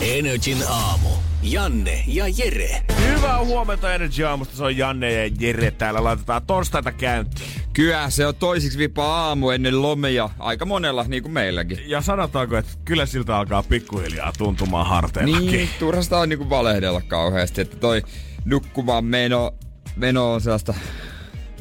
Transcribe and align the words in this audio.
Energin 0.00 0.58
aamu. 0.68 1.08
Janne 1.42 2.04
ja 2.06 2.24
Jere. 2.28 2.82
Hyvää 3.06 3.44
huomenta 3.44 3.94
Energy 3.94 4.24
Aamusta, 4.24 4.56
se 4.56 4.64
on 4.64 4.76
Janne 4.76 5.12
ja 5.12 5.30
Jere 5.40 5.70
täällä. 5.70 6.04
Laitetaan 6.04 6.42
torstaita 6.46 6.92
käyntiin. 6.92 7.48
Kyllä, 7.72 8.10
se 8.10 8.26
on 8.26 8.34
toisiksi 8.34 8.78
vipa 8.78 9.04
aamu 9.04 9.50
ennen 9.50 9.82
lomia. 9.82 10.30
Aika 10.38 10.64
monella, 10.64 11.04
niin 11.08 11.22
kuin 11.22 11.32
meilläkin. 11.32 11.78
Ja 11.86 12.00
sanotaanko, 12.00 12.56
että 12.56 12.72
kyllä 12.84 13.06
siltä 13.06 13.36
alkaa 13.36 13.62
pikkuhiljaa 13.62 14.32
tuntumaan 14.38 14.86
harteillakin. 14.86 15.46
Niin, 15.46 15.68
turhasta 15.78 16.18
on 16.18 16.28
niinku 16.28 16.50
valehdella 16.50 17.00
kauheasti, 17.00 17.60
että 17.60 17.76
toi 17.76 18.02
nukkumaan 18.44 19.04
meno, 19.04 19.54
meno 19.96 20.32
on 20.32 20.40
sellaista 20.40 20.74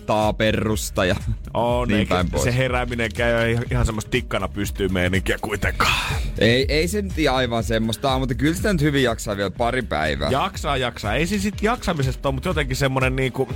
taaperrusta 0.09 1.05
ja 1.05 1.15
On, 1.53 1.87
niin 1.87 2.07
päin 2.07 2.29
pois. 2.31 2.43
se 2.43 2.57
herääminen 2.57 3.09
käy 3.15 3.57
ihan- 3.71 3.85
semmoista 3.85 4.11
tikkana 4.11 4.47
pystyy 4.47 4.87
meininkiä 4.87 5.37
kuitenkaan. 5.41 6.15
Ei, 6.39 6.65
ei 6.69 6.87
se 6.87 7.01
nyt 7.01 7.13
aivan 7.31 7.63
semmoista, 7.63 8.19
mutta 8.19 8.35
kyllä 8.35 8.55
sitä 8.55 8.73
nyt 8.73 8.81
hyvin 8.81 9.03
jaksaa 9.03 9.37
vielä 9.37 9.51
pari 9.51 9.81
päivää. 9.81 10.29
Jaksaa, 10.29 10.77
jaksaa. 10.77 11.15
Ei 11.15 11.27
se 11.27 11.39
sit 11.39 11.61
jaksamisesta 11.61 12.29
ole, 12.29 12.33
mutta 12.33 12.49
jotenkin 12.49 12.75
semmonen 12.75 13.15
niinku... 13.15 13.49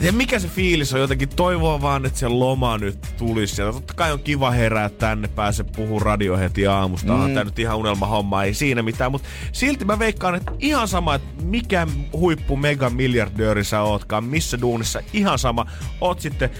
Ja 0.00 0.12
mikä 0.12 0.38
se 0.38 0.48
fiilis 0.48 0.94
on 0.94 1.00
jotenkin? 1.00 1.28
Toivoa 1.28 1.82
vaan, 1.82 2.06
että 2.06 2.18
se 2.18 2.28
loma 2.28 2.78
nyt 2.78 2.98
tulisi. 3.18 3.62
Ja 3.62 3.72
totta 3.72 3.94
kai 3.94 4.12
on 4.12 4.20
kiva 4.20 4.50
herää 4.50 4.88
tänne, 4.88 5.28
pääse 5.28 5.64
puhua 5.64 6.00
radio 6.00 6.36
heti 6.36 6.66
aamusta. 6.66 7.12
Mm. 7.12 7.34
Tää 7.34 7.44
nyt 7.44 7.58
ihan 7.58 7.76
unelmahomma, 7.76 8.44
ei 8.44 8.54
siinä 8.54 8.82
mitään. 8.82 9.12
Mutta 9.12 9.28
silti 9.52 9.84
mä 9.84 9.98
veikkaan, 9.98 10.34
että 10.34 10.52
ihan 10.58 10.88
sama, 10.88 11.14
että 11.14 11.42
mikä 11.42 11.86
huippu 12.12 12.56
mega 12.56 12.90
miljardööri 12.90 13.64
sä 13.64 13.82
ootkaan, 13.82 14.24
missä 14.24 14.60
duunissa, 14.60 15.00
ihan 15.12 15.38
sama. 15.38 15.66
Oot 16.00 16.20
sitten 16.20 16.50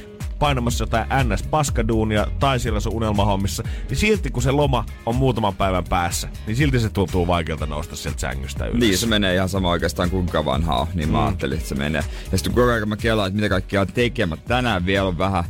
painamassa 0.41 0.83
jotain 0.83 1.07
NS-paskaduunia 1.09 2.27
tai 2.41 2.61
siellä 2.61 2.81
sun 2.81 2.93
unelmahommissa, 2.95 3.63
niin 3.89 3.97
silti 3.97 4.31
kun 4.31 4.43
se 4.43 4.51
loma 4.51 4.85
on 5.07 5.15
muutaman 5.17 5.55
päivän 5.55 5.85
päässä, 5.85 6.29
niin 6.47 6.57
silti 6.57 6.81
se 6.81 6.89
tuntuu 6.91 7.27
vaikealta 7.27 7.67
nousta 7.67 7.97
sieltä 7.97 8.21
sängystä 8.21 8.67
ylös. 8.67 8.81
Niin, 8.81 8.99
se 8.99 9.07
menee 9.07 9.35
ihan 9.35 9.49
sama 9.49 9.71
oikeastaan 9.71 10.11
kuinka 10.11 10.45
vanha 10.45 10.77
on, 10.77 10.87
niin 10.95 11.09
mä 11.09 11.19
Mm. 11.19 11.25
ajattelin, 11.27 11.57
että 11.57 11.69
se 11.69 11.75
menee. 11.75 12.05
Ja 12.33 12.39
sitten 12.39 12.55
koko 12.55 12.71
ajan 12.71 12.89
mä 12.89 12.97
kelaan, 12.97 13.29
että 13.29 13.37
mitä 13.37 13.49
kaikkea 13.49 13.81
on 13.81 13.87
tekemät. 13.87 14.45
Tänään 14.45 14.87
vielä 14.87 15.09
on 15.09 15.19
vähän 15.19 15.45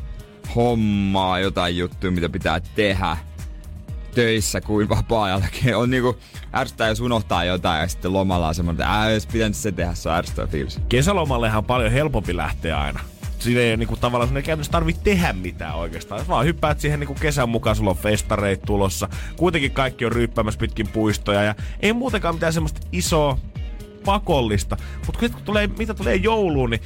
hommaa, 0.56 1.38
jotain 1.38 1.76
juttuja, 1.78 2.10
mitä 2.10 2.28
pitää 2.28 2.60
tehdä 2.60 3.16
töissä 4.14 4.60
kuin 4.60 4.88
vapaa-ajallakin. 4.88 5.76
On 5.76 5.90
niinku 5.90 6.16
ärsyttää, 6.54 6.88
jos 6.88 7.00
unohtaa 7.00 7.44
jotain 7.44 7.80
ja 7.80 7.88
sitten 7.88 8.12
lomalla 8.12 8.48
on 8.48 8.54
semmoinen, 8.54 8.82
että 8.82 8.94
ää, 8.94 9.10
jos 9.10 9.26
pitänyt 9.26 9.56
se 9.56 9.72
tehdä, 9.72 9.94
se 9.94 10.08
on 10.08 10.14
ärsyttävä 10.14 10.46
fiilis. 10.46 10.78
Kesälomallehan 10.88 11.58
on 11.58 11.64
paljon 11.64 11.92
helpompi 11.92 12.36
lähteä 12.36 12.80
aina. 12.80 13.00
Siinä 13.40 13.60
ei 13.60 13.76
niinku 13.76 13.96
tavallaan 13.96 14.36
ei 14.36 14.42
käytännössä 14.42 14.72
tarvitse 14.72 15.02
tehdä 15.02 15.32
mitään 15.32 15.74
oikeastaan. 15.74 16.28
Vaan 16.28 16.46
hyppäät 16.46 16.80
siihen 16.80 17.00
niinku 17.00 17.14
kesän 17.20 17.48
mukaan, 17.48 17.76
sulla 17.76 17.90
on 17.90 17.96
festareita 17.96 18.66
tulossa. 18.66 19.08
Kuitenkin 19.36 19.70
kaikki 19.70 20.04
on 20.04 20.12
ryyppäämässä 20.12 20.60
pitkin 20.60 20.88
puistoja 20.88 21.42
ja 21.42 21.54
ei 21.80 21.92
muutenkaan 21.92 22.34
mitään 22.34 22.52
semmoista 22.52 22.80
isoa 22.92 23.38
pakollista. 24.04 24.76
Mutta 25.06 25.28
kun 25.28 25.42
tulee, 25.44 25.66
mitä 25.66 25.94
tulee 25.94 26.16
jouluun, 26.16 26.70
niin 26.70 26.80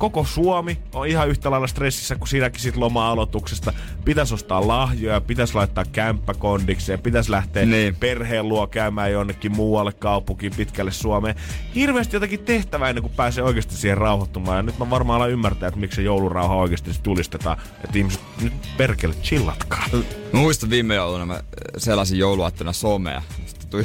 koko 0.00 0.24
Suomi 0.24 0.78
on 0.94 1.06
ihan 1.06 1.28
yhtä 1.28 1.50
lailla 1.50 1.66
stressissä 1.66 2.16
kuin 2.16 2.28
siinäkin 2.28 2.60
sit 2.60 2.76
loma-aloituksesta. 2.76 3.72
Pitäisi 4.04 4.34
ostaa 4.34 4.68
lahjoja, 4.68 5.20
pitäisi 5.20 5.54
laittaa 5.54 5.84
kämppäkondikseen, 5.84 7.00
pitäisi 7.00 7.30
lähteä 7.30 7.66
Niin. 7.66 7.96
perheen 7.96 8.48
luo 8.48 8.66
käymään 8.66 9.12
jonnekin 9.12 9.52
muualle 9.52 9.92
kaupunkiin 9.92 10.52
pitkälle 10.56 10.92
Suomeen. 10.92 11.34
Hirveästi 11.74 12.16
jotakin 12.16 12.40
tehtävää 12.40 12.88
ennen 12.88 13.02
kuin 13.02 13.14
pääsee 13.16 13.44
oikeasti 13.44 13.74
siihen 13.76 13.98
rauhoittumaan. 13.98 14.56
Ja 14.56 14.62
nyt 14.62 14.78
mä 14.78 14.90
varmaan 14.90 15.16
alan 15.16 15.30
ymmärtää, 15.30 15.68
että 15.68 15.80
miksi 15.80 15.96
se 15.96 16.02
joulurauha 16.02 16.54
oikeasti 16.54 16.92
sit 16.92 17.06
julistetaan. 17.06 17.58
Että 17.84 17.98
ihmiset 17.98 18.20
nyt 18.40 18.52
perkele 18.76 19.14
chillatkaa. 19.14 19.84
Mä 20.32 20.40
muistan 20.40 20.70
viime 20.70 20.94
jouluna, 20.94 21.26
mä 21.26 21.40
selasin 21.76 22.18
jouluaattona 22.18 22.72
somea. 22.72 23.22
Sitten 23.46 23.70
tuli 23.70 23.84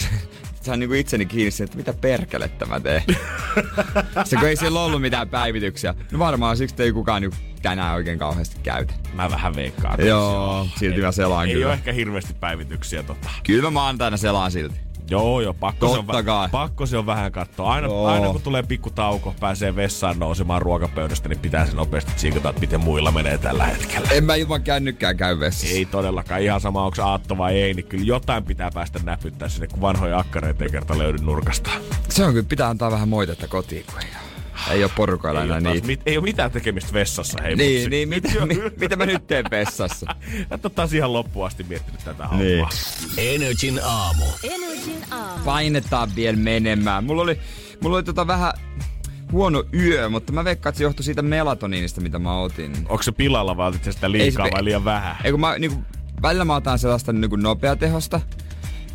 sain 0.66 0.80
niinku 0.80 0.94
itseni 0.94 1.26
kiinni 1.26 1.52
siihen, 1.52 1.66
että 1.66 1.78
mitä 1.78 1.94
perkelettä 1.94 2.66
mä 2.66 2.80
teen. 2.80 3.04
Sitten 4.24 4.40
kun 4.40 4.48
ei 4.50 4.56
siellä 4.56 4.80
ollut 4.80 5.02
mitään 5.02 5.30
päivityksiä. 5.30 5.96
No 6.12 6.20
varmaan 6.20 6.58
siksi 6.58 6.84
ei 6.84 6.92
kukaan 6.92 7.22
niinku 7.22 7.38
tänään 7.62 7.96
oikein 7.96 8.20
kauheasti 8.20 8.58
käytä. 8.64 8.94
Mä 9.14 9.30
vähän 9.32 9.56
veikkaan. 9.56 10.06
Joo, 10.08 10.68
silti 10.80 11.02
mä 11.02 11.12
selaan 11.12 11.48
Ei 11.48 11.54
kyllä. 11.54 11.66
ole 11.68 11.74
ehkä 11.74 11.92
hirveästi 11.92 12.34
päivityksiä 12.34 13.04
tota. 13.04 13.30
Kyllä 13.44 13.62
mä 13.62 13.70
maanantaina 13.70 14.18
selaan 14.18 14.52
silti. 14.52 14.76
Joo, 15.10 15.42
joo, 15.42 15.54
pakko, 15.54 15.94
se 15.94 16.00
on, 16.00 16.26
kai. 16.26 16.50
pakko 16.50 16.86
se 16.86 16.98
on 16.98 17.06
vähän 17.06 17.32
katsoa. 17.32 17.74
Aina, 17.74 17.88
Joo. 17.88 18.08
aina 18.08 18.32
kun 18.32 18.42
tulee 18.42 18.64
pikku 18.64 18.90
tauko, 18.90 19.36
pääsee 19.40 19.76
vessaan 19.76 20.20
nousemaan 20.20 20.62
ruokapöydästä, 20.62 21.30
niin 21.30 21.40
pitää 21.40 21.66
se 21.66 21.76
nopeasti 21.76 22.12
tsiikata, 22.16 22.50
että 22.50 22.60
miten 22.60 22.80
muilla 22.80 23.12
menee 23.12 23.38
tällä 23.38 23.66
hetkellä. 23.66 24.10
En 24.12 24.24
mä 24.24 24.36
ilman 24.36 24.64
kännykkää 24.64 25.14
käy 25.14 25.40
vessassa. 25.40 25.76
Ei 25.76 25.86
todellakaan 25.86 26.42
ihan 26.42 26.62
sama, 26.62 26.86
onko 26.86 27.04
aatto 27.04 27.38
vai 27.38 27.62
ei, 27.62 27.74
niin 27.74 27.86
kyllä 27.86 28.06
jotain 28.06 28.44
pitää 28.44 28.72
päästä 28.74 29.00
näpyttää 29.04 29.50
sinne, 29.50 29.68
kun 29.68 29.82
vanhoja 29.82 30.20
akkareita 30.20 30.64
ei 30.64 30.70
kerta 30.70 30.98
löydy 30.98 31.18
nurkasta. 31.18 31.70
Se 32.10 32.26
on 32.26 32.34
kyllä, 32.34 32.46
pitää 32.50 32.70
antaa 32.70 32.92
vähän 32.92 33.10
moitetta 33.10 33.48
kotiin, 33.48 33.86
kun 33.92 34.02
ei, 34.02 34.25
ei 34.72 34.84
ole 34.84 34.92
porukoilla 34.96 35.40
Ei, 35.44 35.46
enää 35.50 35.60
niitä. 35.74 35.88
mit, 35.88 36.02
ei 36.06 36.18
ole 36.18 36.24
mitään 36.24 36.52
tekemistä 36.52 36.94
vessassa, 36.94 37.40
hei 37.44 37.56
Niin, 37.56 37.76
mutsi. 37.82 37.90
niin 37.90 38.10
mitä, 38.10 38.30
mi, 38.46 38.56
mitä 38.80 38.96
mä 38.96 39.06
nyt 39.06 39.28
teen 39.28 39.46
vessassa? 39.52 40.16
Et 40.52 40.66
ole 40.66 40.72
taas 40.76 40.94
ihan 40.94 41.14
loppuun 41.14 41.48
asti 41.48 41.64
miettinyt 41.64 42.04
tätä 42.04 42.28
hommaa. 42.28 42.46
Niin. 42.46 42.66
Energin 43.18 43.80
aamu. 43.84 44.26
Energin 44.44 45.04
aamu. 45.12 45.44
Painetaan 45.46 46.16
vielä 46.16 46.38
menemään. 46.38 47.04
Mulla 47.04 47.22
oli, 47.22 47.40
mulla 47.82 47.96
oli 47.96 48.04
tota 48.04 48.28
vähän 48.28 48.54
huono 49.32 49.64
yö, 49.74 50.10
mutta 50.10 50.32
mä 50.34 50.44
veikkaan, 50.44 50.72
että 50.72 50.78
se 50.78 50.84
johtui 50.84 51.04
siitä 51.04 51.22
melatoniinista, 51.22 52.02
mitä 52.02 52.20
mä 52.20 52.38
otin. 52.40 52.76
Onko 52.90 53.04
se 53.04 53.12
pilalla 53.12 53.58
vai 53.58 53.70
otit 53.70 53.84
sitä 53.94 54.08
Ei 54.08 54.12
liikaa 54.12 54.46
se- 54.46 54.52
vai 54.52 54.64
liian 54.64 54.86
vähän? 54.86 55.16
Ei 55.24 55.32
kun 55.32 55.40
mä 55.40 55.58
niinku, 55.60 55.84
välillä 56.22 56.46
mä 56.46 56.56
otan 56.56 56.80
sellaista 56.80 57.14
niinku 57.14 57.36
nopeatehosta. 57.36 58.22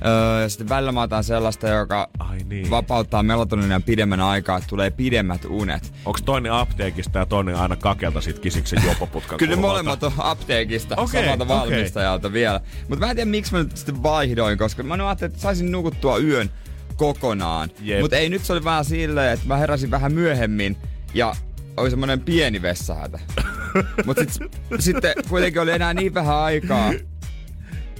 Öö, 0.07 0.43
ja 0.43 0.49
sitten 0.49 0.69
välillä 0.69 0.93
mä 0.93 1.03
otan 1.03 1.25
sellaista, 1.25 1.69
joka 1.69 2.09
Ai 2.19 2.39
niin. 2.49 2.71
vapauttaa 2.71 3.23
melatoniinia 3.23 3.81
pidemmän 3.81 4.21
aikaa, 4.21 4.57
että 4.57 4.69
tulee 4.69 4.91
pidemmät 4.91 5.45
unet. 5.49 5.93
Onko 6.05 6.19
toinen 6.25 6.53
apteekista 6.53 7.19
ja 7.19 7.27
toinen 7.27 7.57
aina 7.57 7.77
kakelta 7.77 8.21
sit 8.21 8.39
kisiksen 8.39 8.83
juopoputkan 8.85 9.39
Kyllä 9.39 9.57
ne 9.57 9.61
molemmat 9.61 10.03
on 10.03 10.13
apteekista 10.19 10.97
Okei, 10.97 11.23
samalta 11.23 11.45
okei. 11.45 11.57
valmistajalta 11.57 12.33
vielä. 12.33 12.61
Mutta 12.89 13.07
mä 13.07 13.11
en 13.11 13.17
tiedä 13.17 13.31
miksi 13.31 13.53
mä 13.53 13.59
nyt 13.59 13.77
sitten 13.77 14.03
vaihdoin, 14.03 14.59
koska 14.59 14.83
mä 14.83 14.95
ajattelin, 14.95 15.31
että 15.31 15.43
saisin 15.43 15.73
nukuttua 15.73 16.19
yön 16.19 16.51
kokonaan. 16.97 17.71
Jep. 17.81 18.01
Mutta 18.01 18.17
ei 18.17 18.29
nyt 18.29 18.45
se 18.45 18.53
oli 18.53 18.65
vähän 18.65 18.85
silleen, 18.85 19.33
että 19.33 19.47
mä 19.47 19.57
heräsin 19.57 19.91
vähän 19.91 20.13
myöhemmin 20.13 20.77
ja 21.15 21.35
oli 21.77 21.91
semmonen 21.91 22.21
pieni 22.21 22.63
vessahätä. 22.63 23.19
Mutta 24.07 24.23
sit, 24.29 24.53
sitten 24.79 25.15
kuitenkin 25.29 25.63
oli 25.63 25.71
enää 25.73 25.95
niin 25.95 26.15
vähän 26.15 26.37
aikaa 26.37 26.93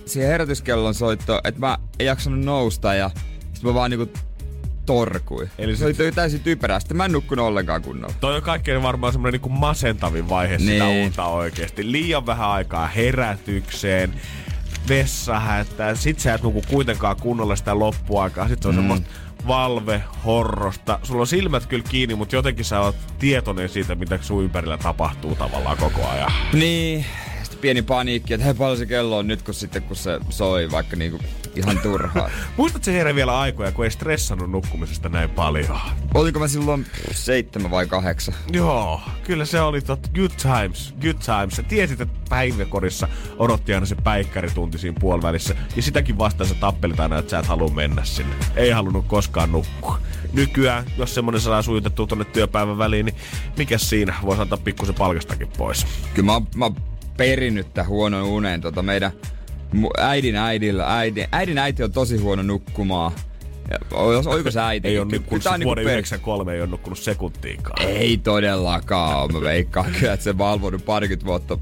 siihen 0.07 0.31
herätyskellon 0.31 0.95
soitto, 0.95 1.41
että 1.45 1.61
mä 1.61 1.79
en 1.99 2.07
jaksanut 2.07 2.45
nousta 2.45 2.95
ja 2.95 3.11
sit 3.53 3.65
mä 3.65 3.75
vaan 3.75 3.91
niinku 3.91 4.13
torkui. 4.87 5.49
Eli 5.59 5.77
se 5.77 5.87
sit- 5.87 6.01
oli 6.01 6.13
täysin 6.13 6.41
typerää. 6.41 6.81
Sitten 6.81 6.97
mä 6.97 7.05
en 7.05 7.13
nukkunut 7.13 7.47
ollenkaan 7.47 7.83
kunnolla. 7.83 8.15
Toi 8.21 8.37
on 8.37 8.43
kaikkein 8.43 8.83
varmaan 8.83 9.13
semmoinen 9.13 9.33
niinku 9.33 9.49
masentavin 9.49 10.29
vaihe 10.29 10.57
niin. 10.57 10.69
sitä 10.71 10.89
unta 10.89 11.25
oikeesti. 11.25 11.93
Liian 11.93 12.27
vähän 12.27 12.49
aikaa 12.49 12.87
herätykseen, 12.87 14.15
vessahätää, 14.89 15.95
sit 15.95 16.21
sä 16.21 16.35
et 16.35 16.43
nuku 16.43 16.63
kuitenkaan 16.69 17.17
kunnolla 17.17 17.57
sitä 17.57 17.79
loppuaikaa. 17.79 18.49
Sit 18.49 18.63
se 18.63 18.69
on 18.69 18.75
mm. 18.75 18.79
semmoista 18.79 19.09
valve, 19.47 20.03
horrosta. 20.25 20.99
Sulla 21.03 21.21
on 21.21 21.27
silmät 21.27 21.67
kyllä 21.67 21.85
kiinni, 21.89 22.15
mutta 22.15 22.37
jotenkin 22.37 22.65
sä 22.65 22.81
oot 22.81 22.97
tietoinen 23.19 23.69
siitä, 23.69 23.95
mitä 23.95 24.19
sun 24.23 24.45
ympärillä 24.45 24.79
tapahtuu 24.79 25.35
tavallaan 25.35 25.77
koko 25.77 26.09
ajan. 26.09 26.33
Niin, 26.53 27.05
pieni 27.61 27.83
paniikki, 27.83 28.35
että 28.35 28.45
hei 28.45 28.55
paljon 28.55 28.79
se 28.79 28.87
kello 28.87 29.19
on 29.19 29.27
nyt, 29.27 29.43
kun 29.43 29.55
sitten 29.55 29.83
kun 29.83 29.97
se 29.97 30.21
soi, 30.31 30.71
vaikka 30.71 30.97
niinku 30.97 31.19
ihan 31.57 31.79
turhaa. 31.79 32.31
Muistatko 32.57 32.91
Jere 32.91 33.15
vielä 33.15 33.39
aikoja, 33.39 33.73
kun 33.73 33.85
ei 33.85 33.91
stressannut 33.91 34.51
nukkumisesta 34.51 35.09
näin 35.09 35.31
paljon? 35.31 35.81
Olinko 36.15 36.39
mä 36.39 36.49
silloin 36.49 36.87
seitsemän 37.13 37.71
vai 37.71 37.87
kahdeksan? 37.87 38.35
Joo, 38.53 39.01
kyllä 39.25 39.45
se 39.45 39.61
oli 39.61 39.81
tot, 39.81 40.09
good 40.15 40.31
times, 40.43 40.95
good 41.01 41.17
times. 41.25 41.57
Sä 41.57 41.63
tiesit, 41.63 42.01
että 42.01 42.21
päiväkorissa 42.29 43.09
odotti 43.39 43.75
aina 43.75 43.87
se 43.87 43.95
päikkäritunti 43.95 44.79
siinä 44.79 44.97
puolivälissä. 45.01 45.57
Ja 45.77 45.83
sitäkin 45.83 46.19
vastaan 46.19 46.49
sä 46.49 46.55
tappelit 46.55 47.01
aina, 47.01 47.19
että 47.19 47.31
sä 47.31 47.39
et 47.39 47.47
halua 47.47 47.69
mennä 47.69 48.05
sinne. 48.05 48.35
Ei 48.57 48.71
halunnut 48.71 49.07
koskaan 49.07 49.53
nukkua. 49.53 49.99
Nykyään, 50.33 50.85
jos 50.99 51.15
semmonen 51.15 51.41
saa 51.41 51.63
sujutettua 51.63 52.07
tonne 52.07 52.25
työpäivän 52.25 52.79
väliin, 52.79 53.07
niin 53.07 53.17
mikä 53.57 53.79
siinä? 53.79 54.15
Voisi 54.23 54.43
antaa 54.43 54.59
pikkusen 54.65 54.95
palkastakin 54.95 55.49
pois. 55.59 55.87
Kyllä 56.15 56.33
mä, 56.33 56.43
mä 56.57 56.71
oon 57.25 57.31
perinnyt 57.31 57.75
tän 57.75 57.87
huonon 57.87 58.23
unen 58.23 58.61
tota 58.61 58.83
meidän 58.83 59.13
äidin 59.99 60.37
äidillä. 60.37 60.97
Äidin, 60.97 61.27
äidin 61.33 61.59
äiti 61.59 61.83
on 61.83 61.93
tosi 61.93 62.17
huono 62.17 62.43
nukkumaan. 62.43 63.13
Oiko 64.27 64.51
se 64.51 64.61
äiti? 64.61 64.89
Ei 64.89 64.99
ole 64.99 65.09
nukkunut 65.13 65.43
tää 65.43 65.53
on 65.53 65.59
sit 65.59 65.65
vuoden 65.65 65.85
per- 65.85 65.93
93, 65.93 66.55
ei 66.55 66.61
ole 66.61 66.71
nukkunut 66.71 66.99
sekuntiikaan. 66.99 67.83
Ei 67.89 68.17
todellakaan, 68.17 69.33
mä 69.33 69.41
veikkaan 69.41 69.93
kyllä, 70.01 70.13
että 70.13 70.25
se 70.25 70.39
valvonut 70.39 70.85
parikymmentä 70.85 71.27
vuotta. 71.27 71.59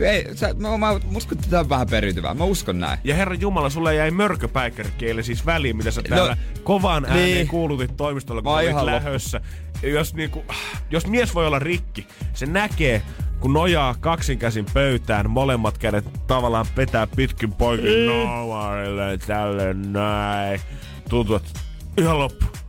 Ei, 0.00 0.36
sä, 0.36 0.54
mä, 0.54 0.78
mä, 0.78 0.90
uskon, 1.16 1.38
että 1.38 1.50
tämä 1.50 1.60
on 1.60 1.68
vähän 1.68 1.86
periytyvää. 1.90 2.34
Mä 2.34 2.44
uskon 2.44 2.80
näin. 2.80 2.98
Ja 3.04 3.14
herra 3.14 3.34
Jumala, 3.34 3.70
sulle 3.70 3.94
jäi 3.94 4.10
mörköpäikkärikkeelle 4.10 5.22
siis 5.22 5.46
väliin, 5.46 5.76
mitä 5.76 5.90
sä 5.90 6.02
täällä 6.02 6.34
No, 6.34 6.60
kovaan 6.62 7.04
ääneen 7.04 7.24
niin. 7.26 7.48
kuulutit 7.48 7.96
toimistolla, 7.96 8.42
kun 8.42 8.52
Mä 8.52 8.58
olit 8.58 8.84
lähössä. 8.84 9.40
Jos, 9.82 10.14
niinku, 10.14 10.44
jos 10.90 11.06
mies 11.06 11.34
voi 11.34 11.46
olla 11.46 11.58
rikki, 11.58 12.06
se 12.34 12.46
näkee, 12.46 13.02
kun 13.40 13.52
nojaa 13.52 13.94
kaksinkäsin 14.00 14.66
pöytään, 14.74 15.30
molemmat 15.30 15.78
kädet 15.78 16.04
tavallaan 16.26 16.66
petää 16.74 17.06
pitkin 17.06 17.52
poikin 17.52 18.06
novarille 18.06 19.18
tälle 19.26 19.74
näin. 19.74 20.60
Tuntuu, 21.08 21.36
että 21.36 21.50
ihan 21.98 22.18
loppu. 22.18 22.59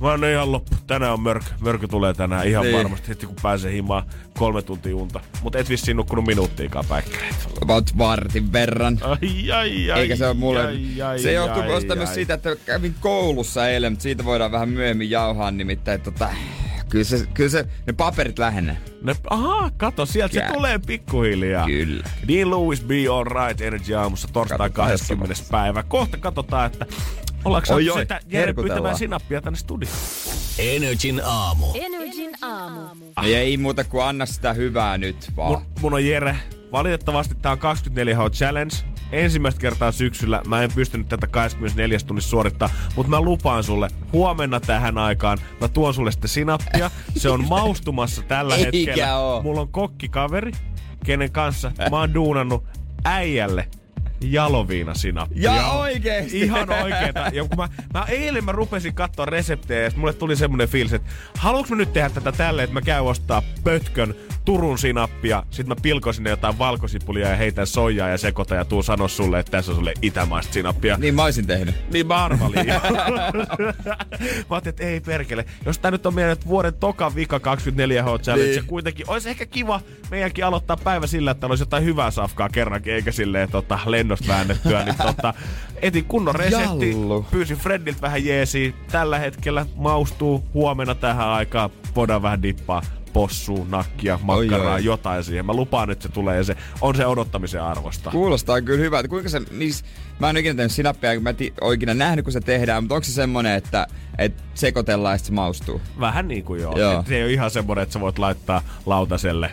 Mä 0.00 0.08
oon 0.08 0.24
ihan 0.24 0.52
loppu. 0.52 0.74
Tänään 0.86 1.12
on 1.12 1.20
mörkö. 1.20 1.44
Mörkö 1.60 1.88
tulee 1.88 2.14
tänään 2.14 2.48
ihan 2.48 2.64
Niin. 2.64 2.76
varmasti 2.76 3.08
heti 3.08 3.26
kun 3.26 3.36
pääsee 3.42 3.72
himaan 3.72 4.02
kolme 4.38 4.62
tuntia 4.62 4.96
unta. 4.96 5.20
Mutta 5.42 5.58
et 5.58 5.68
vissiin 5.68 5.96
nukkunut 5.96 6.26
minuuttiikaan 6.26 6.84
päikkäreitä. 6.88 7.36
About 7.62 7.98
vartin 7.98 8.52
verran. 8.52 8.98
Ai, 9.02 9.52
ai, 9.52 9.90
ai, 9.90 10.00
Eikä 10.00 10.16
se 10.16 10.26
ole 10.26 10.34
mulle. 10.34 10.66
ai, 10.66 11.02
ai, 11.02 11.18
se 11.18 11.32
johtuu 11.32 11.62
ai, 11.62 11.96
myös 11.96 12.14
siitä, 12.14 12.34
että 12.34 12.56
kävin 12.66 12.94
koulussa 13.00 13.68
eilen, 13.68 13.92
mutta 13.92 14.02
siitä 14.02 14.24
voidaan 14.24 14.52
vähän 14.52 14.68
myöhemmin 14.68 15.10
jauhaa 15.10 15.50
nimittäin. 15.50 16.00
Tota, 16.00 16.28
kyllä, 16.88 17.04
se, 17.04 17.26
kyllä 17.34 17.50
se, 17.50 17.66
ne 17.86 17.92
paperit 17.92 18.38
lähenee. 18.38 18.76
Ne, 19.02 19.14
aha, 19.30 19.70
kato, 19.76 20.06
sieltä 20.06 20.34
Kää. 20.34 20.48
se 20.48 20.54
tulee 20.54 20.78
pikkuhiljaa. 20.86 21.66
Kyllä. 21.66 22.04
Dean 22.28 22.50
Lewis, 22.50 22.84
Be 22.84 22.94
Alright, 23.12 23.60
Energy 23.60 23.94
aamussa 23.94 24.28
torstai 24.32 24.58
Kato, 24.58 24.72
20. 24.74 25.34
mahtavaa. 25.34 25.62
päivä. 25.62 25.82
Kohta 25.82 26.16
katsotaan, 26.16 26.66
että 26.66 26.86
ollaanko 27.44 27.74
Oi, 27.74 27.84
saatu 27.84 28.00
sitä 28.00 28.20
Jere 28.28 28.52
pyytämään 28.52 28.96
sinappia 28.98 29.40
tänne 29.40 29.58
studioon. 29.58 29.96
Energin 30.58 31.20
aamu. 31.24 31.66
Energin 31.74 32.30
aamu. 32.42 32.80
No 33.16 33.22
ei 33.26 33.56
muuta 33.56 33.84
kuin 33.84 34.04
anna 34.04 34.26
sitä 34.26 34.52
hyvää 34.52 34.98
nyt 34.98 35.32
vaan. 35.36 35.52
Mun, 35.52 35.62
mun 35.80 35.94
on 35.94 36.06
Jere. 36.06 36.36
Valitettavasti 36.72 37.34
tää 37.34 37.52
on 37.52 37.58
24H 37.58 38.30
Challenge. 38.32 38.74
Ensimmäistä 39.12 39.60
kertaa 39.60 39.92
syksyllä 39.92 40.42
mä 40.46 40.62
en 40.62 40.70
pystynyt 40.74 41.08
tätä 41.08 41.26
24 41.26 41.98
tunnissa 42.06 42.30
suorittaa, 42.30 42.70
mutta 42.96 43.10
mä 43.10 43.20
lupaan 43.20 43.64
sulle, 43.64 43.88
huomenna 44.12 44.60
tähän 44.60 44.98
aikaan 44.98 45.38
mä 45.60 45.68
tuon 45.68 45.94
sulle 45.94 46.12
sitten 46.12 46.28
sinappia. 46.28 46.90
Se 47.16 47.28
on 47.30 47.48
maustumassa 47.48 48.22
tällä 48.22 48.54
Eikä 48.56 48.70
hetkellä. 48.76 49.18
oo. 49.18 49.42
Mulla 49.42 49.60
on 49.60 49.68
kokkikaveri, 49.68 50.52
kenen 51.04 51.32
kanssa 51.32 51.72
mä 51.90 51.98
oon 52.00 52.14
duunannut 52.14 52.64
äijälle 53.04 53.68
jaloviinasinappia. 54.20 55.54
Ja 55.54 55.70
oikeesti? 55.70 56.40
Ihan 56.40 56.70
oikeeta. 56.70 57.30
Ja 57.32 57.44
kun 57.44 57.56
mä, 57.56 57.68
mä 57.94 58.04
eilen 58.08 58.44
mä 58.44 58.52
rupesin 58.52 58.94
katsoa 58.94 59.26
reseptejä 59.26 59.84
ja 59.84 59.90
mulle 59.96 60.12
tuli 60.12 60.36
semmonen 60.36 60.68
fiilis, 60.68 60.92
että 60.92 61.10
haluanko 61.38 61.70
mä 61.70 61.76
nyt 61.76 61.92
tehdä 61.92 62.10
tätä 62.10 62.32
tälleen, 62.32 62.64
että 62.64 62.74
mä 62.74 62.82
käyn 62.82 63.02
ostaa 63.02 63.42
pötkön 63.64 64.14
Turun 64.44 64.78
sinappia, 64.78 65.42
sit 65.50 65.66
mä 65.66 65.74
pilkon 65.82 66.14
sinne 66.14 66.30
jotain 66.30 66.58
valkosipulia 66.58 67.28
ja 67.28 67.36
heitän 67.36 67.66
soijaa 67.66 68.08
ja 68.08 68.18
sekoitan 68.18 68.58
ja 68.58 68.64
tuun 68.64 68.84
sanoa 68.84 69.08
sulle, 69.08 69.38
että 69.38 69.50
tässä 69.50 69.72
on 69.72 69.76
sulle 69.76 69.92
itämaista 70.02 70.52
sinappia. 70.52 70.96
Niin 70.96 71.14
mä 71.14 71.22
oisin 71.24 71.46
tehnyt. 71.46 71.74
Niin 71.92 72.06
mä 72.06 72.24
arvalin. 72.24 72.66
mä 72.66 72.72
ajattelin, 74.50 74.68
että 74.68 74.84
ei 74.86 75.00
perkele. 75.00 75.44
Jos 75.66 75.78
tää 75.78 75.90
nyt 75.90 76.06
on 76.06 76.14
meidän 76.14 76.36
vuoden 76.46 76.74
toka 76.74 77.14
vika 77.14 77.38
24H 77.38 77.42
Challenge, 78.22 78.44
Niin. 78.50 78.56
niin. 78.56 78.64
kuitenkin 78.66 79.10
olisi 79.10 79.30
ehkä 79.30 79.46
kiva 79.46 79.80
meidänkin 80.10 80.44
aloittaa 80.44 80.76
päivä 80.76 81.06
sillä, 81.06 81.30
että 81.30 81.46
olisi 81.46 81.62
jotain 81.62 81.84
hyvää 81.84 82.10
safkaa 82.10 82.48
kerrankin, 82.48 82.94
eikä 82.94 83.12
silleen 83.12 83.50
tota, 83.50 83.78
lennosta 83.86 84.28
väännettyä. 84.28 84.84
niin 84.84 84.96
tota, 85.06 85.34
etin 85.82 86.04
kunnon 86.04 86.34
resepti, 86.34 86.90
Jallu. 86.90 87.26
pyysin 87.30 87.56
Freddiltä 87.56 88.00
vähän 88.00 88.24
jeesiä. 88.24 88.72
Tällä 88.92 89.18
hetkellä 89.18 89.66
maustuu 89.76 90.44
huomenna 90.54 90.94
tähän 90.94 91.28
aikaan. 91.28 91.70
Voidaan 91.96 92.22
vähän 92.22 92.42
dippaa 92.42 92.82
possua, 93.12 93.66
nakkia, 93.68 94.18
makkaraa, 94.22 94.74
oi. 94.74 94.84
jotain 94.84 95.24
siihen. 95.24 95.46
Mä 95.46 95.54
lupaan, 95.54 95.90
että 95.90 96.02
se 96.02 96.08
tulee 96.08 96.36
ja 96.36 96.44
se 96.44 96.56
on 96.80 96.96
se 96.96 97.06
odottamisen 97.06 97.62
arvosta. 97.62 98.10
Kuulostaa 98.10 98.62
kyllä 98.62 98.80
hyvältä. 98.80 99.08
Kuinka 99.08 99.28
se, 99.28 99.40
mis, 99.50 99.84
mä 100.18 100.30
en 100.30 100.36
ikinä 100.36 100.54
tehnyt 100.54 100.72
sinappia, 100.72 101.14
kun 101.14 101.22
mä 101.22 101.30
en 101.30 101.72
ikinä 101.74 101.94
nähnyt, 101.94 102.24
kun 102.24 102.32
se 102.32 102.40
tehdään, 102.40 102.82
mutta 102.82 102.94
onko 102.94 103.04
se 103.04 103.12
semmonen, 103.12 103.54
että 103.54 103.86
et 104.18 104.34
sekoitellaan 104.60 105.14
ja 105.14 105.18
sit 105.18 105.26
se 105.26 105.32
maustuu? 105.32 105.80
Vähän 106.00 106.28
niin 106.28 106.44
kuin 106.44 106.60
joo. 106.62 106.78
Joo. 106.78 107.04
Se 107.08 107.16
ei 107.16 107.22
ole 107.22 107.32
ihan 107.32 107.50
semmoinen, 107.50 107.82
että 107.82 107.92
sä 107.92 108.00
voit 108.00 108.18
laittaa 108.18 108.62
lautaselle 108.86 109.50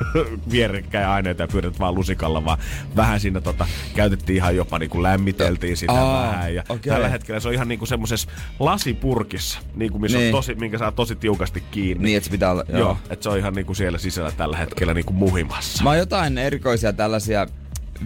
vierekkäin 0.52 1.06
aineita 1.08 1.42
ja 1.42 1.48
pyydät 1.48 1.78
vaan 1.80 1.94
lusikalla, 1.94 2.44
vaan 2.44 2.58
vähän 2.96 3.20
siinä 3.20 3.40
tota, 3.40 3.66
käytettiin 3.94 4.36
ihan 4.36 4.56
jopa 4.56 4.78
niin 4.78 4.90
kuin 4.90 5.02
lämmiteltiin 5.02 5.76
sitä 5.76 5.92
Aa, 5.92 6.26
vähän. 6.32 6.54
Ja 6.54 6.62
okei. 6.68 6.92
tällä 6.92 7.08
hetkellä 7.08 7.40
se 7.40 7.48
on 7.48 7.54
ihan 7.54 7.68
niin 7.68 7.78
kuin 7.78 7.88
semmoisessa 7.88 8.28
lasipurkissa, 8.58 9.58
niin 9.74 9.90
kuin 9.92 10.02
missä 10.02 10.18
Niin. 10.18 10.34
on 10.34 10.38
tosi, 10.38 10.54
minkä 10.54 10.78
saa 10.78 10.92
tosi 10.92 11.16
tiukasti 11.16 11.62
kiinni. 11.70 12.04
Niin, 12.04 12.16
että 12.16 12.24
se 12.24 12.30
pitää 12.30 12.50
olla, 12.50 12.64
joo. 12.68 12.78
Joo, 12.78 12.96
että 13.10 13.22
se 13.22 13.28
on 13.28 13.38
ihan 13.38 13.54
niin 13.54 13.66
kuin 13.66 13.76
siellä 13.76 13.98
sisällä 13.98 14.32
tällä 14.32 14.56
hetkellä 14.56 14.94
niin 14.94 15.04
kuin 15.06 15.16
muhimassa. 15.16 15.82
Mä 15.84 15.90
oon 15.90 15.98
jotain 15.98 16.38
erikoisia 16.38 16.92
tällaisia 16.92 17.46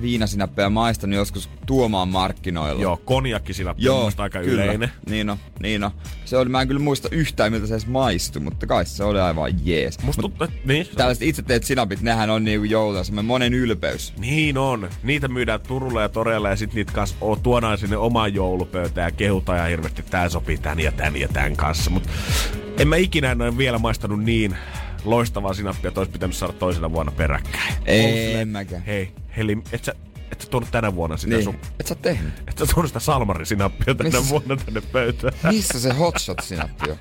viinasinappeja 0.00 0.70
maistanut 0.70 1.16
joskus 1.16 1.50
tuomaan 1.66 2.08
markkinoilla. 2.08 2.82
Joo, 2.82 2.96
konjakkisinappi 2.96 3.80
on 3.88 3.96
Joo, 3.96 4.04
musta 4.04 4.22
aika 4.22 4.40
kyllä. 4.40 4.64
yleinen. 4.64 4.90
Niin 5.08 5.30
on, 5.30 5.36
niin 5.60 5.84
on. 5.84 5.90
Se 6.24 6.36
oli, 6.36 6.48
mä 6.48 6.60
en 6.62 6.68
kyllä 6.68 6.80
muista 6.80 7.08
yhtään, 7.10 7.52
miltä 7.52 7.66
se 7.66 7.74
edes 7.74 7.86
maistui, 7.86 8.42
mutta 8.42 8.66
kai 8.66 8.86
se 8.86 9.04
oli 9.04 9.20
aivan 9.20 9.66
jees. 9.66 10.02
Musta 10.02 10.22
Mut 10.22 10.30
tuntuu, 10.30 10.44
että 10.54 10.72
niin, 10.72 10.86
Tällaiset 10.96 11.22
itse 11.22 11.42
teet 11.42 11.64
sinapit, 11.64 12.00
nehän 12.00 12.30
on 12.30 12.44
niinku 12.44 12.64
joulua, 12.64 13.04
semmoinen 13.04 13.26
monen 13.26 13.54
ylpeys. 13.54 14.14
Niin 14.18 14.58
on. 14.58 14.90
Niitä 15.02 15.28
myydään 15.28 15.60
Turulla 15.60 16.02
ja 16.02 16.08
Toreilla 16.08 16.48
ja 16.48 16.56
sit 16.56 16.74
niitä 16.74 16.92
kanssa 16.92 17.16
o- 17.20 17.36
tuodaan 17.36 17.78
sinne 17.78 17.96
omaan 17.96 18.34
joulupöytään 18.34 19.06
ja 19.06 19.10
kehutaan 19.16 19.58
ja 19.58 19.64
hirveästi 19.64 20.02
tää 20.02 20.28
sopii 20.28 20.58
tän 20.58 20.80
ja 20.80 20.92
tän 20.92 21.16
ja 21.16 21.28
tän 21.28 21.56
kanssa. 21.56 21.90
Mut 21.90 22.08
en 22.78 22.88
mä 22.88 22.96
ikinä 22.96 23.30
en 23.32 23.42
ole 23.42 23.58
vielä 23.58 23.78
maistanut 23.78 24.24
niin 24.24 24.56
loistavaa 25.04 25.54
sinappia, 25.54 25.88
että 25.88 26.00
olisi 26.00 26.12
pitänyt 26.12 26.36
saada 26.36 26.52
toisena 26.52 26.92
vuonna 26.92 27.12
peräkkäin. 27.12 27.74
Ei, 27.84 28.34
en 28.34 28.48
mäkään. 28.48 28.82
Hei, 28.82 29.12
Heli, 29.36 29.58
et 29.72 29.84
sä, 29.84 29.94
et 30.32 30.40
sä 30.40 30.50
tuonut 30.50 30.70
tänä 30.70 30.94
vuonna 30.94 31.16
sitä 31.16 31.34
Niin. 31.34 31.44
sun... 31.44 31.56
Et 31.80 31.86
sä 31.86 31.94
tehnyt. 31.94 32.32
Et 32.46 32.58
sä 32.58 32.66
tuonut 32.74 32.90
sitä 32.90 33.00
salmarisinappia 33.00 33.94
tänä 33.94 34.10
Missä? 34.10 34.28
vuonna 34.30 34.56
tänne 34.56 34.80
pöytään. 34.80 35.32
Missä 35.50 35.80
se 35.80 35.92
hotshot 35.92 36.38
sinappi 36.42 36.90
on? 36.90 36.96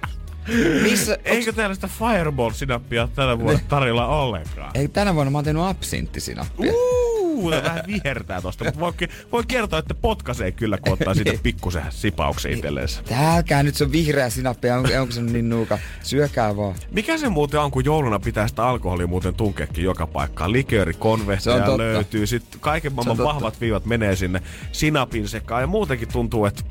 Missä? 0.83 1.17
Eikö 1.25 1.53
täällä 1.53 1.75
sitä 1.75 1.89
Fireball-sinappia 1.99 3.07
tänä 3.15 3.37
vuonna 3.39 3.57
Niin. 3.57 3.67
tarjolla 3.67 4.07
ollenkaan? 4.07 4.71
Ei, 4.73 4.87
tänä 4.87 5.15
vuonna 5.15 5.31
mä 5.31 5.37
oon 5.37 5.45
tehnyt 5.45 5.63
absinttissinappia. 5.63 6.71
Uuu, 6.73 7.20
tää 7.49 7.63
vähän 7.63 7.83
vihertää 7.93 8.41
tosta, 8.41 8.63
mutta 8.63 8.79
voi, 8.79 8.93
voi 9.31 9.43
kertoa, 9.47 9.79
että 9.79 9.93
potkaisee 9.93 10.51
kyllä, 10.51 10.77
kun 10.77 10.93
ottaa 10.93 11.13
siitä 11.13 11.31
Niin. 11.31 11.39
pikkusen 11.43 11.83
sipauksen 11.89 12.51
itselleensä. 12.53 13.03
Tääkää 13.03 13.63
nyt 13.63 13.75
se 13.75 13.83
on 13.83 13.91
vihreä 13.91 14.29
sinappi, 14.29 14.69
on, 14.69 14.85
onko 14.99 15.11
se 15.11 15.21
niin 15.21 15.49
nuuka? 15.49 15.79
Syökää 16.03 16.57
vaan. 16.57 16.75
Mikä 16.91 17.17
se 17.17 17.29
muuten 17.29 17.59
on, 17.59 17.71
kun 17.71 17.85
jouluna 17.85 18.19
pitää 18.19 18.47
sitä 18.47 18.67
alkoholia 18.67 19.07
muuten 19.07 19.35
tunkeekin 19.35 19.83
joka 19.83 20.07
paikkaan? 20.07 20.51
Likööri, 20.51 20.93
konvehtia 20.93 21.77
löytyy. 21.77 22.27
Sitten 22.27 22.59
kaiken 22.59 22.93
maailman 22.93 23.17
vahvat 23.17 23.61
viivat 23.61 23.85
menee 23.85 24.15
sinne 24.15 24.41
sinapin 24.71 25.27
sekaan. 25.27 25.61
Ja 25.61 25.67
muutenkin 25.67 26.07
tuntuu, 26.07 26.45
että 26.45 26.63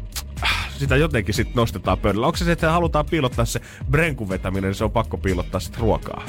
äh, 0.42 0.68
sitä 0.78 0.96
jotenkin 0.96 1.34
sitten 1.34 1.54
nostetaan 1.56 1.98
pöydällä. 1.98 2.26
Onko 2.26 2.36
se 2.36 2.44
se, 2.44 2.52
että 2.52 2.70
halutaan 2.72 3.06
piilottaa 3.10 3.44
se 3.44 3.60
brenkun 3.90 4.28
vetäminen, 4.28 4.68
niin 4.68 4.74
se 4.74 4.84
on 4.84 4.90
pakko 4.90 5.16
piilottaa 5.18 5.60
sitten 5.60 5.80
ruokaa? 5.80 6.22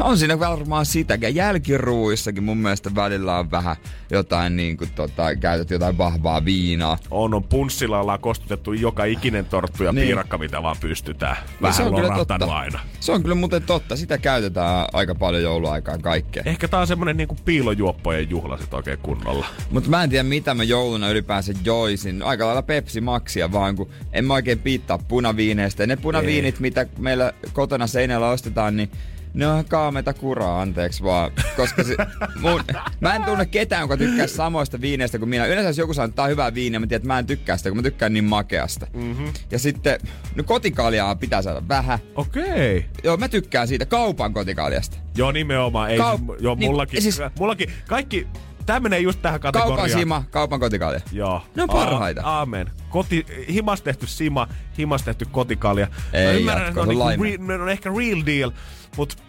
On 0.00 0.18
siinä 0.18 0.38
varmaan 0.38 0.86
sitäkin. 0.86 1.34
Jälkiruuissakin 1.34 2.42
mun 2.44 2.58
mielestä 2.58 2.94
välillä 2.94 3.38
on 3.38 3.50
vähän 3.50 3.76
jotain 4.10 4.56
niin 4.56 4.76
kuin 4.76 4.90
tota, 4.94 5.36
käytät 5.36 5.70
jotain 5.70 5.98
vahvaa 5.98 6.44
viinaa. 6.44 6.98
On, 7.10 7.34
on 7.34 7.44
punssilla 7.44 8.00
ollaan 8.00 8.20
kostutettu 8.20 8.72
joka 8.72 9.04
ikinen 9.04 9.44
torttu 9.44 9.84
ja 9.84 9.92
Niin. 9.92 10.06
piirakka, 10.06 10.38
mitä 10.38 10.62
vaan 10.62 10.76
pystytään. 10.80 11.36
se 11.36 11.62
Vähän 11.62 11.86
on 11.86 11.94
kyllä 11.94 12.14
totta. 12.16 12.44
aina. 12.44 12.80
Se 13.00 13.12
on 13.12 13.22
kyllä 13.22 13.34
muuten 13.34 13.62
totta. 13.62 13.96
Sitä 13.96 14.18
käytetään 14.18 14.86
aika 14.92 15.14
paljon 15.14 15.42
jouluaikaan 15.42 16.02
kaikkea. 16.02 16.42
Ehkä 16.46 16.68
tää 16.68 16.80
on 16.80 16.86
semmonen 16.86 17.16
niinku 17.16 17.36
piilojuoppojen 17.44 18.30
juhla 18.30 18.58
sit 18.58 18.74
oikein 18.74 18.98
kunnolla. 18.98 19.46
Mutta 19.70 19.90
mä 19.90 20.02
en 20.02 20.10
tiedä 20.10 20.22
mitä 20.22 20.54
mä 20.54 20.64
jouluna 20.64 21.10
ylipäänsä 21.10 21.52
joisin. 21.64 22.22
Aika 22.22 22.46
lailla 22.46 22.62
Pepsi 22.62 23.00
Maxia 23.00 23.52
vaan, 23.52 23.76
kun 23.76 23.90
en 24.12 24.24
mä 24.24 24.34
oikein 24.34 24.58
piittaa 24.58 24.98
punaviineistä. 24.98 25.82
Ja 25.82 25.86
ne 25.86 25.96
punaviinit, 25.96 26.60
mitä 26.60 26.86
meillä 26.98 27.32
kotona 27.52 27.86
seinällä 27.86 28.28
ostetaan, 28.30 28.76
niin 28.76 28.90
ne 29.36 29.46
on 29.46 29.64
kaameta 29.64 30.12
kuraa, 30.14 30.60
anteeksi 30.60 31.02
vaan. 31.02 31.30
Koska 31.56 31.84
se, 31.84 31.96
mun, 32.40 32.64
mä 33.00 33.14
en 33.14 33.24
tunne 33.24 33.46
ketään, 33.46 33.82
joka 33.82 33.96
tykkää 33.96 34.26
samoista 34.26 34.80
viineistä 34.80 35.18
kuin 35.18 35.28
minä. 35.28 35.46
Yleensä 35.46 35.68
jos 35.68 35.78
joku 35.78 35.94
sanoo, 35.94 36.04
että 36.04 36.16
tää 36.16 36.24
on 36.24 36.30
hyvää 36.30 36.54
viiniä, 36.54 36.80
mä 36.80 36.86
tiedän, 36.86 36.96
että 37.02 37.06
mä 37.06 37.18
en 37.18 37.26
tykkää 37.26 37.56
sitä, 37.56 37.70
kun 37.70 37.76
mä 37.76 37.82
tykkään 37.82 38.12
niin 38.12 38.24
makeasta. 38.24 38.86
Mm-hmm. 38.92 39.32
Ja 39.50 39.58
sitten, 39.58 40.00
no 40.34 40.44
kotikaljaa 40.44 41.16
pitää 41.16 41.42
saada 41.42 41.62
vähän. 41.68 41.98
Okei. 42.14 42.86
Joo, 43.04 43.16
mä 43.16 43.28
tykkään 43.28 43.68
siitä 43.68 43.86
kaupan 43.86 44.32
kotikaljasta. 44.32 44.96
Joo, 45.16 45.32
nimenomaan. 45.32 45.90
Ei, 45.90 45.98
Kau- 45.98 46.18
siis, 46.18 46.40
joo, 46.40 46.54
niin, 46.54 46.70
mullakin, 46.70 47.02
siis- 47.02 47.16
siis, 47.16 47.30
mullakin. 47.38 47.70
Kaikki, 47.88 48.26
tää 48.66 48.80
menee 48.80 49.00
just 49.00 49.22
tähän 49.22 49.40
kategoriaan. 49.40 49.76
Kaupan 49.76 49.98
sima, 50.00 50.24
kaupan 50.30 50.60
kotikalja. 50.60 51.00
Joo. 51.12 51.42
Ne 51.54 51.62
on 51.62 51.68
parhaita. 51.68 52.20
A- 52.24 52.38
aamen. 52.38 52.70
Koti, 52.90 53.26
himas 53.48 53.82
tehty 53.82 54.06
sima, 54.06 54.48
himas 54.78 55.02
tehty 55.02 55.26
kotikalja. 55.30 55.86
Ei 56.12 56.26
Mä 56.26 56.32
ymmärrän, 56.32 56.64
jatko, 56.66 56.82
että 56.82 57.04
on, 57.04 57.20
niinku 57.20 57.46
re, 57.52 57.62
on 57.62 57.68
ehkä 57.68 57.90
real 57.98 58.22
deal, 58.26 58.50
mut 58.96 59.25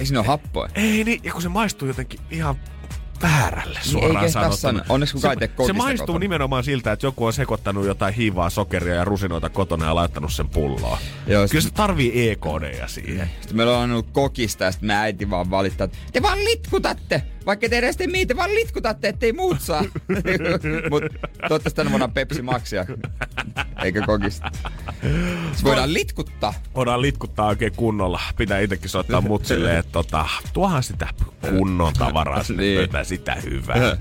Ei 0.00 0.06
siinä 0.06 0.20
ole 0.20 0.26
happoja. 0.26 0.70
ei 0.74 1.04
niin, 1.04 1.20
ja 1.22 1.32
kun 1.32 1.42
se 1.42 1.48
maistuu 1.48 1.88
jotenkin 1.88 2.20
ihan 2.30 2.56
väärälle 3.22 3.78
Niin 3.78 3.90
suoraan 3.90 4.24
ei 4.24 4.30
sanottuna. 4.30 4.84
Onneksi 4.88 5.14
kukaan 5.14 5.32
ei 5.32 5.48
tee 5.48 5.56
se, 5.58 5.66
se 5.66 5.72
maistuu 5.72 6.06
kotona. 6.06 6.18
nimenomaan 6.18 6.64
siltä, 6.64 6.92
että 6.92 7.06
joku 7.06 7.26
on 7.26 7.32
sekoittanut 7.32 7.86
jotain 7.86 8.14
hiivaa, 8.14 8.50
sokeria 8.50 8.94
ja 8.94 9.04
rusinoita 9.04 9.48
kotona 9.50 9.86
ja 9.86 9.94
laittanut 9.94 10.32
sen 10.32 10.48
pulloon. 10.48 10.98
Joo, 11.26 11.48
Kyllä 11.48 11.62
se 11.62 11.70
tarvii 11.70 12.30
EKDja 12.30 12.88
siihen. 12.88 13.30
Sitten 13.40 13.56
meillä 13.56 13.78
on 13.78 13.90
ollut 13.90 14.10
kokista 14.12 14.64
ja 14.64 14.72
sitten 14.72 14.86
mä 14.86 15.00
äiti 15.00 15.30
vaan 15.30 15.50
valittaa, 15.50 15.84
että 15.84 15.98
te 16.12 16.22
vaan 16.22 16.44
litkutatte. 16.44 17.22
Vaikka 17.46 17.68
te 17.68 17.78
edes 17.78 17.98
mihin, 18.06 18.28
te 18.28 18.36
vaan 18.36 18.54
litkutatte, 18.54 19.08
ettei 19.08 19.32
muut 19.32 19.60
saa. 19.60 19.82
Mut 20.90 21.02
toivottavasti 21.48 21.76
tänä 21.76 21.90
vuonna 21.90 22.04
on 22.04 22.12
Pepsi 22.12 22.42
Maxia. 22.42 22.86
Eikä 23.84 24.02
kokista. 24.06 24.50
Se 25.56 25.64
voidaan 25.64 25.94
litkuttaa. 25.94 26.54
Voidaan 26.74 27.02
litkuttaa 27.02 27.46
oikein 27.46 27.72
kunnolla. 27.76 28.20
Pitää 28.36 28.58
itsekin 28.60 28.90
soittaa 28.90 29.20
mut 29.28 29.46
silleen, 29.46 29.76
että 29.78 29.92
tota, 29.92 30.26
tuohan 30.52 30.82
sitä 30.82 31.08
kunnon 31.50 31.92
tavaraa 31.92 32.42
sinne 32.44 32.62
Niin. 32.62 32.76
pöytään, 32.78 33.04
sitä 33.06 33.34
hyvää. 33.34 33.96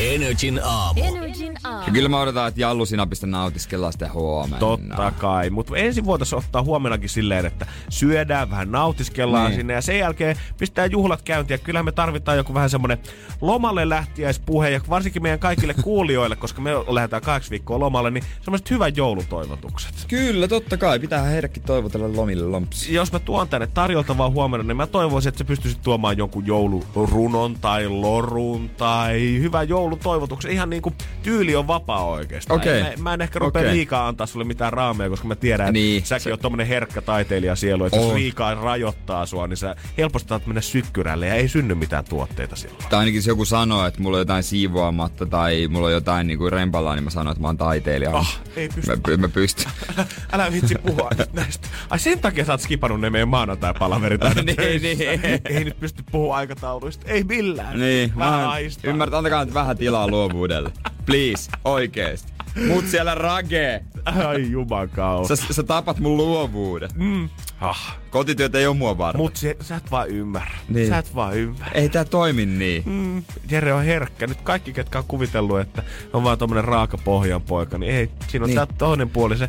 Energin 0.00 0.60
aamu. 0.64 1.00
Energin 1.04 1.54
aamu. 1.64 1.84
Ja 1.86 1.92
kyllä 1.92 2.08
mä 2.08 2.20
odotan, 2.20 2.48
että 2.48 2.60
Jallu 2.60 2.86
sinapista 2.86 3.26
nautiskellaan 3.26 3.92
sitten 3.92 4.12
huomenna. 4.12 4.58
Totta 4.58 5.12
kai, 5.18 5.50
mutta 5.50 5.76
ensin 5.76 6.04
voitaisiin 6.04 6.38
ottaa 6.38 6.62
huomenakin 6.62 7.08
silleen, 7.08 7.46
että 7.46 7.66
syödään, 7.88 8.50
vähän 8.50 8.72
nautiskellaan 8.72 9.46
Niin. 9.46 9.56
sinne 9.56 9.72
ja 9.72 9.80
sen 9.80 9.98
jälkeen 9.98 10.36
pistää 10.58 10.86
juhlat 10.86 11.22
käyntiin. 11.22 11.54
Ja 11.54 11.58
kyllä 11.64 11.82
me 11.82 11.92
tarvitaan 11.92 12.36
joku 12.36 12.54
vähän 12.54 12.70
semmonen 12.70 12.98
lomalle 13.40 13.88
lähtiäispuhe 13.88 14.70
ja 14.70 14.80
varsinkin 14.88 15.22
meidän 15.22 15.38
kaikille 15.38 15.74
kuulijoille, 15.84 16.36
koska 16.36 16.60
me 16.60 16.70
lähdetään 16.88 17.22
kaksi 17.22 17.50
viikkoa 17.50 17.78
lomalle, 17.78 18.10
niin 18.10 18.24
semmoiset 18.42 18.70
hyvät 18.70 18.96
joulutoivotukset. 18.96 19.94
Kyllä, 20.08 20.48
totta 20.48 20.76
kai. 20.76 20.98
Pitää 20.98 21.22
heidätkin 21.22 21.62
toivotella 21.62 22.16
lomille 22.16 22.44
lompsi. 22.44 22.94
Jos 22.94 23.12
mä 23.12 23.18
tuon 23.18 23.48
tänne 23.48 23.66
tarjoltavaa 23.66 24.30
huomenna, 24.30 24.64
niin 24.64 24.76
mä 24.76 24.86
toivoisin, 24.86 25.28
että 25.28 25.38
sä 25.38 25.44
pystyisit 25.44 25.82
tuomaan 25.82 26.18
jonkun 26.18 26.46
joulurunon 26.46 27.54
tai 27.60 27.88
lorun 27.88 28.70
tai 28.70 29.38
hyvän 29.40 29.68
joulutoivotuksen. 29.90 30.50
Ihan 30.50 30.70
niin 30.70 30.82
kuin 30.82 30.94
tyyli 31.22 31.56
on 31.56 31.66
vapaa 31.66 32.04
oikeastaan. 32.04 32.60
Okei. 32.60 32.82
Mä, 32.82 32.90
mä 33.02 33.14
en 33.14 33.20
ehkä 33.20 33.38
rupea 33.38 33.62
Okei. 33.62 33.72
liikaa 33.74 34.08
antaa 34.08 34.26
sulle 34.26 34.44
mitään 34.44 34.72
raameja, 34.72 35.10
koska 35.10 35.28
mä 35.28 35.34
tiedän, 35.34 35.64
että 35.66 35.72
Niin. 35.72 36.06
säkin 36.06 36.22
Se- 36.22 36.30
oot 36.30 36.40
tommonen 36.40 36.66
herkkä 36.66 37.00
taiteilija 37.02 37.56
sielu, 37.56 37.84
että 37.84 37.98
On. 38.00 38.04
jos 38.06 38.14
liikaa 38.14 38.54
rajoittaa 38.54 39.26
sua, 39.26 39.46
niin 39.46 39.56
sä 39.56 39.76
helposti 39.98 40.34
mennä 40.46 40.60
sykkyrälle 40.60 41.26
ja 41.26 41.34
ei 41.34 41.48
synny 41.48 41.74
mitään 41.74 42.04
tuotteita 42.04 42.56
silloin. 42.56 42.84
Tai 42.90 42.98
ainakin 42.98 43.18
jos 43.18 43.26
joku 43.26 43.44
sanoo, 43.44 43.86
että 43.86 44.02
mulla 44.02 44.16
on 44.16 44.20
jotain 44.20 44.42
siivoamatta 44.42 45.26
tai 45.26 45.68
mulla 45.68 45.86
on 45.86 45.92
jotain 45.92 46.26
niinku 46.26 46.50
rempalaa, 46.50 46.94
niin 46.94 47.04
mä 47.04 47.10
sanon, 47.10 47.32
että 47.32 47.42
mä 47.42 47.48
oon 47.48 47.56
taiteilija. 47.56 48.16
Ah, 48.16 48.40
ei 48.56 48.68
pysty. 48.68 48.90
Mä, 49.10 49.16
mä 49.16 49.28
pystyn. 49.28 49.70
Älä 50.32 50.52
vitsi 50.52 50.74
puhua 50.86 51.10
näistä. 51.32 51.68
Ai 51.90 51.98
sen 51.98 52.18
takia 52.18 52.44
sä 52.44 52.52
oot 52.52 52.60
skipannut 52.60 53.00
ne 53.00 53.10
meidän 53.10 53.28
maanantai-palaverit 53.28 54.22
aina 54.24 54.42
Niin, 54.50 54.82
niin. 54.82 54.98
Ei 55.44 55.64
nyt 55.64 55.80
pysty 55.80 56.02
puhua 56.12 56.36
aikatauluista. 56.36 57.06
Ei 57.08 57.24
millään. 57.24 57.78
niin, 57.78 58.12
Vähän 58.18 58.50
ymmärrät, 58.84 59.14
antakaa 59.14 59.44
nyt 59.44 59.54
vähän 59.54 59.69
tilaa 59.74 60.08
luovuudelle. 60.08 60.70
Please, 61.06 61.50
oikeesti. 61.64 62.32
Mut 62.66 62.86
siellä 62.86 63.14
rage. 63.14 63.84
Ai 64.04 64.50
jumakaus. 64.50 65.28
Sä, 65.28 65.36
sä 65.50 65.62
tapat 65.62 65.98
mun 65.98 66.16
luovuuden. 66.16 66.90
Mm. 66.94 67.28
Ah. 67.60 67.98
Kotityöt 68.10 68.54
ei 68.54 68.66
oo 68.66 68.74
mua 68.74 68.98
varten. 68.98 69.20
Mut 69.20 69.36
se, 69.36 69.56
sä 69.60 69.76
et 69.76 69.90
vaan 69.90 70.08
ymmärrä. 70.08 70.54
Niin. 70.68 70.88
Sä 70.88 70.98
et 70.98 71.14
vaan 71.14 71.36
ymmärrä. 71.36 71.72
Ei 71.74 71.88
tää 71.88 72.04
toimi 72.04 72.46
niin. 72.46 72.82
Mm, 72.86 73.22
Jere 73.50 73.72
on 73.72 73.84
herkkä. 73.84 74.26
Nyt 74.26 74.40
kaikki, 74.40 74.72
ketkä 74.72 74.98
on 74.98 75.04
kuvitellut, 75.08 75.60
että 75.60 75.82
on 76.12 76.24
vaan 76.24 76.38
tommonen 76.38 76.64
raaka 76.64 76.98
pohjan 76.98 77.42
poika, 77.42 77.78
niin 77.78 77.92
ei, 77.94 78.10
siinä 78.28 78.44
on 78.44 78.48
Niin. 78.48 78.56
tää 78.56 78.66
toinen 78.78 79.10
puoli. 79.10 79.36
Se, 79.38 79.48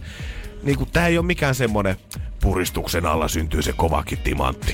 niin 0.64 0.78
kuin, 0.78 0.90
tää 0.94 1.08
ei 1.08 1.18
ole 1.18 1.26
mikään 1.26 1.56
semmonen 1.56 1.96
puristuksen 2.42 3.06
alla 3.06 3.28
syntyy 3.28 3.62
se 3.62 3.74
kovakin 3.74 4.18
timantti. 4.18 4.74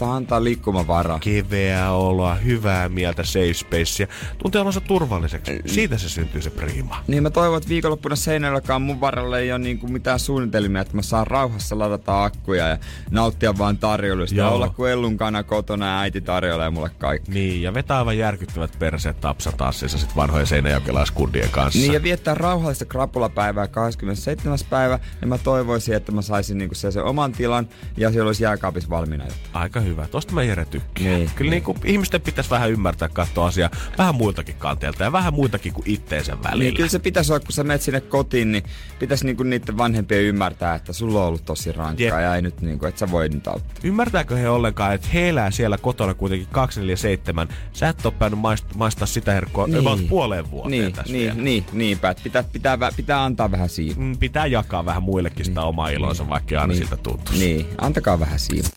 Pitää 0.00 0.14
antaa 0.14 0.44
liikkumavaraa. 0.44 1.18
Keveä 1.18 1.90
oloa, 1.90 2.34
hyvää 2.34 2.88
mieltä, 2.88 3.24
safe 3.24 3.54
spacea. 3.54 4.06
Tuntee 4.38 4.60
olonsa 4.60 4.80
turvalliseksi. 4.80 5.60
Siitä 5.66 5.98
se 5.98 6.08
syntyy 6.08 6.42
se 6.42 6.50
prima. 6.50 7.04
Niin 7.06 7.22
mä 7.22 7.30
toivon, 7.30 7.56
että 7.56 7.68
viikonloppuna 7.68 8.16
seinälläkaan 8.16 8.82
mun 8.82 9.00
varalle 9.00 9.38
ei 9.38 9.52
ole 9.52 9.58
niinku 9.58 9.88
mitään 9.88 10.18
suunnitelmia, 10.18 10.82
että 10.82 10.96
mä 10.96 11.02
saan 11.02 11.26
rauhassa 11.26 11.78
ladata 11.78 12.24
akkuja 12.24 12.68
ja 12.68 12.78
nauttia 13.10 13.58
vaan 13.58 13.78
tarjoilusta. 13.78 14.36
Ja 14.36 14.48
olla 14.48 14.68
kuin 14.68 14.92
Ellun 14.92 15.16
kana 15.16 15.42
kotona 15.42 15.86
ja 15.86 16.00
äiti 16.00 16.20
tarjoilee 16.20 16.70
mulle 16.70 16.90
kaikki. 16.98 17.30
Niin, 17.30 17.62
ja 17.62 17.74
vetää 17.74 17.98
aivan 17.98 18.18
järkyttävät 18.18 18.78
perseet 18.78 19.20
tapsatassissa 19.20 19.98
sit 19.98 20.16
vanhojen 20.16 20.46
seinäjokelaiskundien 20.46 21.50
kanssa. 21.50 21.80
Niin 21.80 21.92
ja 21.92 22.02
viettää 22.02 22.34
rauhallista 22.34 22.84
krapulapäivää 22.84 23.68
27. 23.68 24.58
päivä, 24.70 24.98
niin 25.20 25.28
mä 25.28 25.38
toivoisin, 25.38 25.94
että 25.94 26.12
mä 26.12 26.22
saisin 26.22 26.58
niinku 26.58 26.74
sen, 26.74 26.92
sen 26.92 27.04
oman 27.04 27.32
tilan 27.32 27.68
ja 27.96 28.12
siellä 28.12 28.28
olisi 28.28 28.44
jääkaapissa 28.44 28.90
valmiina. 28.90 29.24
Aika 29.52 29.80
hyvä. 29.80 29.89
Tosta 30.10 30.32
mä 30.32 30.42
Jere 30.42 30.64
tykkään. 30.64 31.06
Niin, 31.06 31.30
Kyllä 31.34 31.50
niin. 31.50 31.62
niin. 31.66 31.76
Niin 31.82 31.92
ihmisten 31.92 32.20
pitäisi 32.20 32.50
vähän 32.50 32.70
ymmärtää 32.70 33.08
katsoa 33.08 33.46
asiaa 33.46 33.70
vähän 33.98 34.14
muiltakin 34.14 34.54
kanteilta 34.58 35.04
ja 35.04 35.12
vähän 35.12 35.34
muitakin 35.34 35.72
kuin 35.72 35.84
itteensä 35.90 36.36
välillä. 36.44 36.64
Niin 36.64 36.74
kyllä 36.74 36.88
se 36.88 36.98
pitäisi 36.98 37.32
olla, 37.32 37.40
kun 37.40 37.52
sä 37.52 37.64
menet 37.64 37.82
sinne 37.82 38.00
kotiin, 38.00 38.52
niin 38.52 38.64
pitäisi 38.98 39.26
niinku 39.26 39.42
niiden 39.42 39.78
vanhempien 39.78 40.22
ymmärtää, 40.22 40.74
että 40.74 40.92
sulla 40.92 41.20
on 41.20 41.26
ollut 41.26 41.44
tosi 41.44 41.72
rankkaa 41.72 42.04
Jep. 42.06 42.20
ja 42.22 42.34
ei 42.36 42.42
nyt 42.42 42.60
niinku, 42.60 42.86
että 42.86 42.98
sä 42.98 43.10
voi 43.10 43.28
nyt 43.28 43.48
auttaa. 43.48 43.74
Ymmärtääkö 43.84 44.36
he 44.36 44.48
ollenkaan, 44.48 44.94
että 44.94 45.08
he 45.14 45.28
elää 45.28 45.50
siellä 45.50 45.78
kotona 45.78 46.14
kuitenkin 46.14 46.48
247. 46.52 47.48
Sä 47.72 47.88
et 47.88 48.06
ole 48.06 48.14
päänyt 48.18 48.38
maist- 48.38 48.76
maistaa 48.76 49.06
sitä 49.06 49.32
herkkoa 49.32 49.66
niin. 49.66 49.78
about 49.78 50.08
puoleen 50.08 50.50
vuoteen 50.50 50.70
niin, 50.70 50.92
tässä 50.92 51.12
niin, 51.12 51.24
vielä. 51.24 51.42
niin, 51.42 51.64
niinpä, 51.72 52.10
että 52.10 52.22
pitää, 52.22 52.42
pitää, 52.52 52.78
pitää 52.96 53.24
antaa 53.24 53.50
vähän 53.50 53.68
siimaa. 53.68 54.04
Mm, 54.04 54.16
Pitää 54.18 54.46
jakaa 54.46 54.84
vähän 54.84 55.02
muillekin 55.02 55.44
sitä 55.44 55.62
omaa 55.62 55.88
ilonsa, 55.90 56.28
vaikka 56.28 56.60
aina 56.60 56.66
niin. 56.66 56.78
siltä 56.78 56.96
tuntuisi. 56.96 57.44
Niin, 57.44 57.66
antakaa 57.78 58.20
vähän 58.20 58.38
siimaa. 58.38 58.70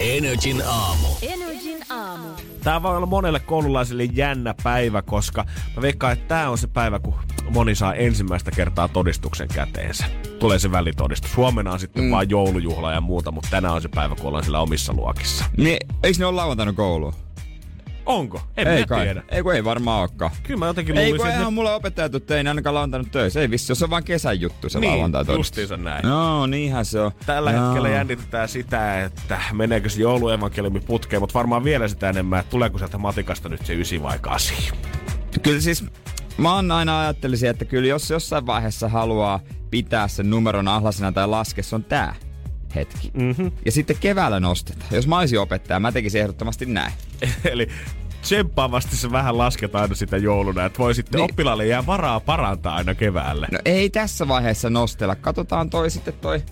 Energin 0.00 0.62
aamu. 0.66 1.08
Energin 1.22 1.78
aamu. 1.90 2.28
Tää 2.62 2.82
voi 2.82 2.96
olla 2.96 3.06
monelle 3.06 3.40
koululaiselle 3.40 4.04
jännä 4.04 4.54
päivä, 4.62 5.02
koska 5.02 5.44
mä 5.76 5.82
veikkaan, 5.82 6.12
että 6.12 6.28
tää 6.28 6.50
on 6.50 6.58
se 6.58 6.66
päivä, 6.66 6.98
kun 6.98 7.14
moni 7.50 7.74
saa 7.74 7.94
ensimmäistä 7.94 8.50
kertaa 8.50 8.88
todistuksen 8.88 9.48
käteensä. 9.48 10.04
Tulee 10.38 10.58
se 10.58 10.72
välitodistus. 10.72 11.36
Huomenna 11.36 11.72
on 11.72 11.80
sitten 11.80 12.04
mm. 12.04 12.10
vaan 12.10 12.30
joulujuhla 12.30 12.92
ja 12.92 13.00
muuta, 13.00 13.32
mutta 13.32 13.50
tänään 13.50 13.74
on 13.74 13.82
se 13.82 13.88
päivä, 13.88 14.14
kun 14.14 14.26
ollaan 14.26 14.44
siellä 14.44 14.60
omissa 14.60 14.92
luokissa. 14.92 15.44
Niin, 15.56 15.78
eikö 16.02 16.18
ne 16.18 16.26
ole 16.26 16.36
lauantaina 16.36 16.72
kouluun? 16.72 17.14
Onko? 18.06 18.40
En 18.56 18.66
ei 18.66 18.86
kai. 18.86 19.04
tiedä. 19.04 19.22
Ei 19.28 19.42
kun 19.42 19.54
ei 19.54 19.64
varmaan 19.64 20.00
olekaan. 20.00 20.30
Kyllä 20.42 20.58
mä 20.58 20.66
jotenkin 20.66 20.98
Ei 20.98 21.04
luulisin, 21.04 21.16
kun 21.18 21.26
että 21.26 21.38
eihän 21.38 21.52
mulle 21.52 21.74
opettajat 21.74 22.14
että 22.14 22.36
ei 22.36 22.44
ne 22.44 22.50
ainakaan 22.50 22.74
lauantaina 22.74 23.08
töissä. 23.12 23.40
Ei 23.40 23.50
vissi, 23.50 23.70
jos 23.72 23.78
se 23.78 23.84
on 23.84 23.90
vaan 23.90 24.04
kesän 24.04 24.40
juttu 24.40 24.68
se 24.68 24.80
Niin, 24.80 24.92
lauantai 24.92 25.24
justiinsa 25.28 25.76
näin. 25.76 26.02
No, 26.08 26.46
niinhän 26.46 26.84
se 26.84 27.00
on. 27.00 27.12
Tällä 27.26 27.50
Joo. 27.50 27.64
hetkellä 27.64 27.88
jännitetään 27.88 28.48
sitä, 28.48 29.04
että 29.04 29.40
meneekö 29.52 29.88
se 29.88 30.00
jouluevankeliumi 30.00 30.80
putkeen, 30.80 31.22
mutta 31.22 31.34
varmaan 31.34 31.64
vielä 31.64 31.88
sitä 31.88 32.08
enemmän, 32.08 32.40
että 32.40 32.50
tuleeko 32.50 32.78
sieltä 32.78 32.98
matikasta 32.98 33.48
nyt 33.48 33.66
se 33.66 33.74
ysi 33.74 34.02
vai 34.02 34.18
kasi. 34.18 34.54
Kyllä 35.42 35.60
siis 35.60 35.84
mä 36.38 36.54
oon 36.54 36.70
aina 36.70 37.00
ajattelisin, 37.00 37.50
että 37.50 37.64
kyllä 37.64 37.88
jos 37.88 38.10
jossain 38.10 38.46
vaiheessa 38.46 38.88
haluaa 38.88 39.40
pitää 39.70 40.08
sen 40.08 40.30
numeron 40.30 40.68
ahlasena 40.68 41.12
tai 41.12 41.28
laske, 41.28 41.62
se 41.62 41.74
on 41.74 41.84
tää 41.84 42.14
hetki. 42.76 43.10
Mm-hmm. 43.14 43.52
Ja 43.64 43.72
sitten 43.72 43.96
keväällä 44.00 44.40
nostetaan. 44.40 44.86
Jos 44.90 45.06
mä 45.06 45.18
olisin 45.18 45.40
opettaja, 45.40 45.80
mä 45.80 45.92
tekisin 45.92 46.20
ehdottomasti 46.20 46.66
näin. 46.66 46.92
Eli 47.52 47.68
tsemppaavasti 48.22 48.96
se 48.96 49.12
vähän 49.12 49.38
lasketaan 49.38 49.82
aina 49.82 49.94
sitä 49.94 50.16
jouluna, 50.16 50.64
että 50.64 50.78
voi 50.78 50.94
sitten 50.94 51.18
Niin. 51.18 51.22
niin. 51.26 51.32
oppilaalle 51.32 51.66
jää 51.66 51.86
varaa 51.86 52.20
parantaa 52.20 52.76
aina 52.76 52.94
keväälle. 52.94 53.46
No 53.52 53.58
ei 53.64 53.90
tässä 53.90 54.28
vaiheessa 54.28 54.70
nostella. 54.70 55.16
Katsotaan 55.16 55.70
toi 55.70 55.90
sitten 55.90 56.14
toi 56.14 56.42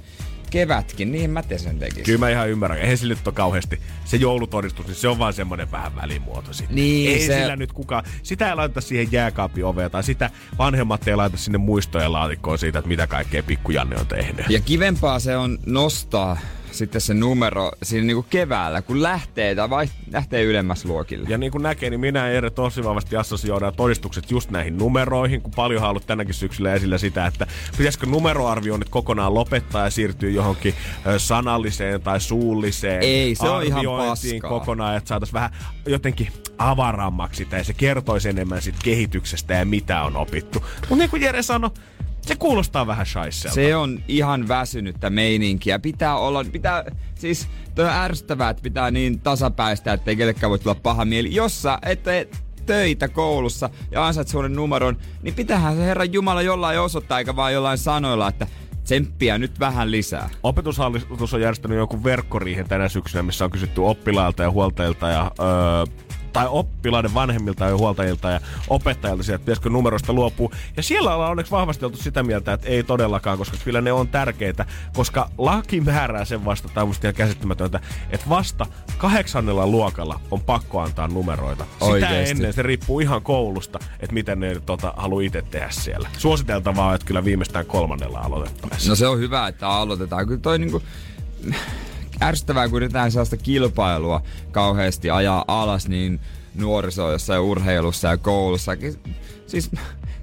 kevätkin. 0.55 1.13
Niin 1.13 1.31
mä 1.31 1.43
te 1.43 1.59
sen 1.59 1.79
tekisin. 1.79 2.05
Kyllä 2.05 2.19
mä 2.19 2.29
ihan 2.31 2.49
ymmärrän. 2.49 2.79
Eihän 2.79 2.99
sillä 2.99 3.15
nyt 3.15 3.27
ole 3.27 3.35
kauheasti 3.35 3.81
se 4.05 4.17
joulutodistus, 4.17 4.87
niin 4.87 4.95
se 4.95 5.09
on 5.09 5.19
vaan 5.19 5.33
semmoinen 5.33 5.71
vähän 5.73 5.97
välimuoto 5.97 6.53
sitten. 6.53 6.77
Niin, 6.77 7.11
ei 7.11 7.27
se- 7.27 7.39
sillä 7.41 7.57
nyt 7.57 7.73
kukaan, 7.73 8.05
sitä 8.23 8.49
ei 8.49 8.55
laita 8.55 8.81
siihen 8.81 9.13
jääkaapin 9.13 9.65
oveen 9.65 9.91
tai 9.91 10.05
sitä 10.05 10.31
vanhemmat 10.59 11.09
ei 11.09 11.17
laita 11.17 11.37
sinne 11.37 11.59
muistojen 11.59 12.13
laatikkoon 12.13 12.59
siitä, 12.59 12.79
että 12.79 12.89
mitä 12.89 13.07
kaikkea 13.07 13.43
pikkujanne 13.43 13.97
on 13.97 14.07
tehnyt. 14.07 14.47
Ja 14.49 14.61
kivempaa 14.61 15.19
se 15.19 15.37
on 15.37 15.59
nostaa 15.67 16.39
sitten 16.75 17.01
se 17.01 17.15
numero 17.15 17.71
siinä 17.83 18.07
niinku 18.07 18.27
keväällä, 18.31 18.83
kun 18.83 19.03
lähtee 19.03 19.55
tai 19.55 19.71
vai, 19.71 19.89
lähtee 20.13 20.43
ylemmäs 20.43 20.85
luokille. 20.85 21.29
Ja 21.29 21.39
niin 21.39 21.53
kuin 21.53 21.63
näkee, 21.63 21.91
niin 21.91 22.01
minä 22.01 22.29
ja 22.29 22.35
Ere 22.35 22.51
tosi 22.51 22.85
vahvasti 22.85 23.17
assosioidaan 23.17 23.75
todistukset 23.75 24.31
just 24.31 24.51
näihin 24.51 24.79
numeroihin, 24.79 25.43
kun 25.43 25.53
paljon 25.57 25.83
on 25.83 25.91
ollut 25.91 26.07
tänäkin 26.07 26.35
syksyllä 26.35 26.75
esillä 26.75 26.99
sitä, 26.99 27.27
että 27.27 27.47
pitäisikö 27.79 28.07
numeroarvioinnit 28.07 28.89
kokonaan 28.89 29.35
lopettaa 29.35 29.85
ja 29.85 29.91
siirtyä 29.91 30.31
johonkin 30.31 30.75
sanalliseen 31.19 32.01
tai 32.01 32.21
suulliseen 32.21 33.03
Ei, 33.03 33.35
se 33.35 33.49
on 33.49 33.63
ihan 33.63 33.85
paskaa. 33.85 34.51
kokonaan, 34.51 34.97
että 34.97 35.09
saataisiin 35.09 35.35
vähän 35.35 35.51
jotenkin 35.87 36.29
avarammaksi 36.59 37.45
sitä 37.45 37.57
ja 37.57 37.65
se 37.65 37.73
kertoisi 37.73 38.29
enemmän 38.29 38.63
siitä 38.63 38.79
kehityksestä 38.85 39.55
ja 39.55 39.65
mitä 39.65 40.03
on 40.03 40.17
opittu. 40.17 40.65
Mutta 40.81 40.97
niin 40.97 41.11
kuin 41.11 41.23
Jere 41.23 41.43
sanoi, 41.43 41.71
se 42.29 42.37
kuulostaa 42.37 42.87
vähän 42.87 43.07
shaisselta. 43.07 43.55
Se 43.55 43.77
on 43.77 44.01
ihan 44.09 44.49
väsynyttä 44.49 45.11
meininkiä. 45.11 45.79
Pitää 45.79 46.17
olla, 46.17 46.45
pitää, 46.53 46.85
siis 47.15 47.49
toi 47.75 47.85
on 47.85 47.91
ärsyttävää, 47.91 48.51
että 48.51 48.63
pitää 48.63 48.91
niin 48.91 49.21
tasapäistä, 49.21 49.93
että 49.93 50.11
ei 50.11 50.17
kellekään 50.17 50.51
voi 50.51 50.59
tulla 50.59 50.75
paha 50.75 51.05
mieli. 51.05 51.35
Jos 51.35 51.63
sä 51.63 51.79
et 51.83 52.03
tee 52.03 52.29
töitä 52.67 53.09
koulussa 53.09 53.71
ja 53.91 54.07
ansait 54.07 54.29
suonen 54.29 54.53
numeron, 54.53 54.97
niin 55.23 55.35
pitäähän 55.35 55.77
se 55.77 55.83
Herran 55.83 56.13
Jumala 56.13 56.43
jollain 56.43 56.81
osoittaa, 56.81 57.19
eikä 57.19 57.37
vaan 57.37 57.53
jollain 57.53 57.79
sanoilla, 57.79 58.29
että 58.29 58.47
tsemppiä 58.85 59.39
nyt 59.39 59.61
vähän 59.61 59.91
lisää. 59.91 60.31
Opetushallitus 60.43 61.35
on 61.35 61.41
järjestänyt 61.41 61.79
jonkun 61.79 62.05
verkkoriihen 62.05 62.69
tänä 62.69 62.89
syksynä, 62.89 63.23
missä 63.23 63.45
on 63.45 63.51
kysytty 63.51 63.81
oppilailta 63.81 64.43
ja 64.43 64.51
huoltajilta 64.51 65.09
ja 65.09 65.31
öö, 65.41 66.04
tai 66.35 66.47
oppilaiden 66.51 67.15
vanhemmilta 67.15 67.65
ja 67.65 67.77
huoltajilta 67.77 68.31
ja 68.31 68.41
opettajilta 68.69 69.23
sieltä, 69.23 69.37
että 69.37 69.45
pitäisikö 69.45 69.71
numeroista 69.71 70.13
luopua. 70.13 70.51
Ja 70.77 70.83
siellä 70.83 71.15
ollaan 71.15 71.31
onneksi 71.31 71.53
vahvasti 71.53 71.85
oltu 71.85 71.97
sitä 71.97 72.23
mieltä, 72.23 72.53
että 72.53 72.69
ei 72.69 72.83
todellakaan, 72.83 73.39
koska 73.39 73.57
kyllä 73.65 73.81
ne 73.81 73.93
on 73.93 74.09
tärkeitä, 74.09 74.67
koska 74.95 75.31
laki 75.39 75.81
määrää 75.81 76.25
sen 76.25 76.45
vasta, 76.45 76.69
tämä 76.69 76.83
on 76.83 76.89
musta 76.89 77.07
ihan 77.07 77.15
käsittämätöntä, 77.15 77.81
että 78.11 78.29
vasta 78.29 78.67
kahdeksannella 78.99 79.67
luokalla 79.67 80.21
on 80.31 80.41
pakko 80.41 80.81
antaa 80.81 81.09
numeroita. 81.09 81.65
Sitä 81.73 81.85
Oikeesti. 81.85 82.31
ennen 82.31 82.53
se 82.53 82.63
riippuu 82.63 83.01
ihan 83.01 83.23
koulusta, 83.23 83.79
että 84.01 84.15
miten 84.15 84.41
ne 84.41 84.61
tota, 84.67 84.95
haluaa 84.97 85.23
itse 85.23 85.43
tehdä 85.43 85.71
siellä. 85.71 86.09
Suositeltavaa 86.19 86.95
että 86.95 87.07
kyllä 87.07 87.25
viimeistään 87.25 87.67
kolmannella 87.67 88.19
aloitettaisiin. 88.19 88.89
No 88.89 88.95
se 88.95 89.07
on 89.07 89.19
hyvä, 89.19 89.49
että 89.49 89.69
aloitetaan. 89.69 90.27
Kyllä 90.27 90.41
toi 90.41 90.59
niinku 90.59 90.83
ärsyttävää, 92.23 92.69
kun 92.69 92.77
yritetään 92.77 93.13
sellaista 93.13 93.37
kilpailua 93.37 94.23
kauheasti 94.51 95.11
ajaa 95.11 95.45
alas, 95.49 95.89
niin 95.89 96.21
nuoriso 96.55 97.13
jossain 97.13 97.41
urheilussa 97.41 98.09
ja 98.09 98.17
koulussakin. 98.17 98.95
Siis 99.47 99.71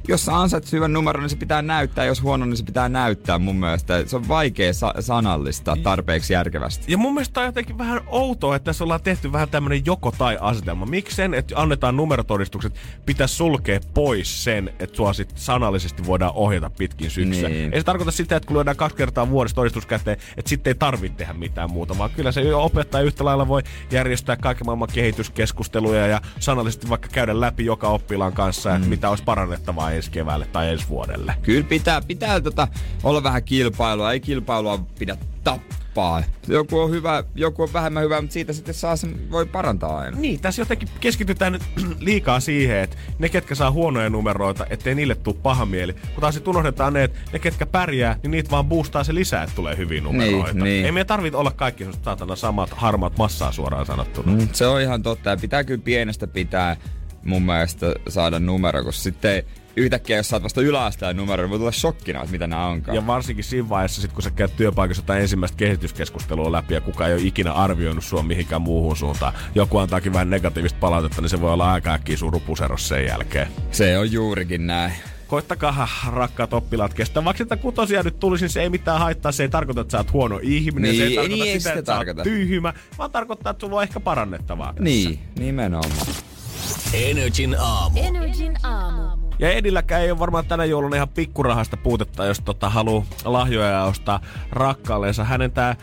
jos 0.08 0.25
sä 0.25 0.38
ansaitset 0.39 0.74
hyvän 0.74 0.93
numeron, 0.93 1.24
niin 1.24 1.29
se 1.29 1.36
pitää 1.36 1.62
näyttää. 1.62 2.05
Jos 2.05 2.22
huono, 2.24 2.46
niin 2.46 2.58
se 2.58 2.63
pitää 2.63 2.89
näyttää 2.89 3.39
mun 3.39 3.55
mielestä. 3.55 4.05
Se 4.05 4.15
on 4.15 4.27
vaikea 4.27 4.74
sa- 4.74 4.93
sanallistaa 5.00 5.75
tarpeeksi 5.84 6.34
järkevästi. 6.34 6.91
Ja 6.91 6.98
mun 6.98 7.13
mielestä 7.13 7.39
on 7.39 7.46
jotenkin 7.46 7.77
vähän 7.77 8.01
outoa, 8.08 8.55
että 8.55 8.65
tässä 8.65 8.84
ollaan 8.84 9.01
tehty 9.01 9.31
vähän 9.31 9.50
tämmönen 9.50 9.86
joko-tai-asetelma. 9.86 10.86
Miksi 10.86 11.15
sen, 11.15 11.34
että 11.34 11.55
annetaan 11.58 11.98
numerotodistukset, 11.98 12.74
pitäisi 13.05 13.36
sulkea 13.36 13.79
pois 13.93 14.43
sen, 14.43 14.74
että 14.79 14.96
sua 14.96 15.13
sit 15.13 15.31
sanallisesti 15.36 16.05
voidaan 16.05 16.31
ohjata 16.36 16.70
pitkin 16.70 17.12
syksyä. 17.12 17.50
Niin. 17.50 17.74
Ei 17.74 17.79
se 17.79 17.86
tarkoita 17.86 18.12
sitä, 18.12 18.36
että 18.36 18.48
kun 18.48 18.55
lyödään 18.55 18.77
kaksi 18.77 18.98
kertaa 18.98 19.29
vuodessa 19.29 19.55
todistus 19.55 19.86
käteen, 19.86 20.17
että 20.38 20.50
sitten 20.50 20.72
ei 20.72 20.75
tarvitse 20.75 21.17
tehdä 21.17 21.34
mitään 21.34 21.72
muuta, 21.72 21.98
vaan 21.98 22.10
kyllä 22.15 22.31
se 22.31 22.55
opettaja 22.55 23.03
yhtä 23.03 23.25
lailla 23.25 23.48
voi 23.48 23.62
järjestää 23.91 24.36
kaiken 24.36 24.65
maailman 24.65 24.89
kehityskeskusteluja 24.93 26.08
ja 26.08 26.22
sanallisesti 26.39 26.89
vaikka 26.89 27.08
käydä 27.12 27.39
läpi 27.39 27.65
joka 27.65 27.88
oppilaan 27.88 28.34
kanssa, 28.34 28.75
että 28.75 28.88
mitä 28.88 29.10
olisi 29.10 29.24
parannettavaa 29.24 29.91
ensi 29.92 30.12
keväälle 30.12 30.46
tai 30.46 30.70
ensi 30.70 30.90
vuodelle. 30.90 31.36
Kyllä 31.42 31.64
pitää, 31.64 32.02
pitää 32.02 32.42
tota, 32.42 32.68
olla 33.04 33.24
vähän 33.24 33.44
kilpailua. 33.44 34.12
Ei 34.12 34.20
kilpailua 34.20 34.86
pidä 35.00 35.18
tappaa. 35.44 36.24
Joku 36.48 36.80
on 36.80 36.92
hyvä, 36.92 37.24
joku 37.36 37.64
on 37.64 37.74
vähemmän 37.74 38.04
hyvä, 38.04 38.22
mutta 38.22 38.34
siitä 38.34 38.54
sitten 38.54 38.74
saa 38.74 38.96
sen, 38.96 39.32
voi 39.32 39.46
parantaa 39.46 39.98
aina. 39.98 40.18
Niin, 40.18 40.40
tässä 40.40 40.62
jotenkin 40.62 40.90
keskitytään 41.00 41.54
nyt 41.54 41.62
liikaa 42.00 42.40
siihen, 42.40 42.78
että 42.78 42.98
ne, 43.20 43.30
ketkä 43.30 43.56
saa 43.56 43.72
huonoja 43.72 44.10
numeroita, 44.10 44.66
ettei 44.70 44.96
niille 44.96 45.16
tule 45.16 45.36
paha 45.44 45.66
mieli. 45.66 45.94
Kun 45.94 46.22
taas 46.22 46.36
sit 46.36 46.48
unohdetaan 46.48 46.94
ne, 46.94 47.04
että 47.04 47.20
ne, 47.34 47.40
ketkä 47.40 47.66
pärjää, 47.66 48.20
niin 48.24 48.32
niitä 48.32 48.52
vaan 48.52 48.66
boostaa 48.66 49.04
se 49.04 49.16
lisää, 49.16 49.44
että 49.44 49.56
tulee 49.56 49.78
hyviä 49.78 50.02
numeroita. 50.02 50.54
Niin, 50.54 50.64
niin. 50.64 50.86
Ei 50.86 50.92
meidän 50.92 51.08
tarvitse 51.08 51.38
olla 51.38 51.52
kaikki 51.52 51.88
saatana 52.02 52.36
samat 52.36 52.70
harmaat 52.70 53.18
massaa 53.18 53.52
suoraan 53.52 53.86
sanottuna. 53.86 54.32
Mm, 54.32 54.50
se 54.54 54.68
on 54.68 54.82
ihan 54.82 55.04
totta. 55.04 55.30
Ja 55.30 55.38
pitää 55.38 55.64
kyllä 55.64 55.82
pienestä 55.84 56.28
pitää 56.28 56.78
mun 57.24 57.42
mielestä 57.42 57.96
saada 58.10 58.40
numero, 58.40 58.84
koska 58.84 59.04
sitten 59.04 59.44
yhtäkkiä, 59.75 60.18
jos 60.18 60.30
saat 60.30 60.44
vasta 60.44 60.62
yläasteen 60.62 61.18
numero, 61.18 61.44
niin 61.44 61.50
voi 61.50 61.60
tulla 61.60 61.72
shokkina, 61.72 62.20
että 62.20 62.32
mitä 62.32 62.48
nämä 62.48 62.66
onkaan. 62.68 62.96
Ja 62.96 63.08
varsinkin 63.08 63.44
siinä 63.44 63.70
vaiheessa, 63.70 64.01
sit 64.01 64.12
kun 64.13 64.24
sä 64.24 64.32
käyt 64.32 64.56
työpaikassa 64.58 65.01
jotain 65.04 65.22
ensimmäistä 65.22 65.58
kehityskeskustelua 65.58 66.51
läpi 66.51 66.74
ja 66.74 66.82
kukaan 66.82 67.10
ei 67.10 67.16
ole 67.16 67.24
ikinä 67.25 67.54
arvioinut 67.54 68.04
sua 68.04 68.24
mihinkään 68.24 68.62
muuhun 68.62 68.98
suuntaan. 68.98 69.34
Joku 69.56 69.78
antaakin 69.78 70.13
vähän 70.13 70.30
negatiivista 70.30 70.78
palautetta, 70.80 71.22
niin 71.22 71.30
se 71.30 71.42
voi 71.42 71.54
olla 71.54 71.72
aika 71.74 71.94
äkkiä 71.94 72.18
sun 72.18 72.34
rupuseros 72.34 72.88
sen 72.88 73.06
jälkeen. 73.06 73.48
Se 73.72 73.98
on 73.98 74.12
juurikin 74.12 74.68
näin. 74.68 74.94
koittakaa 75.28 75.88
rakkaat 76.12 76.54
oppilaat 76.54 76.94
kestää. 76.94 77.25
Vaikka 77.25 77.44
sitä 77.44 77.58
kutosia 77.58 78.04
nyt 78.04 78.20
tulisi, 78.20 78.44
niin 78.44 78.50
se 78.50 78.62
ei 78.62 78.70
mitään 78.70 79.00
haittaa. 79.00 79.32
Se 79.32 79.44
ei 79.44 79.50
tarkoita, 79.50 79.82
että 79.82 79.92
sä 79.92 79.98
oot 79.98 80.13
huono 80.13 80.40
ihminen. 80.42 80.96
se 80.96 81.04
ei 81.04 81.08
Niin, 81.10 81.16
tarkoita 81.20 81.44
niin 81.44 81.54
ei 81.54 81.60
sitä, 81.60 81.70
sitä 81.70 81.80
että 81.80 81.92
sä 81.92 81.98
oot 81.98 82.06
tarkoita. 82.06 82.24
tyhmä, 82.24 82.74
vaan 82.98 83.12
tarkoittaa, 83.12 83.51
että 83.51 83.62
sulla 83.66 83.75
on 83.78 83.84
ehkä 83.84 84.00
parannettavaa. 84.00 84.68
tässä. 84.68 84.84
Niin, 84.84 85.20
nimenomaan. 85.40 85.92
Energin 86.94 87.56
aamu. 87.60 88.00
Energin 88.00 88.54
aamu. 88.63 89.31
Ja 89.42 89.52
Edilläkään 89.52 90.02
ei 90.02 90.12
ole 90.12 90.20
varmaan 90.20 90.46
tänä 90.46 90.66
jouluna 90.66 90.96
ihan 90.96 91.10
pikkurahasta 91.10 91.78
puutetta, 91.78 92.26
jos 92.26 92.40
tota 92.40 92.70
haluaa 92.70 93.06
lahjoja 93.26 93.84
ostaa 93.84 94.20
rakkaaleensa. 94.52 95.24
Hänen 95.24 95.51
tämä 95.51 95.75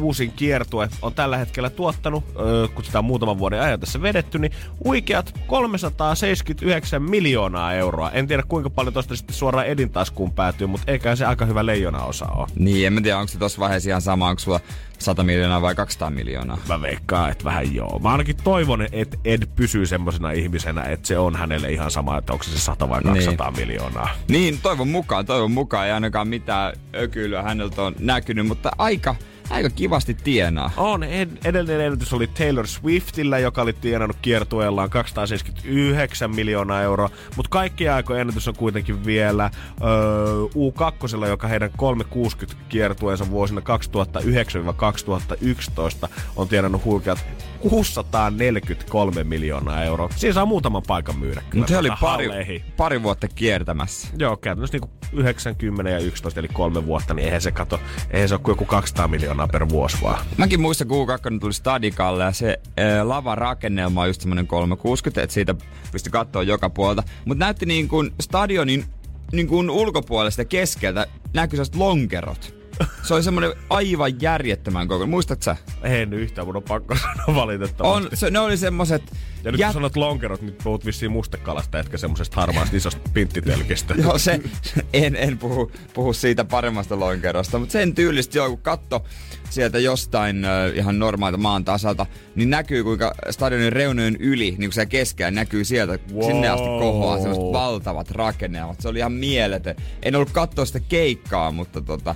uusin 0.00 0.32
kiertue 0.32 0.88
on 1.02 1.14
tällä 1.14 1.36
hetkellä 1.36 1.70
tuottanut, 1.70 2.24
öö, 2.40 2.68
kun 2.68 2.84
sitä 2.84 2.98
on 2.98 3.04
muutaman 3.04 3.38
vuoden 3.38 3.62
ajan 3.62 3.80
tässä 3.80 4.02
vedetty, 4.02 4.38
niin 4.38 4.52
huikeat 4.84 5.40
379 5.46 7.02
miljoonaa 7.02 7.72
euroa. 7.72 8.10
En 8.10 8.26
tiedä 8.26 8.42
kuinka 8.48 8.70
paljon 8.70 8.94
tosta 8.94 9.16
sitten 9.16 9.36
suoraan 9.36 9.66
Edin 9.66 9.90
taskuun 9.90 10.32
päätyy, 10.32 10.66
mutta 10.66 10.92
eikä 10.92 11.16
se 11.16 11.26
aika 11.26 11.44
hyvä 11.44 11.66
leijona 11.66 12.04
osa 12.04 12.26
ole. 12.26 12.46
Niin, 12.56 12.86
en 12.86 13.02
tiedä, 13.02 13.18
onko 13.18 13.28
se 13.28 13.38
tossa 13.38 13.60
vaiheessa 13.60 13.90
ihan 13.90 14.02
sama, 14.02 14.28
onko 14.28 14.40
sulla 14.40 14.60
100 15.04 15.22
miljoonaa 15.22 15.62
vai 15.62 15.74
200 15.74 16.10
miljoonaa. 16.10 16.58
Mä 16.68 16.82
veikkaan, 16.82 17.30
että 17.30 17.44
vähän 17.44 17.74
joo. 17.74 17.98
Mä 17.98 18.12
ainakin 18.12 18.36
toivon, 18.44 18.86
että 18.92 19.16
Ed 19.24 19.42
pysyy 19.56 19.86
semmoisena 19.86 20.30
ihmisenä, 20.30 20.82
että 20.82 21.08
se 21.08 21.18
on 21.18 21.36
hänelle 21.36 21.72
ihan 21.72 21.90
sama, 21.90 22.18
että 22.18 22.32
onko 22.32 22.44
se 22.44 22.58
100 22.58 22.88
vai 22.88 23.02
200 23.02 23.50
niin. 23.50 23.60
miljoonaa. 23.60 24.08
Niin, 24.28 24.58
toivon 24.62 24.88
mukaan, 24.88 25.26
toivon 25.26 25.50
mukaan. 25.50 25.86
Ei 25.86 25.92
ainakaan 25.92 26.28
mitään 26.28 26.72
ökylyä 26.94 27.42
häneltä 27.42 27.82
on 27.82 27.94
näkynyt, 27.98 28.46
mutta 28.46 28.70
aika, 28.78 29.14
aika 29.50 29.70
kivasti 29.70 30.14
tienaa. 30.14 30.70
On. 30.76 31.02
Ed- 31.02 31.38
edellinen 31.44 31.80
ennätys 31.80 32.12
oli 32.12 32.26
Taylor 32.26 32.66
Swiftillä, 32.66 33.38
joka 33.38 33.62
oli 33.62 33.72
tienannut 33.72 34.16
kiertueellaan 34.22 34.90
279 34.90 36.34
miljoonaa 36.34 36.82
euroa. 36.82 37.10
Mutta 37.36 37.48
kaikkien 37.50 37.92
aikojen 37.92 38.20
ennätys 38.20 38.48
on 38.48 38.56
kuitenkin 38.56 39.04
vielä 39.04 39.50
öö, 39.82 39.88
U2, 40.44 41.26
joka 41.28 41.48
heidän 41.48 41.70
360 41.76 42.64
kiertueensa 42.68 43.30
vuosina 43.30 43.60
2009-2011 46.04 46.08
on 46.36 46.48
tienannut 46.48 46.84
huikeat 46.84 47.26
643 47.60 49.24
miljoonaa 49.24 49.84
euroa. 49.84 50.08
Siinä 50.16 50.34
saa 50.34 50.46
muutaman 50.46 50.82
paikan 50.86 51.18
myydä 51.18 51.42
kyllä. 51.50 51.62
Mutta 51.62 51.72
se 51.72 51.78
oli 51.78 51.88
tuota 51.88 52.00
pari, 52.00 52.26
halleihin. 52.26 52.64
pari 52.76 53.02
vuotta 53.02 53.28
kiertämässä. 53.28 54.08
Joo, 54.18 54.36
käytännössä 54.36 54.78
niin 54.78 54.90
90 55.12 55.90
ja 55.90 55.98
11, 55.98 56.40
eli 56.40 56.48
kolme 56.48 56.86
vuotta, 56.86 57.14
niin 57.14 57.24
eihän 57.24 57.40
se 57.40 57.52
kato, 57.52 57.80
eihän 58.10 58.28
se 58.28 58.34
ole 58.34 58.42
kuin 58.42 58.52
joku 58.52 58.64
200 58.64 59.08
miljoonaa 59.08 59.33
per 59.52 59.68
vuosi 59.68 59.96
vaan. 60.02 60.24
Mäkin 60.36 60.60
muistan, 60.60 60.88
kun 60.88 61.08
U2 61.08 61.40
tuli 61.40 61.52
Stadikalle 61.52 62.24
ja 62.24 62.32
se 62.32 62.60
ää, 62.76 63.08
lava 63.08 63.34
rakennelma 63.34 64.00
on 64.00 64.06
just 64.06 64.20
semmonen 64.20 64.46
360, 64.46 65.22
että 65.22 65.34
siitä 65.34 65.54
pystyi 65.92 66.10
katsoa 66.10 66.42
joka 66.42 66.70
puolta. 66.70 67.02
Mutta 67.24 67.44
näytti 67.44 67.66
niin 67.66 67.88
kuin 67.88 68.10
stadionin 68.20 68.84
niin 69.32 69.48
kuin 69.48 69.70
ulkopuolesta 69.70 70.44
keskeltä 70.44 71.06
sellaiset 71.50 71.74
lonkerot. 71.74 72.63
Se 73.02 73.14
oli 73.14 73.22
semmoinen 73.22 73.52
aivan 73.70 74.20
järjettömän 74.20 74.88
koko. 74.88 75.06
Muistat 75.06 75.42
sä? 75.42 75.56
En 75.82 76.12
yhtään, 76.12 76.46
mun 76.46 76.56
on 76.56 76.62
pakko 76.62 76.96
sanoa 77.02 77.40
valitettavasti. 77.40 78.06
On, 78.06 78.16
se, 78.16 78.30
ne 78.30 78.38
oli 78.38 78.56
semmoset... 78.56 79.02
Ja 79.44 79.52
nyt 79.52 79.60
kun 79.60 79.72
sanot 79.72 79.96
lonkerot, 79.96 80.42
niin 80.42 80.56
puhut 80.64 80.86
vissiin 80.86 81.12
mustekalasta, 81.12 81.78
etkä 81.78 81.98
semmosesta 81.98 82.40
harmaasta 82.40 82.76
isosta 82.76 83.10
pinttitelkistä. 83.14 83.94
Joo, 84.02 84.18
se, 84.18 84.40
en, 84.92 85.16
en 85.16 85.38
puhu, 85.38 85.72
puhu 85.94 86.12
siitä 86.12 86.44
paremmasta 86.44 87.00
lonkerosta, 87.00 87.58
mutta 87.58 87.72
sen 87.72 87.94
tyylistä 87.94 88.38
joo, 88.38 88.48
kun 88.48 88.58
katto 88.58 89.04
sieltä 89.50 89.78
jostain 89.78 90.44
äh, 90.44 90.50
ihan 90.74 90.98
normaalta 90.98 91.38
maan 91.38 91.64
tasalta, 91.64 92.06
niin 92.34 92.50
näkyy 92.50 92.84
kuinka 92.84 93.14
stadionin 93.30 93.72
reunojen 93.72 94.16
yli, 94.16 94.50
niin 94.50 94.58
kuin 94.58 94.72
se 94.72 94.86
keskellä 94.86 95.30
näkyy 95.30 95.64
sieltä, 95.64 95.98
wow. 96.12 96.26
sinne 96.26 96.48
asti 96.48 96.66
kohoaa 96.66 97.18
semmoiset 97.18 97.52
valtavat 97.52 98.10
rakennelmat. 98.10 98.80
Se 98.80 98.88
oli 98.88 98.98
ihan 98.98 99.12
mieletön. 99.12 99.76
En 100.02 100.16
ollut 100.16 100.30
katsoa 100.30 100.64
sitä 100.64 100.80
keikkaa, 100.80 101.50
mutta 101.50 101.80
tota, 101.80 102.14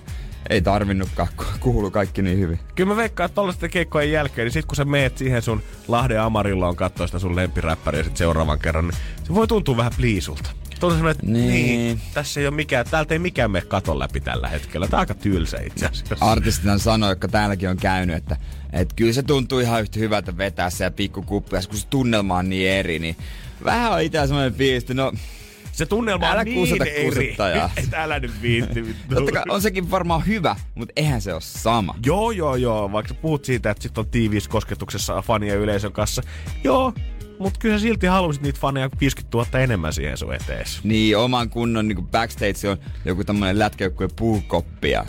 ei 0.50 0.60
tarvinnutkaan, 0.60 1.28
ku- 1.36 1.44
kuulu 1.60 1.90
kaikki 1.90 2.22
niin 2.22 2.38
hyvin. 2.38 2.60
Kyllä 2.74 2.88
mä 2.88 2.96
veikkaan, 2.96 3.24
että 3.24 3.34
tollaisten 3.34 3.70
keikkojen 3.70 4.12
jälkeen, 4.12 4.46
niin 4.46 4.52
sit 4.52 4.66
kun 4.66 4.76
sä 4.76 4.84
meet 4.84 5.18
siihen 5.18 5.42
sun 5.42 5.62
Lahden 5.88 6.20
Amarilloon 6.20 6.76
katsoa 6.76 7.06
sitä 7.06 7.18
sun 7.18 7.36
lempiräppäriä 7.36 8.04
sit 8.04 8.16
seuraavan 8.16 8.58
kerran, 8.58 8.88
niin 8.88 8.98
se 9.24 9.34
voi 9.34 9.46
tuntua 9.46 9.76
vähän 9.76 9.92
pliisulta. 9.96 10.50
Tuntuu 10.80 11.08
että 11.08 11.26
niin. 11.26 11.48
Niin. 11.50 12.00
tässä 12.14 12.40
ei 12.40 12.46
ole 12.46 12.54
mikään, 12.54 12.86
täältä 12.90 13.14
ei 13.14 13.18
mikään 13.18 13.50
mene 13.50 13.64
katon 13.66 13.98
läpi 13.98 14.20
tällä 14.20 14.48
hetkellä. 14.48 14.88
Tää 14.88 14.98
on 14.98 15.00
aika 15.00 15.14
tylsä 15.14 15.58
itse 15.66 15.86
asiassa. 15.86 16.16
Artistina 16.20 16.78
sanoi, 16.78 17.10
jotka 17.10 17.28
täälläkin 17.28 17.68
on 17.68 17.76
käynyt, 17.76 18.16
että, 18.16 18.36
että 18.72 18.94
kyllä 18.96 19.12
se 19.12 19.22
tuntuu 19.22 19.58
ihan 19.58 19.80
yhtä 19.80 19.98
hyvältä 19.98 20.36
vetää 20.36 20.70
se 20.70 20.84
ja 20.84 20.90
pikkukuppi, 20.90 21.56
ja 21.56 21.62
kun 21.68 21.78
se 21.78 21.86
tunnelma 21.86 22.36
on 22.36 22.48
niin 22.48 22.70
eri, 22.70 22.98
niin 22.98 23.16
vähän 23.64 23.92
on 23.92 24.02
itse 24.02 24.26
semmoinen 24.26 24.54
fiilis, 24.54 24.82
että 24.82 24.94
no 24.94 25.12
Se 25.78 25.86
tunnelma 25.86 26.26
Älä 26.26 26.40
on 26.40 26.44
niin 26.44 26.82
eri. 26.82 27.36
että 27.76 28.02
älä 28.02 28.18
nyt 28.20 28.42
viitti. 28.42 28.86
vittu. 28.86 29.14
totta 29.14 29.32
kai 29.32 29.42
on 29.48 29.62
sekin 29.62 29.90
varmaan 29.90 30.26
hyvä, 30.26 30.56
mutta 30.74 30.92
eihän 30.96 31.20
se 31.20 31.32
ole 31.32 31.40
sama. 31.40 31.94
Joo, 32.06 32.30
joo, 32.30 32.56
joo. 32.56 32.92
Vaikka 32.92 33.14
puhut 33.14 33.44
siitä, 33.44 33.70
että 33.70 33.82
sit 33.82 33.98
on 33.98 34.08
tiiviissä 34.08 34.50
kosketuksessa 34.50 35.22
fanien 35.22 35.58
yleisön 35.58 35.92
kanssa. 35.92 36.22
Joo, 36.64 36.92
mutta 37.38 37.58
kyllä 37.58 37.78
sä 37.78 37.82
silti 37.82 38.06
haluaisit 38.06 38.42
niitä 38.42 38.60
faneja 38.60 38.90
50 39.00 39.38
000 39.38 39.60
enemmän 39.60 39.92
siihen 39.92 40.16
sun 40.16 40.34
etees. 40.34 40.80
Niin, 40.84 41.16
oman 41.16 41.50
kunnon 41.50 41.88
niin 41.88 42.06
backstage 42.06 42.68
on 42.70 42.76
joku 43.04 43.24
tämmönen 43.24 43.58
lätkäjoukkueen 43.58 44.10
puukoppia. 44.16 45.04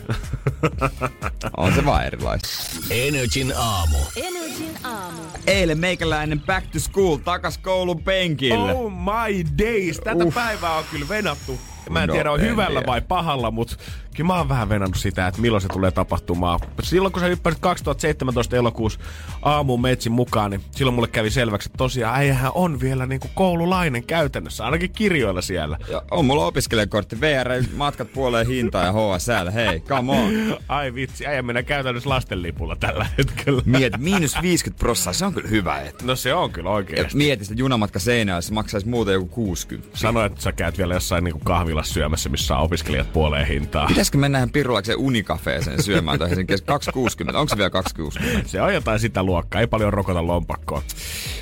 on 1.57 1.75
se 1.75 1.85
vaan 1.85 2.05
erilaista. 2.05 2.47
Energin 2.89 3.53
aamu. 3.57 3.97
Energin 4.15 4.77
aamu. 4.83 5.19
Eilen 5.47 5.79
meikäläinen 5.79 6.41
back 6.41 6.67
to 6.71 6.79
school 6.79 7.17
takas 7.17 7.57
koulun 7.57 8.03
penkille. 8.03 8.73
Oh 8.73 8.91
my 8.91 9.45
days! 9.57 9.99
Tätä. 9.99 10.25
Uff. 10.25 10.35
päivää 10.35 10.77
on 10.77 10.83
kyllä 10.91 11.09
venattu 11.09 11.59
Mä 11.89 12.03
en 12.03 12.07
No, 12.07 12.13
tiedä, 12.13 12.31
on 12.31 12.39
en 12.39 12.45
hyvällä 12.45 12.79
tiedä. 12.79 12.91
vai 12.91 13.01
pahalla, 13.01 13.51
mutta 13.51 13.75
kyllä 14.15 14.27
mä 14.27 14.37
oon 14.37 14.49
vähän 14.49 14.69
venannut 14.69 14.97
sitä, 14.97 15.27
että 15.27 15.41
milloin 15.41 15.61
se 15.61 15.67
tulee 15.67 15.91
tapahtumaan. 15.91 16.59
Silloin 16.83 17.11
kun 17.11 17.19
sä 17.21 17.25
hyppäsit 17.27 17.59
2017 17.59 18.55
elokuussa 18.55 18.99
aamuun 19.41 19.81
metsin 19.81 20.11
mukaan, 20.11 20.51
niin 20.51 20.61
silloin 20.71 20.95
mulle 20.95 21.07
kävi 21.07 21.29
selväksi, 21.29 21.69
että 21.69 21.77
tosiaan 21.77 22.15
äijähän 22.15 22.51
on 22.55 22.79
vielä 22.79 23.05
niinku 23.05 23.27
koululainen 23.35 24.03
käytännössä, 24.03 24.65
ainakin 24.65 24.91
kirjoilla 24.91 25.41
siellä. 25.41 25.77
Ja 25.89 26.01
on 26.11 26.25
mulla 26.25 26.45
opiskelijakortti, 26.45 27.21
VR, 27.21 27.49
matkat 27.75 28.13
puoleen 28.13 28.47
hintaa 28.47 28.85
ja 28.85 28.91
HSL, 28.93 29.51
hei, 29.53 29.79
come 29.79 30.11
on. 30.11 30.57
Ai 30.67 30.93
vitsi, 30.93 31.27
äijä 31.27 31.41
mennä 31.41 31.63
käytännössä 31.63 32.09
lastenlipulla 32.09 32.75
tällä 32.75 33.05
hetkellä. 33.17 33.61
Mieti, 33.65 33.97
miinus 33.97 34.35
50 34.41 34.79
prossaa, 34.79 35.13
se 35.13 35.25
on 35.25 35.33
kyllä 35.33 35.49
hyvä. 35.49 35.79
Et. 35.81 36.03
No 36.03 36.15
se 36.15 36.33
on 36.33 36.51
kyllä 36.51 36.69
oikeesti. 36.69 37.17
mieti 37.17 37.45
sitä 37.45 37.59
junamatka 37.59 37.99
Seinäjoelle, 37.99 38.41
se 38.41 38.53
maksaisi 38.53 38.87
muuten 38.87 39.13
joku 39.13 39.27
60. 39.27 39.89
Sano, 39.97 40.23
että 40.25 40.41
sä 40.41 40.51
käyt 40.51 40.77
vielä 40.77 40.93
jossain 40.93 41.23
niinku 41.23 41.39
kahvilassa 41.79 41.93
syömässä, 41.93 42.29
missä 42.29 42.57
on 42.57 42.63
opiskelijat 42.63 43.13
puoleen 43.13 43.47
hintaa. 43.47 43.87
Pitäisikö 43.87 44.17
mennä 44.17 44.37
ihan 44.37 44.49
pirulakseen 44.49 44.97
unikafeeseen 44.97 45.83
syömään 45.83 46.19
tai 46.19 46.35
sen 46.35 46.47
kes 46.47 46.61
260? 46.61 47.39
Onko 47.39 47.49
se 47.49 47.57
vielä 47.57 47.69
260? 47.69 48.49
Se 48.49 48.61
on 48.61 48.73
jotain 48.73 48.99
sitä 48.99 49.23
luokkaa, 49.23 49.61
ei 49.61 49.67
paljon 49.67 49.93
rokota 49.93 50.27
lompakkoa. 50.27 50.81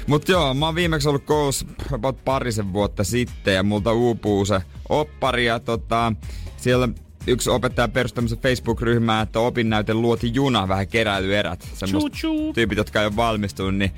Mut 0.08 0.30
joo, 0.30 0.54
mä 0.54 0.66
oon 0.66 0.76
viimeksi 0.76 1.10
ollut 1.10 1.26
koulussa 1.26 1.66
about 1.92 2.26
parisen 2.26 2.74
vuotta 2.74 3.04
sitten 3.04 3.56
ja 3.56 3.64
multa 3.64 3.94
uupuu 3.94 4.46
se 4.46 4.62
oppari 4.90 5.46
ja 5.46 5.60
tota, 5.60 6.14
siellä 6.58 6.90
yksi 7.28 7.50
opettaja 7.50 7.88
perusti 7.88 8.16
tämmöisen 8.16 8.40
Facebook-ryhmään, 8.40 9.24
että 9.24 9.40
opinnäyte 9.40 9.94
luoti 9.94 10.34
juna, 10.34 10.68
vähän 10.68 10.88
keräilyerät. 10.88 11.68
Semmoiset 11.74 12.12
tyypit, 12.56 12.78
jotka 12.78 13.02
ei 13.02 13.08
ole 13.08 13.16
valmistunut, 13.16 13.76
niin 13.76 13.92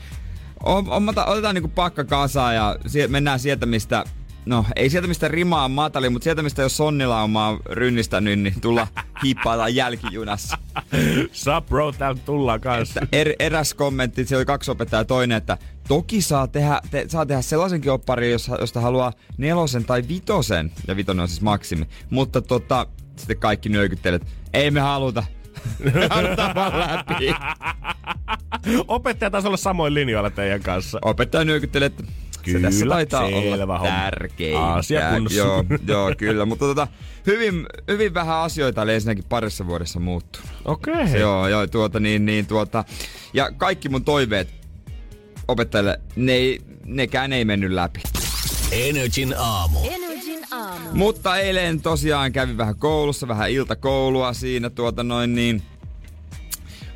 otetaan 1.28 1.56
niinku 1.56 1.72
pakka 1.76 2.04
kasaan 2.04 2.56
ja 2.56 2.76
mennään 3.08 3.40
sieltä, 3.40 3.66
mistä 3.66 4.04
No, 4.50 4.66
ei 4.76 4.90
sieltä 4.90 5.08
mistä 5.08 5.28
rima 5.28 5.66
on 5.66 5.72
matali, 5.72 6.10
mutta 6.10 6.24
sieltä 6.24 6.44
mistä 6.44 6.62
jos 6.62 6.78
sonnilaumaa 6.78 7.60
rynnistänyt, 7.66 8.40
niin 8.40 8.62
tulla 8.62 8.88
hiippaillaan 9.24 9.76
jälkijunassa. 9.76 10.58
Sup 11.32 11.66
bro, 11.66 11.92
täältä 11.92 12.22
tullaan 12.26 12.62
kanssa. 12.62 13.08
Er, 13.12 13.34
eräs 13.40 13.74
kommentti, 13.74 14.26
siellä 14.26 14.40
oli 14.40 14.46
kaksi 14.46 14.72
opettajaa, 14.72 15.06
toinen, 15.06 15.38
että 15.38 15.58
toki 15.88 16.22
saa 16.22 16.48
tehdä, 16.48 16.82
te, 16.92 17.06
saa 17.08 17.26
tehdä 17.26 17.42
sellaisenkin 17.42 17.92
opparin, 17.92 18.32
jos, 18.32 18.52
josta 18.60 18.82
haluaa 18.82 19.14
nelosen 19.38 19.86
tai 19.86 20.04
vitosen, 20.08 20.72
ja 20.88 20.96
vitonen 20.96 21.22
on 21.22 21.28
siis 21.28 21.42
maksimi, 21.42 21.86
mutta 22.10 22.42
tota, 22.42 22.88
sitten 23.16 23.38
kaikki 23.38 23.70
nyökyttelet, 23.70 24.26
ei 24.54 24.72
me 24.72 24.80
haluta. 24.80 25.24
Läpi. 26.80 27.36
Opettaja 28.88 29.30
taisi 29.30 29.48
olla 29.48 29.58
samoin 29.58 29.94
linjoilla 29.94 30.30
teidän 30.30 30.62
kanssa. 30.62 31.00
Opettaja 31.02 31.46
nyökyttelee, 31.46 31.86
että 31.86 32.04
se 32.04 32.29
Kyllä, 32.44 32.68
tässä 32.68 32.86
taitaa 32.86 33.26
olla 33.26 33.78
homma. 33.78 33.94
tärkeintä. 33.94 34.74
Asia. 34.74 35.02
Joo, 35.36 35.66
joo, 35.88 36.12
kyllä. 36.18 36.46
Mutta 36.46 36.66
tota, 36.66 36.88
hyvin, 37.28 37.66
hyvin 37.88 38.14
vähän 38.14 38.38
asioita 38.38 38.82
oli 38.82 38.94
ensinnäkin 38.94 39.24
parissa 39.30 39.68
vuodessa 39.68 40.00
muuttunut. 40.00 40.50
Okei. 40.66 40.94
Okay. 40.94 41.18
Joo, 41.18 41.48
joo, 41.48 41.68
tuota 41.68 42.00
niin, 42.00 42.26
niin 42.26 42.46
tuota. 42.46 42.84
Ja 43.34 43.52
kaikki 43.58 43.90
mun 43.90 44.04
toiveet 44.04 44.50
opettajille, 45.48 46.00
ne 46.16 46.32
ei, 46.32 46.62
nekään 46.86 47.34
ei 47.34 47.46
mennyt 47.46 47.72
läpi. 47.72 48.02
Energin 48.72 49.36
aamu. 49.38 49.80
Energin 49.84 50.40
aamu. 50.52 50.90
Mutta 50.94 51.38
eilen 51.38 51.82
tosiaan 51.82 52.32
kävin 52.32 52.58
vähän 52.58 52.76
koulussa, 52.76 53.28
vähän 53.28 53.52
iltakoulua 53.52 54.34
siinä 54.34 54.70
tuota 54.70 55.04
noin 55.04 55.36
niin. 55.36 55.62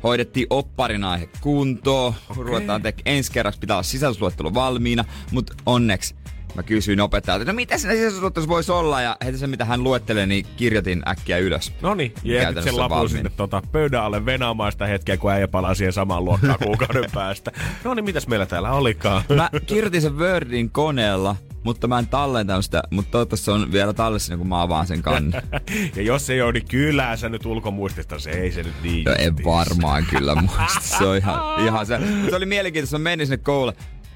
Hoidettiin 0.04 0.46
opparin 0.50 1.04
aihe 1.04 1.28
kuntoon. 1.40 2.14
Okay. 2.30 2.44
Ruvetaan 2.44 2.82
tek- 2.82 3.02
ensi 3.06 3.32
kerraksi 3.32 3.60
pitää 3.60 3.76
olla 3.76 3.82
sisällysluettelo 3.82 4.54
valmiina, 4.54 5.04
mutta 5.30 5.54
onneksi 5.66 6.14
mä 6.54 6.62
kysyin 6.62 7.00
opettajalta, 7.00 7.44
no 7.44 7.52
mitä 7.52 7.78
siinä 7.78 7.94
sisällysluettelossa 7.94 8.48
voisi 8.48 8.72
olla? 8.72 9.02
Ja 9.02 9.16
heti 9.24 9.38
se, 9.38 9.46
mitä 9.46 9.64
hän 9.64 9.84
luettelee, 9.84 10.26
niin 10.26 10.46
kirjoitin 10.56 11.02
äkkiä 11.08 11.38
ylös. 11.38 11.72
No 11.82 11.94
niin, 11.94 12.14
jätit 12.24 12.64
sen 12.64 12.76
lapun 12.76 13.10
sinne 13.10 13.30
tota, 13.36 13.62
pöydän 13.72 14.02
alle 14.02 14.26
venaamaan 14.26 14.72
sitä 14.72 14.86
hetkeä, 14.86 15.16
kun 15.16 15.32
äijä 15.32 15.48
palaa 15.48 15.74
siihen 15.74 15.92
samaan 15.92 16.24
luokkaan 16.24 16.58
kuukauden 16.64 17.10
päästä. 17.14 17.52
No 17.84 17.94
niin, 17.94 18.04
mitäs 18.04 18.26
meillä 18.26 18.46
täällä 18.46 18.72
olikaan? 18.72 19.22
Mä 19.36 19.50
kirjoitin 19.66 20.02
sen 20.02 20.18
Wordin 20.18 20.70
koneella, 20.70 21.36
mutta 21.64 21.88
mä 21.88 21.98
en 21.98 22.06
tallentanut 22.06 22.64
sitä, 22.64 22.82
mutta 22.90 23.10
toivottavasti 23.10 23.44
se 23.44 23.50
on 23.50 23.72
vielä 23.72 23.92
tallessa, 23.92 24.36
kun 24.36 24.48
mä 24.48 24.62
avaan 24.62 24.86
sen 24.86 25.02
kannen. 25.02 25.42
ja 25.96 26.02
jos 26.02 26.30
ei 26.30 26.42
ole, 26.42 26.52
niin 26.52 26.68
kyllä 26.68 27.16
sä 27.16 27.28
nyt 27.28 27.46
ulkomuistista, 27.46 28.18
se 28.18 28.30
ei 28.30 28.52
se 28.52 28.62
nyt 28.62 28.74
niin. 28.82 29.04
No 29.04 29.12
en 29.18 29.34
varmaan 29.44 30.06
kyllä 30.10 30.34
muista. 30.34 30.80
Se 30.80 31.04
on 31.04 31.16
ihan, 31.16 31.64
ihan 31.64 31.86
se. 31.86 31.98
Se 32.30 32.36
oli 32.36 32.46
mielenkiintoista. 32.46 32.98
Mä 32.98 33.02
menin 33.02 33.26
sinne 33.26 33.36
koululle. 33.36 33.74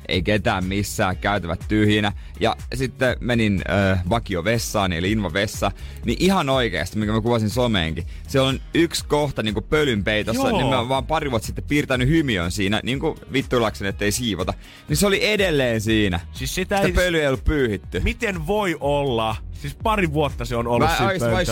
Ei 0.09 0.23
ketään 0.23 0.65
missään, 0.65 1.17
käytävät 1.17 1.61
tyhjinä. 1.69 2.13
Ja 2.41 2.57
sitten 2.75 3.17
menin 3.21 3.63
äh, 3.71 4.03
vakiovessaan, 4.11 4.93
eli 4.93 5.13
invavessa. 5.13 5.73
Niin 6.05 6.17
ihan 6.21 6.49
oikeasti, 6.49 6.99
mikä 6.99 7.13
mä 7.13 7.21
kuvasin 7.21 7.51
someenkin. 7.51 8.05
Se 8.29 8.41
on 8.41 8.61
yksi 8.75 9.05
kohta 9.05 9.43
niin 9.43 9.55
pölynpeitossa. 9.69 10.49
Joo. 10.49 10.59
Niin 10.59 10.69
mä 10.69 10.79
oon 10.79 10.89
vaan 10.89 11.07
pari 11.07 11.31
vuotta 11.31 11.47
sitten 11.47 11.65
piirtänyt 11.69 12.09
hymiön 12.09 12.51
siinä, 12.51 12.81
niin 12.83 13.01
kuin 13.01 13.19
vittuillakseni, 13.33 13.89
ettei 13.89 14.13
siivota. 14.13 14.55
Niin 14.89 14.97
se 14.97 15.07
oli 15.07 15.27
edelleen 15.27 15.81
siinä. 15.81 16.21
Siis 16.33 16.55
sitä 16.55 16.77
Sitä 16.77 16.87
ei... 16.87 16.93
pölyä 16.93 17.21
ei 17.21 17.27
ollut 17.29 17.45
pyyhitty. 17.45 18.01
Miten 18.01 18.47
voi 18.47 18.77
olla? 18.81 19.37
Siis 19.61 19.77
pari 19.83 20.13
vuotta 20.13 20.45
se 20.45 20.57
on 20.57 20.67
ollut 20.67 20.89
Mä 20.89 20.97
siinä 20.97 21.07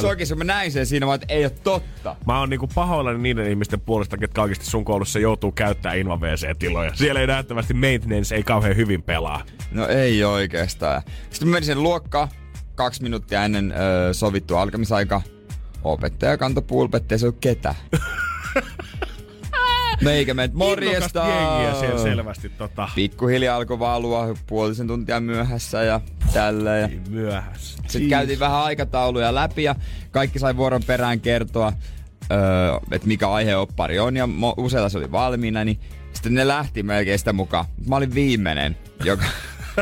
oikeesti 0.09 0.35
vai 0.35 0.38
mä 0.38 0.45
näin 0.45 0.73
sen 0.73 0.87
siinä, 0.87 1.07
vaan 1.07 1.14
että 1.23 1.35
ei 1.35 1.45
ole 1.45 1.53
totta. 1.64 2.16
Mä 2.27 2.38
oon 2.38 2.51
niinku 2.51 2.66
pahoillani 2.75 3.19
niiden 3.19 3.51
ihmisten 3.51 3.81
puolesta, 3.81 4.16
ketkä 4.16 4.42
oikeasti 4.42 4.66
sun 4.66 4.85
koulussa 4.85 5.19
joutuu 5.19 5.53
käyttää 5.53 5.95
Inva 5.95 6.16
WC-tiloja. 6.16 6.95
Siellä 6.95 7.21
ei 7.21 7.27
nähtävästi 7.27 7.75
maintenance 7.75 8.35
ei 8.35 8.42
kauhean 8.42 8.77
hyvin 8.77 9.03
pelaa. 9.03 9.42
No 9.71 9.87
ei 9.87 10.25
oikeastaan. 10.25 11.03
Sitten 11.31 11.49
mä 11.49 11.53
menin 11.53 11.66
sen 11.66 11.83
luokkaan 11.83 12.29
kaksi 12.75 13.03
minuuttia 13.03 13.45
ennen 13.45 13.75
öö, 13.77 14.14
sovittua 14.14 14.62
alkamisaika. 14.62 15.23
Opettaja 15.85 16.38
kantoi 16.38 16.62
pulpettia, 16.62 17.19
se 17.19 17.27
ollut 17.27 17.40
ketä. 17.40 17.75
Meikä 20.01 20.35
menet 20.35 20.55
morjesta. 20.55 21.25
Innokasta 21.25 21.59
jengiä 21.59 21.81
siellä 21.81 22.03
selvästi 22.03 22.49
tota, 22.49 22.89
Pikkuhiljaa 22.95 23.57
alkoi 23.57 23.79
valua 23.79 24.35
puolisen 24.47 24.87
tuntia 24.87 25.21
myöhässä 25.21 25.83
ja 25.83 26.01
tälleen. 26.33 26.93
Ja 26.93 27.11
myöhässä. 27.11 27.83
sitten 27.89 28.09
käytiin 28.09 28.39
vähän 28.39 28.61
aikatauluja 28.63 29.35
läpi 29.35 29.63
ja 29.63 29.75
kaikki 30.11 30.39
sai 30.39 30.57
vuoron 30.57 30.83
perään 30.87 31.21
kertoa, 31.21 31.73
öö, 32.33 32.39
että 32.91 33.09
mikä 33.09 33.31
aiheoppari 33.31 33.99
on 33.99 34.17
ja 34.17 34.27
mo- 34.27 34.55
useilla 34.57 34.89
se 34.89 34.99
oli 34.99 35.13
valmiina, 35.13 35.65
niin 35.65 35.81
sitten 36.13 36.35
ne 36.35 36.49
lähti 36.49 36.83
melkein 36.83 37.19
sitä 37.19 37.33
mukaan. 37.33 37.65
Mä 37.89 37.97
olin 37.97 38.15
viimeinen, 38.15 38.77
joka, 39.05 39.25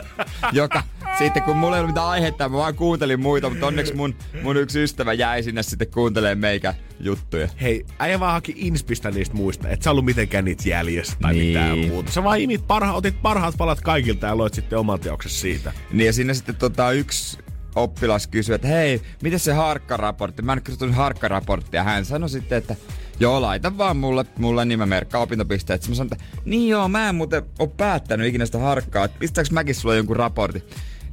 joka 0.53 0.83
sitten 1.19 1.43
kun 1.43 1.57
mulla 1.57 1.77
ei 1.77 1.81
ollut 1.81 1.95
mitään 1.95 2.07
aihetta, 2.07 2.49
mä 2.49 2.57
vaan 2.57 2.75
kuuntelin 2.75 3.21
muita, 3.21 3.51
mutta 3.51 3.67
onneksi 3.67 3.95
mun, 3.95 4.15
mun 4.43 4.57
yksi 4.57 4.83
ystävä 4.83 5.13
jäi 5.13 5.43
sinne 5.43 5.63
sitten 5.63 5.91
kuuntelemaan 5.91 6.39
meikä 6.39 6.75
juttuja. 7.01 7.49
Hei, 7.63 7.87
äijä 7.99 8.21
vaan 8.21 8.33
haki 8.33 8.55
inspistä 8.57 9.11
niistä 9.11 9.37
muista, 9.37 9.69
et 9.69 9.83
sä 9.83 9.91
ollut 9.91 10.05
mitenkään 10.05 10.45
niitä 10.45 10.69
jäljessä 10.69 11.17
tai 11.23 11.35
Niin. 11.35 11.47
mitään 11.47 11.79
muuta. 11.79 12.13
Sä 12.13 12.25
vaan 12.25 12.41
imit 12.41 12.67
parha, 12.67 12.93
otit 12.93 13.23
parhaat 13.23 13.55
palat 13.59 13.81
kaikilta 13.81 14.27
ja 14.27 14.37
loit 14.37 14.55
sitten 14.55 14.79
oman 14.79 15.01
teoksesi 15.01 15.35
siitä. 15.37 15.73
Niin 15.93 16.07
ja 16.07 16.13
siinä 16.13 16.35
sitten 16.35 16.57
tota, 16.57 16.93
yksi 16.93 17.39
oppilas 17.77 18.27
kysyi, 18.27 18.55
että 18.55 18.69
hei, 18.69 19.03
miten 19.23 19.39
se 19.39 19.53
harkkaraportti? 19.53 20.43
Mä 20.43 20.53
en 20.53 20.63
kysynyt 20.63 20.95
harkkaraporttia. 20.97 21.85
Hän 21.85 22.05
sanoi 22.05 22.29
sitten, 22.29 22.59
että 22.59 22.77
joo, 23.21 23.43
laita 23.43 23.79
vaan 23.79 23.97
mulle, 23.97 24.25
mulle 24.39 24.65
niin 24.65 24.79
mä 24.79 24.87
merkkaan 24.87 25.23
opintopisteet. 25.23 25.83
Sitten 25.83 25.93
mä 25.93 25.97
sanoin, 25.97 26.13
että 26.13 26.41
niin 26.45 26.69
joo, 26.69 26.89
mä 26.89 27.09
en 27.09 27.15
muuten 27.15 27.43
ole 27.59 27.71
päättänyt 27.77 28.27
ikinä 28.27 28.47
sitä 28.47 28.59
harkkaa, 28.59 29.05
että 29.05 29.19
pistääkö 29.19 29.51
mäkin 29.53 29.75
sulle 29.75 29.97
jonkun 29.97 30.17
raportin? 30.17 30.63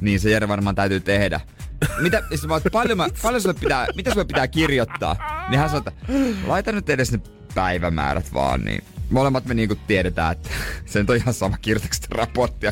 Niin 0.01 0.19
se 0.19 0.29
Jere 0.29 0.47
varmaan 0.47 0.75
täytyy 0.75 0.99
tehdä. 0.99 1.39
Mitä, 1.99 2.23
siis 2.29 2.47
mä, 2.47 2.61
paljon, 2.71 2.97
mä, 2.97 3.07
paljon 3.21 3.41
sulle 3.41 3.55
pitää, 3.59 3.87
mitä 3.95 4.11
sulle 4.11 4.25
pitää 4.25 4.47
kirjoittaa? 4.47 5.45
Niin 5.49 5.59
hän 5.59 5.69
sanoi, 5.69 5.83
että 5.87 6.13
laita 6.47 6.71
nyt 6.71 6.89
edes 6.89 7.11
ne 7.11 7.19
päivämäärät 7.55 8.33
vaan, 8.33 8.61
niin 8.61 8.83
molemmat 9.09 9.45
me 9.45 9.53
niinku 9.53 9.75
tiedetään, 9.87 10.31
että 10.31 10.49
se 10.85 10.99
nyt 10.99 11.09
on 11.09 11.15
ihan 11.15 11.33
sama 11.33 11.57
kirjoitatko 11.57 11.93
sitä 11.93 12.07
raporttia. 12.11 12.71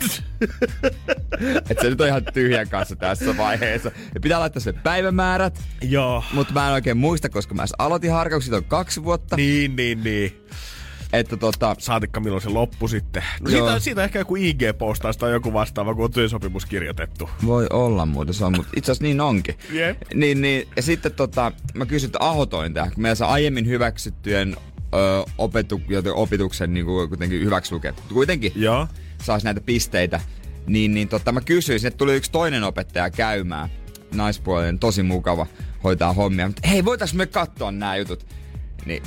että 1.70 1.82
se 1.82 1.90
nyt 1.90 2.02
on 2.02 2.08
ihan 2.08 2.26
tyhjän 2.34 2.70
kanssa 2.70 2.96
tässä 2.96 3.38
vaiheessa. 3.38 3.92
Ja 4.14 4.20
pitää 4.20 4.40
laittaa 4.40 4.62
se 4.62 4.74
päivämäärät, 4.74 5.60
Joo. 5.82 6.24
mutta 6.34 6.54
mä 6.54 6.68
en 6.68 6.74
oikein 6.74 6.98
muista, 6.98 7.30
koska 7.30 7.56
mä 7.56 7.66
aloitin 7.78 8.12
harkaukset 8.12 8.54
on 8.54 8.66
kaksi 8.66 9.04
vuotta. 9.04 9.36
Niin, 9.36 9.76
niin, 9.76 10.04
niin. 10.04 10.46
Että 11.14 11.38
tota, 11.38 11.76
Saatikka 11.80 12.20
milloin 12.20 12.42
se 12.42 12.50
loppu 12.50 12.88
sitten. 12.88 13.24
No 13.42 13.50
Joo. 13.50 13.68
siitä, 13.68 13.80
siitä 13.80 14.04
ehkä 14.04 14.20
joku 14.20 14.36
IG-postaus 14.36 15.18
tai 15.18 15.32
joku 15.32 15.54
vastaava, 15.54 15.96
kun 15.96 16.04
on 16.04 16.12
työsopimus 16.12 16.66
kirjoitettu. 16.66 17.30
voi 17.46 17.68
olla 17.70 18.06
muuten, 18.06 18.34
se 18.34 18.46
on, 18.46 18.54
mutta 18.58 18.72
itse 18.76 18.92
asiassa 18.92 19.04
niin 19.04 19.22
onkin. 19.22 19.56
Jep. 19.72 19.98
Niin, 20.14 20.42
niin, 20.42 20.68
ja 20.76 20.82
sitten 20.82 21.12
tota, 21.12 21.52
mä 21.74 21.86
kysyin 21.86 22.08
että 22.08 22.20
ahotointia, 22.22 22.92
kun 22.94 23.02
meillä 23.02 23.16
saa 23.16 23.32
aiemmin 23.32 23.68
hyväksyttyjen 23.68 24.56
ö, 24.94 25.26
opetu, 25.38 25.82
joten 25.88 26.14
opetuksen 26.14 26.74
niin 26.74 26.86
kuin, 26.86 27.10
kuitenkin 27.10 27.40
hyväksi 27.42 27.74
lukettu. 27.74 28.02
Kuitenkin 28.14 28.52
Joo. 28.56 28.88
saisi 29.24 29.46
näitä 29.46 29.62
pisteitä. 29.62 30.20
Niin, 30.68 30.94
niin 30.94 31.08
tota, 31.08 31.32
mä 31.32 31.42
kysyin, 31.42 31.88
että 31.88 31.98
tuli 31.98 32.16
yksi 32.16 32.32
toinen 32.32 32.64
opettaja 32.64 33.10
käymään. 33.10 33.70
Naispuolinen, 34.16 34.80
tosi 34.80 35.04
mukava, 35.04 35.48
hoitaa 35.84 36.14
hommia. 36.14 36.48
Mutta 36.48 36.68
hei, 36.68 36.86
voitais 36.86 37.14
me 37.14 37.26
katsoa 37.26 37.72
nämä 37.72 37.96
jutut? 37.96 38.26
Niin 38.86 39.04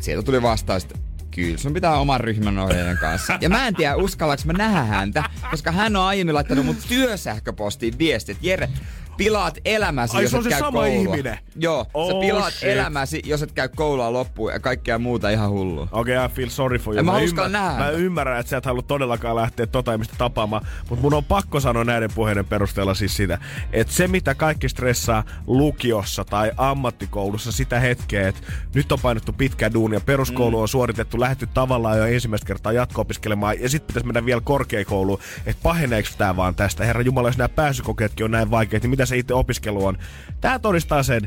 sieltä 0.00 0.22
tuli 0.24 0.42
vastaus, 0.42 0.84
että 0.84 0.98
kyllä 1.34 1.58
sun 1.58 1.74
pitää 1.74 1.98
oman 1.98 2.20
ryhmän 2.20 2.58
ohjaajan 2.58 2.98
kanssa. 2.98 3.38
Ja 3.40 3.48
mä 3.48 3.66
en 3.66 3.74
tiedä, 3.74 3.96
uskallaks 3.96 4.44
mä 4.44 4.52
nähdä 4.52 4.82
häntä, 4.82 5.24
koska 5.50 5.72
hän 5.72 5.96
on 5.96 6.04
aiemmin 6.04 6.34
laittanut 6.34 6.66
mun 6.66 6.76
työsähköpostiin 6.88 7.98
viestit. 7.98 8.38
Jere, 8.42 8.68
pilaat 9.16 9.58
elämäsi, 9.64 10.16
Ai, 10.16 10.22
jos 10.22 10.30
se 10.30 10.36
on 10.36 10.40
et 10.40 10.44
se 10.44 10.50
käy 10.50 10.58
sama 10.58 10.70
koulua. 10.80 10.94
ihminen? 10.94 11.38
Joo, 11.56 11.84
sä 11.84 11.90
Oh, 11.94 12.20
pilaat 12.20 12.52
shit. 12.54 12.68
elämäsi, 12.68 13.22
jos 13.24 13.42
et 13.42 13.52
käy 13.52 13.68
koulua 13.76 14.12
loppuun 14.12 14.52
ja 14.52 14.60
kaikkea 14.60 14.98
muuta 14.98 15.30
ihan 15.30 15.50
hullua. 15.50 15.88
Okei, 15.92 16.16
okay, 16.16 16.26
I 16.26 16.34
feel 16.34 16.48
sorry 16.48 16.78
for 16.78 16.94
you. 16.94 16.98
En 16.98 17.04
mä 17.04 17.18
uskalla 17.18 17.48
nähdä. 17.48 17.78
Mä 17.78 17.90
ymmärrän, 17.90 18.40
että 18.40 18.50
sä 18.50 18.56
et 18.56 18.64
halua 18.66 18.82
todellakaan 18.82 19.36
lähteä 19.36 19.66
tota 19.66 19.92
ihmistä 19.92 20.14
tapaamaan, 20.18 20.66
mutta 20.90 21.02
mun 21.02 21.14
on 21.14 21.24
pakko 21.24 21.60
sanoa 21.60 21.84
näiden 21.84 22.10
puheiden 22.14 22.44
perusteella 22.44 22.94
siis 22.94 23.16
sitä, 23.16 23.38
että 23.72 23.92
se 23.92 24.08
mitä 24.08 24.34
kaikki 24.34 24.68
stressaa 24.68 25.24
lukiossa 25.46 26.24
tai 26.24 26.52
ammattikoulussa 26.56 27.52
sitä 27.52 27.80
hetkeä, 27.80 28.28
että 28.28 28.40
nyt 28.74 28.92
on 28.92 28.98
painettu 29.02 29.32
pitkä 29.32 29.72
duunia, 29.72 30.00
peruskoulu 30.00 30.56
Mm. 30.56 30.62
on 30.62 30.68
suoritettu, 30.68 31.20
lähetty 31.20 31.48
tavallaan 31.54 31.98
jo 31.98 32.04
ensimmäistä 32.06 32.46
kertaa 32.46 32.72
jatko-opiskelemaan 32.72 33.60
ja 33.60 33.68
sitten 33.68 33.86
pitäisi 33.86 34.06
mennä 34.06 34.24
vielä 34.26 34.40
korkeakouluun, 34.44 35.18
että 35.46 35.62
paheneeko 35.62 36.08
tää 36.18 36.36
vaan 36.36 36.54
tästä? 36.54 36.84
Herra 36.84 37.02
Jumala, 37.02 37.28
jos 37.28 37.38
nämä 37.38 37.48
pääsykokeetkin 37.48 38.24
on 38.24 38.30
näin 38.30 38.50
vaikeat, 38.50 38.82
niin 38.82 38.90
mitä 39.02 39.06
se 39.08 39.18
itse 39.18 39.34
opiskelu 39.34 39.84
on? 39.84 39.98
Tää 40.40 40.58
todistaa 40.58 41.02
sen, 41.02 41.24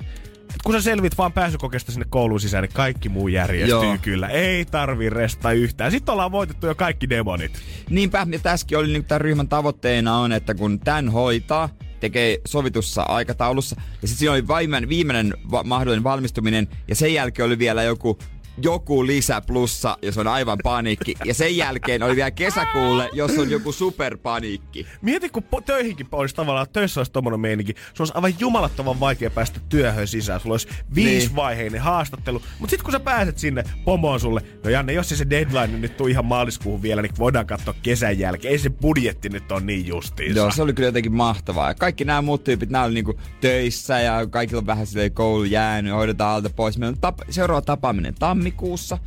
et 0.50 0.62
kun 0.64 0.74
sä 0.74 0.82
selvit 0.82 1.18
vaan 1.18 1.34
pääsykokeesta 1.34 1.92
sinne 1.92 2.06
kouluun 2.10 2.40
sisään, 2.40 2.62
niin 2.62 2.74
kaikki 2.74 3.10
muu 3.10 3.28
järjestyy 3.28 3.70
Joo. 3.70 3.98
kyllä. 4.02 4.28
Ei 4.28 4.66
tarvi 4.66 5.10
resta 5.10 5.52
yhtään. 5.52 5.92
Sitten 5.92 6.14
ollaan 6.14 6.32
voitettu 6.32 6.68
jo 6.68 6.76
kaikki 6.76 7.10
demonit. 7.10 7.52
Niinpä, 7.90 8.28
ja 8.32 8.40
tässäkin 8.40 8.78
oli 8.78 8.88
niin 8.88 9.06
tämän 9.06 9.22
ryhmän 9.22 9.48
tavoitteena 9.48 10.18
on, 10.18 10.32
että 10.32 10.54
kun 10.54 10.80
tämän 10.80 11.10
hoitaa, 11.10 11.70
tekee 12.00 12.38
sovitussa 12.48 13.02
aikataulussa, 13.02 13.76
ja 14.02 14.08
sitten 14.08 14.20
siinä 14.20 14.32
oli 14.32 14.48
viimeinen, 14.48 14.90
viimeinen 14.90 15.34
va- 15.52 15.64
mahdollinen 15.64 16.04
valmistuminen, 16.04 16.68
ja 16.88 16.96
sen 16.96 17.14
jälkeen 17.14 17.46
oli 17.46 17.60
vielä 17.60 17.84
joku 17.84 18.20
joku 18.62 19.06
lisä 19.06 19.41
plussa, 19.41 19.98
jos 20.02 20.18
on 20.18 20.28
aivan 20.28 20.58
paniikki. 20.63 21.15
Ja 21.26 21.34
sen 21.34 21.58
jälkeen 21.58 22.04
oli 22.04 22.15
vielä 22.15 22.32
kesäkuulle, 22.32 23.10
jos 23.13 23.32
on 23.38 23.50
joku 23.50 23.72
superpaniikki. 23.72 24.86
Mieti, 25.02 25.30
kun 25.30 25.44
po- 25.44 25.62
töihinkin 25.65 26.08
olisi 26.12 26.36
tavallaan, 26.36 26.68
töissä 26.74 27.00
olisi 27.00 27.12
tommonen 27.12 27.39
meininki. 27.39 27.74
Se 27.94 28.04
olisi 28.04 28.13
aivan 28.15 28.34
jumalattoman 28.39 29.00
vaikea 29.00 29.30
päästä 29.30 29.60
työhön 29.70 30.08
sisään. 30.08 30.39
Sulla 30.39 30.54
olisi 30.54 30.68
viisivaiheinen 30.96 31.72
niin. 31.72 31.82
haastattelu. 31.82 32.41
Mutta 32.60 32.70
sitten 32.70 32.84
kun 32.84 32.91
sä 32.91 33.00
pääset 33.00 33.38
sinne, 33.38 33.63
pomo 33.86 34.12
on 34.12 34.20
sulle, 34.20 34.41
no 34.63 34.70
Janne, 34.70 34.94
jos 34.94 35.10
se 35.10 35.30
deadline 35.30 35.80
nyt 35.80 35.98
tuu 35.98 36.08
ihan 36.08 36.26
maaliskuuhun 36.26 36.82
vielä, 36.82 37.02
niin 37.02 37.12
voidaan 37.20 37.48
katsoa 37.48 37.74
kesän 37.82 38.20
jälkeen. 38.20 38.52
Ei 38.52 38.60
se 38.60 38.70
budjetti 38.70 39.30
nyt 39.30 39.52
on 39.52 39.65
niin 39.65 39.88
justiinsa. 39.88 40.39
Joo, 40.39 40.52
se 40.52 40.62
oli 40.62 40.74
kyllä 40.74 40.88
jotenkin 40.88 41.15
mahtavaa. 41.15 41.68
Ja 41.70 41.74
kaikki 41.74 42.06
nämä 42.06 42.22
muut 42.22 42.44
tyypit, 42.44 42.70
nämä 42.70 42.84
oli 42.84 42.94
niinku 42.94 43.20
töissä 43.41 44.00
ja 44.00 44.28
kaikilla 44.28 44.60
on 44.60 44.68
vähän 44.68 44.88
silleen 44.88 45.12
koulu 45.12 45.44
jäänyt, 45.44 45.94
hoidetaan 45.94 46.36
alta 46.36 46.50
pois. 46.50 46.78
Meillä 46.78 46.98
on 47.04 47.13
tap- 47.13 47.26
seuraava 47.30 47.62
tapaaminen 47.62 48.15
tammikuussa. 48.46 48.98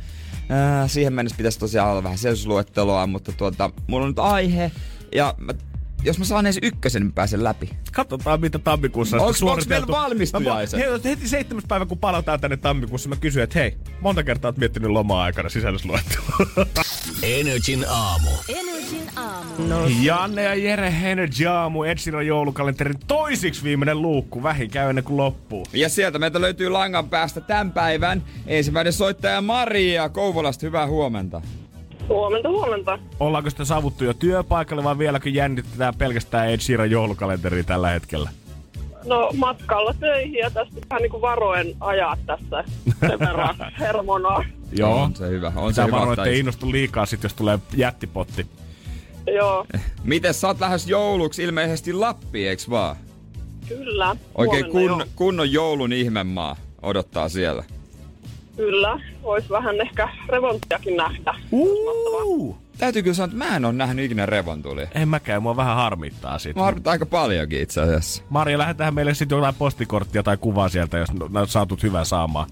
Ää, 0.49 0.87
siihen 0.87 1.13
mennessä 1.13 1.37
pitäisi 1.37 1.59
tosiaan 1.59 1.91
olla 1.91 2.03
vähän 2.03 2.17
selsulusluetteloa, 2.17 3.07
mutta 3.07 3.31
tuota, 3.31 3.71
mulla 3.87 4.05
on 4.05 4.09
nyt 4.09 4.19
aihe. 4.19 4.71
Ja 5.15 5.35
mä, 5.37 5.53
jos 6.03 6.19
mä 6.19 6.25
saan 6.25 6.45
edes 6.45 6.59
ykkösen, 6.63 7.01
niin 7.01 7.13
pääsen 7.13 7.43
läpi. 7.43 7.69
Katsotaan, 7.93 8.41
mitä 8.41 8.59
tammikuussa 8.59 9.17
on 9.17 9.23
Onks- 9.29 9.33
sitten 9.33 9.49
onks 9.49 9.67
meillä 9.67 9.85
suoriteltu. 9.85 10.09
valmistujaiset? 10.09 10.79
Mä- 10.79 10.85
Hei, 10.85 10.99
heti 11.11 11.27
seitsemäs 11.27 11.63
päivä, 11.67 11.85
kun 11.85 11.97
palataan 11.97 12.39
tänne 12.39 12.57
tammikuussa, 12.57 13.09
mä 13.09 13.15
kysyn, 13.15 13.43
että 13.43 13.59
hei, 13.59 13.77
monta 14.01 14.23
kertaa 14.23 14.49
oot 14.49 14.57
miettinyt 14.57 14.91
loma-aikana 14.91 15.49
sisällysluettelua. 15.49 16.65
Energin 17.23 17.85
aamu. 17.89 18.29
Energin 18.49 19.09
aamu. 19.15 19.49
Janne 20.01 20.43
ja 20.43 20.55
Jere 20.55 20.93
Energy 21.03 21.45
Aamu, 21.47 21.83
Ed 21.83 21.97
Sheeran 21.97 22.27
joulukalenterin 22.27 22.99
toisiksi 23.07 23.63
viimeinen 23.63 24.01
luukku. 24.01 24.43
Vähin 24.43 24.69
käy 24.69 24.89
ennen 24.89 25.03
kuin 25.03 25.17
loppuu. 25.17 25.65
Ja 25.73 25.89
sieltä 25.89 26.19
meiltä 26.19 26.41
löytyy 26.41 26.69
langan 26.69 27.09
päästä 27.09 27.41
tämän 27.41 27.71
päivän 27.71 28.23
ensimmäinen 28.47 28.93
soittaja 28.93 29.41
Maria 29.41 30.09
Kouvolasta. 30.09 30.65
Hyvää 30.65 30.87
huomenta. 30.87 31.41
Huomenta, 32.09 32.49
huomenta. 32.49 32.99
Ollaanko 33.19 33.49
sitä 33.49 33.65
saavuttu 33.65 34.03
jo 34.03 34.13
työpaikalle 34.13 34.83
vai 34.83 34.97
vieläkö 34.97 35.29
jännitetään 35.29 35.95
pelkästään 35.95 36.49
Ed 36.49 36.59
Sheeran 36.59 36.91
joulukalenteria 36.91 37.63
tällä 37.63 37.89
hetkellä? 37.89 38.29
No 39.05 39.29
matkalla 39.37 39.93
töihin 39.99 40.33
ja 40.33 40.51
tästä 40.51 40.75
vähän 40.89 41.01
niin 41.01 41.11
kuin 41.11 41.21
varoen 41.21 41.75
ajaa 41.79 42.17
tässä 42.25 42.63
sen 42.99 43.19
verran 43.19 43.55
hermonaa. 43.79 44.43
Joo. 44.71 45.01
On 45.01 45.15
se 45.15 45.29
hyvä. 45.29 45.51
On 45.55 45.73
se 45.73 45.75
Sä 45.75 45.85
hyvä. 45.85 45.99
varo, 45.99 46.13
ettei 46.13 46.39
innostu 46.39 46.71
liikaa 46.71 47.05
sit, 47.05 47.23
jos 47.23 47.33
tulee 47.33 47.59
jättipotti. 47.77 48.45
Joo, 49.35 49.65
Miten 50.03 50.33
sä 50.33 50.47
oot 50.47 50.59
lähes 50.59 50.87
jouluksi 50.87 51.43
ilmeisesti 51.43 51.93
Lappi, 51.93 52.47
eiks 52.47 52.69
vaan? 52.69 52.95
kyllä. 53.67 54.15
Oikein 54.35 54.71
kun, 54.71 54.81
jo. 54.99 55.05
kunnon 55.15 55.51
joulun 55.51 55.93
ihmemaa 55.93 56.55
odottaa 56.81 57.29
siellä. 57.29 57.63
Kyllä, 58.59 58.99
vois 59.23 59.49
vähän 59.49 59.81
ehkä 59.81 60.09
revonttiakin 60.29 60.97
nähdä. 60.97 61.35
Uh! 61.51 62.57
Täytyy 62.77 63.03
kyllä 63.03 63.13
sanoa, 63.13 63.25
että 63.25 63.37
mä 63.37 63.55
en 63.55 63.65
ole 63.65 63.73
nähnyt 63.73 64.05
ikinä 64.05 64.25
revontulia. 64.25 64.87
En 64.95 65.07
mäkään, 65.07 65.41
mua 65.41 65.55
vähän 65.55 65.75
harmittaa 65.75 66.39
sit. 66.39 66.55
Mä 66.55 66.61
harmittaa 66.63 66.91
aika 66.91 67.05
paljonkin 67.05 67.61
itse 67.61 67.81
asiassa. 67.81 68.23
Maria, 68.29 68.57
lähetään 68.57 68.93
meille 68.93 69.13
sitten 69.13 69.35
jotain 69.35 69.55
postikorttia 69.55 70.23
tai 70.23 70.37
kuvaa 70.37 70.69
sieltä, 70.69 70.97
jos 70.97 71.09
saatut 71.45 71.83
hyvän 71.83 72.05
saamaan. 72.05 72.49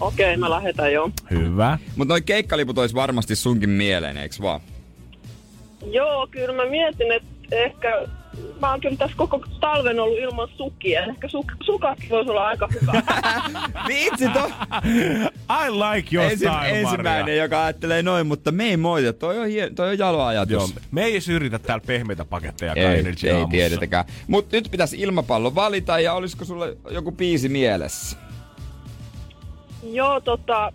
Okei, 0.00 0.36
mä 0.36 0.50
lähetän 0.50 0.92
jo. 0.92 1.10
Hyvä. 1.30 1.78
Mutta 1.96 2.14
noi 2.14 2.22
keikkaliput 2.22 2.78
olisi 2.78 2.94
varmasti 2.94 3.36
sunkin 3.36 3.70
mieleen, 3.70 4.16
eiks 4.16 4.40
vaan? 4.40 4.60
Joo, 5.90 6.26
kyllä 6.30 6.54
mä 6.54 6.70
mietin, 6.70 7.12
että 7.12 7.56
ehkä 7.56 8.02
mä 8.60 8.70
oon 8.70 8.80
kyllä 8.80 8.96
tässä 8.96 9.16
koko 9.16 9.40
talven 9.60 10.00
ollut 10.00 10.18
ilman 10.18 10.48
sukia. 10.56 11.00
Ehkä 11.04 11.26
su- 11.26 11.64
sukatkin 11.64 12.08
voisi 12.10 12.30
olla 12.30 12.46
aika 12.46 12.68
hyvä. 12.80 12.92
Vitsi 13.88 14.28
to! 14.28 14.50
I 15.66 15.70
like 15.70 16.16
your 16.16 16.24
Ensi, 16.30 16.36
style, 16.36 16.80
ensimmäinen, 16.80 17.22
Maria. 17.22 17.42
joka 17.42 17.64
ajattelee 17.64 18.02
noin, 18.02 18.26
mutta 18.26 18.52
me 18.52 18.64
ei 18.64 18.76
moita. 18.76 19.12
Toi 19.12 19.38
on, 19.38 19.46
hien, 19.46 19.74
toi 19.74 19.88
on 19.88 19.98
jalo 19.98 20.22
ajatus. 20.24 20.52
Joo, 20.52 20.68
me 20.90 21.04
ei 21.04 21.12
edes 21.12 21.28
yritä 21.28 21.58
täällä 21.58 21.84
pehmeitä 21.86 22.24
paketteja 22.24 22.72
Ei, 22.72 22.84
Energy 22.98 23.26
ei 23.26 23.32
aamussa. 23.32 23.50
tiedetäkään. 23.50 24.04
Mutta 24.26 24.56
nyt 24.56 24.68
pitäisi 24.70 25.00
ilmapallo 25.00 25.54
valita 25.54 25.98
ja 26.00 26.12
olisiko 26.14 26.44
sulle 26.44 26.76
joku 26.90 27.12
biisi 27.12 27.48
mielessä? 27.48 28.16
Joo, 29.92 30.20
tota... 30.20 30.72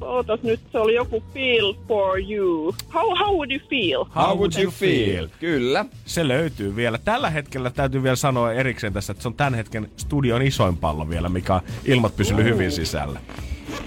Ootas 0.00 0.42
nyt, 0.42 0.60
se 0.72 0.78
oli 0.78 0.94
joku 0.94 1.22
feel 1.34 1.74
for 1.88 2.20
you. 2.30 2.74
How, 2.94 3.18
how 3.18 3.34
would 3.34 3.50
you 3.50 3.60
feel? 3.70 4.04
How 4.14 4.36
would 4.36 4.52
you 4.62 4.70
feel? 4.70 5.28
Kyllä. 5.40 5.84
Se 6.04 6.28
löytyy 6.28 6.76
vielä. 6.76 6.98
Tällä 6.98 7.30
hetkellä 7.30 7.70
täytyy 7.70 8.02
vielä 8.02 8.16
sanoa 8.16 8.52
erikseen 8.52 8.92
tässä, 8.92 9.10
että 9.10 9.22
se 9.22 9.28
on 9.28 9.34
tämän 9.34 9.54
hetken 9.54 9.90
studion 9.96 10.42
isoin 10.42 10.76
pallo 10.76 11.08
vielä, 11.08 11.28
mikä 11.28 11.54
on 11.54 11.60
ilmat 11.84 12.16
pysynyt 12.16 12.44
hyvin 12.44 12.72
sisällä. 12.72 13.20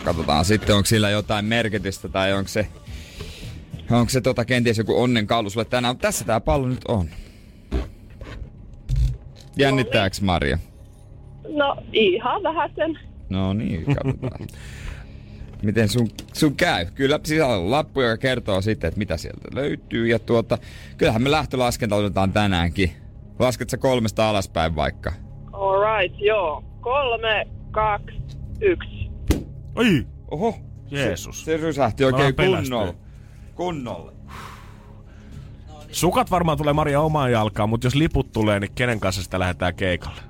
Katsotaan 0.03 0.45
sitten, 0.45 0.75
onko 0.75 0.85
sillä 0.85 1.09
jotain 1.09 1.45
merkitystä 1.45 2.09
tai 2.09 2.33
onko 2.33 2.47
se, 2.47 2.67
onko 3.91 4.09
se 4.09 4.21
tota 4.21 4.45
kenties 4.45 4.77
joku 4.77 5.01
onnen 5.01 5.27
kallu 5.27 5.49
sulle 5.49 5.65
tänään. 5.65 5.95
Mutta 5.95 6.07
tässä 6.07 6.25
tää 6.25 6.39
pallo 6.39 6.67
nyt 6.67 6.85
on. 6.87 7.09
Jännittääks 9.57 10.21
Maria? 10.21 10.57
No, 11.49 11.77
ihan 11.93 12.43
vähän 12.43 12.69
sen. 12.75 12.99
No 13.29 13.53
niin, 13.53 13.85
katsotaan. 13.85 14.47
Miten 15.63 15.89
sun, 15.89 16.07
sun 16.33 16.55
käy? 16.55 16.85
Kyllä 16.95 17.19
sisällä 17.23 17.55
on 17.55 17.71
lappu, 17.71 18.01
joka 18.01 18.17
kertoo 18.17 18.61
sitten, 18.61 18.87
että 18.87 18.97
mitä 18.97 19.17
sieltä 19.17 19.47
löytyy. 19.53 20.07
Ja 20.07 20.19
tuota, 20.19 20.57
kyllähän 20.97 21.21
me 21.23 21.31
lähtölaskenta 21.31 21.95
otetaan 21.95 22.33
tänäänkin. 22.33 22.91
Lasket 23.39 23.69
sä 23.69 23.77
kolmesta 23.77 24.29
alaspäin 24.29 24.75
vaikka? 24.75 25.13
Alright, 25.53 26.19
joo. 26.21 26.63
Kolme, 26.81 27.47
kaksi, 27.71 28.17
yksi. 28.61 29.09
Oi! 29.75 30.07
Oho, 30.31 30.55
Jeesus. 30.91 31.45
se 31.45 31.57
rysähti 31.57 32.03
Mä 32.03 32.07
oikein 32.07 32.35
kunnolla. 32.35 32.93
Kunnolla. 33.55 34.13
Sukat 35.91 36.31
varmaan 36.31 36.57
tulee 36.57 36.73
Maria 36.73 37.01
omaan 37.01 37.31
jalkaan, 37.31 37.69
mutta 37.69 37.87
jos 37.87 37.95
liput 37.95 38.31
tulee, 38.31 38.59
niin 38.59 38.71
kenen 38.75 38.99
kanssa 38.99 39.23
sitä 39.23 39.39
lähdetään 39.39 39.75
keikalle? 39.75 40.21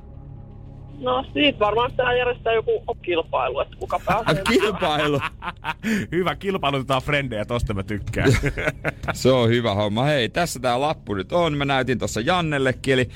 No, 1.00 1.26
siitä 1.34 1.60
varmaan 1.60 1.92
pitää 1.92 2.14
järjestää 2.14 2.54
joku 2.54 2.98
kilpailu, 3.02 3.60
että 3.60 3.76
kuka 3.80 4.00
pääsee. 4.06 4.44
Kilpailu. 4.44 5.20
Hyvä, 6.12 6.36
kilpailutetaan 6.36 7.02
frendejä, 7.02 7.46
tosta 7.46 7.74
mä 7.74 7.84
tykkään. 7.84 8.32
Se 9.14 9.32
on 9.32 9.50
hyvä 9.50 9.74
homma. 9.74 10.04
Hei, 10.04 10.30
tässä 10.30 10.60
tää 10.60 10.80
lappu 10.82 11.14
nyt 11.14 11.32
on. 11.32 11.58
Mä 11.58 11.66
näytin 11.66 12.00
tuossa 12.00 12.22
Jannellekin, 12.22 12.94
eli 12.94 13.10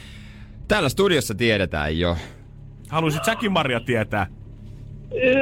täällä 0.67 0.89
studiossa 0.89 1.35
tiedetään 1.35 1.99
jo. 1.99 2.17
Haluaisit 2.89 3.25
säkin 3.25 3.51
Maria 3.51 3.79
tietää? 3.79 4.27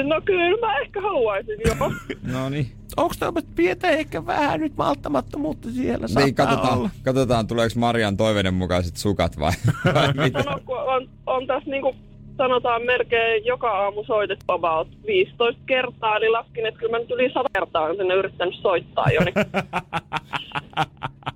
No 0.04 0.22
kyllä 0.26 0.68
mä 0.68 0.78
ehkä 0.80 1.02
haluaisin, 1.02 1.58
joo. 1.66 1.92
No 2.34 2.50
niin. 2.50 2.72
Onko 2.98 3.14
tämä 3.20 3.42
pientä 3.56 3.90
ehkä 3.90 4.26
vähän 4.26 4.60
nyt 4.60 4.78
malttamattomuutta 4.78 5.72
siellä? 5.72 6.08
Niin, 6.16 6.36
katsotaan, 6.36 6.90
katsotaan, 7.04 7.48
tuleeko 7.48 7.80
Marian 7.80 8.18
toiveiden 8.18 8.54
mukaiset 8.54 8.98
sukat 8.98 9.40
vai, 9.40 9.52
vai 9.94 10.14
mitä? 10.14 10.44
No, 10.44 10.60
on, 10.68 11.10
on 11.26 11.48
tässä 11.48 11.70
niinku 11.70 11.96
sanotaan 12.38 12.82
melkein 12.86 13.46
joka 13.46 13.72
aamu 13.72 14.04
soitettu 14.04 14.46
about 14.48 14.88
15 15.06 15.62
kertaa, 15.66 16.18
eli 16.18 16.30
laskin, 16.30 16.66
että 16.66 16.80
kyllä 16.80 16.92
mä 16.92 17.00
nyt 17.00 17.12
yli 17.12 17.34
100 17.34 17.50
kertaa 17.54 17.82
olen 17.82 17.98
sinne 17.98 18.14
yrittänyt 18.14 18.56
soittaa 18.62 19.08
jo. 19.10 19.22
Niin 19.22 19.34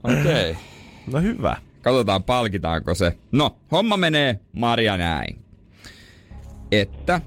Okei. 0.03 0.51
Okay. 0.51 0.55
No 1.13 1.21
hyvä. 1.21 1.58
Katsotaan, 1.81 2.23
palkitaanko 2.23 2.95
se. 2.95 3.13
No, 3.31 3.55
homma 3.71 3.97
menee 3.97 4.39
Maria 4.53 4.97
näin. 4.97 5.39
Että... 6.71 7.21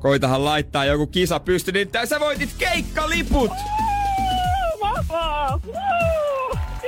Koitahan 0.00 0.44
laittaa 0.44 0.84
joku 0.84 1.06
kisa 1.06 1.40
pysty, 1.40 1.72
niin 1.72 1.88
tää 1.88 2.06
sä 2.06 2.20
voitit 2.20 2.50
keikkaliput! 2.58 3.50
Woo! 4.92 5.60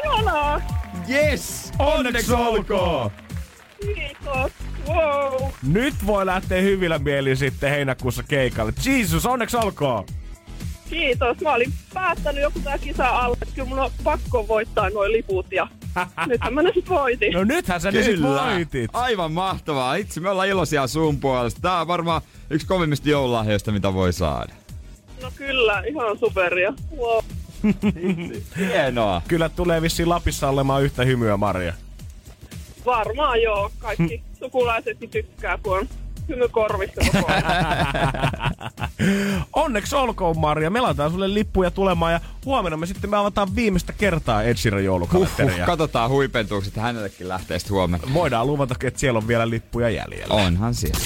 Ihanaa! 0.04 0.61
Yes! 1.09 1.72
Onneksi 1.78 2.32
olkoon! 2.32 3.11
Kiitos. 3.80 4.52
Wow. 4.88 5.50
Nyt 5.62 5.94
voi 6.06 6.26
lähteä 6.26 6.60
hyvillä 6.62 6.98
mielin 6.98 7.36
sitten 7.36 7.70
heinäkuussa 7.70 8.22
keikalle. 8.22 8.72
Jesus, 8.86 9.26
onneksi 9.26 9.56
olkoon! 9.56 10.04
Kiitos. 10.90 11.40
Mä 11.40 11.52
olin 11.54 11.72
päättänyt 11.94 12.42
joku 12.42 12.60
tää 12.60 12.78
kisa 12.78 13.08
alle, 13.08 13.36
että 13.42 13.54
kyllä 13.54 13.68
mun 13.68 13.78
on 13.78 13.90
pakko 14.04 14.48
voittaa 14.48 14.90
noin 14.90 15.12
liput 15.12 15.52
ja 15.52 15.68
nythän 16.26 16.54
mä 16.54 16.62
ne 16.62 16.70
sit 16.74 16.88
voitin. 16.88 17.32
No 17.32 17.44
nythän 17.44 17.80
sä 17.80 17.90
ne 17.90 18.02
sit 18.02 18.22
voitit. 18.22 18.90
Aivan 18.92 19.32
mahtavaa. 19.32 19.94
Itse 19.94 20.20
me 20.20 20.30
ollaan 20.30 20.48
iloisia 20.48 20.86
sun 20.86 21.20
puolesta. 21.20 21.60
Tää 21.60 21.80
on 21.80 21.88
varmaan 21.88 22.22
yksi 22.50 22.66
kovimmista 22.66 23.08
joululahjoista, 23.08 23.72
mitä 23.72 23.94
voi 23.94 24.12
saada. 24.12 24.54
No 25.22 25.30
kyllä, 25.36 25.82
ihan 25.86 26.18
superia. 26.18 26.74
Wow. 26.96 27.24
Hienoa. 28.58 29.22
Kyllä 29.28 29.48
tulee 29.48 29.82
vissiin 29.82 30.08
Lapissa 30.08 30.48
olemaan 30.48 30.82
yhtä 30.82 31.04
hymyä, 31.04 31.36
Maria. 31.36 31.72
Varmaan 32.87 33.42
joo. 33.42 33.70
Kaikki 33.79 34.22
sukulaisetkin 34.38 35.11
tykkää, 35.11 35.59
kun 35.62 35.79
on 35.79 35.88
hymy 36.29 36.49
korvissa 36.49 37.01
koko. 37.12 37.33
Onneksi 39.53 39.96
olkoon, 39.96 40.38
Maria. 40.38 40.70
Me 40.70 40.81
laitetaan 40.81 41.11
sulle 41.11 41.35
lippuja 41.35 41.70
tulemaan 41.70 42.12
ja 42.12 42.20
huomenna 42.44 42.77
me 42.77 42.87
sitten 42.87 43.11
me 43.11 43.16
avataan 43.16 43.55
viimeistä 43.57 43.92
kertaa 43.92 44.42
Ed 44.42 44.57
Sheeran 44.57 44.85
joulukalenteria. 44.85 45.57
huh, 45.57 45.66
katsotaan 45.66 46.11
huipentuuko, 46.11 46.66
että 46.66 46.81
hänellekin 46.81 47.29
lähtee 47.29 47.59
sitten 47.59 47.75
huomenna. 47.75 48.14
Voidaan 48.14 48.46
luvata, 48.46 48.75
että 48.85 49.01
siellä 49.01 49.18
on 49.18 49.29
vielä 49.29 49.51
lippuja 49.51 49.90
jäljellä. 49.90 50.35
Onhan 50.35 50.75
siellä. 50.75 50.99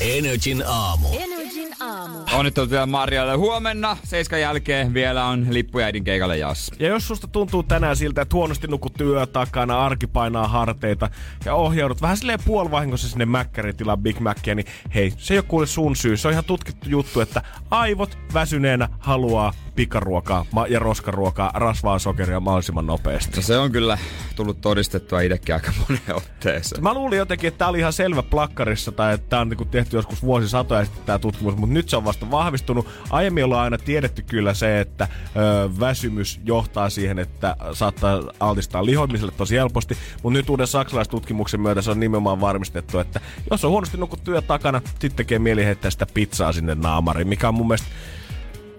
Energin 0.00 0.64
aamu. 0.66 1.08
Energin 1.12 1.45
aamu. 1.80 2.18
Onnittelut 2.32 2.70
vielä 2.70 2.86
Marjalle. 2.86 3.34
Huomenna 3.34 3.96
seiskan 4.04 4.40
jälkeen 4.40 4.94
vielä 4.94 5.24
on 5.24 5.46
lippuja 5.50 5.86
äidin 5.86 6.04
keikalle 6.04 6.36
jaossa. 6.36 6.74
Ja 6.78 6.88
jos 6.88 7.08
susta 7.08 7.26
tuntuu 7.26 7.62
tänään 7.62 7.96
siltä, 7.96 8.22
että 8.22 8.36
huonosti 8.36 8.66
nukut 8.66 8.94
työ 8.94 9.26
takana, 9.26 9.84
arki 9.86 10.06
painaa 10.06 10.48
harteita 10.48 11.10
ja 11.44 11.54
ohjaudut 11.54 12.02
vähän 12.02 12.16
silleen 12.16 12.38
puolivahingossa 12.44 13.08
sinne 13.08 13.26
mäkkäritilaan 13.26 13.98
Big 13.98 14.20
Mackia, 14.20 14.54
niin 14.54 14.66
hei, 14.94 15.12
se 15.18 15.34
ei 15.34 15.38
ole 15.38 15.44
kuule 15.48 15.66
sun 15.66 15.96
syy. 15.96 16.16
Se 16.16 16.28
on 16.28 16.32
ihan 16.32 16.44
tutkittu 16.44 16.88
juttu, 16.88 17.20
että 17.20 17.42
aivot 17.70 18.18
väsyneenä 18.34 18.88
haluaa 18.98 19.52
pikaruokaa 19.74 20.46
ma- 20.52 20.66
ja 20.66 20.78
roskaruokaa, 20.78 21.50
rasvaa 21.54 21.98
sokeria 21.98 22.40
mahdollisimman 22.40 22.86
nopeasti. 22.86 23.36
No 23.36 23.42
se 23.42 23.58
on 23.58 23.72
kyllä 23.72 23.98
tullut 24.36 24.60
todistettua 24.60 25.20
itsekin 25.20 25.54
aika 25.54 25.72
moneen 25.88 26.14
otteeseen. 26.16 26.82
Mä 26.82 26.94
luulin 26.94 27.18
jotenkin, 27.18 27.48
että 27.48 27.58
tää 27.58 27.68
oli 27.68 27.78
ihan 27.78 27.92
selvä 27.92 28.22
plakkarissa 28.22 28.92
tai 28.92 29.14
että 29.14 29.28
tää 29.28 29.40
on 29.40 29.48
niinku 29.48 29.64
tehty 29.64 29.96
joskus 29.96 30.22
vuosisatoja 30.22 30.84
sitten 30.84 31.04
tää 31.04 31.18
tutkimus, 31.18 31.56
mutta 31.66 31.74
nyt 31.74 31.88
se 31.88 31.96
on 31.96 32.04
vasta 32.04 32.30
vahvistunut. 32.30 32.88
Aiemmin 33.10 33.44
ollaan 33.44 33.64
aina 33.64 33.78
tiedetty 33.78 34.22
kyllä 34.22 34.54
se, 34.54 34.80
että 34.80 35.08
ö, 35.36 35.70
väsymys 35.80 36.40
johtaa 36.44 36.90
siihen, 36.90 37.18
että 37.18 37.56
saattaa 37.72 38.22
altistaa 38.40 38.84
lihomiselle 38.84 39.32
tosi 39.36 39.56
helposti, 39.56 39.96
mutta 40.22 40.38
nyt 40.38 40.50
uuden 40.50 40.66
saksalaistutkimuksen 40.66 41.60
myötä 41.60 41.82
se 41.82 41.90
on 41.90 42.00
nimenomaan 42.00 42.40
varmistettu, 42.40 42.98
että 42.98 43.20
jos 43.50 43.64
on 43.64 43.70
huonosti 43.70 43.96
nukut 43.96 44.24
työ 44.24 44.42
takana, 44.42 44.80
sitten 44.84 45.16
tekee 45.16 45.38
mieli 45.38 45.64
heittää 45.64 45.90
sitä 45.90 46.06
pizzaa 46.14 46.52
sinne 46.52 46.74
naamariin, 46.74 47.28
mikä 47.28 47.48
on 47.48 47.54
mun 47.54 47.66
mielestä 47.66 47.88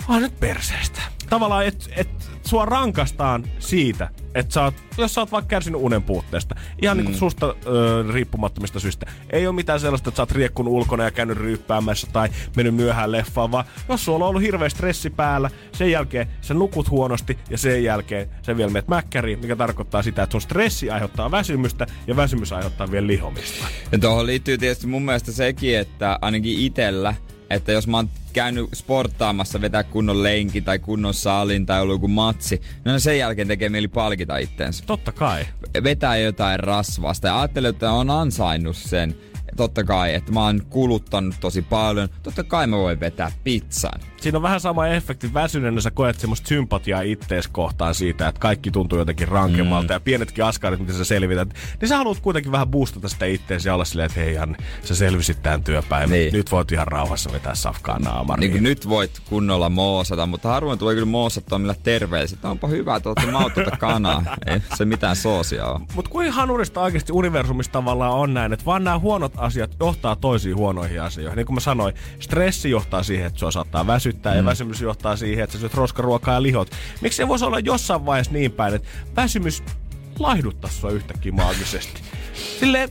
Ah, 0.08 0.22
nyt 0.22 0.40
perseestä. 0.40 1.02
Tavallaan, 1.30 1.66
että 1.66 1.86
et, 1.96 2.10
sua 2.46 2.66
rankastaan 2.66 3.44
siitä, 3.60 4.10
että 4.36 4.54
sä 4.54 4.64
oot, 4.64 4.74
jos 4.98 5.14
sä 5.14 5.22
oot 5.22 5.32
vaikka 5.32 5.50
kärsinyt 5.50 5.82
unen 5.82 6.04
puutteesta, 6.04 6.56
ihan 6.82 6.98
mm. 6.98 7.00
niin 7.00 7.06
kuin 7.06 7.20
susta 7.20 7.56
ö, 7.66 8.06
riippumattomista 8.14 8.80
syistä. 8.80 9.06
Ei 9.30 9.48
ole 9.48 9.56
mitään 9.56 9.80
sellaista, 9.80 10.10
että 10.10 10.16
sä 10.16 10.22
oot 10.22 10.32
riekkunut 10.32 10.74
ulkona 10.74 11.04
ja 11.04 11.12
käynyt 11.12 11.38
ryyppäämässä 11.38 12.08
tai 12.14 12.30
mennyt 12.56 12.76
myöhään 12.76 13.12
leffaan, 13.12 13.52
vaan 13.52 13.66
jos 13.90 14.06
sulla 14.06 14.26
on 14.26 14.30
ollut 14.30 14.42
hirveä 14.42 14.70
stressi 14.70 15.10
päällä, 15.10 15.50
sen 15.72 15.92
jälkeen 15.92 16.28
sä 16.42 16.54
nukut 16.54 16.90
huonosti 16.90 17.38
ja 17.50 17.58
sen 17.58 17.84
jälkeen 17.84 18.30
sä 18.42 18.58
vielä 18.58 18.72
menet 18.72 18.88
mäkkäriin, 18.88 19.40
mikä 19.40 19.56
tarkoittaa 19.56 20.04
sitä, 20.04 20.24
että 20.24 20.32
sun 20.32 20.42
stressi 20.42 20.90
aiheuttaa 20.90 21.32
väsymystä 21.32 21.88
ja 22.08 22.16
väsymys 22.16 22.54
aiheuttaa 22.54 22.92
vielä 22.92 23.08
lihomista. 23.08 23.66
Ja 23.92 24.00
tuohon 24.00 24.26
liittyy 24.26 24.58
tietysti 24.58 24.88
mun 24.88 25.06
mielestä 25.06 25.32
sekin, 25.32 25.78
että 25.78 26.20
ainakin 26.22 26.60
itellä, 26.60 27.16
että 27.50 27.72
jos 27.72 27.88
mä 27.88 27.98
oon 27.98 28.10
käynyt 28.34 28.70
sporttaamassa, 28.74 29.62
vetää 29.62 29.84
kunnon 29.84 30.24
lenki 30.24 30.62
tai 30.62 30.80
kunnon 30.80 31.14
salin 31.14 31.66
tai 31.66 31.82
ollut 31.82 31.96
joku 31.96 32.08
matsi, 32.08 32.62
no 32.86 33.00
sen 33.00 33.18
jälkeen 33.18 33.48
tekee 33.48 33.70
mieli 33.70 33.88
palkita 33.88 34.38
itteensä. 34.38 34.84
Totta 34.88 35.12
kai. 35.12 35.46
Vetää 35.84 36.18
jotain 36.18 36.60
rasvasta 36.60 37.28
ja 37.28 37.40
ajattelee, 37.40 37.70
että 37.70 37.92
on 37.92 38.10
ansainnut 38.10 38.78
sen. 38.78 39.16
Totta 39.56 39.84
kai, 39.84 40.14
että 40.14 40.32
mä 40.32 40.44
oon 40.44 40.62
kuluttanut 40.70 41.36
tosi 41.40 41.62
paljon. 41.62 42.10
Totta 42.24 42.44
kai 42.44 42.68
mä 42.68 42.78
voin 42.78 43.00
vetää 43.00 43.32
pizzan. 43.44 44.00
Siinä 44.22 44.38
on 44.38 44.42
vähän 44.42 44.60
sama 44.60 44.88
efekti. 44.88 45.34
Väsyneenä 45.34 45.82
sä 45.82 45.92
koet 45.92 46.20
semmoista 46.20 46.48
sympatiaa 46.48 47.02
ittees 47.02 47.48
kohtaan 47.48 47.96
siitä, 47.96 48.28
että 48.28 48.40
kaikki 48.40 48.72
tuntuu 48.72 49.00
jotenkin 49.00 49.28
rankemmalta 49.28 49.88
mm. 49.88 49.96
ja 49.96 50.00
pienetkin 50.00 50.46
askarit, 50.46 50.80
mitä 50.80 50.94
sä 50.94 51.06
selvität. 51.06 51.50
Niin 51.82 51.90
sä 51.90 51.98
haluat 51.98 52.20
kuitenkin 52.20 52.52
vähän 52.52 52.68
boostata 52.68 53.10
sitä 53.10 53.26
ittees 53.26 53.66
ja 53.66 53.74
olla 53.74 53.86
silleen, 53.86 54.06
että 54.06 54.20
hei 54.20 54.34
Janne, 54.34 54.58
sä 54.84 54.96
selvisit 54.96 55.44
tämän 55.44 55.64
työpäivän. 55.64 56.10
Niin. 56.10 56.34
Nyt 56.34 56.52
voit 56.52 56.72
ihan 56.72 56.88
rauhassa 56.88 57.32
vetää 57.34 57.56
safkaa 57.56 58.00
naamariin. 58.00 58.40
Niin 58.40 58.52
kuin 58.52 58.64
nyt 58.64 58.90
voit 58.90 59.22
kunnolla 59.30 59.70
moosata, 59.70 60.26
mutta 60.26 60.50
harvoin 60.50 60.80
tulee 60.80 60.96
kyllä 60.96 61.06
moosattua 61.06 61.60
millä 61.60 61.76
terveellistä. 61.84 62.36
Että 62.36 62.50
Onpa 62.50 62.68
hyvä, 62.68 62.96
että 62.96 63.10
olette 63.10 63.32
mautota 63.32 63.78
kanaa. 63.78 64.24
Ei 64.46 64.62
se 64.78 64.86
mitään 64.86 65.16
soosia 65.16 65.66
ole. 65.66 65.82
Mutta 65.96 66.12
kuin 66.12 66.32
hanurista 66.32 66.82
oikeasti 66.82 67.12
universumissa 67.12 67.72
tavallaan 67.72 68.14
on 68.14 68.34
näin, 68.34 68.54
että 68.54 68.66
vaan 68.66 68.84
nämä 68.84 69.00
huonot 69.00 69.34
asiat 69.38 69.72
johtaa 69.80 70.16
toisiin 70.16 70.56
huonoihin 70.56 71.02
asioihin. 71.02 71.38
Niin 71.38 71.46
kuin 71.46 71.56
mä 71.56 71.60
sanoin, 71.60 71.96
stressi 72.20 72.70
johtaa 72.70 73.04
siihen, 73.04 73.28
että 73.28 73.40
sua 73.40 73.52
saattaa 73.52 73.88
väsyttää 73.88 74.34
mm. 74.34 74.38
ja 74.38 74.46
väsymys 74.46 74.82
johtaa 74.82 75.16
siihen, 75.16 75.44
että 75.44 75.54
sä 75.54 75.60
syöt 75.60 75.74
roskaruokaa 75.74 76.34
ja 76.34 76.44
lihot. 76.44 76.72
Miksi 77.02 77.18
se 77.18 77.28
voisi 77.28 77.46
olla 77.46 77.60
jossain 77.60 78.06
vaiheessa 78.06 78.34
niin 78.34 78.52
päin, 78.52 78.74
että 78.74 78.88
väsymys 79.16 79.64
laihduttaa 80.20 80.70
sua 80.70 80.92
yhtäkkiä 80.92 81.32
maagisesti. 81.32 82.02
Silleen, 82.60 82.90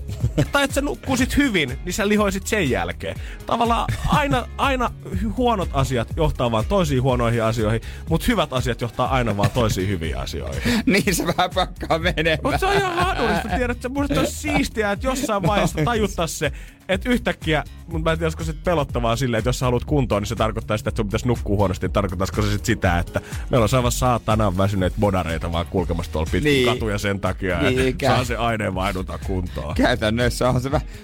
tai 0.52 0.64
että 0.64 0.74
sä 0.74 0.80
nukkuisit 0.80 1.36
hyvin, 1.36 1.78
niin 1.84 1.92
sä 1.92 2.08
lihoisit 2.08 2.46
sen 2.46 2.70
jälkeen. 2.70 3.16
Tavallaan 3.46 3.86
aina, 4.08 4.48
aina 4.56 4.90
huonot 5.36 5.68
asiat 5.72 6.08
johtaa 6.16 6.50
vaan 6.50 6.64
toisiin 6.64 7.02
huonoihin 7.02 7.42
asioihin, 7.42 7.80
mutta 8.08 8.26
hyvät 8.28 8.52
asiat 8.52 8.80
johtaa 8.80 9.08
aina 9.08 9.36
vaan 9.36 9.50
toisiin 9.50 9.88
hyviin 9.88 10.18
asioihin. 10.18 10.62
niin 10.86 11.14
se 11.14 11.26
vähän 11.26 11.50
pakkaa 11.54 11.98
menemään. 11.98 12.38
Mutta 12.42 12.58
se 12.58 12.66
on 12.66 12.76
ihan 12.76 12.96
hadullista, 12.96 13.48
tiedät, 13.48 13.76
että 13.76 13.88
musta 13.88 14.20
olisi 14.20 14.32
siistiä, 14.32 14.92
että 14.92 15.06
jossain 15.06 15.42
vaiheessa 15.42 15.78
tajuttais 15.84 16.38
se, 16.38 16.52
että 16.88 17.10
yhtäkkiä, 17.10 17.64
mutta 17.86 18.04
mä 18.08 18.12
en 18.12 18.18
tiedä, 18.18 18.26
olisiko 18.26 18.44
se 18.44 18.52
pelottavaa 18.64 19.16
silleen, 19.16 19.38
että 19.38 19.48
jos 19.48 19.58
sä 19.58 19.66
haluat 19.66 19.84
kuntoon, 19.84 20.22
niin 20.22 20.28
se 20.28 20.34
tarkoittaa 20.34 20.76
sitä, 20.76 20.88
että 20.88 20.96
sun 20.96 21.06
pitäisi 21.06 21.28
nukkua 21.28 21.56
huonosti. 21.56 21.88
Tarkoittaisiko 21.88 22.42
se 22.42 22.48
sitten 22.50 22.66
sitä, 22.66 22.98
että 22.98 23.20
meillä 23.50 23.64
on 23.64 23.68
aivan 23.78 23.92
saatanan 23.92 24.56
väsyneet 24.56 24.92
bodareita 25.00 25.52
vaan 25.52 25.66
kulkemassa 25.66 26.12
tuolla 26.12 26.28
pitkin 26.32 26.52
Niin. 26.52 26.66
katuja 26.66 26.98
sen 26.98 27.20
takia, 27.20 27.58
Niin, 27.62 27.78
että 27.78 27.88
ikään. 27.88 28.16
saa 28.16 28.24
se 28.24 28.36
aineenvaihdunta 28.36 29.18
kuntoon. 29.26 29.74
Käytännössä 29.74 30.48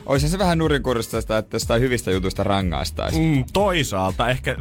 on 0.07 0.19
se, 0.19 0.29
se 0.29 0.39
vähän 0.39 0.59
nurinkurista 0.59 1.21
sitä, 1.21 1.39
että 1.39 1.55
jostain 1.57 1.83
hyvistä 1.83 2.11
jutuista 2.11 2.43
rangaistaisi. 2.45 3.19
Mm, 3.21 3.45
toisaalta 3.53 4.29
ehkä... 4.29 4.57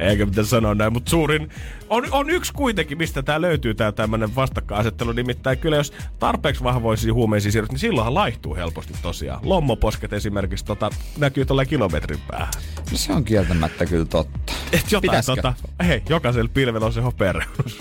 Eikä 0.00 0.26
mitä 0.26 0.44
sanoa 0.44 0.74
näin, 0.74 0.92
mutta 0.92 1.10
suurin... 1.10 1.48
On, 1.88 2.04
on 2.10 2.30
yksi 2.30 2.52
kuitenkin, 2.52 2.98
mistä 2.98 3.22
tämä 3.22 3.40
löytyy, 3.40 3.74
tämä 3.74 3.92
tämmöinen 3.92 4.34
vastakkainasettelu. 4.34 5.12
Nimittäin 5.12 5.58
kyllä, 5.58 5.76
jos 5.76 5.92
tarpeeksi 6.18 6.64
vahvoisiin 6.64 7.14
huumeisiin 7.14 7.52
siirryt, 7.52 7.70
niin 7.70 7.78
silloinhan 7.78 8.14
laihtuu 8.14 8.54
helposti 8.54 8.92
tosiaan. 9.02 9.40
Lommoposket 9.42 10.12
esimerkiksi 10.12 10.64
tota, 10.64 10.90
näkyy 11.18 11.44
tuolla 11.44 11.64
kilometrin 11.64 12.20
päähän. 12.30 12.54
No 12.90 12.96
se 12.96 13.12
on 13.12 13.24
kieltämättä 13.24 13.86
kyllä 13.86 14.04
totta. 14.04 14.52
Et 14.72 14.92
jotain 14.92 15.00
Pitäisikö? 15.00 15.36
tota, 15.36 15.54
hei, 15.84 16.02
jokaisella 16.08 16.50
pilvellä 16.54 16.86
on 16.86 16.92
se 16.92 17.00
hopeareunus. 17.00 17.78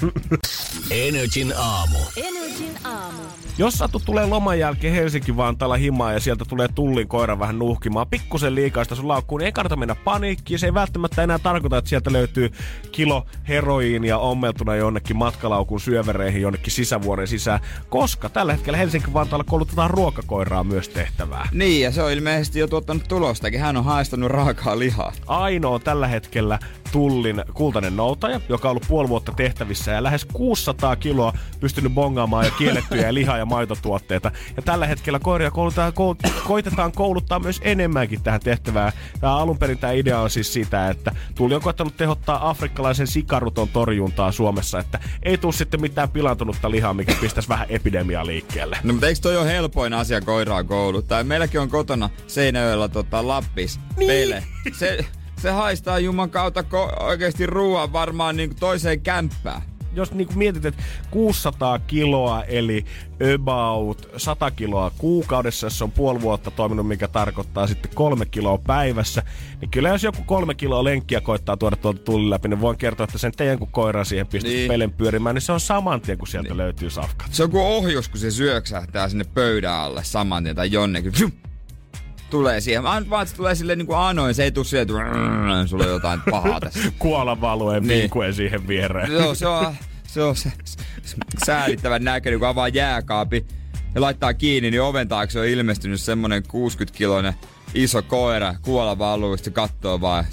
Energin 0.92 1.54
aamu. 1.58 1.98
Energin 2.18 2.78
aamu. 2.84 3.22
Jos 3.58 3.74
satut 3.74 4.06
tulee 4.06 4.26
loman 4.26 4.60
jälkeen 4.60 4.94
Helsinki 4.94 5.38
Vantaalla 5.38 5.76
himaa 5.76 6.14
ja 6.14 6.20
sieltä 6.20 6.46
tulee 6.46 6.68
tullin 6.68 7.08
koira 7.08 7.40
vähän 7.40 7.60
nuhkimaan 7.60 8.08
pikkusen 8.08 8.56
liikaista 8.56 8.96
sun 8.96 9.08
laukkuun, 9.08 9.40
niin 9.40 9.46
ei 9.46 9.52
kannata 9.52 9.76
mennä 9.76 9.96
paniikkiin. 9.96 10.60
Se 10.60 10.66
ei 10.66 10.74
välttämättä 10.74 11.24
enää 11.24 11.40
tarkoita, 11.40 11.78
että 11.78 11.90
sieltä 11.90 12.05
löytyy 12.14 12.52
kilo 12.92 13.26
heroiinia 13.48 14.18
ommeltuna 14.18 14.76
jonnekin 14.76 15.18
matkalaukun 15.18 15.80
syövereihin 15.80 16.42
jonnekin 16.42 16.74
sisävuoren 16.74 17.28
sisään, 17.28 17.60
koska 17.90 18.30
tällä 18.30 18.54
hetkellä 18.54 18.78
Helsinki 18.78 19.14
Vantaalla 19.14 19.44
koulutetaan 19.44 19.90
ruokakoiraa 19.90 20.64
myös 20.64 20.90
tehtävää. 20.90 21.50
Niin, 21.52 21.82
ja 21.82 21.92
se 21.92 22.04
on 22.04 22.12
ilmeisesti 22.12 22.60
jo 22.60 22.68
tuottanut 22.68 23.04
tulostakin. 23.08 23.60
Hän 23.60 23.78
on 23.78 23.84
haistanut 23.86 24.32
raakaa 24.32 24.80
lihaa. 24.80 25.14
ainoa 25.28 25.80
tällä 25.80 26.08
hetkellä 26.08 26.60
tullin 26.92 27.44
kultainen 27.54 27.96
noutaja, 27.98 28.42
joka 28.50 28.68
on 28.68 28.72
ollut 28.72 28.86
puoli 28.88 29.10
vuotta 29.10 29.32
tehtävissä 29.32 29.92
ja 29.92 30.04
lähes 30.04 30.26
600 30.26 30.96
kiloa 30.96 31.34
pystynyt 31.60 31.94
bongaamaan 31.94 32.46
ja 32.46 32.52
kiellettyjä 32.52 33.14
liha- 33.20 33.38
ja 33.38 33.46
maitotuotteita. 33.46 34.32
Ja 34.56 34.62
tällä 34.62 34.88
hetkellä 34.88 35.20
koiria 35.20 35.52
koulutetaan, 35.52 35.94
koul- 35.94 36.30
koitetaan 36.48 36.92
kouluttaa 36.92 37.40
myös 37.40 37.62
enemmänkin 37.64 38.24
tähän 38.24 38.40
tehtävään. 38.40 38.92
Tämä 39.20 39.36
alun 39.38 39.58
perin 39.58 39.78
tämä 39.78 39.94
idea 39.94 40.20
on 40.20 40.30
siis 40.30 40.54
sitä, 40.54 40.90
että 40.90 41.12
tulli 41.36 41.56
on 41.56 41.62
koittanut 41.96 42.20
tehottaa 42.26 42.50
afrikkalaisen 42.50 43.08
sikaruton 43.08 43.70
torjuntaa 43.70 44.32
Suomessa, 44.32 44.80
että 44.80 45.00
ei 45.24 45.38
tule 45.38 45.54
sitten 45.54 45.82
mitään 45.82 46.10
pilantunutta 46.10 46.72
lihaa, 46.72 46.94
mikä 46.94 47.16
pistäisi 47.22 47.50
vähän 47.50 47.68
epidemiaa 47.70 48.26
liikkeelle. 48.26 48.78
No 48.84 48.94
mutta 48.94 49.08
eikö 49.08 49.20
toi 49.22 49.38
ole 49.38 49.48
helpoin 49.48 49.94
asia 49.94 50.22
koiraa 50.22 50.64
kouluttaa? 50.64 51.24
Meilläkin 51.24 51.60
on 51.60 51.70
kotona 51.70 52.10
Seinäjoella 52.28 52.90
tota, 52.90 53.28
Lappis, 53.28 53.80
niin. 53.98 54.08
Pele. 54.08 54.44
Se, 54.80 55.06
se 55.42 55.52
haistaa 55.52 56.00
juman 56.00 56.30
kautta 56.30 56.62
ko- 56.62 57.04
oikeasti 57.04 57.46
ruoan 57.46 57.94
varmaan 57.94 58.38
niin 58.38 58.56
toiseen 58.56 59.02
kämppään. 59.02 59.62
Jos 59.96 60.12
niinku 60.14 60.34
mietit, 60.34 60.66
että 60.66 60.84
600 61.12 61.80
kiloa, 61.80 62.44
eli 62.44 62.86
about 63.36 64.10
100 64.18 64.52
kiloa 64.52 64.92
kuukaudessa, 64.98 65.66
jos 65.66 65.82
on 65.82 65.92
puoli 65.92 66.22
vuotta 66.22 66.52
toiminut, 66.52 66.88
mikä 66.88 67.08
tarkoittaa 67.08 67.68
sitten 67.68 67.92
kolme 67.96 68.26
kiloa 68.26 68.58
päivässä, 68.58 69.24
niin 69.62 69.72
kyllä 69.72 69.90
jos 69.90 70.04
joku 70.04 70.24
kolme 70.26 70.54
kiloa 70.56 70.84
lenkkiä 70.84 71.22
koittaa 71.22 71.58
tuoda 71.58 71.76
tuolta 71.76 72.00
tullin 72.04 72.30
läpi, 72.30 72.48
niin 72.48 72.62
voin 72.62 72.78
kertoa, 72.78 73.04
että 73.04 73.18
sen 73.18 73.32
teidän 73.32 73.60
kun 73.60 73.68
koira 73.72 74.04
siihen 74.04 74.28
pistää 74.28 74.50
Niin. 74.50 74.58
niin. 74.58 74.68
pelen 74.68 74.92
pyörimään, 74.94 75.36
niin 75.36 75.42
se 75.42 75.52
on 75.52 75.60
saman 75.60 76.02
tien, 76.02 76.18
kun 76.18 76.28
sieltä 76.28 76.50
niin. 76.50 76.58
löytyy 76.58 76.90
safkat. 76.90 77.28
Se 77.32 77.44
on 77.44 77.52
kuin 77.52 77.64
ohjus, 77.64 78.10
kun 78.10 78.20
se 78.20 78.32
syöksähtää 78.32 79.10
sinne 79.10 79.26
pöydän 79.34 79.74
alle 79.74 80.04
saman 80.04 80.44
tien 80.44 80.56
tai 80.56 80.72
jonnekin. 80.72 81.14
Tulee 82.30 82.62
siihen. 82.62 82.84
Mä 82.84 83.02
vaan, 83.10 83.28
se 83.28 83.36
tulee 83.36 83.56
silleen 83.56 83.78
niin 83.78 83.88
kuin 83.88 83.98
anoin. 83.98 84.36
Se 84.36 84.44
ei 84.44 84.52
tule 84.52 84.66
silleen, 84.66 84.88
että 84.90 85.68
sulla 85.68 85.84
on 85.84 85.90
jotain 85.90 86.20
pahaa 86.32 86.60
tässä. 86.60 86.80
Kuolan 87.00 87.42
Niin. 87.88 88.02
vinkuen 88.02 88.34
siihen 88.34 88.68
viereen. 88.68 89.12
Joo, 89.12 89.36
se 89.36 89.48
on, 89.48 89.76
se 90.08 90.24
on 90.24 90.36
se, 90.36 90.52
se 91.04 91.18
säälittävän 91.46 92.04
näköinen, 92.04 92.40
kun 92.40 92.48
avaa 92.50 92.68
jääkaapi 92.68 93.46
ja 93.96 94.02
laittaa 94.02 94.34
kiinni, 94.34 94.72
niin 94.72 94.82
oven 94.82 95.08
taakse 95.08 95.40
on 95.40 95.46
ilmestynyt 95.46 96.02
semmonen 96.02 96.44
60-kiloinen 96.44 97.34
iso 97.74 98.02
koira, 98.02 98.56
kuola 98.62 98.98
valuu, 98.98 99.38
sitten 99.38 99.54
kattoo 99.54 100.02
vaan, 100.02 100.26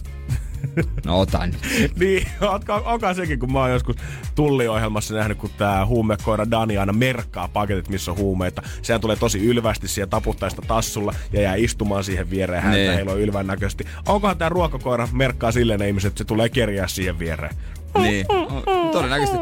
no 1.07 1.21
otan. 1.21 1.53
Niin, 2.01 2.27
onko, 2.41 2.83
onko 2.85 3.15
sekin, 3.15 3.39
kun 3.39 3.53
mä 3.53 3.59
oon 3.61 3.71
joskus 3.71 3.97
tulliohjelmassa 4.35 5.15
nähnyt, 5.15 5.39
kun 5.39 5.51
tää 5.59 5.87
huumekoira 5.87 6.51
Dani 6.51 6.79
aina 6.79 6.93
merkkaa 6.93 7.49
paketit, 7.49 7.89
missä 7.89 8.11
on 8.11 8.17
huumeita. 8.17 8.63
Sehän 8.83 9.01
tulee 9.01 9.17
tosi 9.17 9.47
ylvästi 9.47 9.89
siihen 9.89 10.09
taputtaa 10.11 10.51
sitä 10.51 10.63
tassulla 10.69 11.15
ja 11.33 11.41
jää 11.41 11.55
istumaan 11.55 12.05
siihen 12.05 12.31
viereen 12.31 12.63
häntä 12.63 12.79
Niin. 12.79 12.93
heillä 12.95 13.13
on 13.13 13.21
ylvän 13.21 13.47
näköisesti. 13.47 13.85
Onkohan 14.09 14.39
tää 14.39 14.49
ruokakoira 14.49 15.09
merkkaa 15.13 15.53
silleen 15.53 15.81
ne 15.81 15.89
ihmiset, 15.89 16.09
että 16.09 16.19
se 16.19 16.25
tulee 16.25 16.49
kerjää 16.49 16.89
siihen 16.89 17.19
viereen? 17.19 17.55
Niin, 17.99 18.27
no, 18.31 18.63
todennäköisesti 18.93 19.39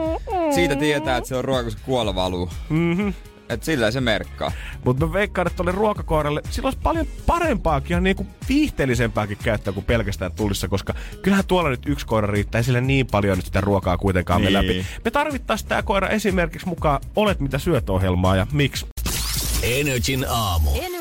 siitä 0.54 0.76
tietää, 0.76 1.16
että 1.16 1.28
se 1.28 1.36
on 1.36 1.44
ruoka, 1.44 1.62
kun 1.62 1.72
se 1.72 1.78
kuola 1.84 2.14
valuu. 2.14 2.50
Mm-hmm. 2.68 3.14
Et 3.50 3.64
sillä 3.64 3.90
se 3.90 4.00
merkkaa. 4.00 4.52
Mutta 4.84 5.06
mä 5.06 5.12
veikkaan, 5.12 5.46
että 5.46 5.56
tolle 5.56 5.72
ruokakoiralle 5.72 6.42
sillä 6.50 6.66
olisi 6.66 6.78
paljon 6.82 7.06
parempaakin 7.26 7.94
ja 7.94 8.00
niinku 8.00 8.26
viihteellisempääkin 8.48 9.38
käyttöä 9.44 9.72
kuin 9.72 9.84
pelkästään 9.84 10.32
tullissa, 10.32 10.68
koska 10.68 10.94
kyllähän 11.22 11.44
tuolla 11.46 11.70
nyt 11.70 11.86
yksi 11.86 12.06
koira 12.06 12.26
riittää, 12.26 12.58
ei 12.58 12.64
sillä 12.64 12.80
niin 12.80 13.06
paljon 13.06 13.38
nyt 13.38 13.46
sitä 13.46 13.60
ruokaa 13.60 13.98
kuitenkaan 13.98 14.42
niin. 14.42 14.52
Niin. 14.52 14.78
läpi. 14.78 14.86
Me 15.04 15.10
tarvittaisiin 15.10 15.68
tää 15.68 15.82
koira 15.82 16.08
esimerkiksi 16.08 16.68
mukaan 16.68 17.00
Olet 17.16 17.40
mitä 17.40 17.58
syöt 17.58 17.90
ohjelmaa 17.90 18.36
ja 18.36 18.46
miksi? 18.52 18.86
Energin 19.62 20.26
aamu. 20.28 20.70
Energin 20.74 20.99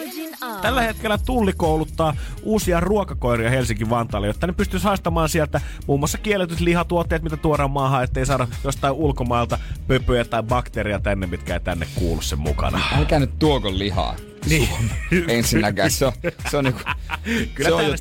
Tällä 0.62 0.82
hetkellä 0.82 1.18
Tulli 1.18 1.54
kouluttaa 1.54 2.14
uusia 2.44 2.80
ruokakoiria 2.80 3.50
Helsinki-Vantaalle, 3.50 4.28
jotta 4.28 4.48
ne 4.48 4.54
pystyisi 4.54 4.86
haastamaan 4.86 5.30
sieltä 5.30 5.62
muun 5.88 6.00
muassa 6.00 6.18
kielletyt 6.18 6.60
lihatuotteet, 6.60 7.24
mitä 7.24 7.38
tuodaan 7.38 7.72
maahan, 7.72 8.04
ettei 8.04 8.26
saada 8.26 8.48
jostain 8.64 8.94
ulkomailta 8.94 9.60
pöpöjä 9.88 10.26
tai 10.26 10.44
bakteeria 10.44 11.00
tänne, 11.00 11.28
mitkä 11.28 11.54
ei 11.54 11.60
tänne 11.60 11.88
kuulu 11.96 12.22
sen 12.22 12.40
mukana. 12.40 12.80
Älkää 12.98 13.20
nyt 13.20 13.40
tuoko 13.40 13.72
lihaa. 13.78 14.16
Niin. 14.46 14.70
Ensinnäkään 15.28 15.92
se 15.92 16.06
on, 16.06 16.14
se 16.52 16.58
on, 16.58 16.64
niinku, 16.64 16.80
Kyllä 17.56 17.70
se, 17.70 17.74
on 17.74 17.86
jo, 17.86 17.94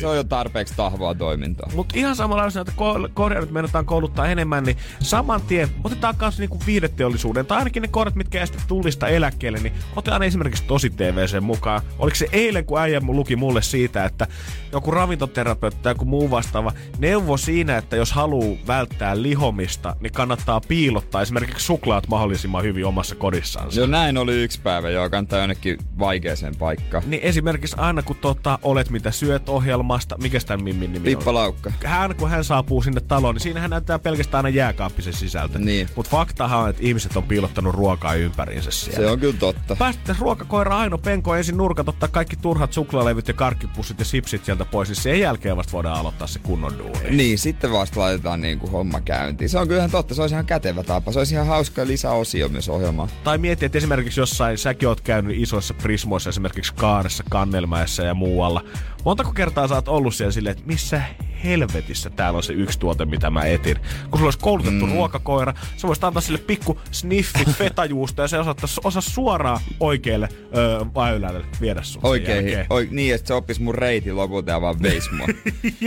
se 0.00 0.06
on 0.06 0.16
jo 0.16 0.24
tarpeeksi 0.24 0.74
tahvoa 0.76 1.14
toimintaa. 1.14 1.70
Mutta 1.74 1.98
ihan 1.98 2.16
samalla 2.16 2.44
jos 2.44 2.54
näitä 2.54 2.72
ko- 2.72 3.10
koiria 3.14 3.40
nyt 3.40 3.50
meinataan 3.50 3.86
kouluttaa 3.86 4.26
enemmän, 4.26 4.64
niin 4.64 4.76
saman 5.00 5.40
tien 5.40 5.68
otetaan 5.84 6.16
kanssa 6.16 6.42
niinku 6.42 6.58
viideteollisuuden, 6.66 7.46
tai 7.46 7.58
ainakin 7.58 7.82
ne 7.82 7.88
koirat, 7.88 8.14
mitkä 8.14 8.38
jää 8.38 8.46
sitten 8.46 8.64
tullista 8.68 9.08
eläkkeelle, 9.08 9.58
niin 9.58 9.72
otetaan 9.96 10.22
esimerkiksi 10.22 10.64
tosi 10.64 10.90
TVC 10.90 11.40
mukaan. 11.40 11.82
Oliko 11.98 12.14
se 12.14 12.28
eilen, 12.32 12.64
kun 12.64 12.80
äijä 12.80 13.00
luki 13.06 13.36
mulle 13.36 13.62
siitä, 13.62 14.04
että 14.04 14.26
joku 14.72 14.90
ravintoterapeutti 14.90 15.80
tai 15.82 15.90
joku 15.90 16.04
muu 16.04 16.30
vastaava 16.30 16.72
neuvo 16.98 17.36
siinä, 17.36 17.76
että 17.76 17.96
jos 17.96 18.12
haluaa 18.12 18.58
välttää 18.66 19.22
lihomista, 19.22 19.96
niin 20.00 20.12
kannattaa 20.12 20.60
piilottaa 20.60 21.22
esimerkiksi 21.22 21.66
suklaat 21.66 22.08
mahdollisimman 22.08 22.62
hyvin 22.62 22.86
omassa 22.86 23.14
kodissansa. 23.14 23.80
Jo 23.80 23.86
näin 23.86 24.18
oli 24.18 24.42
yksi 24.42 24.60
päivä, 24.60 24.90
joo, 24.90 25.10
kantaa 25.10 25.38
jonnekin 25.38 25.65
vaikeaseen 25.98 26.56
paikkaan. 26.56 27.02
Niin 27.06 27.22
esimerkiksi 27.22 27.76
aina 27.78 28.02
kun 28.02 28.16
tota, 28.16 28.58
olet 28.62 28.90
mitä 28.90 29.10
syöt 29.10 29.48
ohjelmasta, 29.48 30.18
mikä 30.22 30.38
tämän 30.46 30.64
Mimmin 30.64 30.92
nimi 30.92 31.14
on? 31.14 31.18
Pippa 31.18 31.34
Laukka. 31.34 31.72
hän 31.84 32.16
kun 32.16 32.30
hän 32.30 32.44
saapuu 32.44 32.82
sinne 32.82 33.00
taloon, 33.00 33.34
niin 33.34 33.42
siinähän 33.42 33.70
näyttää 33.70 33.98
pelkästään 33.98 34.44
aina 34.44 34.56
jääkaappisen 34.56 35.12
sisältö. 35.12 35.58
Niin. 35.58 35.88
Mutta 35.96 36.10
faktahan 36.10 36.60
on, 36.60 36.70
että 36.70 36.82
ihmiset 36.82 37.16
on 37.16 37.22
piilottanut 37.22 37.74
ruokaa 37.74 38.14
ympäriinsä 38.14 38.70
siellä. 38.70 39.00
Se 39.00 39.10
on 39.10 39.20
kyllä 39.20 39.36
totta. 39.38 39.76
Päästä 39.76 40.16
ruokakoira 40.18 40.78
Aino 40.78 40.98
Penko 40.98 41.34
ensin 41.34 41.56
nurkat, 41.56 41.88
ottaa 41.88 42.08
kaikki 42.08 42.36
turhat 42.36 42.72
suklaalevyt 42.72 43.28
ja 43.28 43.34
karkkipussit 43.34 43.98
ja 43.98 44.04
sipsit 44.04 44.44
sieltä 44.44 44.64
pois, 44.64 44.88
niin 44.88 44.96
sen 44.96 45.20
jälkeen 45.20 45.56
vasta 45.56 45.72
voidaan 45.72 46.00
aloittaa 46.00 46.26
se 46.26 46.38
kunnon 46.38 46.78
duuni. 46.78 47.10
Niin, 47.10 47.38
sitten 47.38 47.72
vasta 47.72 48.00
laitetaan 48.00 48.40
niinku 48.40 48.66
homma 48.66 49.00
käyntiin. 49.00 49.48
Se 49.48 49.58
on 49.58 49.68
kyllä 49.68 49.78
ihan 49.80 49.90
totta, 49.90 50.14
se 50.14 50.20
olisi 50.20 50.34
ihan 50.34 50.46
kätevä 50.46 50.82
tapa. 50.82 51.12
Se 51.12 51.18
olisi 51.18 51.34
ihan 51.34 51.46
hauska 51.46 51.86
lisäosio 51.86 52.48
myös 52.48 52.68
ohjelmaan. 52.68 53.08
Tai 53.24 53.38
miettiä, 53.38 53.66
että 53.66 53.78
esimerkiksi 53.78 54.20
jossain, 54.20 54.58
säkin 54.58 54.88
oot 54.88 55.00
käynyt 55.00 55.36
isoissa 55.58 55.74
prismoissa, 55.82 56.30
esimerkiksi 56.30 56.74
Kaaressa, 56.74 57.24
Kannelmäessä 57.30 58.02
ja 58.02 58.14
muualla. 58.14 58.64
Montako 59.06 59.32
kertaa 59.32 59.68
sä 59.68 59.74
oot 59.74 59.88
ollut 59.88 60.14
siellä 60.14 60.32
silleen, 60.32 60.56
että 60.56 60.66
missä 60.66 61.02
helvetissä 61.44 62.10
täällä 62.10 62.36
on 62.36 62.42
se 62.42 62.52
yksi 62.52 62.78
tuote, 62.78 63.04
mitä 63.04 63.30
mä 63.30 63.44
etin. 63.44 63.76
Kun 64.10 64.18
sulla 64.18 64.26
olisi 64.26 64.38
koulutettu 64.38 64.86
mm. 64.86 64.92
ruokakoira, 64.92 65.54
sä 65.76 65.88
voisit 65.88 66.04
antaa 66.04 66.22
sille 66.22 66.38
pikku 66.38 66.80
sniffit 66.90 67.48
fetajuusta 67.58 68.22
ja 68.22 68.28
se 68.28 68.38
osattaisi 68.38 68.80
osaa 68.84 69.02
suoraan 69.02 69.60
oikealle 69.80 70.28
öö, 70.56 70.80
väylälle 70.94 71.44
viedä 71.60 71.82
sun 71.82 72.00
Oikein, 72.04 72.66
oi, 72.70 72.88
niin, 72.90 73.14
että 73.14 73.26
se 73.26 73.34
oppisi 73.34 73.62
mun 73.62 73.74
reitin 73.74 74.16
lopulta 74.16 74.50
ja 74.50 74.60
vaan 74.60 74.82
veisi 74.82 75.14
mua. 75.14 75.26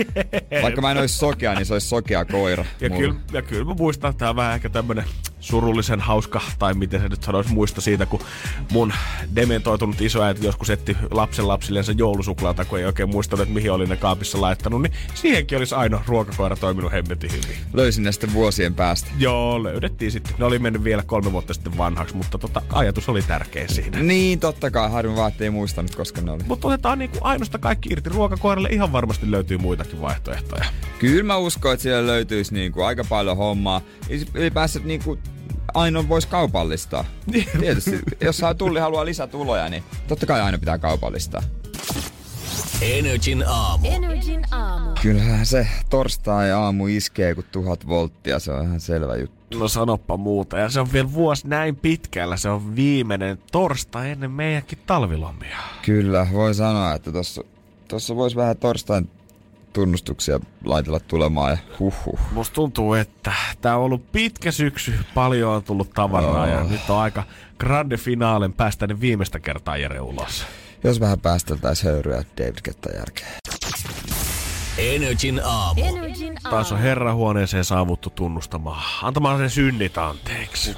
Vaikka 0.63 0.81
mä 0.81 0.91
en 0.91 0.97
olisi 0.97 1.17
sokea, 1.17 1.55
niin 1.55 1.65
se 1.65 1.73
olisi 1.73 1.87
sokea 1.87 2.25
koira. 2.25 2.65
Ja 2.81 2.89
kyllä, 2.89 3.15
ja 3.33 3.41
kyllä 3.41 3.65
mä 3.65 3.73
muistan, 3.73 4.09
että 4.09 4.19
tämä 4.19 4.29
on 4.29 4.35
vähän 4.35 4.55
ehkä 4.55 4.69
tämmönen 4.69 5.05
surullisen 5.39 5.99
hauska, 5.99 6.41
tai 6.59 6.73
miten 6.73 7.01
se 7.01 7.09
nyt 7.09 7.23
sanoisi, 7.23 7.53
muista 7.53 7.81
siitä, 7.81 8.05
kun 8.05 8.19
mun 8.71 8.93
dementoitunut 9.35 10.01
isoäiti 10.01 10.45
joskus 10.45 10.69
etti 10.69 10.97
lapsen 11.11 11.47
lapsillensa 11.47 11.91
joulusuklaata, 11.91 12.65
kun 12.65 12.79
ei 12.79 12.85
oikein 12.85 13.08
muistanut, 13.09 13.41
että 13.41 13.53
mihin 13.53 13.71
oli 13.71 13.85
ne 13.85 13.97
kaapissa 13.97 14.41
laittanut, 14.41 14.81
niin 14.81 14.93
siihenkin 15.13 15.57
olisi 15.57 15.75
aina 15.75 16.03
ruokakoira 16.07 16.55
toiminut 16.55 16.91
hemmetin 16.91 17.31
hyvin. 17.31 17.57
Löysin 17.73 18.03
ne 18.03 18.11
sitten 18.11 18.33
vuosien 18.33 18.73
päästä. 18.73 19.09
Joo, 19.17 19.63
löydettiin 19.63 20.11
sitten. 20.11 20.33
Ne 20.39 20.45
oli 20.45 20.59
mennyt 20.59 20.83
vielä 20.83 21.03
kolme 21.03 21.31
vuotta 21.31 21.53
sitten 21.53 21.77
vanhaksi, 21.77 22.15
mutta 22.15 22.37
tota, 22.37 22.61
ajatus 22.71 23.09
oli 23.09 23.21
tärkeä 23.21 23.67
siinä. 23.67 23.99
Niin, 23.99 24.39
totta 24.39 24.71
kai. 24.71 24.91
Harmi 24.91 25.15
vaan, 25.15 25.31
ettei 25.31 25.49
muistanut, 25.49 25.95
koska 25.95 26.21
ne 26.21 26.31
oli. 26.31 26.43
Mutta 26.47 26.67
otetaan 26.67 26.99
niinku 26.99 27.17
ainoasta 27.21 27.57
kaikki 27.57 27.89
irti. 27.91 28.09
Ruokakoiralle 28.09 28.69
ihan 28.71 28.91
varmasti 28.91 29.31
löytyy 29.31 29.57
muitakin 29.57 30.01
vaihtoehtoja. 30.01 30.65
Kyllä 30.99 31.23
mä 31.23 31.37
uskon, 31.37 31.73
että 31.73 31.83
siellä 31.83 32.07
löytyisi 32.07 32.53
niinku 32.53 32.81
aika 32.81 33.03
paljon 33.09 33.37
hommaa. 33.37 33.81
Ylipäänsä 34.33 34.79
niinku 34.83 35.19
Aino 35.73 36.09
voisi 36.09 36.27
kaupallistaa. 36.27 37.05
Tietysti, 37.59 37.99
jos 38.21 38.37
saa 38.37 38.53
tulli 38.53 38.79
haluaa 38.79 39.05
lisätuloja, 39.05 39.69
niin 39.69 39.83
totta 40.07 40.25
kai 40.25 40.41
aina 40.41 40.57
pitää 40.57 40.77
kaupallistaa. 40.77 41.43
Energin 42.81 43.43
aamu. 43.47 43.87
Energin 43.91 44.45
aamu. 44.51 44.89
Kyllähän 45.01 45.45
se 45.45 45.67
torstai-aamu 45.89 46.87
iskee 46.87 47.35
kuin 47.35 47.45
tuhat 47.51 47.87
volttia, 47.87 48.39
se 48.39 48.51
on 48.51 48.63
ihan 48.65 48.79
selvä 48.79 49.15
juttu. 49.15 49.59
No 49.59 49.67
sanoppa 49.67 50.17
muuta. 50.17 50.57
Ja 50.57 50.69
se 50.69 50.79
on 50.79 50.93
vielä 50.93 51.13
vuosi 51.13 51.47
näin 51.47 51.75
pitkällä. 51.75 52.37
Se 52.37 52.49
on 52.49 52.75
viimeinen 52.75 53.37
torstai 53.51 54.11
ennen 54.11 54.31
meidänkin 54.31 54.79
talvilomia. 54.85 55.57
Kyllä, 55.85 56.27
voi 56.33 56.53
sanoa, 56.55 56.93
että 56.93 57.11
tossa, 57.11 57.43
tossa 57.87 58.15
voisi 58.15 58.35
vähän 58.35 58.57
torstain 58.57 59.09
tunnustuksia 59.73 60.39
laitella 60.65 60.99
tulemaan 60.99 61.51
ja 61.51 61.57
huhhuh. 61.79 62.19
Musta 62.31 62.53
tuntuu, 62.53 62.93
että 62.93 63.33
tää 63.61 63.77
on 63.77 63.83
ollut 63.83 64.11
pitkä 64.11 64.51
syksy. 64.51 64.93
Paljon 65.13 65.51
on 65.53 65.63
tullut 65.63 65.89
tavaraa 65.93 66.47
ja 66.47 66.59
Oh. 66.61 66.69
nyt 66.71 66.89
on 66.89 66.97
aika 66.97 67.23
grande 67.59 67.97
finaalen 67.97 68.53
päästä 68.53 68.87
ne 68.87 68.99
viimeistä 69.01 69.39
kertaa 69.39 69.77
Jere 69.77 69.99
ulos. 70.01 70.45
Jos 70.83 70.99
vähän 70.99 71.19
päästeltäisiin 71.19 71.91
höyryä 71.91 72.23
David 72.37 72.57
Kettan 72.63 72.93
jälkeen. 72.95 73.31
Energin 74.77 75.41
aamu. 75.43 75.81
Energin 75.83 76.37
aamu. 76.43 76.55
Taas 76.55 76.71
on 76.71 76.79
herrahuoneeseen 76.79 77.63
saavuttu 77.65 78.09
tunnustamaan, 78.09 78.83
antamaan 79.03 79.37
sen 79.37 79.49
synnit 79.49 79.97
anteeksi. 79.97 80.77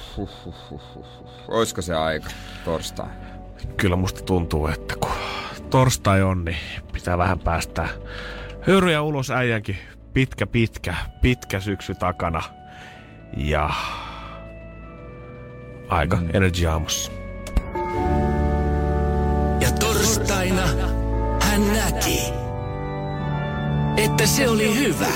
Oisko 1.48 1.82
se 1.82 1.96
aika 1.96 2.30
torstai? 2.66 3.08
Kyllä 3.78 3.96
musta 3.96 4.22
tuntuu, 4.22 4.68
että 4.68 4.96
kun 5.00 5.12
torstai 5.70 6.22
on, 6.22 6.46
niin 6.46 6.58
pitää 6.94 7.18
vähän 7.18 7.40
päästä 7.40 7.90
höyryjä 8.68 9.02
ulos 9.02 9.32
äijänkin 9.32 9.78
pitkä, 10.14 10.48
pitkä, 10.48 10.96
pitkä 11.22 11.60
syksy 11.60 11.96
takana. 11.96 12.44
Ja 13.38 13.70
aika 15.90 16.16
mm. 16.18 16.30
Energy 16.34 16.66
aamussa. 16.66 17.12
Torstaina 20.16 20.68
hän 21.42 21.74
näki, 21.74 22.20
että 23.98 24.26
se 24.26 24.50
oli 24.50 24.76
hyvä 24.76 25.14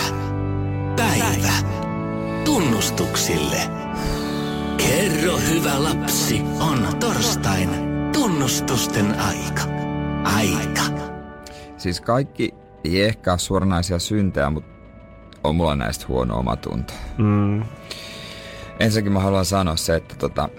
päivä 0.95 1.53
tunnustuksille. 2.45 3.57
Kerro 4.77 5.37
hyvä 5.37 5.83
lapsi, 5.83 6.41
on 6.59 6.87
torstain 6.99 7.69
tunnustusten 8.13 9.19
aika. 9.19 9.61
Aika. 10.35 10.83
Siis 11.77 12.01
kaikki 12.01 12.53
ei 12.83 13.01
ehkä 13.01 13.31
ole 13.31 13.39
suoranaisia 13.39 13.99
syntejä, 13.99 14.49
mutta 14.49 14.71
on 15.43 15.55
mulla 15.55 15.75
näistä 15.75 16.05
huono 16.07 16.39
omatunto. 16.39 16.93
Mm. 17.17 17.63
Ensinnäkin 18.79 19.11
mä 19.11 19.19
haluan 19.19 19.45
sanoa 19.45 19.75
se, 19.75 19.95
että 19.95 20.15
tota, 20.15 20.49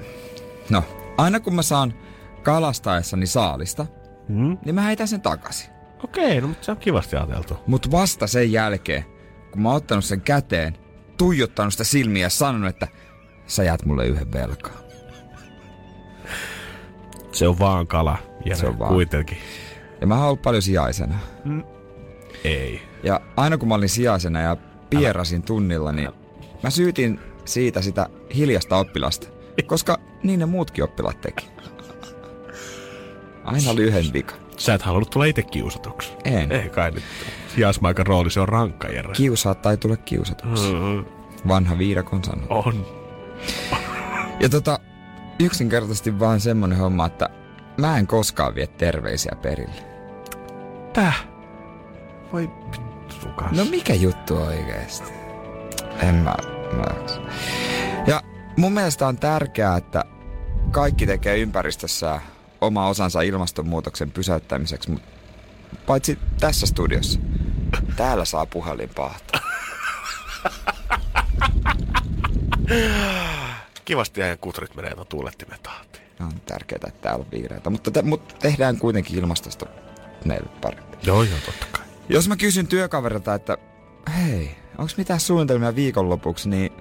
no, 0.70 0.84
aina 1.18 1.40
kun 1.40 1.54
mä 1.54 1.62
saan 1.62 1.94
kalastaessani 2.42 3.26
saalista, 3.26 3.86
Hmm? 4.28 4.58
niin 4.64 4.74
mä 4.74 4.82
heitän 4.82 5.08
sen 5.08 5.20
takaisin. 5.20 5.70
Okei, 6.04 6.40
no 6.40 6.48
mutta 6.48 6.64
se 6.64 6.70
on 6.70 6.76
kivasti 6.76 7.16
ajateltu. 7.16 7.56
Mutta 7.66 7.90
vasta 7.90 8.26
sen 8.26 8.52
jälkeen, 8.52 9.04
kun 9.52 9.62
mä 9.62 9.68
oon 9.68 9.76
ottanut 9.76 10.04
sen 10.04 10.20
käteen, 10.20 10.78
tuijottanut 11.18 11.72
sitä 11.74 11.84
silmiä 11.84 12.26
ja 12.26 12.30
sanonut, 12.30 12.68
että 12.68 12.88
sä 13.46 13.64
jäät 13.64 13.84
mulle 13.84 14.06
yhden 14.06 14.32
velkaa. 14.32 14.86
Se 17.32 17.48
on 17.48 17.58
vaan 17.58 17.86
kala. 17.86 18.18
Ja 18.44 18.56
Se 18.56 18.66
on 18.66 18.78
vaan. 18.78 18.94
Kuitenkin. 18.94 19.38
Ja 20.00 20.06
mä 20.06 20.24
oon 20.26 20.38
paljon 20.38 20.62
sijaisena. 20.62 21.18
Ei. 22.44 22.82
Ja 23.02 23.20
aina 23.36 23.58
kun 23.58 23.68
mä 23.68 23.74
olin 23.74 23.88
sijaisena 23.88 24.40
ja 24.40 24.56
pierasin 24.90 25.42
tunnilla, 25.42 25.92
niin 25.92 26.08
mä 26.62 26.70
syytin 26.70 27.20
siitä 27.44 27.82
sitä 27.82 28.06
hiljasta 28.34 28.76
oppilasta. 28.76 29.28
Koska 29.66 29.98
niin 30.22 30.40
ne 30.40 30.46
muutkin 30.46 30.84
oppilaat 30.84 31.20
teki. 31.20 31.48
Aina 33.46 33.70
oli 33.70 33.82
yhden 33.82 34.12
vika. 34.12 34.34
Sä 34.56 34.74
et 34.74 34.82
halunnut 34.82 35.10
tulla 35.10 35.26
itse 35.26 35.42
kiusatuksi. 35.42 36.12
En. 36.24 36.52
Ei 36.52 36.68
kai 36.68 36.90
nyt. 36.90 37.02
Sijaismaikan 37.54 38.06
rooli, 38.06 38.30
se 38.30 38.40
on 38.40 38.48
rankka, 38.48 38.88
Jere. 38.88 39.12
Kiusaa 39.12 39.54
tai 39.54 39.76
tule 39.76 39.96
kiusatuksi. 39.96 40.72
Mm, 40.72 41.04
Vanha 41.48 41.78
viidakon 41.78 42.24
sanoo. 42.24 42.46
On. 42.66 42.86
Ja 44.40 44.48
tota, 44.48 44.78
yksinkertaisesti 45.40 46.18
vaan 46.18 46.40
semmonen 46.40 46.78
homma, 46.78 47.06
että 47.06 47.28
mä 47.76 47.98
en 47.98 48.06
koskaan 48.06 48.54
vie 48.54 48.66
terveisiä 48.66 49.32
perille. 49.42 49.82
Täh? 50.92 51.26
Voi 52.32 52.50
vittukas. 52.72 53.52
No 53.52 53.64
mikä 53.64 53.94
juttu 53.94 54.36
oikeesti? 54.36 55.12
En 56.02 56.14
mä, 56.14 56.34
mä. 56.76 56.84
Ja 58.06 58.22
mun 58.56 58.72
mielestä 58.72 59.06
on 59.06 59.16
tärkeää, 59.16 59.76
että 59.76 60.04
kaikki 60.70 61.06
tekee 61.06 61.38
ympäristössä 61.38 62.20
oma 62.60 62.88
osansa 62.88 63.20
ilmastonmuutoksen 63.20 64.10
pysäyttämiseksi, 64.10 64.90
mutta 64.90 65.08
paitsi 65.86 66.18
tässä 66.40 66.66
studiossa. 66.66 67.20
Täällä 67.96 68.24
saa 68.24 68.46
puhelin 68.46 68.90
pahtaa. 68.96 69.40
Kivasti 73.84 74.22
ajan 74.22 74.38
kutrit 74.38 74.76
menee 74.76 74.94
tuon 74.94 75.06
tuulettimen 75.06 75.58
tahtiin. 75.62 76.06
On 76.20 76.40
tärkeää, 76.46 76.80
että 76.86 77.00
täällä 77.00 77.24
on 77.24 77.30
vihreätä, 77.30 77.70
mutta, 77.70 77.90
te, 77.90 78.02
mutta 78.02 78.34
tehdään 78.38 78.78
kuitenkin 78.78 79.18
ilmastosta 79.18 79.66
meille 80.24 80.48
parempi. 80.60 80.96
Joo, 81.02 81.22
joo, 81.22 81.38
totta 81.46 81.66
kai. 81.72 81.86
Jos 82.08 82.28
mä 82.28 82.36
kysyn 82.36 82.66
työkaverilta, 82.66 83.34
että 83.34 83.58
hei, 84.16 84.56
onko 84.78 84.92
mitään 84.96 85.20
suunnitelmia 85.20 85.74
viikonlopuksi, 85.74 86.48
niin 86.48 86.72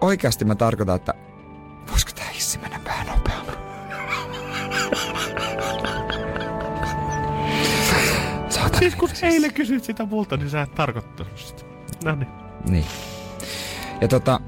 oikeasti 0.00 0.44
mä 0.44 0.54
tarkoitan, 0.54 0.96
että 0.96 1.14
voisiko 1.90 2.12
tää 2.14 2.28
hissi 2.28 2.58
mennä 2.58 2.80
vähän 2.84 3.06
nopeammin? 3.06 3.35
Siis 8.78 8.96
kun 8.96 9.08
eilen 9.22 9.54
kysyit 9.54 9.84
sitä 9.84 10.06
multa, 10.06 10.36
niin 10.36 10.50
sä 10.50 10.62
et 10.62 10.74
tarkoittanut 10.74 11.38
sitä. 11.38 11.62
No 12.04 12.14
niin. 12.14 12.28
Niin. 12.70 12.86
Ja 14.00 14.08
tota, 14.08 14.40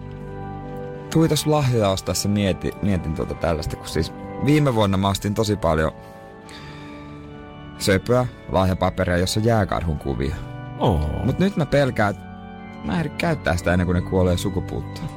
tuitos 1.12 1.46
lahjoja 1.46 1.88
ostaessa 1.88 2.28
mieti, 2.28 2.72
mietin 2.82 3.14
tuota 3.14 3.34
tällaista, 3.34 3.76
kun 3.76 3.88
siis 3.88 4.12
viime 4.44 4.74
vuonna 4.74 4.96
mä 4.96 5.08
ostin 5.08 5.34
tosi 5.34 5.56
paljon 5.56 5.92
söpöä, 7.78 8.26
lahjapaperia, 8.52 9.16
jossa 9.16 9.40
on 9.40 9.46
jääkarhun 9.46 9.98
kuvia. 9.98 10.36
Oh. 10.78 11.24
Mut 11.24 11.38
nyt 11.38 11.56
mä 11.56 11.66
pelkään, 11.66 12.10
että 12.10 12.22
mä 12.84 12.92
en 12.92 12.98
ehdi 12.98 13.08
käyttää 13.08 13.56
sitä 13.56 13.72
ennen 13.72 13.86
kuin 13.86 13.94
ne 13.94 14.00
kuolee 14.00 14.36
sukupuuttoon. 14.36 15.08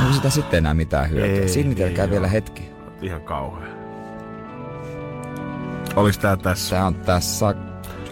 Onko 0.00 0.12
sitä 0.12 0.30
sitten 0.30 0.58
enää 0.58 0.74
mitään 0.74 1.10
hyötyä? 1.10 1.48
Sinnitelkää 1.48 2.10
vielä 2.10 2.28
hetki. 2.28 2.70
Ihan 3.02 3.22
kauhea. 3.22 3.69
Oliks 5.96 6.18
tää 6.18 6.36
tässä? 6.36 6.76
Tää 6.76 6.86
on 6.86 6.94
tässä. 6.94 7.54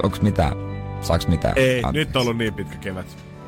Onks 0.02 0.20
mitään? 0.20 0.52
Saaks 1.00 1.26
mitään? 1.28 1.54
Ei, 1.58 1.82
Anteeksi. 1.84 2.08
nyt 2.08 2.16
on 2.16 2.22
ollut 2.22 2.36
niin 2.36 2.54
pitkä 2.54 2.76
kevät. 2.76 3.06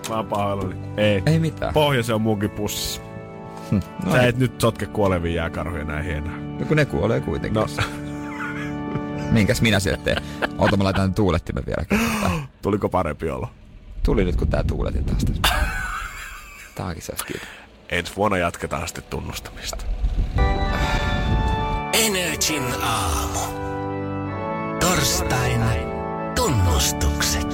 Mä 0.09 0.17
oon 0.17 0.27
pahoillani. 0.27 0.77
Ei. 0.97 1.23
Ei 1.27 1.39
mitään. 1.39 1.75
Pohja 1.75 2.03
se 2.03 2.15
on 2.15 2.23
munkin 2.23 2.51
pussissa. 2.51 3.01
Hm, 3.71 3.79
No, 4.05 4.13
Sä 4.13 4.23
ei. 4.23 4.29
et 4.29 4.39
nyt 4.39 4.61
sotke 4.61 4.87
kuolevia 4.87 5.35
jääkarhuja 5.35 5.85
näin 5.85 6.05
hienoa. 6.05 6.33
no 6.61 6.67
kun 6.69 6.77
ne 6.77 6.85
kuolee 6.85 7.21
kuitenkin. 7.21 7.61
No, 7.61 7.67
Minkäs 9.31 9.63
minä 9.63 9.81
sieltä 9.81 10.03
teen? 10.03 10.23
Ota 10.59 10.77
mä 10.77 10.85
laitan 10.85 11.15
tuulettimen 11.15 11.67
vielä 11.67 11.85
kerran. 11.89 12.49
tuliko 12.63 12.89
parempi 12.89 13.31
olo? 13.31 13.49
Tuli 14.03 14.25
nyt 14.25 14.37
kun 14.37 14.49
tää 14.49 14.65
tuuletin 14.65 15.05
taas 15.05 15.25
tässä. 15.25 15.43
Tääkin 16.75 17.03
saisi 17.03 17.25
kiitos. 17.25 17.49
Ensi 17.89 18.13
vuonna 18.17 18.39
jatketaan 18.39 18.89
sitten 18.89 19.05
tunnustamista. 19.11 19.85
Energin 21.93 22.63
aamu. 22.83 23.39
Torstain 24.91 25.61
tunnustukset. 26.35 27.47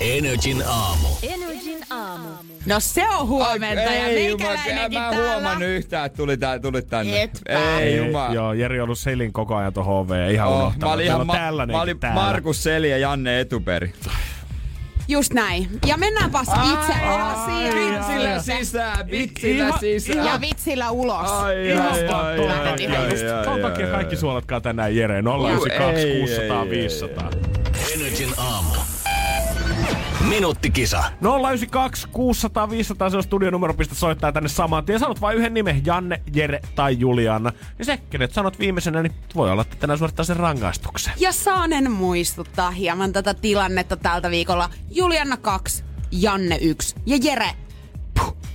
Energin 0.00 0.62
aamu. 0.66 1.08
Energin 1.22 1.78
aamu. 1.90 2.28
No 2.66 2.80
se 2.80 3.08
on 3.08 3.28
huomenta 3.28 3.82
ja 3.82 4.06
ei 4.06 4.28
jumala, 4.28 4.50
meikäläinenkin 4.54 4.98
mä 5.00 5.08
en 5.10 5.16
huomannut 5.16 5.68
yhtään, 5.68 6.06
että 6.06 6.16
tuli, 6.16 6.36
tää, 6.36 6.58
tuli 6.58 6.82
tänne. 6.82 7.22
Etpä. 7.22 7.78
Ei 7.80 7.96
jumala. 7.96 8.34
Joo, 8.34 8.52
Jeri 8.52 8.80
on 8.80 8.84
ollut 8.84 8.98
selin 8.98 9.32
koko 9.32 9.56
ajan 9.56 9.72
tuohon 9.72 9.96
oveen. 9.98 10.30
Ihan 10.32 10.48
Oh, 10.48 10.54
unohtanut. 10.56 10.80
mä 10.88 10.92
olin, 10.92 11.06
ihan 11.06 11.26
ma- 11.26 11.34
mä 11.72 11.80
olin. 11.82 11.96
Markus 12.14 12.62
Seli 12.62 12.90
ja 12.90 12.98
Janne 12.98 13.40
Etuperi. 13.40 13.92
Just 15.12 15.32
näin. 15.32 15.68
Ja 15.86 15.96
mennäänpäs 15.96 16.48
itse 16.48 16.92
asiaan. 16.92 17.48
Vitsillä 17.74 18.38
sisään, 18.42 19.10
vitsillä 19.10 19.66
Ihan- 19.66 19.80
sisään. 19.80 20.26
Ja 20.26 20.40
vitsillä 20.40 20.90
ulos. 20.90 21.30
Ai, 21.30 21.68
Ihan 21.70 21.86
ai, 21.92 22.02
pakko 22.04 22.16
ai, 22.42 22.46
lähteä 22.48 22.72
ai, 22.72 22.82
ihan 22.84 23.04
ai, 23.04 23.10
just. 23.10 23.24
ai, 23.24 23.44
Ton 23.44 23.52
ai, 23.54 23.60
takia 23.70 23.86
ai, 23.86 23.92
kaikki 23.92 24.14
ai. 24.14 24.20
suolatkaa 24.20 24.60
tänään 24.60 24.96
Jere. 24.96 25.22
092 25.22 26.00
Ei, 26.08 26.20
600 26.20 26.62
ei, 26.62 26.70
500. 26.70 27.24
Energin 27.24 27.44
aamu. 27.44 27.51
Minuuttikisa. 30.28 31.04
092 31.20 32.08
600 32.12 32.70
500 32.70 33.10
se 33.10 33.16
on 33.16 33.22
studionumero, 33.22 33.74
pistä 33.74 33.94
soittaa 33.94 34.32
tänne 34.32 34.48
saman 34.48 34.84
tien. 34.84 35.00
Sanot 35.00 35.20
vain 35.20 35.38
yhden 35.38 35.54
nimen, 35.54 35.82
Janne, 35.86 36.20
Jere 36.34 36.60
tai 36.74 36.96
Juliana. 36.98 37.52
Ja 37.78 37.84
se, 37.84 37.96
kenet 38.10 38.32
sanot 38.32 38.58
viimeisenä, 38.58 39.02
niin 39.02 39.12
voi 39.34 39.50
olla, 39.50 39.62
että 39.62 39.76
tänään 39.76 39.98
suorittaa 39.98 40.24
sen 40.24 40.36
rangaistuksen. 40.36 41.12
Ja 41.16 41.32
saanen 41.32 41.90
muistuttaa 41.92 42.70
hieman 42.70 43.12
tätä 43.12 43.34
tilannetta 43.34 43.96
tältä 43.96 44.30
viikolla. 44.30 44.70
Juliana 44.90 45.36
2, 45.36 45.84
Janne 46.12 46.56
1 46.60 46.94
ja 47.06 47.16
Jere. 47.22 47.50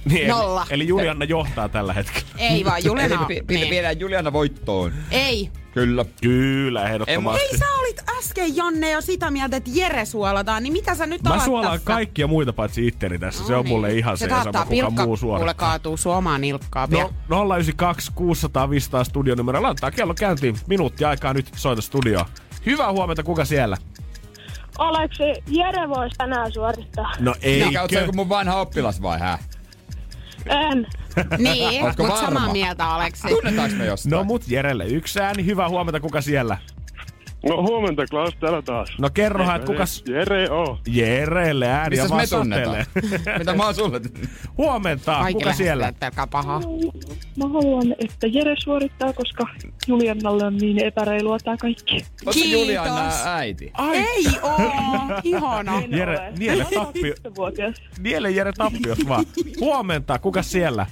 Niin, 0.06 0.28
Nolla. 0.28 0.62
Eli, 0.70 0.74
eli 0.84 0.88
Juliana 0.88 1.26
johtaa 1.26 1.70
tällä 1.70 1.94
hetkellä. 1.94 2.28
Ei 2.38 2.66
vaan, 2.66 2.86
Juliana 2.86 3.08
Eli 3.14 3.22
on- 3.22 3.28
pi- 3.28 3.44
pi- 3.48 3.56
niin. 3.56 3.70
viedään 3.70 4.00
Juliana 4.00 4.34
voittoon. 4.34 4.94
Ei. 5.12 5.50
Kyllä. 5.74 6.06
Kyllä, 6.22 6.90
ehdottomasti. 6.90 7.42
Ei, 7.52 7.58
sä 7.58 7.66
olit 7.80 8.02
äsken 8.20 8.56
Janne 8.56 8.92
jo 8.92 9.02
sitä 9.02 9.32
mieltä, 9.32 9.58
että 9.58 9.70
Jere 9.74 10.06
suolataan, 10.06 10.64
niin 10.64 10.74
mitä 10.74 10.96
sä 10.96 11.06
nyt 11.06 11.24
Mä 11.24 11.30
alat 11.30 11.44
suolaan 11.46 11.74
tässä? 11.74 11.86
kaikkia 11.86 12.28
muita 12.28 12.54
paitsi 12.54 12.88
itteni 12.88 13.20
tässä. 13.20 13.44
se 13.48 13.54
No 13.54 13.60
on 13.60 13.66
niin. 13.66 13.76
mulle 13.76 13.94
ihan 13.94 14.18
se, 14.18 14.26
se 14.26 14.30
sama 14.30 14.66
kuka 14.66 14.90
muu 14.90 15.06
kuule 15.06 15.18
suorittaa. 15.18 15.54
kaatuu 15.54 15.98
suomaan 15.98 16.42
nilkkaa 16.42 16.88
No, 16.92 16.98
vielä. 16.98 17.10
092 17.56 18.12
600 18.16 18.70
500 18.70 19.04
studionumero. 19.04 19.62
Laitetaan 19.62 19.94
kello 19.94 20.14
käyntiin. 20.14 20.56
Minuutti 20.68 21.06
aikaa 21.06 21.34
nyt 21.34 21.48
soita 21.56 21.82
studioon. 21.82 22.26
Hyvää 22.66 22.92
huomenta, 22.92 23.24
kuka 23.24 23.46
siellä? 23.46 23.78
Aleksi, 24.78 25.24
Jere 25.48 25.90
voisi 25.90 26.16
tänään 26.18 26.52
suorittaa. 26.54 27.12
No 27.20 27.36
ei. 27.42 27.74
Sä 27.94 28.00
joku 28.00 28.14
mun 28.14 28.30
vanha 28.30 28.56
oppilas 28.62 29.02
vai 29.02 29.20
hä? 29.20 29.40
En. 30.46 30.88
Niin, 31.38 31.84
Ootko 31.84 32.04
mutta 32.04 32.22
samaa 32.22 32.52
mieltä 32.52 32.86
Aleksi. 32.90 33.28
Tunnetaanko 33.28 33.76
me 33.78 33.86
jostain? 33.86 34.12
No 34.12 34.24
mut 34.24 34.44
Jerelle 34.48 34.86
yksi 34.86 35.20
ääni. 35.20 35.46
Hyvää 35.46 35.70
huomenta, 35.70 36.00
kuka 36.00 36.22
siellä? 36.22 36.58
No 37.50 37.62
huomenta 37.62 38.06
Klaus, 38.06 38.34
täällä 38.40 38.62
taas. 38.62 38.90
No 39.00 39.10
kerrohan, 39.14 39.56
että 39.56 39.66
kukas... 39.68 40.04
Jere 40.08 40.50
O. 40.52 40.80
Jerelle 40.88 41.68
ääni 41.68 41.90
Missäs 41.90 42.10
ja 42.10 42.16
me 42.16 42.28
vaan 42.32 42.42
tunnetaan? 42.42 42.86
Mitä 43.40 43.54
mä 43.56 43.66
oon 43.66 43.76
sulle? 43.76 44.02
Huomenta, 44.58 45.12
Kaikki 45.22 45.34
kuka 45.44 45.54
siellä? 45.54 45.94
pelkää 46.00 46.28
pahaa. 46.28 46.60
Mä 47.38 47.48
haluan, 47.48 47.96
että 48.00 48.28
Jere 48.28 48.56
suorittaa, 48.64 49.14
koska 49.14 49.44
Juliannalle 49.88 50.46
on 50.46 50.58
niin 50.58 50.84
epäreilua 50.86 51.38
tää 51.44 51.58
kaikki. 51.58 51.96
Ootko 51.96 52.32
Kiitos. 52.32 52.52
Juliana 52.52 53.10
äiti? 53.26 53.72
Ai, 53.74 53.98
Ei 53.98 54.26
oo, 54.42 54.58
ihana. 55.24 55.82
En 55.82 55.92
Jere, 55.98 56.34
niele 56.38 56.66
tappio. 56.76 57.14
10-vuotias. 57.28 57.76
niele 58.00 58.32
Jere 58.32 58.52
tappios 58.58 59.08
vaan. 59.08 59.26
Huomenta, 59.60 60.20
kuka 60.20 60.42
siellä? 60.44 60.86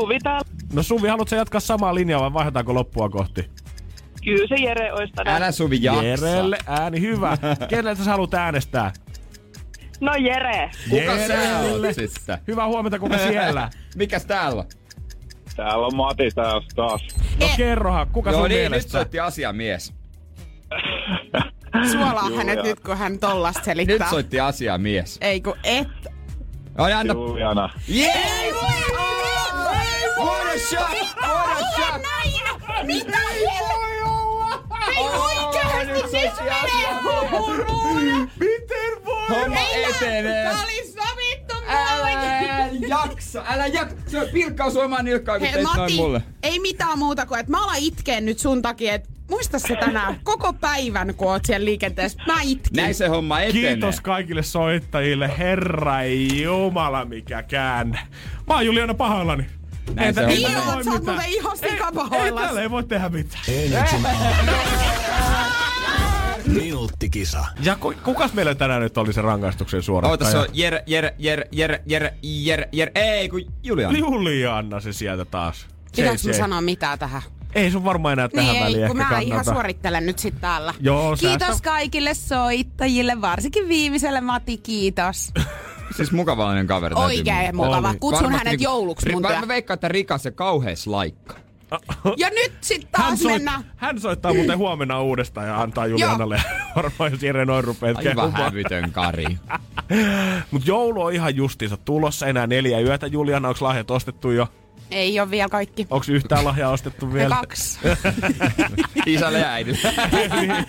Suvi 0.00 0.18
täällä. 0.22 0.44
No 0.72 0.82
Suvi, 0.82 1.08
haluatko 1.08 1.34
jatkaa 1.36 1.60
samaa 1.60 1.94
linjaa 1.94 2.20
vai 2.20 2.32
vaihdetaanko 2.32 2.74
loppua 2.74 3.08
kohti? 3.08 3.50
Kyllä 4.24 4.46
se 4.48 4.54
Jere 4.64 4.92
olisi 4.92 5.12
tänään. 5.12 5.36
Älä 5.42 5.52
Suvi 5.52 5.78
jaksa. 5.82 6.02
Jerelle 6.04 6.58
ääni 6.66 7.00
hyvä. 7.00 7.38
Keneltä 7.68 8.04
sä 8.04 8.10
haluat 8.10 8.34
äänestää? 8.34 8.92
No 10.00 10.12
Jere. 10.14 10.70
Kuka 10.90 11.26
sä 11.26 11.58
oot 11.60 11.94
sitten? 11.94 12.38
Hyvää 12.48 12.66
huomenta, 12.66 12.98
kuka 12.98 13.18
siellä? 13.18 13.70
Mikäs 13.96 14.26
täällä 14.26 14.60
on? 14.60 14.68
Täällä 15.56 15.86
on 15.86 15.96
Mati 15.96 16.28
taas. 16.34 16.64
taas. 16.76 17.02
No 17.40 17.48
kerrohan, 17.56 18.06
kuka 18.12 18.30
Joo 18.30 18.40
sun 18.40 18.48
niin, 18.48 18.60
nyt 18.62 18.70
mielestä? 18.70 18.92
soitti 18.92 19.20
asiamies. 19.20 19.94
suolaa 21.92 22.22
Julia. 22.24 22.36
hänet 22.36 22.62
nyt, 22.64 22.80
kun 22.80 22.96
hän 22.98 23.18
tollasta 23.18 23.58
Nyt 23.60 23.64
selittää. 23.64 24.10
soitti 24.10 24.40
asia 24.40 24.78
mies. 24.78 25.18
Ei 25.20 25.40
kun 25.40 25.56
et. 25.64 25.88
Oi, 26.78 26.92
anna. 26.92 27.14
Juliana. 27.14 27.70
Yes! 27.94 28.54
What 28.54 29.33
a 30.18 30.58
shot! 30.58 30.90
What 31.20 31.48
a 31.48 31.62
shot! 31.76 32.02
Mitä 32.86 33.18
Hei 34.86 35.08
oikeesti, 35.08 35.92
nyt 35.92 36.10
soitti 36.10 36.50
asia 36.50 36.88
Miten 38.40 39.04
voi? 39.04 39.28
Homma 39.28 39.60
etenee. 39.88 40.44
Tää 40.44 40.62
oli 40.62 40.86
sovittu 40.86 41.54
Älä 41.68 42.10
jaksa, 42.88 43.44
älä 43.48 43.66
jaksa. 43.66 43.96
Se 44.06 44.20
on 44.20 44.28
pilkkaus 44.32 44.76
omaan 44.76 45.04
nilkkaan, 45.04 45.40
kun 45.40 45.48
Hei 45.48 45.62
Mati, 45.62 45.96
mulle. 45.96 46.22
ei 46.42 46.58
mitään 46.58 46.98
muuta 46.98 47.26
kuin, 47.26 47.40
että 47.40 47.52
mä 47.52 47.64
alan 47.64 47.76
itkee 47.78 48.20
nyt 48.20 48.38
sun 48.38 48.62
takia, 48.62 48.94
että 48.94 49.08
muista 49.30 49.58
se 49.58 49.76
tänään 49.76 50.20
koko 50.24 50.52
päivän, 50.52 51.14
kun 51.14 51.28
oot 51.28 51.44
siellä 51.44 51.64
liikenteessä. 51.64 52.22
Mä 52.26 52.40
itkin. 52.42 52.76
Näin 52.76 52.94
se 52.94 53.06
homma 53.06 53.40
etenee. 53.40 53.72
Kiitos 53.72 54.00
kaikille 54.00 54.42
soittajille. 54.42 55.30
Herra 55.38 56.04
Jumala, 56.42 57.04
mikä 57.04 57.42
käänne. 57.42 57.98
Mä 58.46 58.54
oon 58.54 58.66
Juliana 58.66 58.94
pahoillani. 58.94 59.46
Näin 59.94 60.08
Ei 60.08 60.14
se 60.14 60.20
ei 60.50 60.56
oot, 60.56 60.64
voi 60.74 60.84
sä 60.84 60.90
oot 60.90 61.04
muuten 61.04 61.26
ihan 61.28 61.56
Ei 61.62 61.70
sikapahoillas. 61.70 62.46
tälle 62.46 62.62
ei 62.62 62.70
voi 62.70 62.84
tehdä 62.84 63.08
mitään. 63.08 63.42
Minuuttikisa. 66.46 67.44
Ja 67.62 67.76
ku, 67.76 67.94
kukas 68.04 68.32
meillä 68.32 68.54
tänään 68.54 68.82
nyt 68.82 68.98
oli 68.98 69.12
se 69.12 69.22
rangaistuksen 69.22 69.82
suorittaja? 69.82 70.10
Oota, 70.10 70.30
se 70.30 70.38
on 70.38 70.46
Jere, 70.52 70.82
Jere, 70.86 71.14
Jere, 71.18 71.48
Jere, 71.52 71.82
Jere, 71.86 72.14
Jere, 72.22 72.68
Jere, 72.72 72.92
ei 72.94 73.28
kun 73.28 73.40
Julian. 73.62 73.98
Juliana 73.98 74.80
se 74.80 74.92
sieltä 74.92 75.24
taas. 75.24 75.66
Pitääks 75.96 76.24
mä 76.24 76.30
JJ. 76.30 76.38
sanoa 76.38 76.60
mitään 76.60 76.98
tähän? 76.98 77.22
Ei 77.54 77.70
sun 77.70 77.84
varmaan 77.84 78.12
enää 78.12 78.28
tähän 78.28 78.52
Niin 78.52 78.64
väliin 78.64 78.82
ei, 78.82 78.88
kun 78.88 78.96
mä 78.96 79.18
ihan 79.20 79.44
suorittelen 79.44 80.06
nyt 80.06 80.18
sit 80.18 80.34
täällä. 80.40 80.74
Joo, 80.80 81.16
Kiitos 81.16 81.46
säästä- 81.48 81.64
kaikille 81.64 82.14
soittajille, 82.14 83.20
varsinkin 83.20 83.68
viimeiselle 83.68 84.20
Mati, 84.20 84.56
kiitos. 84.56 85.32
Siis 85.96 86.12
mukavallinen 86.12 86.66
kaveri. 86.66 86.94
täytyy 86.94 87.18
Oikein 87.18 87.56
mukava. 87.56 87.88
Oli. 87.88 87.98
Kutsun 88.00 88.22
Varmasti 88.22 88.38
hänet 88.38 88.50
niinku- 88.50 88.64
jouluksi 88.64 89.12
mun. 89.12 89.22
Mä 89.22 89.48
veikkaan, 89.48 89.74
että 89.74 89.88
rikas 89.88 90.24
ja 90.24 90.30
kauhees 90.30 90.86
laikka. 90.86 91.34
Ja 92.16 92.30
nyt 92.30 92.52
sit 92.60 92.82
Hän, 92.82 93.06
taas 93.06 93.18
soit, 93.20 93.34
mennään. 93.34 93.64
hän 93.76 94.00
soittaa 94.00 94.34
muuten 94.34 94.58
huomenna 94.58 95.00
uudestaan 95.02 95.46
ja 95.46 95.60
antaa 95.60 95.86
Julianalle 95.86 96.42
varmaan, 96.76 97.12
jos 97.12 97.22
Jere 97.22 97.44
noin 97.44 97.64
rupeat 97.64 97.96
Aivan 97.96 98.32
hävytön 98.32 98.92
kari. 98.92 99.26
Mut 100.50 100.66
joulu 100.66 101.02
on 101.02 101.12
ihan 101.12 101.36
justiinsa 101.36 101.76
tulossa 101.76 102.26
enää 102.26 102.46
neljä 102.46 102.80
yötä. 102.80 103.06
Juliana, 103.06 103.48
onks 103.48 103.62
lahjat 103.62 103.90
ostettu 103.90 104.30
jo? 104.30 104.48
Ei 104.94 105.20
ole 105.20 105.30
vielä 105.30 105.48
kaikki. 105.48 105.86
Onks 105.90 106.08
yhtään 106.08 106.44
lahjaa 106.44 106.70
ostettu 106.70 107.12
vielä? 107.12 107.36
kaksi. 107.40 107.78
Isälle 109.06 109.38
ja 109.38 109.48
äidille. 109.48 109.78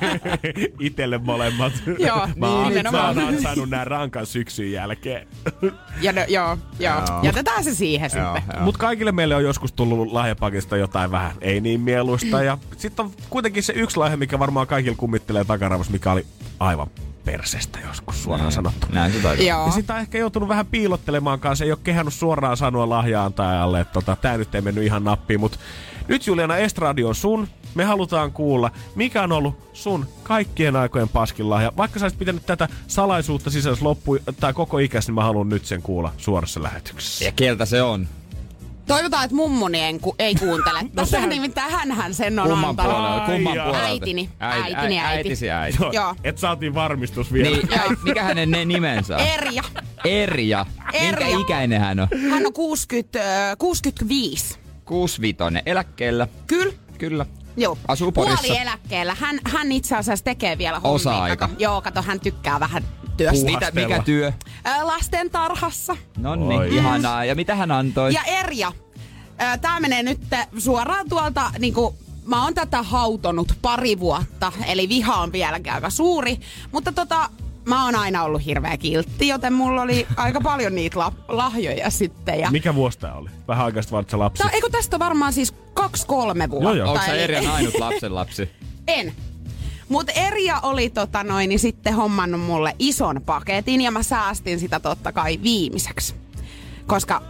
Itelle 0.79 1.17
molemmat. 1.17 1.73
Joo, 1.99 2.27
Mä 2.35 2.47
oon 2.47 2.67
nimenomaan. 2.69 3.15
saanut, 3.15 3.39
saanut 3.41 3.69
nää 3.69 3.85
rankan 3.85 4.25
syksyn 4.25 4.71
jälkeen. 4.71 5.27
Ja 6.01 6.11
no, 6.11 6.21
joo, 6.27 6.57
joo. 6.79 7.01
Jätetään 7.23 7.63
se 7.63 7.75
siihen 7.75 8.09
sitten. 8.09 8.43
Mut 8.59 8.77
kaikille 8.77 9.11
meille 9.11 9.35
on 9.35 9.43
joskus 9.43 9.71
tullut 9.71 10.11
lahjapakista 10.11 10.77
jotain 10.77 11.11
vähän 11.11 11.31
ei 11.41 11.61
niin 11.61 11.81
mieluista. 11.81 12.43
Ja 12.43 12.57
sitten 12.77 13.05
on 13.05 13.11
kuitenkin 13.29 13.63
se 13.63 13.73
yksi 13.73 13.97
lahja, 13.97 14.17
mikä 14.17 14.39
varmaan 14.39 14.67
kaikilla 14.67 14.97
kummittelee 14.97 15.43
takaravossa, 15.43 15.93
mikä 15.93 16.11
oli 16.11 16.25
aivan 16.59 16.87
persestä 17.25 17.79
joskus 17.87 18.23
suoraan 18.23 18.51
sanottu. 18.51 18.87
Näin 18.91 19.13
se 19.13 19.19
taitaa. 19.19 19.45
Joo. 19.45 19.65
Ja 19.65 19.71
sitä 19.71 19.93
on 19.93 19.99
ehkä 19.99 20.17
joutunut 20.17 20.49
vähän 20.49 20.65
piilottelemaankaan. 20.65 21.49
kanssa. 21.49 21.65
Ei 21.65 21.71
ole 21.71 21.79
kehannut 21.83 22.13
suoraan 22.13 22.57
sanoa 22.57 22.89
lahjaantajalle, 22.89 23.79
että 23.79 23.93
tota, 23.93 24.15
tää 24.15 24.37
nyt 24.37 24.55
ei 24.55 24.61
mennyt 24.61 24.83
ihan 24.83 25.03
nappiin. 25.03 25.39
Mutta 25.39 25.57
nyt 26.07 26.27
Juliana 26.27 26.57
Estradi 26.57 27.03
on 27.03 27.15
sun. 27.15 27.47
Me 27.75 27.83
halutaan 27.83 28.31
kuulla, 28.31 28.71
mikä 28.95 29.23
on 29.23 29.31
ollut 29.31 29.69
sun 29.73 30.05
kaikkien 30.23 30.75
aikojen 30.75 31.09
paskin 31.09 31.49
lahja. 31.49 31.71
Vaikka 31.77 31.99
sä 31.99 32.05
olisit 32.05 32.19
pitänyt 32.19 32.45
tätä 32.45 32.67
salaisuutta 32.87 33.49
sisällä 33.49 33.77
loppu 33.81 34.17
tai 34.39 34.53
koko 34.53 34.77
ikäs, 34.77 35.07
niin 35.07 35.15
mä 35.15 35.23
haluan 35.23 35.49
nyt 35.49 35.65
sen 35.65 35.81
kuulla 35.81 36.13
suorassa 36.17 36.63
lähetyksessä. 36.63 37.25
Ja 37.25 37.31
keltä 37.31 37.65
se 37.65 37.81
on? 37.81 38.07
Toivotaan, 38.87 39.23
että 39.25 39.35
mummoni 39.35 39.81
en 39.81 39.99
ku, 39.99 40.15
ei 40.19 40.35
kuuntele. 40.35 40.79
Tässä 40.79 40.91
No 41.01 41.05
sehän- 41.05 41.29
nimittäin 41.29 41.71
hänhän 41.71 42.13
sen 42.13 42.39
on 42.39 42.49
Kumman 42.49 42.69
antanut. 42.69 42.91
puolelta? 42.93 43.25
Kumman 43.25 43.53
puolelta? 43.53 43.85
Äitini. 43.85 44.29
Äiti, 44.39 44.75
Äitini 44.75 44.99
äiti. 44.99 45.17
Äitisi 45.17 45.49
äiti. 45.51 45.77
Joo, 45.81 45.91
Joo. 45.91 46.15
Et 46.23 46.37
saatiin 46.37 46.73
varmistus 46.73 47.33
vielä. 47.33 47.49
Niin, 47.57 47.73
äi- 47.73 47.95
mikä 48.03 48.23
hänen 48.23 48.51
ne 48.51 48.65
nimensä 48.65 49.15
on? 49.15 49.21
Erja. 49.21 49.63
Erja. 50.05 50.65
Minkä 50.91 51.25
Erja. 51.25 51.39
ikäinen 51.39 51.81
hän 51.81 51.99
on? 51.99 52.07
Hän 52.31 52.45
on 52.45 52.53
60, 52.53 53.19
äh, 53.51 53.57
65. 53.57 54.57
65 54.85 55.61
eläkkeellä. 55.65 56.27
Kyllä. 56.47 56.73
Kyllä. 56.97 57.25
Joo. 57.57 57.77
Asuu 57.87 58.11
Porissa. 58.11 58.43
Puoli 58.47 58.61
eläkkeellä. 58.61 59.15
Hän, 59.19 59.39
hän 59.45 59.71
itse 59.71 59.95
asiassa 59.95 60.25
tekee 60.25 60.57
vielä 60.57 60.79
hommia. 60.79 60.95
Osa-aika. 60.95 61.47
Kato, 61.47 61.63
joo, 61.63 61.81
kato, 61.81 62.01
hän 62.01 62.19
tykkää 62.19 62.59
vähän 62.59 62.83
työstä. 63.17 63.45
Mitä, 63.51 63.71
mikä 63.71 64.03
työ? 64.03 64.31
Ää, 64.63 64.87
Lasten 64.87 65.29
tarhassa. 65.29 65.97
No 66.17 66.35
niin, 66.35 66.63
ihanaa. 66.73 67.25
Ja 67.25 67.35
mitä 67.35 67.55
hän 67.55 67.71
antoi? 67.71 68.13
Ja 68.13 68.23
Erja. 68.23 68.71
ää, 69.37 69.57
Tää 69.57 69.79
menee 69.79 70.03
nyt 70.03 70.19
suoraan 70.57 71.09
tuolta 71.09 71.51
niinku 71.59 71.95
Mä 72.25 72.43
oon 72.43 72.53
tätä 72.53 72.83
hautonut 72.83 73.53
pari 73.61 73.99
vuotta, 73.99 74.51
eli 74.67 74.89
viha 74.89 75.15
on 75.15 75.31
vieläkin 75.31 75.73
aika 75.73 75.89
suuri. 75.89 76.39
Mutta 76.71 76.91
tota, 76.91 77.29
mä 77.65 77.85
oon 77.85 77.95
aina 77.95 78.23
ollut 78.23 78.45
hirveä 78.45 78.77
kiltti, 78.77 79.27
joten 79.27 79.53
mulla 79.53 79.81
oli 79.81 80.07
aika 80.17 80.41
paljon 80.41 80.75
niitä 80.75 80.99
la- 80.99 81.13
lahjoja 81.27 81.89
sitten. 81.89 82.39
Ja... 82.39 82.51
Mikä 82.51 82.75
vuosi 82.75 82.99
tää 82.99 83.13
oli? 83.13 83.29
Vähän 83.47 83.65
aikaista 83.65 84.03
se 84.07 84.17
lapsi. 84.17 84.43
Tää, 84.43 84.51
eikö 84.51 84.69
tästä 84.69 84.95
on 84.95 84.99
varmaan 84.99 85.33
siis 85.33 85.53
kaksi-kolme 85.73 86.49
vuotta? 86.49 86.69
Joo, 86.69 86.73
joo. 86.73 86.91
Onko 86.91 87.05
sä 87.05 87.13
Erjan 87.13 87.47
ainut 87.47 87.79
lapsen 87.79 88.15
lapsi? 88.15 88.49
En. 88.87 89.13
Mutta 89.89 90.11
Erja 90.11 90.59
oli 90.59 90.89
tota 90.89 91.23
noin, 91.23 91.49
niin 91.49 91.59
sitten 91.59 91.93
hommannut 91.93 92.41
mulle 92.41 92.75
ison 92.79 93.21
paketin 93.25 93.81
ja 93.81 93.91
mä 93.91 94.03
säästin 94.03 94.59
sitä 94.59 94.79
totta 94.79 95.11
kai 95.11 95.39
viimeiseksi. 95.43 96.15
Koska 96.87 97.21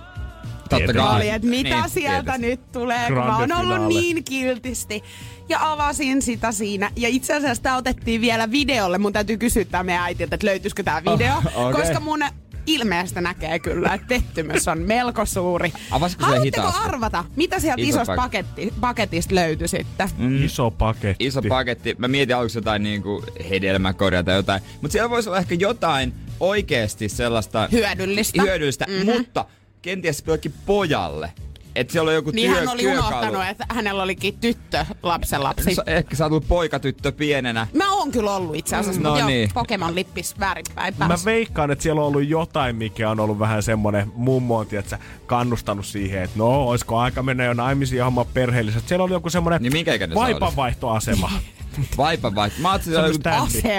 Totta 0.69 0.77
Tietenkin. 0.77 1.03
oli, 1.03 1.29
että 1.29 1.47
mitä 1.47 1.75
Niin, 1.81 1.89
sieltä 1.89 2.23
tietysti. 2.23 2.47
nyt 2.47 2.71
tulee, 2.71 3.07
kun 3.07 3.17
mä 3.17 3.23
Grande 3.23 3.53
oon 3.53 3.61
ollut 3.61 3.75
finale. 3.87 4.01
niin 4.01 4.23
kiltisti. 4.23 5.03
Ja 5.49 5.71
avasin 5.71 6.21
sitä 6.21 6.51
siinä. 6.51 6.91
Ja 6.95 7.09
itse 7.09 7.33
asiassa 7.33 7.63
tää 7.63 7.77
otettiin 7.77 8.21
vielä 8.21 8.51
videolle. 8.51 8.97
Mun 8.97 9.13
täytyy 9.13 9.37
kysyä 9.37 9.65
tää 9.65 9.83
meidän 9.83 10.03
äitiltä, 10.03 10.35
että 10.35 10.47
löytyisikö 10.47 10.83
tää 10.83 11.01
video. 11.03 11.33
Oh, 11.55 11.67
okei. 11.67 11.81
Koska 11.81 11.99
mun 11.99 12.19
ilmeestä 12.65 13.21
näkee 13.21 13.59
kyllä, 13.59 13.93
että 13.93 14.07
pettymys 14.07 14.67
on 14.67 14.79
melko 14.79 15.25
suuri. 15.25 15.73
Avasitko 15.91 16.25
se 16.25 16.31
Haluatteko 16.31 16.61
hitaasti? 16.67 16.89
arvata, 16.89 17.25
mitä 17.35 17.59
sieltä 17.59 17.81
Iso 17.81 17.89
isosta 17.89 18.15
pak- 18.15 18.25
paketti, 18.25 18.73
paketista 18.81 19.35
löytyi 19.35 19.67
sitten? 19.67 20.09
Mm. 20.17 20.43
Iso 20.45 20.71
paketti. 20.71 21.25
Iso 21.25 21.41
paketti. 21.41 21.95
Mä 21.97 22.07
mietin 22.07 22.35
aluksi 22.35 22.57
jotain 22.57 22.83
niinku 22.83 23.23
hedelmäkorjaa 23.49 24.23
tai 24.23 24.35
jotain. 24.35 24.61
Mutta 24.81 24.91
siellä 24.91 25.09
voisi 25.09 25.29
olla 25.29 25.39
ehkä 25.39 25.55
jotain 25.55 26.13
oikeesti 26.39 27.09
sellaista 27.09 27.69
Hyödyllistä. 27.71 28.41
hyödyllistä 28.41 28.85
Mhm. 28.89 29.09
mutta 29.17 29.45
kenties 29.81 30.23
jollekin 30.27 30.53
pojalle. 30.65 31.31
Että 31.75 31.91
siellä 31.91 32.09
on 32.09 32.15
joku 32.15 32.31
Niin 32.31 32.51
työ, 32.51 32.59
hän 32.59 32.67
oli 32.69 32.81
työkalu. 32.81 33.07
unohtanut, 33.07 33.43
että 33.49 33.65
hänellä 33.69 34.03
olikin 34.03 34.37
tyttö 34.37 34.85
lapsen 35.03 35.43
lapsi. 35.43 35.75
Sä- 35.75 35.83
Ehkä 35.87 36.15
sä 36.15 36.25
oot 36.25 36.47
poikatyttö 36.47 37.11
pienenä. 37.11 37.67
Mä 37.73 37.91
oon 37.93 38.11
kyllä 38.11 38.35
ollut 38.35 38.55
itse 38.55 38.75
asiassa, 38.75 39.01
No 39.01 39.09
mutta 39.09 39.19
joo, 39.19 39.29
niin. 39.29 39.49
Pokemon 39.53 39.95
lippis 39.95 40.39
väärinpäin 40.39 40.93
Mä 40.97 41.07
päässä. 41.07 41.25
veikkaan, 41.25 41.71
että 41.71 41.83
siellä 41.83 42.01
on 42.01 42.07
ollut 42.07 42.27
jotain, 42.27 42.75
mikä 42.75 43.09
on 43.09 43.19
ollut 43.19 43.39
vähän 43.39 43.63
semmonen 43.63 44.11
mummo, 44.15 44.61
että 44.71 44.99
kannustanut 45.25 45.85
siihen, 45.85 46.23
että 46.23 46.37
no, 46.39 46.67
olisiko 46.69 46.97
aika 46.99 47.23
mennä 47.23 47.43
jo 47.43 47.53
naimisiin 47.53 47.97
ja 47.99 48.05
homma 48.05 48.25
perheelliset. 48.25 48.87
Siellä 48.87 49.03
oli 49.03 49.13
joku 49.13 49.29
semmonen 49.29 49.61
Niin 49.61 49.85
vaipanvaihtoasema. 50.15 51.31
Vaipa 51.97 52.35
vai? 52.35 52.51
Mä 52.59 52.71
ajattelin, 52.71 52.99
on 52.99 53.11
että 53.15 53.29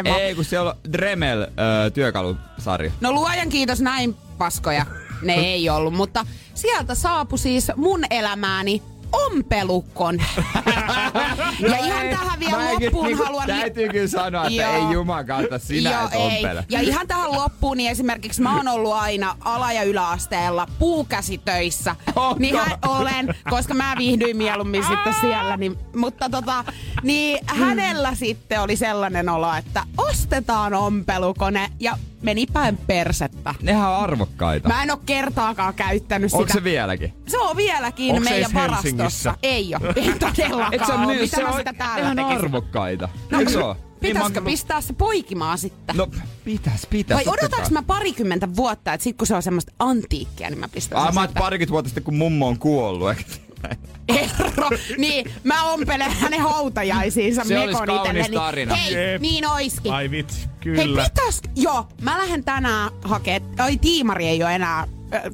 joku-. 0.05 0.19
Ei, 0.19 0.35
kun 0.35 0.45
siellä 0.45 0.71
on 0.71 0.93
Dremel 0.93 1.43
ö, 1.43 1.91
työkalusarja. 1.91 2.91
No 3.01 3.13
luojan 3.13 3.49
kiitos 3.49 3.81
näin 3.81 4.17
paskoja. 4.39 4.87
Ne 5.23 5.35
ei 5.35 5.71
ollut, 5.71 5.95
mutta 5.95 6.27
sieltä 6.55 6.95
saapui 6.95 7.39
siis 7.39 7.73
mun 7.77 8.05
elämääni 8.11 8.83
ompelukon. 9.13 10.19
ja 11.71 11.77
ihan 11.77 12.09
tähän 12.11 12.41
vielä 12.41 12.73
loppuun 12.73 13.07
niinku- 13.07 13.25
haluan... 13.25 13.47
Täytyy 13.47 13.89
kyllä 13.89 14.09
sanoa, 14.09 14.47
että 14.47 14.63
Joo. 14.63 14.89
ei 14.89 14.93
juman 14.93 15.27
kautta 15.27 15.59
sinä 15.59 15.91
Joo, 15.91 16.07
et 16.07 16.33
ei. 16.33 16.43
Ja 16.69 16.81
ihan 16.81 17.07
tähän 17.07 17.33
loppuun, 17.33 17.77
niin 17.77 17.91
esimerkiksi 17.91 18.43
mä 18.43 18.57
oon 18.57 18.69
ollut 18.69 18.93
aina 18.93 19.37
ala- 19.41 19.73
ja 19.73 19.83
yläasteella 19.83 20.69
puukäsitöissä. 20.79 21.97
Onko? 22.17 22.39
Niin 22.39 22.57
hän 22.57 22.79
olen, 22.87 23.35
koska 23.51 23.75
mä 23.75 23.95
viihdyin 23.99 24.37
mieluummin 24.37 24.85
sitten 24.85 25.15
siellä. 25.21 25.57
Niin, 25.57 25.79
mutta 25.97 26.31
tota, 26.31 26.65
niin 27.03 27.39
hänellä 27.47 28.15
sitten 28.15 28.61
oli 28.61 28.77
sellainen 28.77 29.29
olo, 29.29 29.55
että 29.55 29.83
ostetaan 29.99 30.75
ompelukone 30.75 31.71
ja 31.81 31.99
meni 32.23 32.47
päin 32.47 32.77
persettä. 32.77 33.55
Nehän 33.63 33.91
on 33.91 33.97
arvokkaita. 33.97 34.69
Mä 34.69 34.83
en 34.83 34.91
oo 34.91 34.97
kertaakaan 35.07 35.75
käyttänyt 35.75 36.33
Onko 36.33 36.43
sitä. 36.47 36.55
se 36.59 36.65
vieläkin? 36.65 37.15
Se 37.29 37.39
on 37.39 37.57
vieläkin 37.57 38.13
Onko 38.15 38.25
se 38.25 38.31
meidän 38.31 38.51
varastossa. 38.55 39.35
Ei 39.43 39.75
oo. 39.75 39.81
Ei 39.97 40.13
todellakaan 40.19 40.75
Et 40.75 40.87
se 40.87 40.93
on 40.93 41.01
oo. 41.01 41.07
myy- 41.07 41.21
Mitä 41.21 41.37
se 41.37 41.43
mä 41.43 41.49
on 41.49 41.59
sitä 41.59 41.73
täällä 41.73 42.05
ihan 42.05 42.17
tekisin? 42.17 42.39
arvokkaita. 42.39 43.09
No, 43.31 43.39
Eikö 43.39 43.51
se 43.53 43.59
oo? 43.59 43.77
Pitäisikö 44.01 44.29
Niin 44.41 44.45
mä- 44.45 44.51
pistää 44.51 44.81
se 44.81 44.93
poikimaan 44.93 45.59
sitten? 45.59 45.97
No, 45.97 46.07
pitäis, 46.45 46.87
pitäis. 46.87 47.27
Vai 47.27 47.37
kai. 47.51 47.71
mä 47.71 47.83
parikymmentä 47.83 48.57
vuotta, 48.57 48.93
että 48.93 49.05
sit 49.05 49.17
kun 49.17 49.27
se 49.27 49.35
on 49.35 49.43
semmoista 49.43 49.73
antiikkia, 49.79 50.51
niin 50.51 50.59
mä 50.61 50.69
pistän 50.69 50.99
Ah, 50.99 51.05
sen 51.07 51.15
mä 51.15 51.29
parikymmentä 51.39 51.73
vuotta 51.73 51.89
sitten, 51.89 52.05
kun 52.05 52.17
mummo 52.17 52.49
on 52.49 52.59
kuollut. 52.59 53.17
Erro. 54.09 54.71
Niin, 54.99 55.31
mä 55.45 55.65
ompelen 55.65 56.11
hänen 56.11 56.41
hautajaisiinsa 56.41 57.45
Se 57.45 57.59
olisi 57.59 57.81
Mekon 57.81 57.87
kaunis 57.87 58.29
tarina. 58.29 58.75
Hei, 58.75 58.95
Jep. 59.13 59.21
niin 59.23 59.49
oiskin. 59.49 59.93
Ai 59.93 60.11
vitsi, 60.11 60.39
Hei, 60.41 60.49
kyllä. 60.61 61.03
pitäis, 61.05 61.41
joo, 61.57 61.89
mä 62.03 62.19
lähden 62.19 62.45
tänään 62.45 62.91
hakee, 63.05 63.41
oi 63.65 63.77
tiimari 63.77 64.27
ei 64.27 64.43
ole 64.43 64.55
enää 64.55 64.87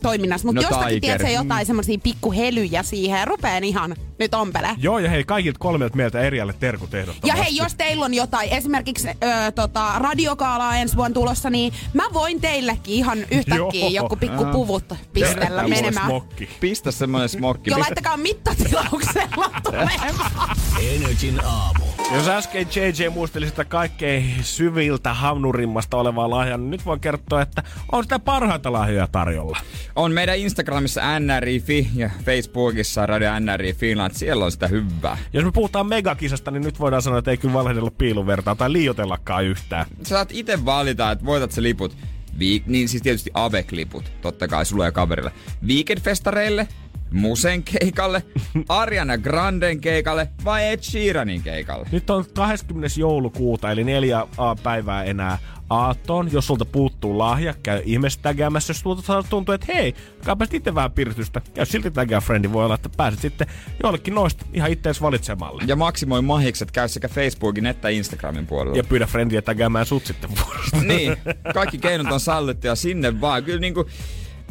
toiminnassa, 0.02 0.48
mutta 0.48 0.62
No, 0.62 0.68
jostakin 0.68 0.88
Tiger. 1.00 1.00
tiedätkö 1.18 1.28
jotain 1.42 1.66
semmosia 1.66 1.98
pikkuhelyjä 2.02 2.82
siihen 2.82 3.18
ja 3.18 3.24
rupeen 3.24 3.64
ihan 3.64 3.96
nyt 4.18 4.34
ompele. 4.34 4.68
Joo, 4.78 4.98
ja 4.98 5.10
hei, 5.10 5.24
kaikilta 5.24 5.58
kolmelta 5.58 5.96
meiltä 5.96 6.20
Erialle 6.20 6.52
terkut 6.60 6.92
Ja 6.92 6.98
ehdottomasti. 6.98 7.42
hei, 7.44 7.56
jos 7.56 7.74
teillä 7.74 8.04
on 8.04 8.14
jotain, 8.14 8.50
esimerkiksi 8.50 9.08
ö, 9.08 9.52
tota, 9.54 9.92
radiokaalaa 9.98 10.76
ensi 10.76 10.96
vuonna 10.96 11.14
tulossa, 11.14 11.50
niin 11.50 11.72
mä 11.94 12.04
voin 12.12 12.40
teillekin 12.40 12.94
ihan 12.94 13.18
yhtäkkiä 13.30 13.88
Joo. 13.88 13.90
joku 14.02 14.16
pikku 14.16 14.44
puvut 14.44 14.84
pistellä 15.12 15.68
menemään. 15.68 16.06
smokki. 16.06 16.48
Pistä 16.60 16.90
semmonen 16.90 17.28
smokki. 17.28 17.70
Jo 17.70 17.76
Pistä- 17.76 17.80
laittakaa 17.88 18.16
mittatilauksella 18.16 19.50
tulemaan. 19.64 20.56
Energin 20.94 21.40
aamu. 21.44 21.84
Jos 22.10 22.28
äsken 22.28 22.66
JJ 22.74 23.08
muisteli 23.08 23.46
sitä 23.46 23.64
kaikkein 23.64 24.34
syviltä 24.42 25.14
haunurimmasta 25.14 25.96
olevaa 25.96 26.30
lahjaa, 26.30 26.58
niin 26.58 26.70
nyt 26.70 26.86
voin 26.86 27.00
kertoa, 27.00 27.42
että 27.42 27.62
on 27.92 28.02
sitä 28.02 28.18
parhaita 28.18 28.72
lahjoja 28.72 29.06
tarjolla. 29.12 29.58
On 29.96 30.12
meidän 30.12 30.38
Instagramissa 30.38 31.20
NRI.fi 31.20 31.90
ja 31.94 32.10
Facebookissa 32.24 33.06
Radio 33.06 33.30
NRI 33.40 33.72
Finland. 33.72 34.14
Siellä 34.14 34.44
on 34.44 34.52
sitä 34.52 34.68
hyvää. 34.68 35.18
Jos 35.32 35.44
me 35.44 35.52
puhutaan 35.52 35.86
megakisasta, 35.86 36.50
niin 36.50 36.62
nyt 36.62 36.80
voidaan 36.80 37.02
sanoa, 37.02 37.18
että 37.18 37.30
ei 37.30 37.36
kyllä 37.36 37.54
valehdella 37.54 37.90
piiluvertaa 37.90 38.54
tai 38.54 38.72
liiotellakaan 38.72 39.44
yhtään. 39.44 39.86
Sä 40.02 40.08
saat 40.08 40.28
itse 40.32 40.64
valita, 40.64 41.10
että 41.10 41.24
voitat 41.24 41.52
se 41.52 41.62
liput. 41.62 41.96
Viik- 42.38 42.62
niin 42.66 42.88
siis 42.88 43.02
tietysti 43.02 43.30
AVEC-liput, 43.34 44.12
totta 44.22 44.48
kai 44.48 44.66
sulle 44.66 44.84
ja 44.84 44.92
kaverille. 44.92 45.32
Weekend-festareille, 45.66 46.66
Musen 47.12 47.62
keikalle, 47.62 48.22
Ariana 48.68 49.18
Granden 49.18 49.80
keikalle 49.80 50.28
vai 50.44 50.68
Ed 50.68 50.82
Sheeranin 50.82 51.42
keikalle. 51.42 51.88
Nyt 51.92 52.10
on 52.10 52.24
20. 52.34 53.00
joulukuuta, 53.00 53.70
eli 53.70 53.84
neljä 53.84 54.26
päivää 54.62 55.04
enää 55.04 55.38
aattoon. 55.70 56.32
Jos 56.32 56.46
sulta 56.46 56.64
puuttuu 56.64 57.18
lahja, 57.18 57.54
käy 57.62 57.82
ihmeessä 57.84 58.20
tägäämässä. 58.22 58.70
Jos 58.70 58.80
sulta 58.80 59.22
tuntuu, 59.30 59.54
että 59.54 59.72
hei, 59.74 59.94
kaapas 60.24 60.48
itse 60.52 60.74
vähän 60.74 60.92
piritystä, 60.92 61.40
käy 61.54 61.66
silti 61.66 61.90
tägää 61.90 62.20
friendi. 62.20 62.52
Voi 62.52 62.64
olla, 62.64 62.74
että 62.74 62.88
pääset 62.96 63.20
sitten 63.20 63.46
jollekin 63.82 64.14
noista 64.14 64.46
ihan 64.52 64.70
ittees 64.70 65.02
valitsemalle. 65.02 65.62
Ja 65.66 65.76
maksimoi 65.76 66.22
mahikset 66.22 66.70
käy 66.70 66.88
sekä 66.88 67.08
Facebookin 67.08 67.66
että 67.66 67.88
Instagramin 67.88 68.46
puolella. 68.46 68.76
Ja 68.76 68.84
pyydä 68.84 69.06
friendiä 69.06 69.42
tägäämään 69.42 69.86
sut 69.86 70.06
sitten 70.06 70.30
vuorosta. 70.30 70.76
niin, 70.82 71.16
kaikki 71.54 71.78
keinot 71.78 72.12
on 72.12 72.20
sallittu 72.20 72.66
ja 72.66 72.74
sinne 72.74 73.20
vaan. 73.20 73.44
Kyllä 73.44 73.60
niinku 73.60 73.86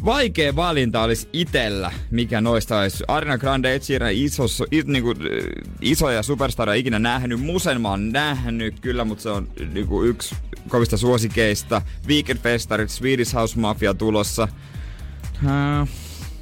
vaikea 0.04 0.56
valinta 0.56 1.02
olisi 1.02 1.28
itellä, 1.32 1.92
mikä 2.10 2.40
noista 2.40 2.78
olisi. 2.78 3.04
Arina 3.08 3.38
Grande, 3.38 3.74
Ed 3.74 3.80
Sheeran, 3.82 4.12
iso, 4.12 4.44
is, 4.70 4.86
niinku, 4.86 5.10
äh, 5.10 5.16
isoja 5.80 6.22
superstaroja 6.22 6.78
ikinä 6.78 6.98
nähnyt. 6.98 7.40
Musen 7.40 7.80
mä 7.80 7.90
oon 7.90 8.12
nähnyt 8.12 8.80
kyllä, 8.80 9.04
mutta 9.04 9.22
se 9.22 9.28
on 9.30 9.48
niinku 9.72 10.02
yksi 10.02 10.34
kovista 10.68 10.96
suosikeista. 10.96 11.82
Weekend-festarit, 12.08 12.88
Swedish 12.88 13.34
House 13.34 13.58
Mafia 13.60 13.94
tulossa. 13.94 14.48
Äh, 15.46 15.88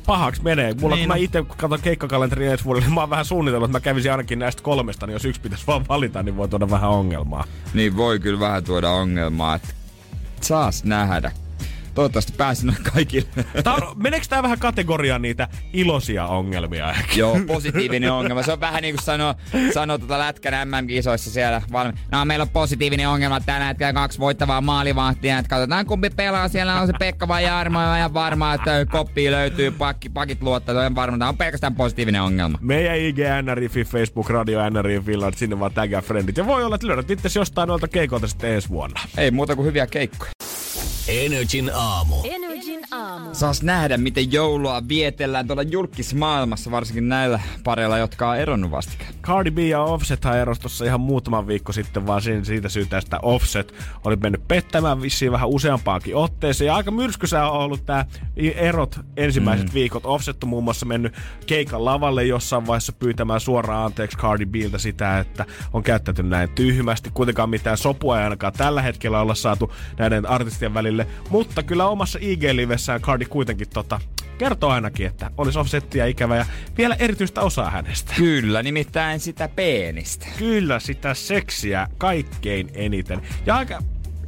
Pahaksi 0.06 0.42
menee. 0.42 0.74
Mulla 0.80 0.96
Niin. 0.96 1.08
kun 1.08 1.16
mä 1.16 1.22
itse 1.22 1.44
katson 1.56 1.80
keikkakalenteria 1.82 2.52
ensi 2.52 2.64
vuodelle, 2.64 2.86
niin 2.86 2.94
mä 2.94 3.00
oon 3.00 3.10
vähän 3.10 3.24
suunnitellut, 3.24 3.68
että 3.70 3.78
mä 3.78 3.80
kävisin 3.80 4.10
ainakin 4.10 4.38
näistä 4.38 4.62
kolmesta, 4.62 5.06
niin 5.06 5.12
jos 5.12 5.24
yksi 5.24 5.40
pitäisi 5.40 5.66
vaan 5.66 5.88
valita, 5.88 6.22
niin 6.22 6.36
voi 6.36 6.48
tuoda 6.48 6.70
vähän 6.70 6.90
ongelmaa. 6.90 7.44
niin 7.74 7.96
voi 7.96 8.20
kyllä 8.20 8.40
vähän 8.40 8.64
tuoda 8.64 8.90
ongelmaa, 8.90 9.54
että 9.54 9.68
saas 10.40 10.84
nähdä. 10.84 11.32
Toivottavasti 11.94 12.32
pääsin 12.36 12.76
kaikille. 12.92 13.28
Tää 13.64 13.74
on, 13.74 13.82
meneekö 13.96 14.26
tää 14.28 14.42
vähän 14.42 14.58
kategoriaan 14.58 15.22
niitä 15.22 15.48
iloisia 15.72 16.26
ongelmia? 16.26 16.94
Joo, 17.16 17.40
positiivinen 17.46 18.12
ongelma. 18.12 18.42
Se 18.42 18.52
on 18.52 18.60
vähän 18.60 18.82
niin 18.82 18.94
kuin 18.94 19.04
sanoo, 19.04 19.34
sanoo 19.74 19.98
tuota 19.98 20.18
Lätkän 20.18 20.68
MM-kisoissa 20.68 21.30
siellä 21.30 21.62
valmi. 21.72 21.92
No, 22.12 22.24
meillä 22.24 22.42
on 22.42 22.48
positiivinen 22.48 23.08
ongelma 23.08 23.40
tällä 23.40 23.66
hetkellä 23.66 23.92
kaksi 23.92 24.18
voittavaa 24.18 24.60
maalivahtia. 24.60 25.38
Että 25.38 25.48
katsotaan 25.48 25.86
kumpi 25.86 26.10
pelaa. 26.10 26.48
Siellä 26.48 26.80
on 26.80 26.86
se 26.86 26.92
Pekka 26.98 27.28
vai 27.28 27.44
Jarmo. 27.44 27.82
Ja 27.82 27.96
ihan 27.96 28.14
varmaa, 28.14 28.54
että 28.54 28.86
koppi 28.90 29.30
löytyy, 29.30 29.70
pakki, 29.70 30.08
pakit 30.08 30.42
luottaa. 30.42 30.74
Se 30.74 30.80
on 30.80 30.94
varma. 30.94 31.18
Tämä 31.18 31.28
on 31.28 31.36
pelkästään 31.36 31.74
positiivinen 31.74 32.22
ongelma. 32.22 32.58
Meidän 32.60 32.98
IG 32.98 33.18
NRI, 33.42 33.68
Facebook, 33.84 34.30
Radio 34.30 34.70
NRI 34.70 35.00
Finland, 35.00 35.34
sinne 35.36 35.60
vaan 35.60 35.72
tägää 35.72 36.00
friendit. 36.02 36.36
Ja 36.36 36.46
voi 36.46 36.64
olla, 36.64 36.74
että 36.74 36.86
löydät 36.86 37.10
itse 37.10 37.28
jostain 37.38 37.68
noilta 37.68 37.88
keikoilta 37.88 38.26
sitten 38.26 38.50
ensi 38.54 38.68
vuonna. 38.68 39.00
Ei 39.16 39.30
muuta 39.30 39.56
kuin 39.56 39.66
hyviä 39.66 39.86
keikkoja. 39.86 40.30
Energin 41.10 41.70
aamu. 41.74 42.16
Energin 42.24 42.80
aamu. 42.90 43.34
Saas 43.34 43.62
nähdä, 43.62 43.96
miten 43.96 44.32
joulua 44.32 44.88
vietellään 44.88 45.46
tuolla 45.46 45.62
julkismaailmassa, 45.62 46.70
varsinkin 46.70 47.08
näillä 47.08 47.40
pareilla, 47.64 47.98
jotka 47.98 48.30
on 48.30 48.36
eronnut 48.36 48.70
vastikään. 48.70 49.14
Cardi 49.22 49.50
B 49.50 49.58
ja 49.58 49.82
Offset 49.82 50.24
erosi 50.40 50.60
tuossa 50.60 50.84
ihan 50.84 51.00
muutaman 51.00 51.46
viikko 51.46 51.72
sitten, 51.72 52.06
vaan 52.06 52.22
siinä- 52.22 52.44
siitä 52.44 52.68
syytä, 52.68 52.98
että 52.98 53.18
Offset 53.22 53.74
oli 54.04 54.16
mennyt 54.16 54.48
pettämään 54.48 55.02
vissiin 55.02 55.32
vähän 55.32 55.48
useampaakin 55.48 56.16
otteeseen. 56.16 56.66
Ja 56.66 56.76
aika 56.76 56.90
myrskysää 56.90 57.50
on 57.50 57.60
ollut 57.60 57.86
tämä 57.86 58.04
erot 58.54 59.00
ensimmäiset 59.16 59.66
mm. 59.66 59.74
viikot. 59.74 60.06
Offset 60.06 60.42
on 60.42 60.48
muun 60.48 60.64
muassa 60.64 60.86
mennyt 60.86 61.14
keikan 61.46 61.84
lavalle 61.84 62.24
jossain 62.24 62.66
vaiheessa 62.66 62.92
pyytämään 62.92 63.40
suoraan 63.40 63.86
anteeksi 63.86 64.18
Cardi 64.18 64.46
Biltä 64.46 64.78
sitä, 64.78 65.18
että 65.18 65.46
on 65.72 65.82
käyttäytynyt 65.82 66.30
näin 66.30 66.48
tyhmästi. 66.54 67.10
Kuitenkaan 67.14 67.50
mitään 67.50 67.78
sopua 67.78 68.18
ei 68.18 68.24
ainakaan 68.24 68.52
tällä 68.52 68.82
hetkellä 68.82 69.20
olla 69.20 69.34
saatu 69.34 69.72
näiden 69.98 70.26
artistien 70.26 70.74
välille. 71.00 71.30
Mutta 71.30 71.62
kyllä 71.62 71.88
omassa 71.88 72.18
IG-livessään 72.18 73.00
Cardi 73.00 73.24
kuitenkin 73.24 73.68
tota, 73.68 74.00
kertoo 74.38 74.70
ainakin, 74.70 75.06
että 75.06 75.30
olisi 75.38 75.58
Offsettia 75.58 76.06
ikävä 76.06 76.36
ja 76.36 76.46
vielä 76.78 76.96
erityistä 76.98 77.40
osaa 77.40 77.70
hänestä. 77.70 78.14
Kyllä, 78.16 78.62
nimittäin 78.62 79.20
sitä 79.20 79.48
peenistä. 79.48 80.26
Kyllä 80.38 80.80
sitä 80.80 81.14
seksiä 81.14 81.88
kaikkein 81.98 82.70
eniten. 82.74 83.20
Ja 83.46 83.56
aika, 83.56 83.82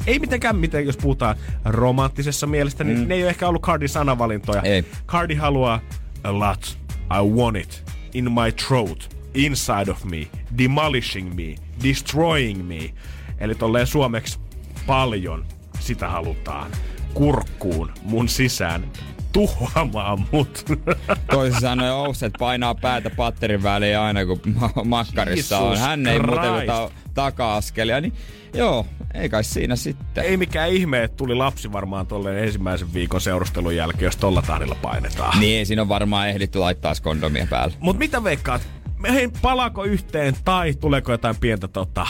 ei 0.07 0.19
mitenkään 0.19 0.57
miten, 0.57 0.87
jos 0.87 0.97
puhutaan 0.97 1.37
romanttisessa 1.65 2.47
mielestä, 2.47 2.85
niin 2.85 3.09
ne 3.09 3.15
ei 3.15 3.23
ole 3.23 3.31
ehkä 3.31 3.49
ollut 3.49 3.63
Cardin 3.63 3.89
sanavalintoja. 3.89 4.63
Ei. 4.63 4.85
Cardi 5.07 5.35
haluaa 5.35 5.81
a 6.25 6.39
lot, 6.39 6.79
I 7.11 7.29
want 7.29 7.57
it, 7.57 7.85
in 8.15 8.33
my 8.33 8.53
throat, 8.67 9.17
inside 9.35 9.91
of 9.91 10.05
me, 10.05 10.29
demolishing 10.59 11.35
me, 11.35 11.55
destroying 11.83 12.69
me. 12.69 12.95
Eli 13.39 13.55
tolleen 13.55 13.87
suomeksi 13.87 14.39
paljon 14.87 15.45
sitä 15.83 16.09
halutaan 16.09 16.71
kurkkuun 17.15 17.93
mun 18.03 18.29
sisään 18.29 18.85
tuhoamaan 19.33 20.27
mut. 20.33 20.65
Toisin 21.33 21.61
sanoen 21.61 21.93
Offset 21.93 22.33
painaa 22.39 22.75
päätä 22.75 23.11
patterin 23.11 23.63
väliin 23.63 23.99
aina 23.99 24.27
kun 24.27 24.41
ma- 24.61 24.85
makkarissa 24.85 25.59
on. 25.59 25.71
Jesus 25.71 25.85
Hän 25.87 26.07
ei 26.07 26.21
muuten 26.21 26.53
ota 26.53 26.91
taka-askelia, 27.15 28.01
niin 28.01 28.13
joo, 28.55 28.87
ei 29.15 29.29
kai 29.29 29.45
siinä 29.45 29.77
sitten. 29.77 30.25
ei 30.25 30.37
mikään 30.37 30.71
ihme, 30.71 31.03
että 31.03 31.17
tuli 31.17 31.35
lapsi 31.35 31.73
varmaan 31.73 32.07
tolleen 32.07 32.45
ensimmäisen 32.45 32.95
viikon 32.95 33.21
seurustelun 33.21 33.77
jälkeen, 33.77 34.05
jos 34.05 34.17
tolla 34.17 34.43
tahdilla 34.43 34.77
painetaan. 34.83 35.41
Niin, 35.41 35.67
siinä 35.67 35.83
on 35.83 35.89
varmaan 35.89 36.29
ehditty 36.29 36.59
laittaa 36.59 36.93
kondomia 37.03 37.47
päälle. 37.51 37.75
Mut 37.81 37.99
mitä 37.99 38.25
veikkaat? 38.25 38.63
Hei, 39.09 39.29
palaako 39.43 39.85
yhteen 39.85 40.37
tai 40.45 40.75
tuleeko 40.75 41.13
jotain 41.13 41.37
pientä 41.41 41.69
tota, 41.69 42.07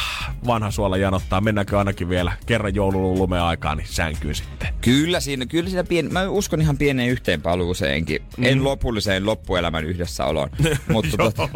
vanha 0.47 0.70
suola 0.70 0.97
janottaa? 0.97 1.40
Mennäänkö 1.40 1.78
ainakin 1.78 2.09
vielä 2.09 2.32
kerran 2.47 2.74
joulun 2.74 3.18
lumeen 3.18 3.43
aikaan 3.43 3.78
niin 3.78 3.88
sänkyyn 3.90 4.34
sitten? 4.34 4.68
Kyllä 4.80 5.20
siinä, 5.20 5.47
kyllä 5.47 5.68
siinä 5.70 5.84
pien, 5.84 6.12
mä 6.12 6.28
uskon 6.28 6.61
ihan 6.61 6.78
pieneen 6.78 7.09
yhteenpaluuseenkin. 7.09 8.22
Mm. 8.36 8.45
En 8.45 8.64
lopulliseen 8.64 9.26
loppuelämän 9.26 9.84
yhdessäoloon. 9.84 10.51
mutta 10.93 11.16
tota, 11.16 11.49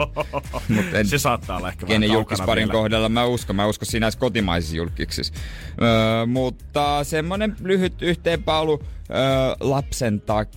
mut 0.68 0.94
en, 0.94 1.06
Se 1.06 1.18
saattaa 1.18 1.56
olla 1.56 1.68
ehkä 1.68 1.88
vähän 1.88 2.02
julkisparin 2.02 2.68
vielä. 2.68 2.72
kohdalla 2.72 3.08
mä 3.08 3.24
uskon. 3.24 3.56
Mä 3.56 3.66
uskon 3.66 3.86
siinä 3.86 4.10
kotimaisissa 4.18 4.76
julkiksissa. 4.76 5.34
Öö, 5.82 6.26
mutta 6.26 7.04
semmonen 7.04 7.56
lyhyt 7.62 8.02
yhteenpalu 8.02 8.82
öö, 9.10 9.54
lapsen 9.60 10.20
tak... 10.20 10.48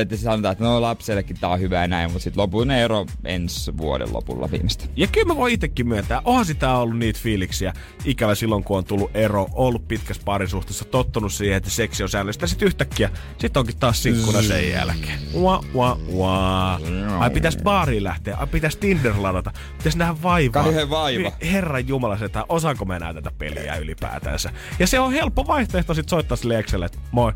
Että 0.00 0.16
sanotaan, 0.16 0.52
että 0.52 0.64
no 0.64 0.80
lapsellekin 0.80 1.36
tää 1.40 1.50
on 1.50 1.60
hyvä 1.60 1.80
ja 1.80 1.88
näin, 1.88 2.10
mutta 2.10 2.24
sitten 2.24 2.42
lopullinen 2.42 2.78
ero 2.78 3.06
ensi 3.24 3.76
vuoden 3.76 4.12
lopulla 4.12 4.50
viimeistä. 4.50 4.84
Ja 4.96 5.06
kyllä 5.06 5.26
mä 5.26 5.36
voin 5.36 5.54
itsekin 5.54 5.88
myöntää, 5.88 6.22
onhan 6.24 6.44
sitä 6.44 6.76
ollut 6.76 6.98
niitä 6.98 7.20
fiiliksiä. 7.22 7.72
Ikävä 8.04 8.34
silloin, 8.34 8.64
kun 8.64 8.78
on 8.78 8.84
tullut 8.84 9.10
ero, 9.14 9.48
ollut 9.52 9.88
pitkässä 9.88 10.22
parisuhteessa, 10.24 10.84
tottunut 10.84 11.32
siihen, 11.32 11.56
että 11.56 11.70
seksi 11.70 12.02
on 12.02 12.08
säännöllistä. 12.08 12.46
Sitten 12.46 12.66
yhtäkkiä, 12.66 13.10
sit 13.38 13.56
onkin 13.56 13.76
taas 13.76 14.02
sinkkuna 14.02 14.42
sen 14.42 14.70
jälkeen. 14.70 15.18
Ua, 15.34 15.64
ua, 15.74 15.98
ua. 16.08 16.80
Ai 17.18 17.30
pitäis 17.30 17.56
baariin 17.56 18.04
lähteä, 18.04 18.36
ai 18.36 18.46
pitäis 18.46 18.76
Tinder 18.76 19.14
ladata, 19.16 19.52
pitäis 19.78 19.96
nähdä 19.96 20.14
vaivaa. 20.22 20.62
Kauhean 20.62 20.90
vaiva. 20.90 21.32
Herran 21.42 21.88
jumala, 21.88 22.18
se, 22.18 22.24
että 22.24 22.44
osaanko 22.48 22.84
mä 22.84 22.96
enää 22.96 23.14
tätä 23.14 23.30
peliä 23.38 23.76
ylipäätänsä. 23.76 24.50
Ja 24.78 24.86
se 24.86 25.00
on 25.00 25.12
helppo 25.12 25.46
vaihtoehto 25.46 25.94
sit 25.94 26.08
soittaa 26.08 26.36
sille 26.36 26.58
Excelle, 26.58 26.86
että 26.86 26.98
moi. 27.10 27.32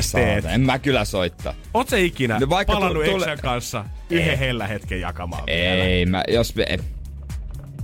Saata, 0.00 0.26
teet? 0.26 0.44
En 0.44 0.60
mä 0.60 0.78
kyllä 0.78 1.04
soittaa. 1.04 1.54
Oot 1.74 1.88
se 1.88 2.00
ikinä 2.00 2.38
No 2.38 2.48
vaikka 2.48 2.72
palannut 2.72 3.04
tu- 3.04 3.10
tule- 3.10 3.36
kanssa 3.42 3.84
yhden 4.10 4.38
hellä 4.38 4.66
hetken 4.66 5.00
jakamaan 5.00 5.46
vielä? 5.46 5.84
Ei, 5.84 6.06
mä, 6.06 6.22
jos 6.28 6.54
me... 6.54 6.66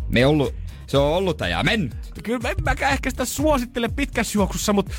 Me 0.08 0.26
ollut, 0.26 0.54
se 0.86 0.98
on 0.98 1.04
ollut 1.12 1.40
ja 1.50 1.62
mennyt. 1.62 1.94
Kyllä 2.22 2.38
mä 2.38 2.48
en 2.48 2.56
mäkään 2.64 2.92
ehkä 2.92 3.10
sitä 3.10 3.24
suosittele 3.24 3.88
pitkässä 3.88 4.38
juoksussa, 4.38 4.72
mutta 4.72 4.92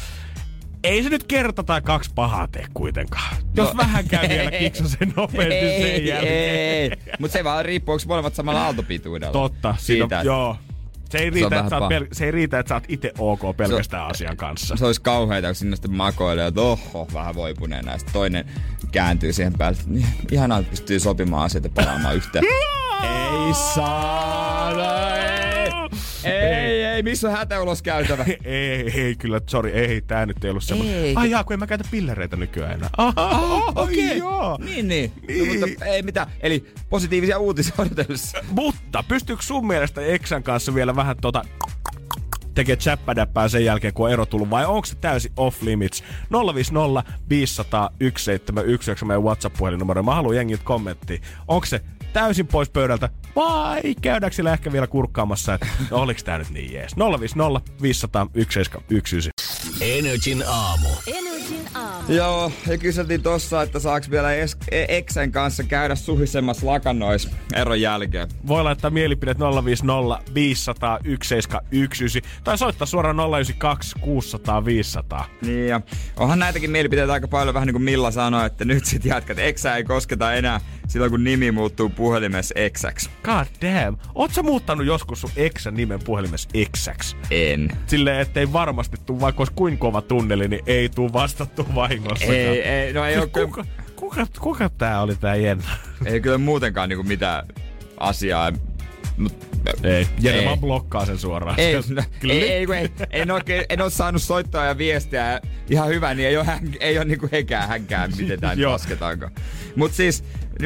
Ei 0.84 1.04
se 1.04 1.10
nyt 1.10 1.24
kerta 1.24 1.64
tai 1.64 1.82
kaksi 1.82 2.12
pahaa 2.16 2.48
tee 2.48 2.66
kuitenkaan. 2.74 3.36
Jos 3.56 3.70
No, 3.74 3.78
vähän 3.78 4.08
käy 4.08 4.30
vielä 4.30 4.50
ei. 4.50 4.60
kiksasen 4.60 5.14
nopeasti 5.16 5.82
sen 5.82 6.06
jälkeen. 6.06 6.98
Mutta 7.20 7.34
se 7.38 7.44
vaan 7.44 7.66
riippuu, 7.66 7.94
onko 7.94 8.04
molemmat 8.08 8.36
samalla 8.36 8.64
aaltopituudella. 8.66 9.34
Totta, 9.34 9.76
Siitä, 9.80 10.04
että 10.04 10.22
joo. 10.24 10.58
Se 11.10 11.18
ei, 11.18 11.30
riitä, 11.30 11.50
vähän 11.50 11.66
että 11.66 11.80
sä 11.80 11.86
pel- 12.00 12.08
se 12.12 12.26
ei 12.26 12.32
riitä, 12.32 12.60
että 12.60 12.70
sä 12.70 12.76
oot 12.76 12.84
itse 12.88 13.12
ok 13.18 13.58
pelkästään 13.58 14.08
asian 14.08 14.38
kanssa. 14.38 14.76
Se 14.78 14.86
olisi 14.86 15.02
kauheita, 15.02 15.48
kun 15.48 15.56
sinne 15.56 15.76
sitten 15.76 15.94
makoilee, 15.94 16.48
että 16.48 16.62
oho, 16.62 17.08
vähän 17.14 17.36
voipuneena. 17.36 17.92
Ja 17.92 17.98
toinen 18.14 18.46
kääntyy 18.92 19.34
siihen 19.34 19.54
päälle. 19.54 19.78
niin, 19.86 20.08
Ihanaa, 20.32 20.60
että 20.60 20.70
pystyy 20.70 21.00
sopimaan 21.00 21.46
asioita 21.46 21.70
palaamaan 21.70 22.16
yhteen. 22.16 22.46
ei 23.04 23.54
saada, 23.76 25.16
ei. 25.16 25.55
Ei, 26.26 26.84
ei, 26.84 27.04
missä 27.04 27.28
on 27.30 27.38
hätäuloskäytävä? 27.38 28.26
ei, 28.44 28.92
ei, 29.02 29.16
kyllä, 29.16 29.42
sorry, 29.50 29.70
ei, 29.70 30.02
tää 30.02 30.26
nyt 30.26 30.44
ei 30.44 30.50
ollut 30.50 30.64
semmoinen. 30.64 31.18
Ai 31.18 31.30
jaa, 31.32 31.44
kun 31.44 31.54
en 31.54 31.60
mä 31.60 31.68
käytä 31.68 31.84
pillereitä 31.92 32.36
nykyään 32.36 32.72
enää. 32.74 32.90
Aha, 32.98 33.14
Ah, 33.18 33.68
okei, 33.68 34.06
okei. 34.06 34.18
joo. 34.18 34.58
Niin, 34.66 34.88
niin. 34.88 35.12
Niin. 35.28 35.62
No, 35.62 35.68
mutta 35.68 35.86
ei 35.86 36.02
mitään. 36.02 36.28
Eli 36.42 36.66
positiivisia 36.90 37.40
uutisia 37.40 37.74
odotellessa. 37.78 38.38
Mutta 38.50 39.04
pystyykö 39.08 39.42
sun 39.44 39.68
mielestä 39.68 40.02
Eksän 40.02 40.44
kanssa 40.44 40.76
vielä 40.76 40.96
vähän 40.96 41.16
tota 41.22 41.42
tekee 42.56 42.76
chappadäppää 42.76 43.48
sen 43.48 43.66
jälkeen, 43.66 43.94
kun 43.94 44.06
on 44.06 44.12
ero 44.14 44.26
tullut, 44.26 44.50
vai 44.50 44.66
onko 44.66 44.86
se 44.86 44.96
täysin 44.96 45.32
off 45.38 45.62
limits? 45.62 46.04
050 46.56 47.14
500 47.30 47.90
1719 48.00 49.06
meidän 49.06 49.24
WhatsApp-puhelinnumero. 49.24 50.04
Mä 50.04 50.16
haluan 50.16 50.36
jengiltä 50.36 50.64
kommenttia. 50.64 51.20
Onko 51.48 51.66
se 51.66 51.82
täysin 52.16 52.48
pois 52.48 52.70
pöydältä 52.70 53.10
vai 53.36 53.82
käydäänkö 54.02 54.36
siellä 54.36 54.54
ehkä 54.54 54.72
vielä 54.72 54.88
kurkkaamassa, 54.88 55.54
että 55.54 55.68
no, 55.92 55.98
oliks 55.98 56.24
tää 56.24 56.38
nyt 56.38 56.50
niin 56.50 56.74
jees? 56.74 56.96
050 57.20 57.72
500 57.82 58.26
1719. 58.26 59.32
Energin 59.82 60.44
aamu. 60.48 60.90
Energin 61.08 61.68
aamu. 61.76 62.14
Joo, 62.14 62.52
ja 62.68 62.78
kyseltiin 62.78 63.22
tossa, 63.22 63.62
että 63.62 63.80
saaks 63.80 64.12
vielä 64.12 64.30
es- 64.30 64.58
e- 64.72 64.86
Eksen 64.98 65.32
kanssa 65.32 65.64
käydä 65.64 65.96
suhisemmassa 65.96 66.66
lakannois 66.66 67.30
eron 67.54 67.82
jälkeen. 67.82 68.28
Voi 68.48 68.64
laittaa 68.64 68.90
mielipidet 68.92 69.38
050 69.66 70.34
500 70.34 71.00
1719 71.04 72.30
tai 72.44 72.58
soittaa 72.58 72.86
suoraan 72.86 73.16
092 73.16 73.96
600 74.02 74.66
500. 74.66 75.26
Niin 75.42 75.68
ja 75.68 75.82
onhan 76.18 76.40
näitäkin 76.40 76.72
mielipiteitä 76.72 77.14
aika 77.14 77.28
paljon, 77.28 77.54
vähän 77.54 77.68
niin 77.68 77.74
kuin 77.74 77.84
Milla 77.84 78.12
sanoi, 78.12 78.46
että 78.46 78.66
nyt 78.66 78.86
sit 78.86 79.06
jatkat. 79.06 79.40
Eksä 79.40 79.76
ei 79.76 79.84
kosketa 79.84 80.34
enää 80.34 80.62
silloin, 80.88 81.12
kun 81.12 81.24
nimi 81.24 81.52
muuttuu 81.52 81.90
puhelimessa 81.90 82.54
Eksäksi. 82.58 83.10
God 83.24 83.46
damn. 83.62 83.98
Oot 84.16 84.34
sä 84.34 84.44
muuttanut 84.44 84.86
joskus 84.86 85.22
sun 85.22 85.30
eksän 85.36 85.74
nimen 85.74 86.00
puhelimessa 86.04 86.50
eksäksi? 86.54 87.16
En. 87.32 87.70
Silleen, 87.88 88.20
ettei 88.20 88.54
varmasti 88.54 88.98
tuu, 89.06 89.20
vaikka 89.20 89.42
olisi 89.42 89.54
kuin 89.56 89.78
kova 89.78 90.02
tunneli, 90.02 90.48
niin 90.48 90.62
ei 90.68 90.90
tuu 90.90 91.14
vastattu 91.14 91.68
vahingossa. 91.76 92.26
Ei, 92.26 92.62
ei, 92.62 92.94
no 92.94 93.06
ei 93.06 93.16
siis 93.18 93.30
kyllä- 93.34 93.46
kuka, 93.48 93.66
kuka, 93.96 94.28
kuka 94.40 94.70
tää 94.70 95.02
oli 95.02 95.16
tää 95.16 95.36
Jenna? 95.36 95.64
Ei 96.06 96.22
kyllä 96.22 96.38
muutenkaan 96.38 96.90
niinku 96.90 97.04
mitään 97.04 97.48
asiaa. 98.00 98.52
Mut, 99.18 99.46
Ei, 99.84 100.08
Ei. 100.24 100.46
vaan 100.46 100.60
blokkaa 100.60 101.06
sen 101.06 101.18
suoraan. 101.18 101.60
Ei, 101.60 101.74
no, 101.90 102.04
ei, 102.24 102.42
ei, 102.52 102.66
ei, 102.78 102.90
en, 103.12 103.32
oikein, 103.32 103.66
en 103.70 103.82
ole 103.82 103.90
saanut 103.90 104.22
soittoa 104.22 104.66
ja 104.66 104.78
viestiä. 104.78 105.42
Ihan 105.70 105.88
hyvä, 105.88 106.14
niin 106.14 106.28
ei 106.28 106.38
ole, 106.38 106.46
hän, 106.46 106.60
ei 106.80 106.98
ole 106.98 107.06
niinku 107.06 107.30
hekään 107.32 107.68
hänkään, 107.68 108.12
miten 108.18 108.40
Joo. 108.56 108.72
lasketaanko. 108.72 109.30
Mut 109.76 109.94
siis, 109.94 110.24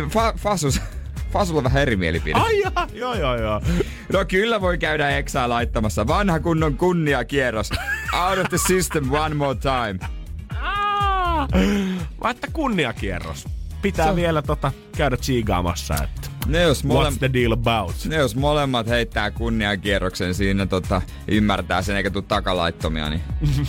fa, 0.09 0.33
Fasus, 0.37 0.81
Fasulla 1.33 1.57
on 1.57 1.63
vähän 1.63 1.81
eri 1.81 1.95
mielipide. 1.95 2.39
Ai 2.39 2.59
jaa, 2.61 2.87
joo 2.93 3.15
joo 3.15 3.37
joo. 3.41 3.61
No 4.13 4.25
kyllä 4.27 4.61
voi 4.61 4.77
käydä 4.77 5.09
eksää 5.09 5.49
laittamassa. 5.49 6.07
Vanha 6.07 6.39
kunnon 6.39 6.77
kunniakierros. 6.77 7.69
Out 8.27 8.39
of 8.39 8.49
the 8.49 8.57
system 8.67 9.11
one 9.11 9.35
more 9.35 9.59
time. 9.59 9.99
Että 12.31 12.47
kunniakierros. 12.53 13.47
Pitää 13.81 14.05
Se 14.05 14.09
on- 14.09 14.15
vielä 14.15 14.41
tota, 14.41 14.71
käydä 14.97 15.17
tsiigaamassa, 15.17 15.93
että 16.03 16.29
Ne 16.47 16.61
jos, 16.61 16.83
mole, 16.83 17.09
what's 17.09 17.17
the 17.17 17.29
deal 17.33 17.51
about. 17.51 17.95
ne 18.05 18.15
jos 18.15 18.35
molemmat 18.35 18.87
heittää 18.87 19.31
kunniakierroksen 19.31 20.33
siinä 20.33 20.65
tota, 20.65 21.01
ymmärtää 21.27 21.81
sen 21.81 21.95
eikä 21.95 22.09
tuu 22.09 22.21
takalaittomia, 22.21 23.09
niin 23.09 23.21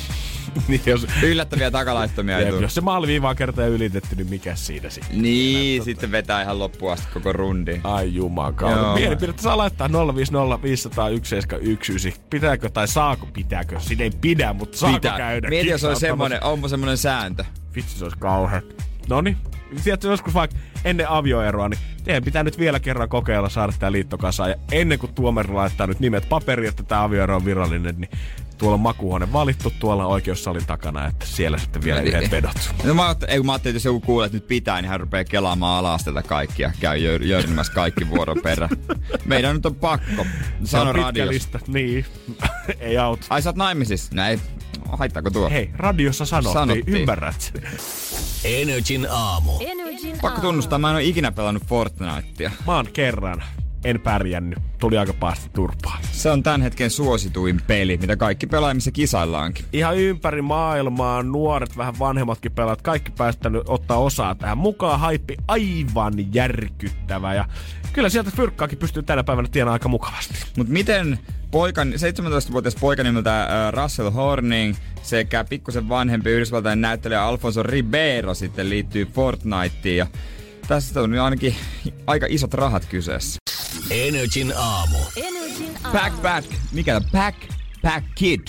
niin 0.68 0.80
jos, 0.86 1.06
yllättäviä 1.22 1.70
takalaittomia 1.70 2.38
ei 2.38 2.48
jos 2.60 2.74
se 2.74 2.80
maaliviiva 2.80 3.28
on 3.28 3.36
kerta 3.36 3.66
ylitetty, 3.66 4.16
niin 4.16 4.30
mikä 4.30 4.54
siinä 4.54 4.90
sitten? 4.90 5.22
Niin, 5.22 5.84
sitten 5.84 6.12
vetää 6.12 6.42
ihan 6.42 6.58
loppuun 6.58 6.92
asti 6.92 7.06
koko 7.14 7.32
rundi. 7.32 7.80
Ai 7.84 8.14
jumakaan. 8.14 8.98
Mielipidettä 8.98 9.42
saa 9.42 9.56
laittaa 9.56 9.88
050 10.14 10.62
500 10.62 11.08
1719. 11.08 12.22
Pitääkö 12.30 12.70
tai 12.70 12.88
saako 12.88 13.26
pitääkö? 13.26 13.80
Siinä 13.80 14.04
ei 14.04 14.10
pidä, 14.20 14.52
mutta 14.52 14.78
saako 14.78 14.98
käydä? 15.16 15.48
Mieti, 15.48 15.68
jos 15.68 15.80
kiksauttamassa? 15.80 16.06
semmonen, 16.06 16.44
onko 16.44 16.68
semmonen 16.68 16.96
sääntö. 16.96 17.44
Vitsi, 17.76 17.98
se 17.98 18.04
olisi 18.04 18.18
kauhean. 18.18 18.62
Noni. 19.08 19.36
Tiedätkö, 19.84 20.08
joskus 20.08 20.34
vaikka 20.34 20.56
ennen 20.84 21.08
avioeroa, 21.08 21.68
niin 21.68 21.80
teidän 22.04 22.24
pitää 22.24 22.42
nyt 22.42 22.58
vielä 22.58 22.80
kerran 22.80 23.08
kokeilla 23.08 23.48
saada 23.48 23.72
tää 23.78 23.92
liitto 23.92 24.18
kasaan. 24.18 24.50
Ja 24.50 24.56
ennen 24.72 24.98
kuin 24.98 25.14
tuomari 25.14 25.52
laittaa 25.52 25.86
nyt 25.86 26.00
nimet 26.00 26.28
paperiin, 26.28 26.68
että 26.68 26.82
tämä 26.82 27.04
avioero 27.04 27.36
on 27.36 27.44
virallinen, 27.44 27.94
niin 27.98 28.10
tuolla 28.60 28.74
on 28.74 28.80
makuuhuone 28.80 29.32
valittu 29.32 29.72
tuolla 29.78 30.06
oikeussalin 30.06 30.66
takana, 30.66 31.06
että 31.06 31.26
siellä 31.26 31.58
sitten 31.58 31.82
vielä 31.84 32.00
Niin. 32.02 32.14
yhdet 32.16 32.30
vedot. 32.30 32.74
No 32.84 32.94
mä, 32.94 33.04
ajattelin, 33.06 33.32
ei, 33.34 33.42
mä 33.42 33.52
ajattelin, 33.52 33.76
että 33.76 33.88
jos 33.88 33.94
joku 33.94 34.00
kuulee, 34.06 34.26
että 34.26 34.36
nyt 34.36 34.46
pitää, 34.46 34.80
niin 34.82 34.88
hän 34.90 35.00
rupeaa 35.00 35.24
kelaamaan 35.24 35.78
alastelta 35.78 36.22
kaikkia. 36.22 36.72
Käy 36.80 36.96
jör, 36.98 37.22
jörnimässä 37.22 37.72
kaikki 37.72 38.08
vuoron 38.10 38.40
perään. 38.42 38.70
Meidän 39.24 39.54
nyt 39.56 39.66
on 39.66 39.74
pakko. 39.74 40.24
Se 40.64 40.70
Sano 40.70 40.82
on 40.90 40.94
pitkä 40.94 41.02
radiossa. 41.06 41.32
lista. 41.32 41.58
Niin. 41.68 42.06
ei 42.80 42.98
auta. 42.98 43.26
Ai 43.30 43.42
sä 43.42 43.48
oot 43.48 43.56
naimisissa? 43.56 44.10
No 44.14 44.26
ei. 44.26 44.40
Haittaako 44.98 45.30
tuo? 45.30 45.50
Hei, 45.50 45.70
radiossa 45.76 46.24
sanottiin, 46.24 46.52
Sanottiin. 46.52 46.96
ymmärrät? 46.96 47.52
Energin 48.44 49.06
aamu. 49.10 49.52
Energin 49.60 50.10
Pakko 50.12 50.28
aamu. 50.28 50.40
tunnustaa, 50.40 50.78
mä 50.78 50.88
en 50.90 50.94
ole 50.96 51.04
ikinä 51.04 51.32
pelannut 51.32 51.66
Fortnitea. 51.66 52.50
Mä 52.66 52.76
oon 52.76 52.86
kerran, 52.92 53.42
en 53.84 54.00
pärjännyt. 54.00 54.58
Tuli 54.78 54.98
aika 54.98 55.12
pahasti 55.12 55.50
turpaan. 55.52 55.98
Se 56.12 56.30
on 56.30 56.42
tämän 56.42 56.62
hetken 56.62 56.90
suosituin 56.90 57.60
peli, 57.66 57.96
mitä 57.96 58.16
kaikki 58.16 58.46
pelaamissa 58.46 58.90
kisaillaankin. 58.90 59.64
Ihan 59.72 59.96
ympäri 59.96 60.42
maailmaa, 60.42 61.22
nuoret, 61.22 61.76
vähän 61.76 61.98
vanhemmatkin 61.98 62.52
pelaat, 62.52 62.82
kaikki 62.82 63.10
päästänyt 63.10 63.62
ottaa 63.68 63.98
osaa 63.98 64.34
tähän 64.34 64.58
mukaan. 64.58 65.00
Haippi 65.00 65.36
aivan 65.48 66.34
järkyttävä 66.34 67.34
ja 67.34 67.44
kyllä 67.92 68.08
sieltä 68.08 68.30
fyrkkaakin 68.36 68.78
pystyy 68.78 69.02
tänä 69.02 69.24
päivänä 69.24 69.48
tienaamaan 69.52 69.72
aika 69.72 69.88
mukavasti. 69.88 70.34
Mut 70.56 70.68
miten 70.68 71.18
poikan, 71.50 71.92
17-vuotias 71.92 72.76
poika 72.80 73.02
nimeltä 73.02 73.42
äh, 73.42 73.72
Russell 73.72 74.10
Horning 74.10 74.74
sekä 75.02 75.44
pikkusen 75.44 75.88
vanhempi 75.88 76.30
yhdysvaltainen 76.30 76.80
näyttelijä 76.80 77.22
Alfonso 77.22 77.62
Ribeiro 77.62 78.34
sitten 78.34 78.70
liittyy 78.70 79.06
Fortniteen 79.06 79.96
ja 79.96 80.06
tästä 80.70 81.02
on 81.02 81.18
ainakin 81.18 81.56
aika 82.06 82.26
isot 82.28 82.54
rahat 82.54 82.84
kyseessä. 82.84 83.38
Energin 83.90 84.52
aamu. 84.56 84.98
Energin 85.16 85.76
aamu. 85.84 85.98
Backpack, 85.98 86.52
mikä 86.72 87.00
Back, 87.12 87.38
Back 87.82 88.06
Kid. 88.14 88.40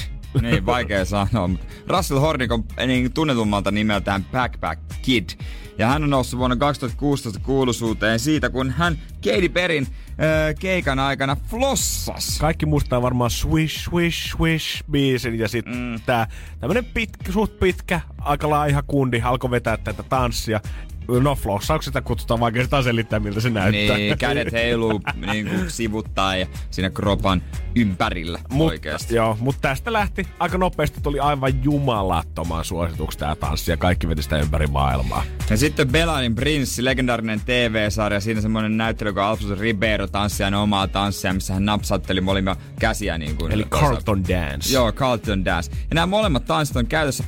Niin, 0.41 0.65
vaikea 0.73 1.05
sanoa, 1.05 1.47
mutta 1.47 1.65
Russell 1.87 2.19
Horning 2.19 2.51
on 2.51 2.63
niin 2.87 3.13
tunnetummalta 3.13 3.71
nimeltään 3.71 4.25
Backpack 4.31 4.81
Kid. 5.01 5.29
Ja 5.77 5.87
hän 5.87 6.03
on 6.03 6.09
noussut 6.09 6.39
vuonna 6.39 6.55
2016 6.55 7.39
kuuluisuuteen 7.39 8.19
siitä, 8.19 8.49
kun 8.49 8.69
hän 8.71 8.97
Katy 9.23 9.49
Perryn 9.49 9.87
äh, 9.87 10.55
keikan 10.59 10.99
aikana 10.99 11.37
flossas. 11.49 12.37
Kaikki 12.39 12.65
muistaa 12.65 13.01
varmaan 13.01 13.31
Swish, 13.31 13.83
Swish, 13.83 14.35
Swish 14.37 14.83
biisin 14.91 15.39
ja 15.39 15.47
sitten 15.47 15.75
mm. 15.75 16.01
tää 16.05 16.27
tämmönen 16.59 16.85
pitkä, 16.85 17.31
suht 17.31 17.59
pitkä, 17.59 18.01
aika 18.19 18.49
laiha 18.49 18.83
kundi 18.87 19.21
alkoi 19.21 19.51
vetää 19.51 19.77
tätä 19.77 20.03
tanssia. 20.03 20.61
No 21.07 21.35
flossaukset 21.35 21.91
sitä 21.91 22.01
kutsutaan 22.01 22.39
vaikka 22.39 22.63
sitä 22.63 22.81
selittää, 22.81 23.19
miltä 23.19 23.39
se 23.39 23.49
näyttää. 23.49 23.97
Niin, 23.97 24.17
kädet 24.17 24.51
heiluu 24.51 25.01
niin 25.31 25.47
kuin 25.47 25.71
sivuttaa 25.71 26.35
ja 26.35 26.47
siinä 26.71 26.89
kropan 26.89 27.43
ympärillä 27.75 28.39
Mut, 28.49 28.67
oikeasti. 28.67 29.15
Joo, 29.15 29.37
mutta 29.39 29.61
tästä 29.61 29.93
lähti 29.93 30.27
aika 30.39 30.57
nopeasti 30.57 31.01
tuli 31.01 31.19
aivan 31.19 31.63
jumalattoman 31.63 32.65
suosituksi 32.65 33.17
tää 33.17 33.35
tanssi 33.35 33.71
ja 33.71 33.77
kaikki 33.77 34.07
veti 34.07 34.23
sitä 34.23 34.39
ympäri 34.39 34.67
maailmaa. 34.67 35.23
Ja 35.49 35.57
sitten 35.57 35.87
Belanin 35.87 36.35
prinssi, 36.35 36.85
legendaarinen 36.85 37.41
TV-sarja, 37.45 38.19
siinä 38.19 38.41
semmoinen 38.41 38.77
näyttely, 38.77 39.13
kun 39.13 39.23
Alfonso 39.23 39.55
Ribeiro 39.55 40.07
tanssi 40.07 40.43
aina 40.43 40.61
omaa 40.61 40.87
tanssia, 40.87 41.33
missä 41.33 41.53
hän 41.53 41.65
napsautteli 41.65 42.21
molemmia 42.21 42.55
käsiä 42.79 43.17
niin 43.17 43.37
kuin 43.37 43.51
Eli 43.51 43.63
Carlton 43.63 44.23
Dance. 44.27 44.73
Joo, 44.73 44.91
Carlton 44.91 45.45
Dance. 45.45 45.71
Ja 45.71 45.95
nämä 45.95 46.05
molemmat 46.05 46.45
tanssit 46.45 46.77
on 46.77 46.87
käytössä 46.87 47.23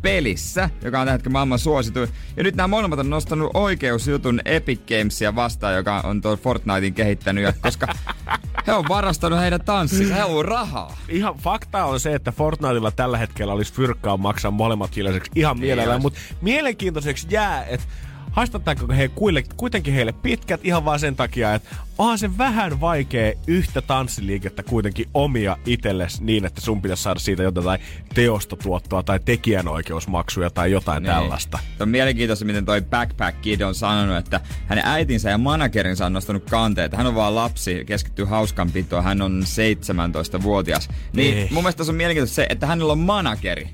Fortnite-pelissä, 0.00 0.70
joka 0.84 1.00
on 1.00 1.06
tällä 1.06 1.12
hetkellä 1.12 1.32
maailman 1.32 1.58
suosituin. 1.58 2.08
Ja 2.36 2.42
nyt 2.42 2.54
nämä 2.54 2.68
molemmat 2.68 2.98
on 2.98 3.10
nostanut 3.10 3.50
oikeusjutun 3.54 4.40
Epic 4.44 4.80
Gamesia 4.88 5.34
vastaan, 5.34 5.74
joka 5.74 6.00
on 6.00 6.20
tuon 6.20 6.38
Fortnitein 6.38 6.94
kehittänyt, 6.94 7.44
ja 7.44 7.52
koska 7.60 7.86
he 8.66 8.72
on 8.72 8.84
varastanut 8.88 9.40
heidän 9.40 9.60
tanssinsa, 9.64 10.14
he 10.14 10.24
on 10.24 10.44
rahaa. 10.44 10.96
Ihan 11.08 11.34
fakta 11.34 11.84
on 11.84 12.00
se, 12.00 12.14
että 12.14 12.32
Fortniteilla 12.32 12.90
tällä 12.90 13.18
hetkellä 13.18 13.52
olisi 13.52 13.72
fyrkkaa 13.72 14.16
maksaa 14.16 14.50
molemmat 14.50 14.96
hiljaiseksi 14.96 15.30
ihan 15.34 15.58
mielellään, 15.58 15.96
ois. 15.96 16.02
mutta 16.02 16.20
mielenkiintoiseksi 16.40 17.26
jää, 17.30 17.64
että 17.64 17.86
haistetaanko 18.30 18.92
he 18.92 19.08
kuille, 19.08 19.42
kuitenkin 19.56 19.94
heille 19.94 20.12
pitkät 20.12 20.60
ihan 20.64 20.84
vaan 20.84 21.00
sen 21.00 21.16
takia, 21.16 21.54
että 21.54 21.76
onhan 21.98 22.18
se 22.18 22.38
vähän 22.38 22.80
vaikea 22.80 23.32
yhtä 23.46 23.82
tanssiliikettä 23.82 24.62
kuitenkin 24.62 25.06
omia 25.14 25.56
itsellesi 25.66 26.24
niin, 26.24 26.44
että 26.44 26.60
sun 26.60 26.82
pitäisi 26.82 27.02
saada 27.02 27.20
siitä 27.20 27.42
jotain 27.42 27.80
teostotuottoa 28.14 29.02
tai 29.02 29.20
tekijänoikeusmaksuja 29.24 30.50
tai 30.50 30.72
jotain 30.72 31.02
Niin. 31.02 31.12
tällaista. 31.12 31.58
On 31.80 31.88
mielenkiintoista, 31.88 32.44
miten 32.44 32.64
toi 32.64 32.80
Backpack 32.82 33.40
Kid 33.40 33.60
on 33.60 33.74
sanonut, 33.74 34.16
että 34.16 34.40
hänen 34.66 34.84
äitinsä 34.86 35.30
ja 35.30 35.38
managerinsa 35.38 36.06
on 36.06 36.12
nostanut 36.12 36.50
kanteita. 36.50 36.96
Hän 36.96 37.06
on 37.06 37.14
vaan 37.14 37.34
lapsi, 37.34 37.84
keskittyy 37.86 38.24
hauskanpitoon, 38.24 39.04
hän 39.04 39.22
on 39.22 39.42
17-vuotias. 39.42 40.88
Niin 41.12 41.38
Ei. 41.38 41.48
mun 41.50 41.62
mielestä 41.62 41.78
tässä 41.78 41.92
on 41.92 41.96
mielenkiintoista 41.96 42.34
se, 42.34 42.46
että 42.50 42.66
hänellä 42.66 42.92
on 42.92 42.98
manageri. 42.98 43.68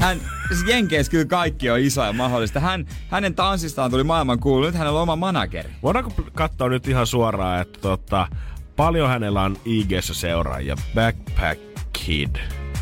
Hän, 0.00 0.20
siis 0.48 0.64
Jenkeissä 0.66 1.10
kyllä 1.10 1.24
kaikki 1.24 1.70
on 1.70 1.80
iso 1.80 2.04
ja 2.04 2.12
mahdollista. 2.12 2.60
Hän, 2.60 2.86
hänen 3.10 3.34
tanssistaan 3.34 3.90
tuli 3.90 4.04
maailman 4.04 4.40
kuulu, 4.40 4.66
nyt 4.66 4.74
hänellä 4.74 4.96
on 4.96 5.02
oma 5.02 5.16
manageri. 5.16 5.70
Voidaanko 5.82 6.12
katsoa 6.32 6.68
nyt 6.68 6.88
ihan 6.88 7.06
suoraan, 7.06 7.60
että 7.60 7.80
tota, 7.80 8.28
paljon 8.76 9.08
hänellä 9.08 9.42
on 9.42 9.56
IGssä 9.64 10.14
seuraajia? 10.14 10.76
Backpack 10.94 11.60
Kid. 11.92 12.36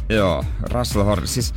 Joo, 0.09 0.45
Russell 0.63 1.05
Horner. 1.05 1.27
Siis 1.27 1.55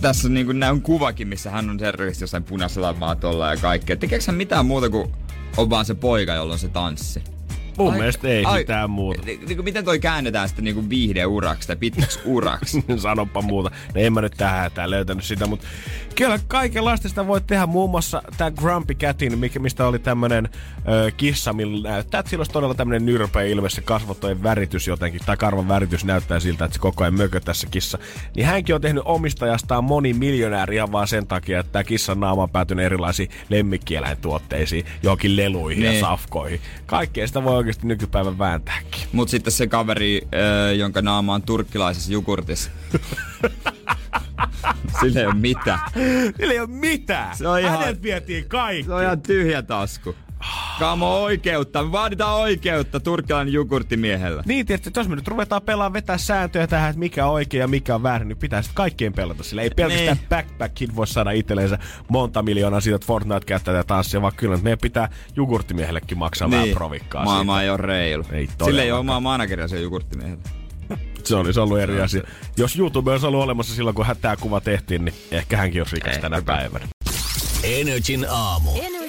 tässä 0.00 0.28
on, 0.28 0.34
niin 0.34 0.46
kuin, 0.46 0.64
on 0.64 0.82
kuvakin, 0.82 1.28
missä 1.28 1.50
hän 1.50 1.70
on 1.70 1.78
terroristi 1.78 2.22
jossain 2.22 2.44
punaisella 2.44 2.92
maatolla 2.92 3.50
ja 3.50 3.56
kaikkea. 3.56 3.96
Tekeekö 3.96 4.24
hän 4.26 4.36
mitään 4.36 4.66
muuta 4.66 4.90
kuin 4.90 5.12
on 5.56 5.70
vaan 5.70 5.84
se 5.84 5.94
poika, 5.94 6.34
jolla 6.34 6.52
on 6.52 6.58
se 6.58 6.68
tanssi? 6.68 7.33
Mun 7.78 7.92
Ai- 7.92 7.98
mielestä 7.98 8.28
ei 8.28 8.44
ai- 8.44 8.58
mitään 8.58 8.90
muuta. 8.90 9.22
Ni, 9.24 9.36
niin 9.46 9.56
kuin, 9.56 9.64
miten 9.64 9.84
toi 9.84 9.98
käännetään 9.98 10.48
sitten 10.48 10.64
niin 10.64 10.74
kuin 10.74 10.90
viihdeuraksi 10.90 11.66
tai 11.66 11.76
pitkäksi 11.76 12.18
uraksi? 12.24 12.84
Sanoppa 12.96 13.42
muuta. 13.42 13.70
No 13.94 14.00
en 14.00 14.12
mä 14.12 14.20
nyt 14.20 14.34
tähän 14.36 14.60
hätään 14.60 14.90
löytänyt 14.90 15.24
sitä, 15.24 15.46
mutta 15.46 15.66
kyllä 16.14 16.38
kaikenlaista 16.48 17.08
sitä 17.08 17.26
voi 17.26 17.40
tehdä. 17.40 17.66
Muun 17.66 17.90
muassa 17.90 18.22
tämä 18.36 18.50
Grumpy 18.50 18.94
Catin, 18.94 19.38
mikä- 19.38 19.58
mistä 19.58 19.86
oli 19.86 19.98
tämmönen 19.98 20.48
ö, 20.88 21.10
kissa, 21.16 21.52
millä 21.52 21.88
näyttää, 21.90 22.18
että 22.18 22.30
sillä 22.30 22.40
olisi 22.40 22.52
todella 22.52 22.74
tämmönen 22.74 23.06
nyrpeä 23.06 23.42
ilme, 23.42 23.70
se 23.70 23.80
kasvottojen 23.82 24.42
väritys 24.42 24.86
jotenkin, 24.88 25.20
tai 25.26 25.36
karvan 25.36 25.68
väritys 25.68 26.04
näyttää 26.04 26.40
siltä, 26.40 26.64
että 26.64 26.74
se 26.74 26.80
koko 26.80 27.04
ajan 27.04 27.14
mökö 27.14 27.40
tässä 27.40 27.66
kissa. 27.70 27.98
Niin 28.36 28.46
hänkin 28.46 28.74
on 28.74 28.80
tehnyt 28.80 29.02
omistajastaan 29.06 29.84
moni 29.84 30.12
miljonääri 30.14 30.76
ihan 30.76 30.92
vaan 30.92 31.08
sen 31.08 31.26
takia, 31.26 31.60
että 31.60 31.72
tämä 31.72 31.84
kissan 31.84 32.20
naama 32.20 32.42
on 32.42 32.50
päätynyt 32.50 32.84
erilaisiin 32.84 33.28
lemmikkieläintuotteisiin, 33.48 34.84
johonkin 35.02 35.36
leluihin 35.36 35.84
ja 35.84 35.90
Niin. 35.90 36.00
safkoihin. 36.00 36.60
Kaikkea 36.86 37.26
sitä 37.26 37.44
voi 37.44 37.56
oikeasti 37.64 37.86
nykypäivän 37.86 38.38
vääntääkin. 38.38 39.02
Mut 39.12 39.28
sitten 39.28 39.52
se 39.52 39.66
kaveri, 39.66 40.22
äh, 40.34 40.76
jonka 40.76 41.02
naama 41.02 41.34
on 41.34 41.42
turkkilaisessa 41.42 42.12
jogurtissa. 42.12 42.70
Sillä 45.00 45.20
ei 45.20 45.26
ole 45.26 45.34
mitään. 45.34 45.78
Sillä 46.36 46.52
ei 46.52 46.60
ole 46.60 46.68
mitään. 46.68 47.36
Se 47.36 47.48
on 47.48 47.60
ihan- 47.60 47.78
Hänet 47.78 48.02
vietiin 48.02 48.44
kaikki. 48.48 48.82
Se 48.84 48.92
on 48.94 49.02
ihan 49.02 49.22
tyhjä 49.22 49.62
tasku. 49.62 50.14
Kaamo 50.78 51.22
oikeutta. 51.22 51.82
Me 51.82 51.92
vaaditaan 51.92 52.34
oikeutta 52.34 53.00
turkkilainen 53.00 53.54
jogurttimiehellä. 53.54 54.42
Niin, 54.46 54.66
tietysti, 54.66 54.88
että 54.88 55.00
jos 55.00 55.08
me 55.08 55.16
nyt 55.16 55.28
ruvetaan 55.28 55.62
pelaamaan 55.62 55.92
vetää 55.92 56.18
sääntöjä 56.18 56.66
tähän, 56.66 56.90
että 56.90 56.98
mikä 56.98 57.26
on 57.26 57.32
oikein 57.32 57.60
ja 57.60 57.68
mikä 57.68 57.94
on 57.94 58.02
väärin, 58.02 58.28
niin 58.28 58.38
pitää 58.38 58.62
sitten 58.62 58.74
kaikkien 58.74 59.12
pelata 59.12 59.42
sillä. 59.42 59.62
Ei 59.62 59.70
pelkästään 59.70 60.16
Niin. 60.16 60.28
Backpack 60.28 60.74
Kid 60.74 60.90
voi 60.96 61.06
saada 61.06 61.30
itselleensä 61.30 61.78
monta 62.08 62.42
miljoonaa 62.42 62.80
siitä, 62.80 62.96
että 62.96 63.06
Fortnite 63.06 63.46
käyttää 63.46 63.74
tätä 63.74 63.86
tanssia, 63.86 64.22
vaan 64.22 64.32
kyllä 64.36 64.56
meidän 64.56 64.78
pitää 64.78 65.08
jogurttimiehellekin 65.36 66.18
maksaa 66.18 66.48
niin. 66.48 66.60
vähän 66.60 66.74
provikkaa 66.74 67.24
Maailma 67.24 67.52
siitä. 67.52 67.62
ei 67.62 67.70
ole 67.70 67.76
reilu. 67.76 68.24
Ei 68.32 68.48
Sillä 68.64 68.82
ei 68.82 68.92
ole 68.92 69.00
omaa 69.00 69.20
manageria 69.20 69.68
se 69.68 69.80
jogurttimiehellä. 69.80 70.42
Se 71.24 71.36
olisi 71.36 71.60
ollut 71.60 71.78
eri 71.78 72.00
asia. 72.00 72.22
Jos 72.56 72.78
YouTube 72.78 73.10
olisi 73.10 73.26
ollut 73.26 73.42
olemassa 73.42 73.74
silloin, 73.74 73.96
kun 73.96 74.06
tämä 74.20 74.36
kuva 74.36 74.60
tehtiin, 74.60 75.04
niin 75.04 75.14
ehkä 75.30 75.56
hänkin 75.56 75.80
olisi 75.80 75.96
rikas 75.96 76.18
tänä 76.18 76.42
päivänä. 76.42 76.86
Energin 77.62 78.26
aamu. 78.30 78.70
Energin 78.70 78.94
aamu. 78.94 79.03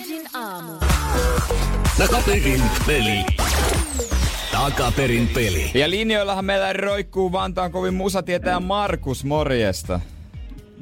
Takaperin 1.98 2.62
peli. 2.88 3.26
Takaperin 4.52 5.28
peli. 5.34 5.72
Ja 5.74 5.90
linjoillahan 5.90 6.46
meillä 6.46 6.74
roikkuu 6.74 7.32
Vantaan 7.32 7.72
kovin 7.72 7.94
musatietäjä 7.94 8.60
Markus 8.60 9.26
Morjesta. 9.26 10.00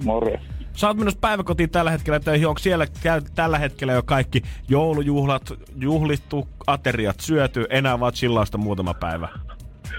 Morjes. 0.04 0.42
Sä 0.74 0.88
oot 0.88 0.98
menossa 0.98 1.20
päiväkotiin 1.22 1.70
tällä 1.70 1.92
hetkellä 1.92 2.20
töihin. 2.20 2.48
Onko 2.48 2.60
siellä 2.60 2.88
käy 3.04 3.22
tällä 3.36 3.60
hetkellä 3.60 3.94
jo 3.94 4.04
kaikki 4.04 4.42
joulujuhlat 4.68 5.54
juhlittu, 5.76 6.48
ateriat 6.68 7.20
syöty, 7.20 7.66
enää 7.70 8.00
vaan 8.00 8.14
chillausta 8.14 8.58
muutama 8.58 8.94
päivä? 8.94 9.30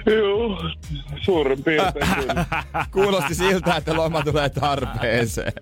Joo, 0.06 0.70
suurin 1.20 1.64
piirtein. 1.64 2.06
Kuulosti 2.92 3.34
siltä, 3.34 3.76
että 3.76 3.94
loma 3.96 4.22
tulee 4.22 4.48
tarpeeseen. 4.48 5.52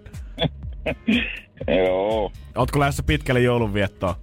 Joo, 1.86 2.32
Ootko 2.57 2.80
lähdössä 2.80 3.03
pitkälle 3.03 3.40
joulunviettoon? 3.40 4.14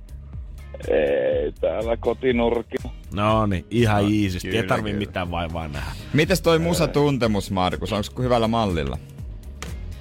Ei 0.87 1.51
täällä 1.61 1.97
kotinurkilla. 1.97 2.91
No 3.13 3.45
niin, 3.45 3.65
ihan 3.71 4.03
no, 4.03 4.09
iisisti. 4.09 4.57
Ei 4.57 4.63
tarvii 4.63 4.93
kyllä. 4.93 5.07
mitään 5.07 5.31
vaivaa 5.31 5.67
nähdä. 5.67 5.91
Mites 6.13 6.41
toi 6.41 6.59
musatuntemus, 6.59 7.51
Markus? 7.51 7.93
Onko 7.93 8.21
hyvällä 8.23 8.47
mallilla? 8.47 8.97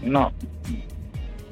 No, 0.02 0.32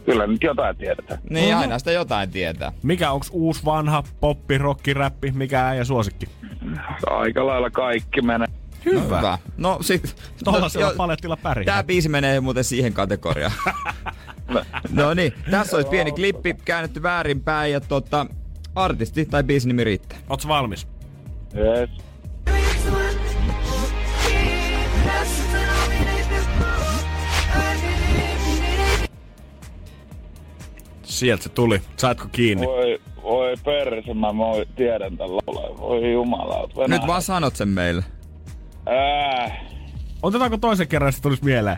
kyllä 0.05 0.27
nyt 0.27 0.43
jotain 0.43 0.77
tiedetään. 0.77 1.21
Niin, 1.31 1.57
aina 1.57 1.79
sitä 1.79 1.93
jotain 1.93 2.31
tietää. 2.31 2.73
Mikä 2.83 3.11
onks 3.11 3.31
uusi 3.33 3.65
vanha 3.65 4.03
poppi, 4.21 4.59
rocki, 4.59 4.95
räppi, 4.95 5.31
mikä 5.31 5.67
äijä 5.67 5.85
suosikki? 5.85 6.27
Aika 7.07 7.47
lailla 7.47 7.71
kaikki 7.71 8.23
menee. 8.23 8.49
No, 8.93 9.01
hyvä. 9.01 9.39
No 9.57 9.79
sit... 9.81 10.17
Tuollaisella 10.45 10.87
jo- 10.91 10.95
palettilla 10.97 11.37
pärjää. 11.37 11.65
Tää 11.65 11.85
biisi 11.85 12.09
menee 12.09 12.41
muuten 12.41 12.65
siihen 12.65 12.93
kategoriaan. 12.93 13.53
no 14.91 15.15
niin, 15.15 15.33
tässä 15.51 15.77
olisi 15.77 15.91
pieni 15.91 16.13
klippi 16.13 16.55
käännetty 16.65 17.03
väärinpäin 17.03 17.73
ja 17.73 17.81
tota, 17.81 18.27
artisti 18.77 19.25
tai 19.27 19.45
biisin 19.45 19.69
nimi 19.69 19.85
riittää. 19.85 20.19
Oots 20.29 20.49
valmis? 20.49 20.87
Yes. 21.55 21.91
Sieltä 31.03 31.43
se 31.43 31.49
tuli. 31.49 31.81
Saatko 31.97 32.29
kiinni? 32.33 32.67
Voi, 32.67 32.99
voi 33.23 33.55
perse, 33.65 34.15
mä 34.15 34.37
voi, 34.37 34.67
tiedän 34.77 35.17
tämän 35.17 35.37
laulajan. 35.37 35.79
Voi 35.79 36.13
jumala. 36.13 36.69
Nyt 36.89 37.07
vaan 37.07 37.23
sanot 37.23 37.57
sen 37.57 37.69
meille. 37.69 38.05
Äh, 39.47 39.53
Otetaanko 40.23 40.57
toisen 40.57 40.89
kerran, 40.89 41.09
että 41.09 41.17
se 41.17 41.23
tulisi 41.23 41.45
mieleen? 41.45 41.77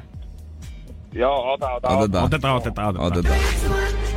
joo, 1.12 1.52
ota, 1.52 1.70
ota. 1.72 1.88
Otetaan. 1.88 2.24
Otetaan, 2.24 2.56
otetaan, 2.56 2.88
otetaan. 2.88 3.12
Otetaan. 3.12 4.07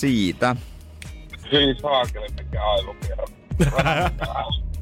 Siitä. 0.00 0.56
Hyi 1.52 1.74
saakeli, 1.82 2.26
mikä 2.38 2.64
aivopierä. 2.70 3.24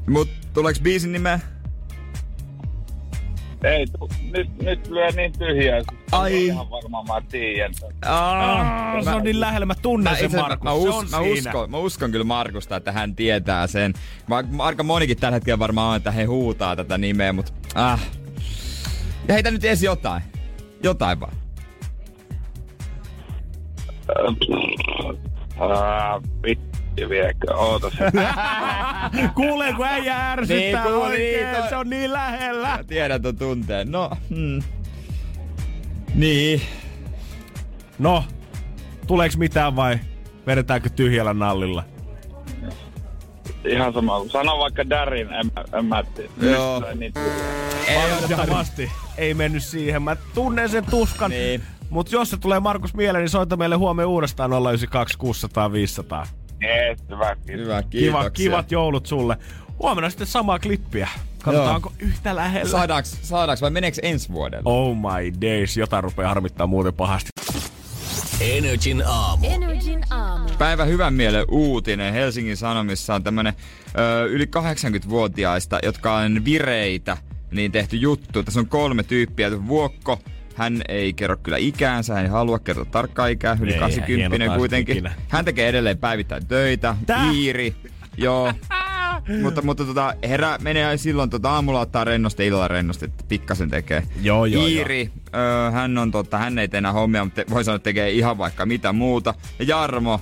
Mut 0.09 0.29
tuleeks 0.53 0.79
biisin 0.79 1.11
nimeä? 1.11 1.39
Ei, 3.63 3.85
tu, 3.87 4.09
nyt, 4.31 4.57
nyt 4.61 4.87
lyö 4.87 5.11
niin 5.11 5.31
tyhjää. 5.39 5.81
Ai. 6.11 6.45
Ihan 6.45 6.69
varmaan 6.69 7.05
mä 7.07 7.21
tiedän. 7.29 7.71
Ah, 8.05 9.03
se 9.03 9.09
on 9.09 9.23
niin 9.23 9.39
lähellä, 9.39 9.65
mä 9.65 9.75
tunnen 9.75 10.15
sen 10.15 10.25
itse- 10.25 10.37
Markus. 10.37 10.63
mä, 10.63 10.69
se 10.71 10.75
us, 10.77 10.95
on 10.95 11.09
mä, 11.11 11.17
siinä. 11.17 11.49
uskon, 11.49 11.71
mä 11.71 11.77
uskon 11.77 12.11
kyllä 12.11 12.23
Markusta, 12.25 12.75
että 12.75 12.91
hän 12.91 13.15
tietää 13.15 13.67
sen. 13.67 13.93
Va- 14.29 14.43
Aika 14.65 14.83
monikin 14.83 15.17
tällä 15.17 15.35
hetkellä 15.35 15.59
varmaan 15.59 15.89
on, 15.89 15.95
että 15.97 16.11
he 16.11 16.23
huutaa 16.23 16.75
tätä 16.75 16.97
nimeä, 16.97 17.33
mutta 17.33 17.51
ah. 17.75 17.99
Ja 19.27 19.33
heitä 19.33 19.51
nyt 19.51 19.63
edes 19.65 19.83
jotain. 19.83 20.21
Jotain 20.83 21.19
vaan. 21.19 21.33
Ah, 25.59 26.21
vitti 26.43 27.09
viekö. 27.09 27.47
Kuulee, 29.35 29.73
kun 29.73 29.85
äijä 29.85 30.31
ärsyttää 30.31 30.83
Niin, 30.85 30.95
oikein. 30.95 31.45
niin, 31.45 31.55
toi- 31.55 31.69
Se 31.69 31.75
on 31.75 31.89
niin 31.89 32.13
lähellä. 32.13 32.67
Mä 32.67 32.83
tiedän 32.87 33.21
ton 33.21 33.35
tunteen. 33.37 33.91
No, 33.91 34.09
hmm. 34.29 34.63
Niin. 36.15 36.61
No, 37.99 38.23
tuleeks 39.07 39.37
mitään 39.37 39.75
vai 39.75 39.99
vedetäänkö 40.47 40.89
tyhjällä 40.89 41.33
nallilla? 41.33 41.83
Ihan 43.65 43.93
sama. 43.93 44.21
Sano 44.27 44.57
vaikka 44.59 44.89
Darin, 44.89 45.33
en, 45.33 45.45
mä- 45.55 45.79
en 45.79 45.85
mä 45.85 46.03
tiedä. 46.03 46.29
Joo. 46.51 46.83
Niin, 46.95 47.13
Valitettavasti 48.11 48.91
ei 49.17 49.33
mennyt 49.33 49.63
siihen. 49.63 50.01
Mä 50.01 50.15
tunnen 50.33 50.69
sen 50.69 50.85
tuskan. 50.85 51.31
Niin. 51.31 51.61
Mut 51.89 52.11
jos 52.11 52.29
se 52.29 52.37
tulee 52.37 52.59
Markus 52.59 52.93
mieleen, 52.93 53.21
niin 53.21 53.29
soita 53.29 53.57
meille 53.57 53.75
huomenna 53.75 54.07
uudestaan 54.07 54.51
092 54.51 55.17
600 55.17 55.71
500. 55.71 56.27
Jees, 56.61 56.99
hyvä, 57.09 57.35
kiitos. 57.35 57.65
Hyvä. 57.65 57.83
Kiva, 57.83 58.29
kivat 58.29 58.71
joulut 58.71 59.05
sulle. 59.05 59.37
Huomenna 59.79 60.09
sitten 60.09 60.27
samaa 60.27 60.59
klippiä. 60.59 61.09
Katsotaanko 61.43 61.93
yhtä 61.99 62.35
lähellä. 62.35 62.69
Saadaanko, 62.71 63.09
saadaanko 63.21 63.61
vai 63.61 63.71
meneekö 63.71 63.97
ensi 64.03 64.29
vuodelle? 64.29 64.63
Oh 64.65 64.95
my 64.95 65.41
days, 65.41 65.77
jotain 65.77 66.03
rupeaa 66.03 66.29
harmittaa 66.29 66.67
muuten 66.67 66.93
pahasti. 66.93 67.29
Energin 68.41 69.03
aamu. 69.07 69.47
Energin 69.49 70.03
aamu. 70.09 70.49
Päivä 70.57 70.85
hyvän 70.85 71.13
mielen 71.13 71.45
uutinen. 71.51 72.13
Helsingin 72.13 72.57
Sanomissa 72.57 73.15
on 73.15 73.23
tämmönen 73.23 73.53
ö, 73.97 74.25
yli 74.25 74.45
80-vuotiaista, 74.45 75.79
jotka 75.83 76.15
on 76.15 76.45
vireitä 76.45 77.17
niin 77.51 77.71
tehty 77.71 77.97
juttu. 77.97 78.43
Tässä 78.43 78.59
on 78.59 78.67
kolme 78.67 79.03
tyyppiä. 79.03 79.67
Vuokko, 79.67 80.19
hän 80.59 80.81
ei 80.87 81.13
kerro 81.13 81.37
kyllä 81.37 81.57
ikäänsä, 81.57 82.13
hän 82.13 82.23
ei 82.23 82.29
halua 82.29 82.59
kertoa 82.59 82.85
tarkkaa 82.85 83.27
ikää, 83.27 83.57
yli 83.61 83.73
Ei, 83.73 83.79
80 83.79 84.37
hieno 84.37 84.57
kuitenkin. 84.57 84.97
ikinä. 84.97 85.11
Hän 85.27 85.45
tekee 85.45 85.69
edelleen 85.69 85.97
päivittäin 85.97 86.47
töitä, 86.47 86.95
Tää? 87.05 87.31
Iiri, 87.31 87.75
joo. 88.17 88.53
mutta 89.43 89.61
mutta 89.61 89.85
tota, 89.85 90.13
herää, 90.27 90.57
menee 90.61 90.97
silloin 90.97 91.29
tota, 91.29 91.49
aamulla 91.51 91.79
ottaa 91.79 92.03
rennosti, 92.03 92.47
illalla 92.47 92.67
rennosti, 92.67 93.05
että 93.05 93.23
pikkasen 93.27 93.69
tekee. 93.69 94.03
Joo, 94.21 94.45
joo, 94.45 94.67
Iiri, 94.67 95.11
Ö, 95.35 95.71
hän, 95.71 95.97
on, 95.97 96.11
tota, 96.11 96.37
hän 96.37 96.59
ei 96.59 96.67
tee 96.67 96.77
enää 96.77 96.91
hommia, 96.91 97.23
mutta 97.25 97.41
voi 97.49 97.63
sanoa, 97.63 97.75
että 97.75 97.83
tekee 97.83 98.11
ihan 98.11 98.37
vaikka 98.37 98.65
mitä 98.65 98.93
muuta. 98.93 99.33
Ja 99.59 99.65
Jarmo, 99.65 100.21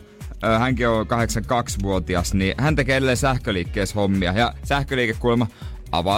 hänkin 0.60 0.88
on 0.90 1.06
82-vuotias, 1.08 2.34
niin 2.34 2.56
hän 2.58 2.76
tekee 2.76 2.98
edelleen 2.98 3.18
sähköliikkeessä 3.18 3.96
hommia. 3.96 4.32
Ja 4.32 4.54
sähköliikekuulemma 4.64 5.48
avaa 5.48 5.68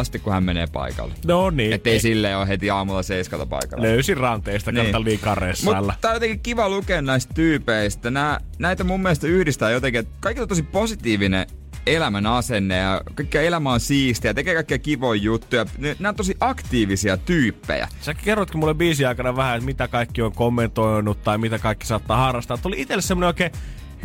sitten, 0.03 0.22
kun 0.22 0.34
hän 0.34 0.43
menee 0.43 0.67
paikalle. 0.67 1.13
No 1.26 1.49
niin. 1.49 1.74
Ettei 1.74 1.93
ei. 1.93 1.99
silleen 1.99 2.38
ole 2.38 2.47
heti 2.47 2.70
aamulla 2.70 3.03
seiskata 3.03 3.45
paikalla. 3.45 3.84
Löysin 3.84 4.17
ranteista, 4.17 4.72
niin. 4.72 4.84
kautta 4.84 5.03
liikaa 5.03 5.36
ressailla. 5.36 5.91
Mutta 5.91 6.07
on 6.07 6.13
jotenkin 6.13 6.39
kiva 6.39 6.70
lukea 6.70 7.01
näistä 7.01 7.34
tyypeistä. 7.34 8.11
Nää, 8.11 8.39
näitä 8.59 8.84
mun 8.84 9.01
mielestä 9.01 9.28
yhdistää 9.28 9.72
jotenkin, 9.72 9.99
että 9.99 10.13
kaikilla 10.20 10.43
on 10.43 10.49
tosi 10.49 10.63
positiivinen 10.63 11.47
elämän 11.88 12.26
asenne 12.26 12.78
ja 12.78 13.01
kaikkea 13.15 13.41
elämä 13.41 13.72
on 13.72 13.80
siistiä, 13.80 14.34
tekee 14.34 14.53
kaikkea 14.53 14.80
kivoja 14.80 15.22
juttuja. 15.22 15.65
Nämä 15.78 16.09
on 16.09 16.15
tosi 16.15 16.38
aktiivisia 16.39 17.17
tyyppejä. 17.17 17.88
Sä 18.01 18.13
kerrotkin 18.13 18.59
mulle 18.59 18.74
biisin 18.74 19.07
aikana 19.07 19.36
vähän, 19.36 19.55
että 19.55 19.65
mitä 19.65 19.88
kaikki 19.88 20.22
on 20.22 20.32
kommentoinut 20.32 21.24
tai 21.24 21.38
mitä 21.38 21.59
kaikki 21.59 21.88
saattaa 21.88 22.17
harrastaa. 22.17 22.57
Tuli 22.57 22.82
itselle 22.82 23.01
semmonen 23.01 23.28
oikein 23.28 23.51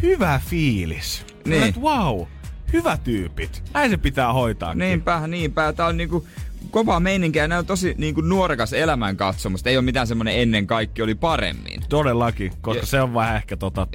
hyvä 0.02 0.40
fiilis. 0.46 1.26
Niin. 1.46 1.62
Että 1.62 1.80
wow, 1.80 2.26
hyvä 2.74 2.98
tyypit. 3.04 3.62
Näin 3.74 3.90
se 3.90 3.96
pitää 3.96 4.32
hoitaa. 4.32 4.74
Niinpä, 4.74 5.26
niinpä. 5.26 5.72
Tää 5.72 5.86
on 5.86 5.96
niinku 5.96 6.26
kova 6.70 7.00
meininki 7.00 7.38
ja 7.38 7.48
nää 7.48 7.58
on 7.58 7.66
tosi 7.66 7.94
niinku 7.98 8.20
nuorekas 8.20 8.72
elämänkatsomusta. 8.72 9.70
Ei 9.70 9.76
ole 9.76 9.84
mitään 9.84 10.06
semmonen 10.06 10.40
ennen 10.40 10.66
kaikki 10.66 11.02
oli 11.02 11.14
paremmin. 11.14 11.80
Todellakin, 11.88 12.52
koska 12.60 12.80
Ja- 12.82 12.86
se 12.86 13.00
on 13.00 13.14
vähän 13.14 13.36
ehkä 13.36 13.56
tota, 13.56 13.86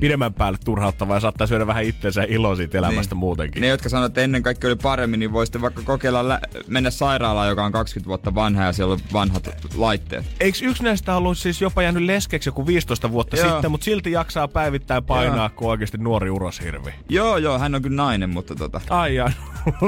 pidemmän 0.00 0.34
päälle 0.34 0.58
turhauttavaa 0.64 1.16
ja 1.16 1.20
saattaa 1.20 1.46
syödä 1.46 1.66
vähän 1.66 1.84
itseensä 1.84 2.22
iloa 2.28 2.56
siitä 2.56 2.78
elämästä 2.78 3.14
Niin. 3.14 3.18
muutenkin. 3.20 3.60
Ne, 3.60 3.66
jotka 3.68 3.88
sanoo, 3.88 4.06
että 4.06 4.20
ennen 4.20 4.42
kaikki 4.42 4.66
oli 4.66 4.76
paremmin, 4.76 5.20
niin 5.20 5.32
voisitte 5.32 5.60
vaikka 5.60 5.82
kokeilla 5.84 6.28
lä- 6.28 6.40
mennä 6.66 6.90
sairaalaan, 6.90 7.48
joka 7.48 7.64
on 7.64 7.72
20 7.72 8.08
vuotta 8.08 8.34
vanha 8.34 8.64
ja 8.64 8.72
siellä 8.72 8.92
on 8.92 9.00
vanhat 9.12 9.48
laitteet. 9.76 10.24
Eikö 10.40 10.58
yksi 10.62 10.82
näistä 10.82 11.16
ollut 11.16 11.38
siis 11.38 11.60
jopa 11.60 11.82
jäänyt 11.82 12.02
leskeksi 12.02 12.48
joku 12.48 12.66
15 12.66 13.10
vuotta 13.10 13.36
Joo. 13.36 13.50
sitten, 13.52 13.70
mutta 13.70 13.84
silti 13.84 14.12
jaksaa 14.12 14.48
päivittäin 14.48 15.04
painaa, 15.04 15.36
Joo. 15.36 15.50
kun 15.56 15.70
oikeasti 15.70 15.98
nuori 15.98 16.30
uroshirvi? 16.30 16.90
Joo, 17.08 17.36
joo, 17.36 17.58
hän 17.58 17.74
on 17.74 17.82
kyllä 17.82 17.96
nainen, 17.96 18.30
mutta 18.30 18.54
tota... 18.54 18.80
Ai 18.90 19.14
jaa. 19.14 19.32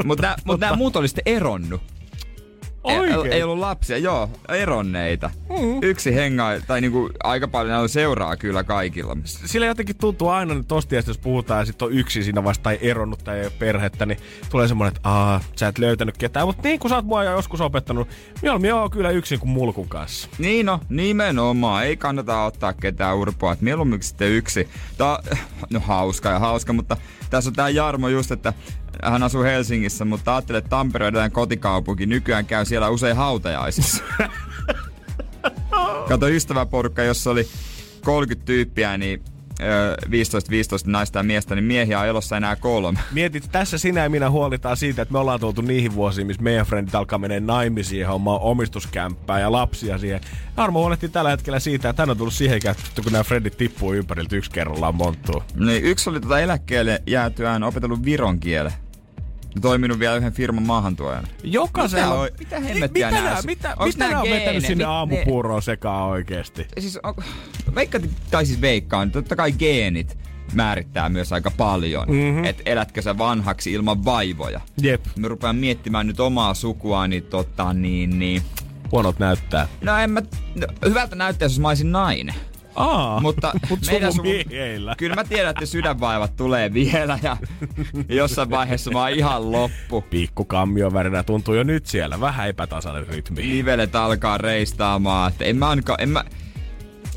Mutta 0.04 0.34
mut 0.44 0.60
nää 0.60 0.76
muut 0.76 0.96
oli 0.96 1.08
sitten 1.08 1.22
eronnut. 1.26 1.80
Ei, 2.84 2.98
Oikein? 2.98 3.32
ei 3.32 3.42
ollut 3.42 3.58
lapsia, 3.58 3.98
joo, 3.98 4.30
eronneita. 4.48 5.30
Mm. 5.48 5.82
Yksi 5.82 6.14
hengaa, 6.14 6.60
tai 6.66 6.80
niinku 6.80 7.10
aika 7.24 7.48
paljon 7.48 7.70
näillä 7.70 7.88
seuraa 7.88 8.36
kyllä 8.36 8.64
kaikilla. 8.64 9.16
Sillä 9.24 9.66
jotenkin 9.66 9.96
tuntuu 9.96 10.28
aina, 10.28 10.52
että 10.52 10.64
tosta 10.68 10.94
jos 10.94 11.18
puhutaan 11.18 11.60
ja 11.60 11.64
sit 11.64 11.82
on 11.82 11.92
yksi 11.92 12.22
siinä 12.22 12.44
vasta 12.44 12.62
tai 12.62 12.78
eronnut 12.80 13.24
tai 13.24 13.38
ei 13.38 13.44
ole 13.44 13.52
perhettä, 13.58 14.06
niin 14.06 14.18
tulee 14.50 14.68
semmonen, 14.68 14.94
että 14.96 15.08
aa, 15.08 15.40
sä 15.56 15.68
et 15.68 15.78
löytänyt 15.78 16.18
ketään. 16.18 16.46
Mutta 16.46 16.62
niin 16.68 16.80
kuin 16.80 16.88
sä 16.88 16.96
oot 16.96 17.04
mua 17.04 17.24
jo 17.24 17.32
joskus 17.32 17.60
opettanut, 17.60 18.08
mieluummin 18.42 18.68
joo 18.68 18.90
kyllä 18.90 19.10
yksin 19.10 19.40
kuin 19.40 19.50
mulkun 19.50 19.88
kanssa. 19.88 20.28
Niin 20.38 20.66
no, 20.66 20.80
nimenomaan. 20.88 21.84
Ei 21.84 21.96
kannata 21.96 22.44
ottaa 22.44 22.72
ketään 22.72 23.16
urpoa. 23.16 23.52
Et 23.52 23.60
mieluummin 23.60 24.02
sitten 24.02 24.28
yksi. 24.28 24.68
Tää 24.98 25.10
on, 25.10 25.18
no 25.70 25.80
hauska 25.80 26.28
ja 26.28 26.38
hauska, 26.38 26.72
mutta 26.72 26.96
tässä 27.30 27.50
on 27.50 27.54
tää 27.54 27.68
Jarmo 27.68 28.08
just, 28.08 28.30
että 28.30 28.52
hän 29.02 29.22
asuu 29.22 29.42
Helsingissä, 29.42 30.04
mutta 30.04 30.34
ajattelee, 30.34 30.58
että 30.58 30.68
Tampere 30.68 31.06
on 31.06 31.30
kotikaupunki. 31.32 32.06
Nykyään 32.06 32.46
käy 32.46 32.64
siellä 32.70 32.88
usein 32.88 33.16
hautajaisissa. 33.16 34.04
Kato 36.08 36.28
ystäväporukka, 36.28 37.02
jossa 37.02 37.30
oli 37.30 37.48
30 38.04 38.46
tyyppiä, 38.46 38.98
niin 38.98 39.22
ö, 39.60 39.96
15-15 40.06 40.10
naista 40.86 41.18
ja 41.18 41.22
miestä, 41.22 41.54
niin 41.54 41.64
miehiä 41.64 42.00
on 42.00 42.06
elossa 42.06 42.36
enää 42.36 42.56
kolme. 42.56 42.98
Mietit, 43.12 43.48
tässä 43.52 43.78
sinä 43.78 44.02
ja 44.02 44.10
minä 44.10 44.30
huolitaan 44.30 44.76
siitä, 44.76 45.02
että 45.02 45.12
me 45.12 45.18
ollaan 45.18 45.40
tultu 45.40 45.62
niihin 45.62 45.94
vuosiin, 45.94 46.26
missä 46.26 46.42
meidän 46.42 46.66
frendit 46.66 46.94
alkaa 46.94 47.18
menee 47.18 47.40
naimisiin 47.40 48.06
hommaa 48.06 48.38
omistuskämppää 48.38 49.40
ja 49.40 49.52
lapsia 49.52 49.98
siihen. 49.98 50.20
Armo 50.56 50.80
huolehtii 50.80 51.08
tällä 51.08 51.30
hetkellä 51.30 51.60
siitä, 51.60 51.88
että 51.88 52.02
hän 52.02 52.10
on 52.10 52.16
tullut 52.16 52.34
siihen 52.34 52.60
käyttöön, 52.60 53.04
kun 53.04 53.12
nämä 53.12 53.24
frendit 53.24 53.56
tippuu 53.56 53.92
ympäriltä 53.94 54.36
yksi 54.36 54.50
kerrallaan 54.50 54.94
monttuu. 54.94 55.42
Niin, 55.54 55.84
yksi 55.84 56.10
oli 56.10 56.20
tota 56.20 56.40
eläkkeelle 56.40 57.02
jäätyään 57.06 57.62
opetellut 57.62 58.04
viron 58.04 58.40
kielen. 58.40 58.72
Toiminut 59.60 59.98
vielä 59.98 60.16
yhden 60.16 60.32
firman 60.32 60.62
maahantuojana. 60.62 61.28
Jokaisella... 61.42 62.04
Mitä, 62.04 62.20
on- 62.20 62.28
mitä 62.38 62.60
hemmettiä 62.60 63.06
mitä 63.10 63.20
nää- 63.22 63.32
nää, 63.32 63.42
mitä, 63.42 63.74
onks 63.78 63.94
mitä 63.94 64.04
nää 64.04 64.12
nää 64.12 64.20
on 64.22 64.30
vetänyt 64.30 64.62
sinne 64.66 64.84
Mit- 64.84 64.90
aamupuuroon 64.90 65.62
sekaan 65.62 66.08
oikeesti? 66.08 66.66
Siis 66.78 66.98
on, 67.02 67.14
veikka, 67.74 68.00
tai 68.30 68.46
siis 68.46 68.60
veikkaan, 68.60 69.10
totta 69.10 69.36
kai 69.36 69.52
geenit 69.52 70.18
määrittää 70.54 71.08
myös 71.08 71.32
aika 71.32 71.50
paljon. 71.50 72.08
Mhm. 72.08 72.16
Mm-hmm. 72.16 72.44
Että 72.44 72.62
elätkö 72.66 73.02
sä 73.02 73.18
vanhaksi 73.18 73.72
ilman 73.72 74.04
vaivoja. 74.04 74.60
Jep, 74.82 75.04
Mä 75.16 75.28
rupean 75.28 75.56
miettimään 75.56 76.06
nyt 76.06 76.20
omaa 76.20 76.54
sukua, 76.54 77.08
niin 77.08 77.22
tota 77.22 77.72
niin, 77.72 78.18
niin... 78.18 78.42
huonot 78.92 79.18
näyttää. 79.18 79.68
No 79.80 79.98
en 79.98 80.10
mä... 80.10 80.22
No, 80.54 80.66
hyvältä 80.88 81.16
näyttäisi, 81.16 81.54
jos 81.54 81.60
mä 81.60 81.68
olisin 81.68 81.92
nainen. 81.92 82.34
Aa, 82.74 83.20
Mutta 83.20 83.52
mut 83.70 83.78
meidän 83.86 84.12
sumu 84.12 84.22
suvu- 84.28 84.48
mieheillä. 84.48 84.94
Kyllä 84.98 85.14
mä 85.14 85.24
tiedän, 85.24 85.50
että 85.50 85.66
sydänvaivat 85.66 86.36
tulee 86.36 86.74
vielä 86.74 87.18
ja 87.22 87.36
jossain 88.08 88.50
vaiheessa 88.50 88.90
mä 88.90 89.00
oon 89.00 89.10
ihan 89.10 89.52
loppu. 89.52 90.00
Pikku 90.00 90.44
kammion 90.44 90.92
värinä 90.92 91.22
tuntuu 91.22 91.54
jo 91.54 91.62
nyt 91.62 91.86
siellä. 91.86 92.20
Vähän 92.20 92.48
epätasainen 92.48 93.06
rytmi. 93.06 93.42
Nivelet 93.42 93.96
alkaa 93.96 94.38
reistaamaan. 94.38 95.30
Että 95.32 95.44
en 95.44 95.56
mä 95.56 95.68
ainakaan, 95.68 96.00
en 96.02 96.08
mä, 96.08 96.24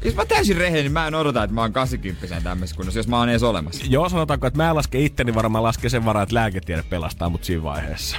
jos 0.06 0.16
mä 0.16 0.26
täysin 0.26 0.58
rehellinen, 0.58 0.84
niin 0.84 0.92
mä 0.92 1.08
en 1.08 1.16
odota, 1.16 1.44
että 1.44 1.54
mä 1.54 1.62
oon 1.62 1.74
80 1.74 2.42
tämmöisessä 2.44 2.76
kunnossa, 2.76 3.00
jos 3.00 3.08
mä 3.08 3.18
oon 3.20 3.30
edes 3.30 3.44
olemassa. 3.44 3.86
Joo, 3.90 4.10
sanotaanko, 4.10 4.48
että 4.48 4.58
mä 4.58 4.70
en 4.70 4.76
laske 4.76 5.00
itteni 5.00 5.36
varmaan 5.36 5.64
laske 5.64 5.90
sen 5.90 6.06
varaa, 6.06 6.24
että 6.24 6.36
lääketiede 6.36 6.84
pelastaa 6.90 7.30
mut 7.30 7.44
siinä 7.44 7.64
vaiheessa. 7.64 8.18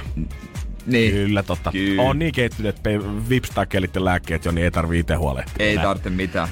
Niin. 0.85 1.11
Kyllä, 1.11 1.43
totta. 1.43 1.71
Kyllä. 1.71 2.01
On 2.01 2.19
niin 2.19 2.31
kehittynyt, 2.33 2.75
että 2.75 2.89
vipstakkelit 3.29 3.95
ja 3.95 4.05
lääkkeet 4.05 4.45
jo, 4.45 4.51
niin 4.51 4.63
ei 4.65 4.71
tarvii 4.71 4.99
itse 4.99 5.15
huolehtia. 5.15 5.65
Ei 5.65 5.77
tarvitse 5.77 6.09
mitään. 6.09 6.47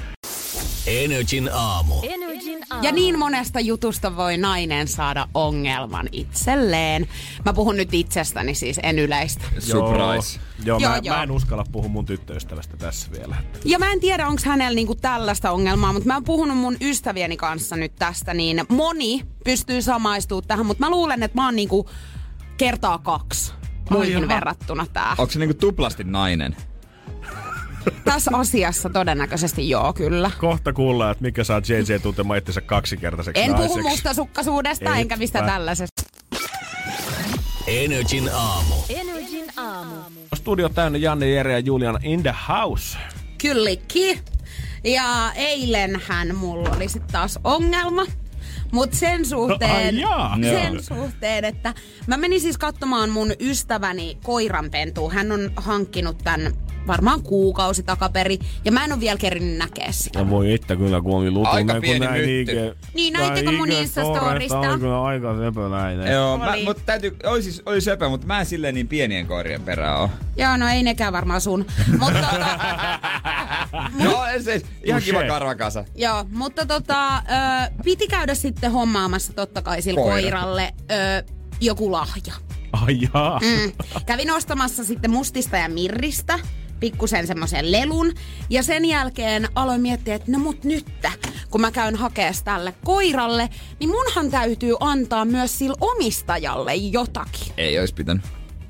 Energin 0.86 1.50
aamu. 1.52 1.94
Energin 2.02 2.58
aamu. 2.70 2.84
Ja 2.84 2.92
niin 2.92 3.18
monesta 3.18 3.60
jutusta 3.60 4.16
voi 4.16 4.36
nainen 4.36 4.88
saada 4.88 5.28
ongelman 5.34 6.08
itselleen. 6.12 7.08
Mä 7.44 7.52
puhun 7.52 7.76
nyt 7.76 7.94
itsestäni 7.94 8.54
siis, 8.54 8.80
en 8.82 8.98
yleistä. 8.98 9.44
Surprise. 9.58 10.40
Joo, 10.64 10.78
joo, 10.78 10.78
Joo, 10.78 10.90
mä, 10.90 11.00
joo. 11.02 11.16
mä, 11.16 11.22
en 11.22 11.30
uskalla 11.30 11.64
puhua 11.72 11.88
mun 11.88 12.04
tyttöystävästä 12.04 12.76
tässä 12.76 13.10
vielä. 13.12 13.36
Ja 13.64 13.78
mä 13.78 13.92
en 13.92 14.00
tiedä, 14.00 14.28
onko 14.28 14.42
hänellä 14.44 14.76
niinku 14.76 14.94
tällaista 14.94 15.50
ongelmaa, 15.50 15.92
mutta 15.92 16.06
mä 16.06 16.14
oon 16.14 16.24
puhunut 16.24 16.58
mun 16.58 16.76
ystävieni 16.80 17.36
kanssa 17.36 17.76
nyt 17.76 17.94
tästä, 17.96 18.34
niin 18.34 18.64
moni 18.68 19.24
pystyy 19.44 19.82
samaistumaan 19.82 20.48
tähän, 20.48 20.66
mutta 20.66 20.84
mä 20.84 20.90
luulen, 20.90 21.22
että 21.22 21.38
mä 21.38 21.44
oon 21.44 21.56
niinku 21.56 21.90
kertaa 22.56 22.98
kaksi 22.98 23.52
muihin 23.90 24.28
verrattuna 24.28 24.86
tää. 24.92 25.14
Onko 25.18 25.32
se 25.32 25.38
niinku 25.38 25.54
tuplasti 25.54 26.04
nainen? 26.04 26.56
Tässä 28.04 28.30
asiassa 28.34 28.90
todennäköisesti 28.90 29.68
joo, 29.70 29.92
kyllä. 29.92 30.30
Kohta 30.38 30.72
kuullaan, 30.72 31.12
että 31.12 31.22
mikä 31.22 31.44
saa 31.44 31.58
JJ 31.68 31.98
tuntemaan 32.02 32.38
itsensä 32.38 32.60
kaksinkertaiseksi 32.60 33.42
En 33.42 33.50
naiseksi. 33.50 33.78
puhu 33.78 33.88
mustasukkaisuudesta 33.88 34.84
Etpä. 34.84 34.98
enkä 34.98 35.16
mistä 35.16 35.42
tällaisesta. 35.42 36.02
Energin 37.66 38.30
aamu. 38.34 38.74
Energin 38.88 39.44
aamu. 39.56 39.94
Studio 40.34 40.68
täynnä 40.68 40.98
Janne, 40.98 41.28
Jere 41.30 41.52
ja 41.52 41.58
Juliana 41.58 41.98
in 42.02 42.22
the 42.22 42.34
house. 42.48 42.98
Kyllikki. 43.42 44.20
Ja 44.84 45.32
eilenhän 45.34 46.36
mulla 46.36 46.70
oli 46.76 46.88
sitten 46.88 47.12
taas 47.12 47.38
ongelma. 47.44 48.06
Mutta 48.72 48.96
sen 48.96 49.24
suhteen, 49.26 49.94
ai 49.94 50.00
jaa. 50.00 50.38
sen 50.42 50.82
suhteen, 50.82 51.44
että 51.44 51.74
mä 52.06 52.16
menin 52.16 52.40
siis 52.40 52.58
katsomaan 52.58 53.10
mun 53.10 53.32
ystäväni 53.40 54.18
koiranpentua. 54.24 55.12
Hän 55.12 55.32
on 55.32 55.50
hankkinut 55.56 56.18
tän 56.24 56.52
varmaan 56.86 57.22
kuukausi 57.22 57.82
takaperi. 57.82 58.38
Ja 58.64 58.72
mä 58.72 58.84
en 58.84 58.92
ole 58.92 59.00
vielä 59.00 59.18
kerinyt 59.18 59.56
näkeä 59.58 59.92
sitä. 59.92 60.18
Ja 60.18 60.30
voi 60.30 60.54
itse 60.54 60.76
kyllä, 60.76 61.00
kun 61.00 61.16
oli 61.16 61.30
lutu. 61.30 61.48
Aika 61.50 61.72
kun 61.72 61.82
pieni 61.82 61.98
näin 62.06 62.24
mytty. 62.30 62.52
Ike- 62.52 62.76
Niin, 62.94 63.12
näittekö 63.12 63.52
mun 63.52 63.72
Instastorista? 63.72 64.58
Oli 64.60 64.78
kyllä 64.78 65.02
aika 65.02 65.36
söpöläinen. 65.36 66.12
Joo, 66.12 66.38
mä, 66.38 66.52
mutta 66.64 66.82
täytyy, 66.86 67.16
oli, 67.24 67.42
siis, 67.42 67.62
oli 67.66 67.80
söpö, 67.80 68.08
mutta 68.08 68.26
mä 68.26 68.40
en 68.40 68.46
silleen 68.46 68.74
niin 68.74 68.88
pienien 68.88 69.26
koirien 69.26 69.60
perään 69.62 70.00
oo. 70.00 70.10
Joo, 70.36 70.56
no 70.56 70.68
ei 70.68 70.82
nekään 70.82 71.12
varmaan 71.12 71.40
sun. 71.40 71.66
Mutta 71.98 72.18
tota, 72.30 72.46
Joo, 74.04 74.24
se, 74.44 74.62
ihan 74.84 75.00
Touché. 75.02 75.04
kiva 75.04 75.24
karvakasa. 75.28 75.84
Joo, 75.94 76.24
mutta 76.32 76.66
tota, 76.66 77.16
ö, 77.16 77.20
piti 77.84 78.06
käydä 78.08 78.34
sitten 78.34 78.70
hommaamassa 78.72 79.32
totta 79.32 79.62
kai 79.62 79.82
sille 79.82 80.00
Koira. 80.00 80.12
koiralle 80.20 80.74
ö, 80.90 81.24
joku 81.60 81.92
lahja. 81.92 82.34
Ai 82.72 82.98
jaa. 83.14 83.40
Mm. 83.40 83.72
Kävin 84.06 84.30
ostamassa 84.30 84.84
sitten 84.84 85.10
mustista 85.10 85.56
ja 85.56 85.68
mirristä 85.68 86.38
pikkusen 86.80 87.26
semmoisen 87.26 87.72
lelun. 87.72 88.12
Ja 88.50 88.62
sen 88.62 88.84
jälkeen 88.84 89.48
aloin 89.54 89.80
miettiä, 89.80 90.14
että 90.14 90.32
no 90.32 90.38
mut 90.38 90.64
nyt, 90.64 90.86
kun 91.50 91.60
mä 91.60 91.70
käyn 91.70 91.96
hakees 91.96 92.42
tälle 92.42 92.74
koiralle, 92.84 93.48
niin 93.80 93.90
munhan 93.90 94.30
täytyy 94.30 94.74
antaa 94.80 95.24
myös 95.24 95.58
sille 95.58 95.74
omistajalle 95.80 96.74
jotakin. 96.74 97.52
Ei 97.56 97.78
ois 97.78 97.92
pitänyt. 97.92 98.24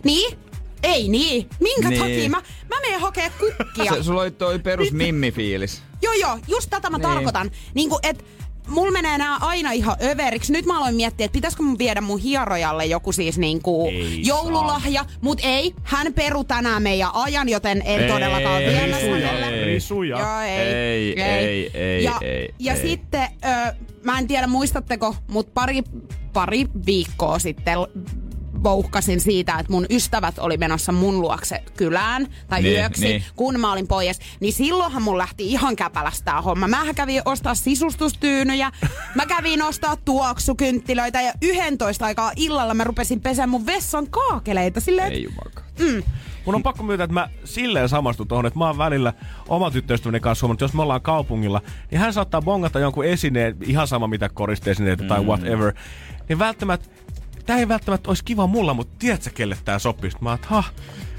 Niin? 0.04 0.38
Ei 0.82 1.08
niin. 1.08 1.48
Minkä 1.60 1.88
Niin. 1.88 2.00
takia? 2.00 2.30
Mä, 2.30 2.42
mä 2.70 2.80
menen 2.80 3.00
hakee 3.00 3.30
kukkia. 3.30 3.94
Se, 3.94 4.02
sulla 4.02 4.22
oli 4.22 4.30
toi 4.30 4.58
perus 4.58 4.92
mimmi-fiilis. 4.92 5.82
Joo, 6.02 6.12
joo, 6.12 6.38
just 6.48 6.70
tätä 6.70 6.90
mä 6.90 6.98
Niin. 6.98 7.02
tarkoitan. 7.08 7.50
Niin 7.74 7.88
kuin, 7.90 7.98
et 8.02 8.24
mulla 8.68 8.92
menee 8.92 9.18
nää 9.18 9.36
aina 9.40 9.72
ihan 9.72 9.96
överiksi. 10.02 10.52
Nyt 10.52 10.66
mä 10.66 10.78
aloin 10.78 10.94
miettiä, 10.94 11.24
että 11.24 11.32
pitäisikö 11.32 11.62
mun 11.62 11.78
viedä 11.78 12.00
mun 12.00 12.18
hierojalle 12.18 12.86
joku 12.86 13.12
siis 13.12 13.38
niinku 13.38 13.86
Ei 13.88 14.20
joululahja. 14.26 15.04
Mut 15.20 15.40
ei, 15.42 15.74
hän 15.82 16.12
peru 16.12 16.44
tänään 16.44 16.82
meidän 16.82 17.10
ajan, 17.14 17.48
joten 17.48 17.82
en 17.84 18.00
Ei, 18.00 18.08
todellakaan 18.08 18.62
ei, 18.62 18.68
ei, 18.68 18.74
hänelle. 18.74 19.48
ei. 19.48 19.64
Risuja. 19.64 20.18
Joo, 20.18 20.40
ei. 20.40 20.50
Ei, 20.58 21.20
ei, 21.22 21.70
ei, 21.74 22.04
ja, 22.04 22.18
ei, 22.22 22.54
ja 22.58 22.74
ei. 22.74 22.80
sitten, 22.80 23.28
ö, 23.68 23.74
mä 24.02 24.18
en 24.18 24.26
tiedä 24.26 24.46
muistatteko, 24.46 25.16
mutta 25.28 25.52
pari, 25.54 25.82
pari 26.32 26.66
viikkoa 26.86 27.38
sitten 27.38 27.78
vouhkasin 28.64 29.20
siitä, 29.20 29.52
että 29.58 29.72
mun 29.72 29.86
ystävät 29.90 30.38
oli 30.38 30.56
menossa 30.56 30.92
mun 30.92 31.20
luokse 31.20 31.62
kylään 31.76 32.26
tai 32.48 32.62
Niin, 32.62 32.78
yöksi, 32.80 33.04
niin. 33.04 33.24
kun 33.36 33.60
mä 33.60 33.72
olin 33.72 33.88
pois. 33.88 34.18
Niin 34.40 34.52
silloinhan 34.52 35.02
mun 35.02 35.18
lähti 35.18 35.46
ihan 35.46 35.76
käpälästä 35.76 36.24
tää 36.24 36.42
homma. 36.42 36.68
Mä 36.68 36.94
kävin 36.94 37.22
ostaa 37.24 37.54
sisustustyynyjä, 37.54 38.70
mä 39.14 39.26
kävin 39.26 39.62
ostaa 39.62 39.96
tuoksukynttilöitä 40.04 41.20
ja 41.20 41.32
11 41.42 42.06
aikaa 42.06 42.32
illalla 42.36 42.74
mä 42.74 42.84
rupesin 42.84 43.20
pesään 43.20 43.48
mun 43.48 43.66
vessan 43.66 44.06
kaakeleita. 44.10 44.80
Silleen, 44.80 45.12
Ei 45.12 45.22
jumakaan. 45.22 45.66
Mun 46.46 46.54
on 46.54 46.62
pakko 46.62 46.82
myöntää, 46.82 47.04
että 47.04 47.14
mä 47.14 47.28
silleen 47.44 47.88
samastun 47.88 48.28
tuohon, 48.28 48.46
että 48.46 48.58
mä 48.58 48.66
oon 48.66 48.78
välillä 48.78 49.12
oma 49.48 49.70
tyttöystäväni 49.70 50.20
kanssa 50.20 50.44
huomannut, 50.46 50.56
että 50.58 50.64
jos 50.64 50.74
me 50.74 50.82
ollaan 50.82 51.02
kaupungilla, 51.02 51.60
niin 51.90 51.98
hän 52.00 52.12
saattaa 52.12 52.42
bongata 52.42 52.78
jonkun 52.78 53.04
esineen, 53.04 53.56
ihan 53.66 53.86
sama 53.88 54.06
mitä 54.06 54.28
koristeesineitä 54.28 55.02
mm. 55.02 55.08
tai 55.08 55.22
whatever, 55.22 55.72
niin 56.28 56.38
välttämättä, 56.38 56.88
tää 57.46 57.58
ei 57.58 57.68
välttämättä 57.68 58.10
olisi 58.10 58.24
kiva 58.24 58.46
mulla, 58.46 58.74
mutta 58.74 58.94
tiedätkö 58.98 59.30
kelle 59.34 59.58
tää 59.64 59.78
sopii? 59.78 60.10
Sitten 60.10 60.24
Mä 60.24 60.38
oon, 60.50 60.64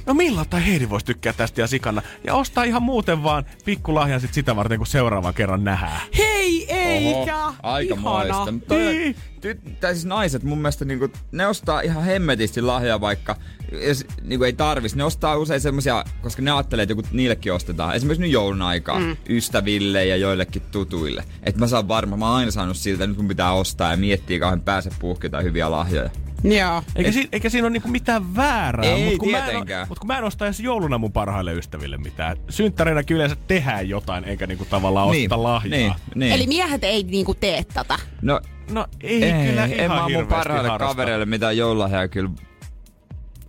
no 0.06 0.14
millä 0.14 0.46
tai 0.46 0.66
Heidi 0.68 0.90
voisi 0.90 1.06
tykkää 1.06 1.34
tästä 1.34 1.62
ja 1.62 1.68
sikana. 1.68 2.02
Ja 2.24 2.36
ostaa 2.36 2.64
ihan 2.64 2.84
muuten 2.84 3.24
vaan 3.24 3.46
pikkulahjan 3.66 4.22
sit 4.22 4.34
sitä 4.34 4.56
varten, 4.56 4.78
kun 4.78 4.88
seuraavan 4.88 5.34
kerran 5.34 5.64
nähdään. 5.64 6.02
hei 6.18 6.74
eikä! 6.74 7.38
aika 7.64 7.94
Ihana. 7.94 8.02
moista. 8.02 8.54
Toi, 8.68 8.78
Niin. 8.86 9.16
ty, 9.42 9.60
tai 9.80 9.94
siis 9.94 10.06
naiset 10.06 10.44
mun 10.44 10.58
mielestä 10.58 10.86
niinku, 10.86 11.10
ne 11.32 11.48
ostaa 11.48 11.82
ihan 11.82 12.04
hemmetisti 12.04 12.62
lahjaa 12.62 13.02
vaikka, 13.02 13.36
jos 13.72 14.06
niinku 14.22 14.44
ei 14.46 14.54
tarvis. 14.54 14.96
Ne 14.96 15.04
ostaa 15.04 15.38
usein 15.38 15.62
semmosia, 15.62 16.04
koska 16.22 16.42
ne 16.42 16.52
ajattelee, 16.52 16.84
että 16.84 16.92
joku 16.92 17.04
niillekin 17.12 17.54
ostetaan. 17.54 17.96
Esimerkiksi 17.96 18.22
nyt 18.22 18.32
joulun 18.32 18.62
aikaa 18.62 19.00
mm. 19.00 19.18
ystäville 19.30 20.06
ja 20.06 20.16
joillekin 20.18 20.62
tutuille. 20.72 21.24
Että 21.44 21.60
mä 21.60 21.68
saan 21.68 21.88
varma, 21.88 22.18
mä 22.18 22.28
oon 22.28 22.36
aina 22.38 22.52
saanut 22.52 22.78
siltä, 22.78 23.04
että 23.04 23.08
nyt 23.08 23.18
mun 23.18 23.28
pitää 23.28 23.54
ostaa 23.54 23.92
ja 23.92 23.98
miettiä 23.98 24.40
kauhean 24.40 24.62
pääse 24.62 24.90
puhkita 25.00 25.42
hyviä 25.42 25.72
lahjoja. 25.72 26.10
Joo. 26.60 26.84
Eikä, 26.96 27.12
si- 27.12 27.30
eikä 27.32 27.50
siinä 27.50 27.66
ole 27.66 27.74
niinku 27.74 27.88
mitään 27.88 28.36
väärää. 28.36 28.86
Ei 28.86 29.06
mut 29.10 29.18
kun 29.20 29.32
mä 29.32 29.38
en, 29.38 29.44
tietenkään. 29.44 29.82
oo- 29.82 29.86
mut 29.90 30.00
kun 30.00 30.08
mä 30.08 30.18
en 30.18 30.24
osta 30.24 30.46
edes 30.46 30.60
jouluna 30.60 30.98
mun 30.98 31.12
parhaille 31.12 31.54
ystäville 31.54 31.98
mitään. 31.98 32.38
Synttäreinä 32.50 33.04
kyllä 33.04 33.20
yleensä 33.20 33.36
tehdään 33.48 33.90
jotain, 33.90 34.24
eikä 34.24 34.48
niinku 34.48 34.66
tavallaan 34.66 35.08
osteta 35.08 35.44
lahjaa. 35.44 35.78
Niin, 35.78 35.94
niin. 36.16 36.32
Eli 36.34 36.48
miehet 36.48 36.84
ei 36.84 37.04
niinku 37.04 37.34
tee 37.34 37.64
tätä. 37.74 38.00
no, 38.22 38.40
No 38.72 38.86
ei, 39.02 39.24
ei, 39.24 39.48
kyllä 39.50 39.64
en 39.66 39.74
ihan 39.74 39.98
mä 39.98 40.10
mun 40.10 40.28
parhaille 40.28 40.70
harrasta. 40.70 40.94
kavereille 40.94 41.26
mitään 41.26 41.58
joululahjaa 41.58 42.08
kyllä 42.08 42.30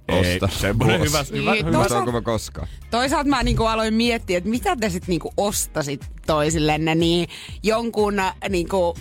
Ei, 0.09 0.35
osta. 0.35 0.49
semmonen 0.59 1.01
hyvä, 1.01 1.25
hyvä, 1.33 1.53
Niin, 1.53 1.67
hyvä. 1.67 1.79
toisaalta- 1.79 1.99
Onko 1.99 2.13
mä 2.13 2.21
koskaan? 2.21 2.69
Toisaalta 2.91 3.29
mä 3.31 3.43
niinku 3.43 3.65
aloin 3.65 3.95
miettiä, 3.95 4.39
että 4.39 4.51
mitä 4.51 4.77
te 4.77 4.91
sit 4.91 5.09
niinku 5.09 5.33
ostasit 5.37 6.07
toisillenne, 6.27 6.95
niin 6.95 7.29
jonkun 7.63 8.19
äh, 8.19 8.35
niinku 8.49 8.97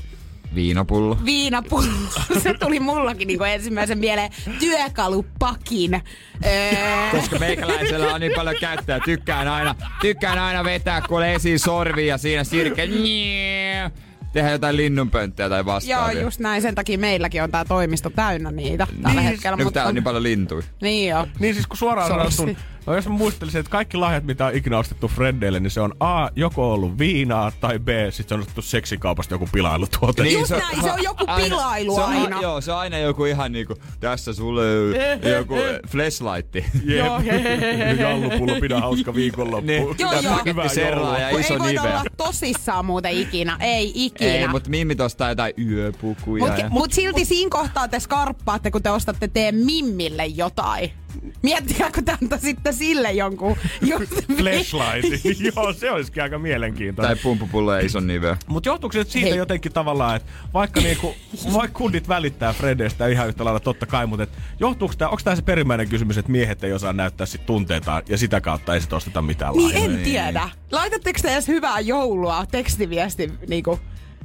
Viinapullo. 0.56 1.18
viinapullo. 1.26 1.88
Se 2.44 2.54
tuli 2.54 2.80
mullakin 2.80 3.28
niinku 3.28 3.44
ensimmäisen 3.44 3.98
mieleen 3.98 4.32
työkalupakin. 4.60 6.02
Öö, 6.46 7.12
Koska 7.12 7.40
meikäläisellä 7.40 8.14
on 8.14 8.22
niin 8.22 8.34
paljon 8.36 8.56
käyttöä. 8.60 9.00
Tykkään 9.06 9.48
aina, 9.48 9.76
tykkään 10.02 10.40
aina 10.40 10.64
vetää 10.64 11.02
kuule 11.02 11.34
esiin 11.36 11.60
sorvia 11.60 12.06
ja 12.06 12.18
siinä 12.18 12.44
sirke. 12.44 12.88
Njee. 12.88 13.92
Tehdä 14.34 14.52
jotain 14.52 14.78
linnunpönttöä 14.78 15.50
tai 15.50 15.60
Joo, 15.60 15.66
vastaavia. 15.66 16.22
just 16.22 16.40
näin. 16.40 16.62
Sen 16.62 16.76
takia 16.76 16.98
meilläkin 16.98 17.44
on 17.44 17.52
tää 17.52 17.66
toimisto 17.66 18.10
täynnä 18.10 18.52
niitä 18.52 18.88
tällä 19.04 19.22
Niin, 19.22 19.30
hetkellä. 19.32 19.58
No, 19.58 19.64
kun 19.64 19.74
täällä 19.74 19.90
on 19.90 19.96
niin 19.96 20.04
paljon 20.04 20.24
lintuja. 20.24 20.64
Niin 20.82 21.10
joo. 21.10 21.28
Niin 21.40 21.54
siis 21.54 21.68
kun 21.68 21.78
suoraan 21.78 22.08
sanottuna, 22.08 22.60
no 22.86 22.96
jos 22.96 23.08
mä 23.08 23.14
muistelisin, 23.14 23.60
että 23.60 23.70
kaikki 23.70 23.98
lahjat, 23.98 24.24
mitä 24.24 24.46
on 24.46 24.56
ikinä 24.56 24.78
ostettu 24.78 25.08
Frendeille, 25.08 25.60
niin 25.60 25.72
se 25.72 25.82
on 25.82 25.94
A, 26.00 26.30
joko 26.36 26.74
ollut 26.74 26.98
viinaa, 26.98 27.52
tai 27.62 27.80
B, 27.80 27.88
sit 28.10 28.30
se 28.30 28.36
on 28.36 28.40
ostettu 28.40 28.62
seksikaupasta 28.62 29.34
joku 29.34 29.50
pilailutuote. 29.52 30.24
Niin. 30.24 30.40
Just 30.40 30.52
näin, 30.52 30.84
se 30.84 30.92
on 30.92 31.04
joku 31.04 31.26
pilailu 31.36 31.96
se 31.96 32.02
on, 32.02 32.10
aina. 32.10 32.42
Joo, 32.42 32.62
se 32.62 32.72
on 32.72 32.78
aina 32.78 32.98
joku 32.98 33.26
ihan 33.26 33.52
niinku, 33.52 33.76
tässä 34.00 34.34
sulle 34.34 34.64
joku 35.38 35.56
flashlight. 35.88 36.56
Jep. 36.56 36.66
Joo, 37.06 37.20
he, 37.20 37.44
he, 37.44 37.58
he, 37.62 37.78
he. 37.78 37.94
Jallupullo, 37.94 38.60
pidä 38.62 38.80
hauska 38.80 39.16
viikonloppu. 39.16 39.68
Niin. 39.68 39.84
Joo, 40.00 40.12
Ja 40.14 40.22
joo. 40.22 40.38
paketti 40.38 40.70
serraa 40.76 41.20
ja 41.20 41.30
iso 41.40 41.54
ei 41.54 41.60
voida 41.60 41.82
niveä. 41.82 42.00
olla 42.00 42.10
tosissaan 42.18 42.86
muuten 42.86 43.12
ikinä. 43.12 43.58
Ei 43.60 43.92
ikinä. 43.96 44.32
Ei, 44.32 44.48
mutta 44.48 44.70
Mimmi 44.70 44.96
ostaa 45.00 45.30
jotain 45.30 45.54
yöpukuja. 45.58 46.46
Mut, 46.46 46.58
ja... 46.58 46.70
mut 46.70 46.94
silti 46.94 47.26
siinä 47.26 47.50
kohtaa 47.50 47.88
te 47.88 48.00
skarppaatte, 48.00 48.72
kun 48.72 48.84
te 48.84 48.92
ostatte 48.92 49.28
teidän 49.28 49.56
mimmille 49.56 50.26
jotain. 50.26 50.92
Miettikää, 51.42 51.92
kun 51.92 52.06
te 52.06 52.18
antaisitte 52.22 52.72
sille 52.76 53.12
jonkun 53.12 53.58
just 53.92 54.12
Flashlight. 54.38 55.26
Joo, 55.56 55.74
se 55.74 55.92
olisikin 55.92 56.24
aika 56.24 56.40
mielenkiintoinen. 56.40 57.16
Tai 57.16 57.24
pumppupullo 57.24 57.74
ja 57.74 57.86
ison 57.86 58.08
niveä. 58.08 58.38
Mutta 58.48 58.70
johtuuko 58.70 58.94
se 58.94 59.04
siitä 59.04 59.28
Hei. 59.30 59.38
jotenkin 59.38 59.74
tavallaan, 59.74 60.16
että 60.16 60.32
vaikka, 60.54 60.82
niinku, 60.82 61.16
vaikka 61.54 61.78
kundit 61.78 62.08
välittää 62.08 62.54
Fredestä 62.54 63.08
ihan 63.08 63.28
yhtä 63.28 63.46
lailla 63.46 63.60
totta 63.60 63.86
kai, 63.86 64.06
mutta 64.08 64.24
et 64.24 64.30
johtuuko 64.60 64.94
tämä, 64.98 65.10
onko 65.10 65.22
tämä 65.24 65.36
se 65.36 65.42
perimmäinen 65.42 65.90
kysymys, 65.90 66.18
että 66.18 66.32
miehet 66.32 66.64
ei 66.64 66.74
osaa 66.74 66.94
näyttää 66.94 67.26
sit 67.28 67.46
tunteitaan 67.46 68.04
ja 68.10 68.18
sitä 68.18 68.42
kautta 68.42 68.74
ei 68.74 68.82
sit 68.82 68.94
osteta 68.94 69.22
mitään 69.22 69.54
Niin 69.54 69.64
lahjoja? 69.66 69.86
en 69.98 70.04
tiedä. 70.04 70.50
Laitatteko 70.72 71.20
te 71.22 71.34
edes 71.34 71.48
hyvää 71.48 71.80
joulua 71.80 72.46
tekstiviesti 72.46 73.32
niinku... 73.48 73.80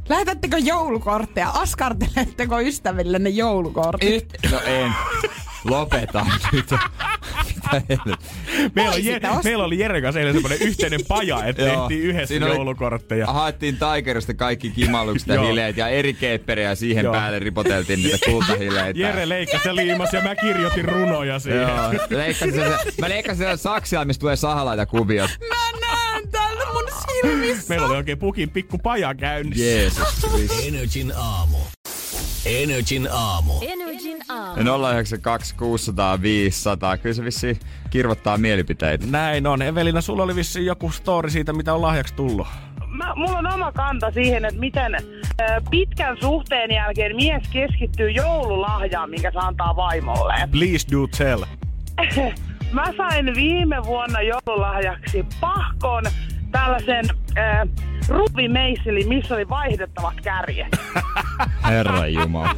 Lähetättekö 0.08 0.58
joulukortteja? 0.58 1.50
Askarteletteko 1.50 2.60
ystävillenne 2.60 3.30
joulukortit? 3.30 4.32
No 4.52 4.60
en. 4.60 4.92
Lopeta 5.64 6.26
nyt. 6.52 6.70
Meillä, 8.74 8.90
on 8.90 8.92
Voi 8.92 9.00
Je- 9.00 9.14
sitä 9.14 9.28
ostaa. 9.28 9.42
meillä 9.44 9.64
oli 9.64 9.78
Jeren 9.78 10.02
kanssa 10.02 10.20
eilen 10.20 10.34
semmoinen 10.34 10.58
yhteinen 10.62 11.00
paja, 11.08 11.44
että 11.44 11.62
tehtiin 11.64 12.02
yhdessä 12.02 12.26
Siinä 12.26 12.46
oli- 12.46 12.54
joulukortteja. 12.54 13.26
Haettiin 13.26 13.78
Tigerista 13.94 14.34
kaikki 14.34 14.70
kimallukset 14.70 15.28
ja 15.28 15.40
hileet 15.42 15.76
ja 15.76 15.88
eri 15.88 16.14
keepperiä 16.14 16.68
ja 16.68 16.74
siihen 16.74 17.04
Joo. 17.04 17.12
päälle 17.14 17.38
ripoteltiin 17.38 18.02
niitä 18.02 18.18
kultahileitä. 18.30 19.00
Jere 19.00 19.28
leikkasi 19.28 19.68
ja 19.68 19.76
liimasi 19.76 20.16
ja 20.16 20.22
mä 20.22 20.34
kirjoitin 20.34 20.84
runoja 20.84 21.38
siihen. 21.38 21.60
Joo, 21.62 21.92
leikkasin 22.10 22.54
sen, 22.54 22.72
mä 23.00 23.08
leikkasin 23.08 23.46
sen 23.46 23.58
saksia, 23.58 24.04
mistä 24.04 24.20
tulee 24.20 24.36
sahalaita 24.36 24.86
kuviot. 24.86 25.30
Mä 25.48 25.78
näen 25.86 26.28
täällä 26.30 26.64
mun 26.72 26.84
silmissä. 27.22 27.64
Meillä 27.68 27.86
oli 27.86 27.96
oikein 27.96 28.18
pukin 28.18 28.50
pikku 28.50 28.78
paja 28.78 29.14
käynnissä. 29.14 29.64
Jeesus. 29.64 30.26
Energin 30.68 31.12
aamu. 31.16 31.58
Energin 32.46 33.08
aamu. 33.12 33.52
Energin 33.62 34.18
aamu. 34.28 34.62
092 34.88 35.54
600 35.54 36.22
500. 36.22 36.96
Kyllä 36.96 37.14
se 37.14 37.24
vissiin 37.24 37.60
kirvottaa 37.90 38.38
mielipiteitä. 38.38 39.06
Näin 39.06 39.46
on. 39.46 39.62
Evelina, 39.62 40.00
sulla 40.00 40.22
oli 40.22 40.36
vissiin 40.36 40.66
joku 40.66 40.90
story 40.90 41.30
siitä, 41.30 41.52
mitä 41.52 41.74
on 41.74 41.82
lahjaksi 41.82 42.14
tullut. 42.14 42.46
Mä, 42.86 43.14
mulla 43.16 43.38
on 43.38 43.52
oma 43.52 43.72
kanta 43.72 44.10
siihen, 44.10 44.44
että 44.44 44.60
miten 44.60 44.94
ö, 44.94 45.44
pitkän 45.70 46.16
suhteen 46.20 46.70
jälkeen 46.70 47.16
mies 47.16 47.42
keskittyy 47.52 48.10
joululahjaan, 48.10 49.10
minkä 49.10 49.30
se 49.30 49.38
antaa 49.38 49.76
vaimolleen. 49.76 50.50
Please 50.58 50.86
do 50.92 51.06
tell. 51.18 51.44
Mä 52.72 52.84
sain 52.96 53.34
viime 53.34 53.84
vuonna 53.84 54.20
joululahjaksi 54.22 55.26
pahkon 55.40 56.04
tällaisen 56.50 57.04
äh, 57.38 57.68
ruuvimeisseli, 58.08 59.04
missä 59.04 59.34
oli 59.34 59.48
vaihdettavat 59.48 60.14
kärjet. 60.22 60.76
Herra 61.68 62.06
Jumala. 62.06 62.56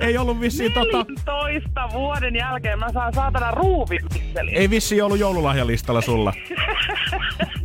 Ei 0.00 0.18
ollut 0.18 0.40
vissiin 0.40 0.72
tota... 0.72 0.98
14 1.08 1.88
vuoden 1.92 2.36
jälkeen 2.36 2.78
mä 2.78 2.92
saan 2.92 3.14
saatana 3.14 3.50
ruuvimeisseli. 3.50 4.50
Ei 4.54 4.70
vissiin 4.70 5.04
ollut 5.04 5.18
joululahjalistalla 5.18 6.00
sulla. 6.00 6.32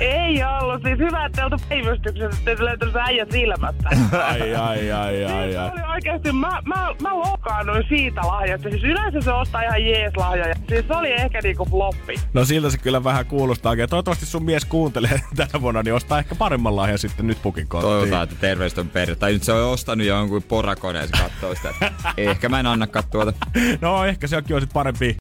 Ei 0.00 0.44
ollut. 0.44 0.82
Siis 0.82 0.98
hyvä, 0.98 1.24
että 1.26 1.44
oltu 1.44 1.56
päivystyksessä, 1.68 2.38
että 2.38 2.56
te 2.56 2.64
löytynyt 2.64 2.92
se 2.94 3.00
äijä 3.00 3.26
silmästä. 3.32 3.88
Ai, 4.28 4.54
ai, 4.54 4.92
ai, 4.92 5.24
ai, 5.24 5.50
Se 5.52 5.58
ai. 5.58 5.70
oli 5.72 5.92
oikeesti, 5.92 6.32
mä, 6.32 6.58
mä, 6.64 6.94
mä 7.02 7.14
loukkaannuin 7.14 7.84
siitä 7.88 8.20
lahjasta. 8.20 8.70
Siis 8.70 8.82
yleensä 8.84 9.20
se 9.20 9.32
ostaa 9.32 9.62
ihan 9.62 9.84
jees 9.84 10.16
lahjoja. 10.16 10.54
Siis 10.68 10.86
se 10.86 10.94
oli 10.96 11.12
ehkä 11.12 11.40
niinku 11.42 11.64
floppi. 11.70 12.14
No 12.32 12.44
siltä 12.44 12.70
se 12.70 12.78
kyllä 12.78 13.04
vähän 13.04 13.26
kuulostaakin. 13.26 13.80
Ja 13.82 13.88
Toivottavasti 13.88 14.26
sun 14.26 14.44
mies 14.44 14.64
kuuntelee 14.64 15.20
tänä 15.36 15.60
vuonna, 15.60 15.82
niin 15.82 15.94
ostaa 15.94 16.18
ehkä 16.18 16.34
paremman 16.34 16.76
lahjan 16.76 16.98
sitten 16.98 17.26
nyt 17.26 17.42
pukin 17.42 17.68
kotiin. 17.68 17.90
Toivotaan, 17.90 18.22
että 18.24 18.36
terveys 18.40 18.78
on 18.78 18.88
perhe. 18.88 19.14
Tai 19.14 19.32
nyt 19.32 19.42
se 19.42 19.52
on 19.52 19.72
ostanut 19.72 20.06
jonkun 20.06 20.42
porakoneen, 20.42 21.08
se 21.08 21.22
katsoo 21.22 21.54
sitä. 21.54 21.74
Ehkä 22.16 22.48
mä 22.48 22.60
en 22.60 22.66
annakaan 22.66 23.04
tuota. 23.10 23.32
No 23.80 24.04
ehkä 24.04 24.26
se 24.26 24.36
onkin 24.36 24.56
on 24.56 24.62
sit 24.62 24.72
parempi. 24.72 25.16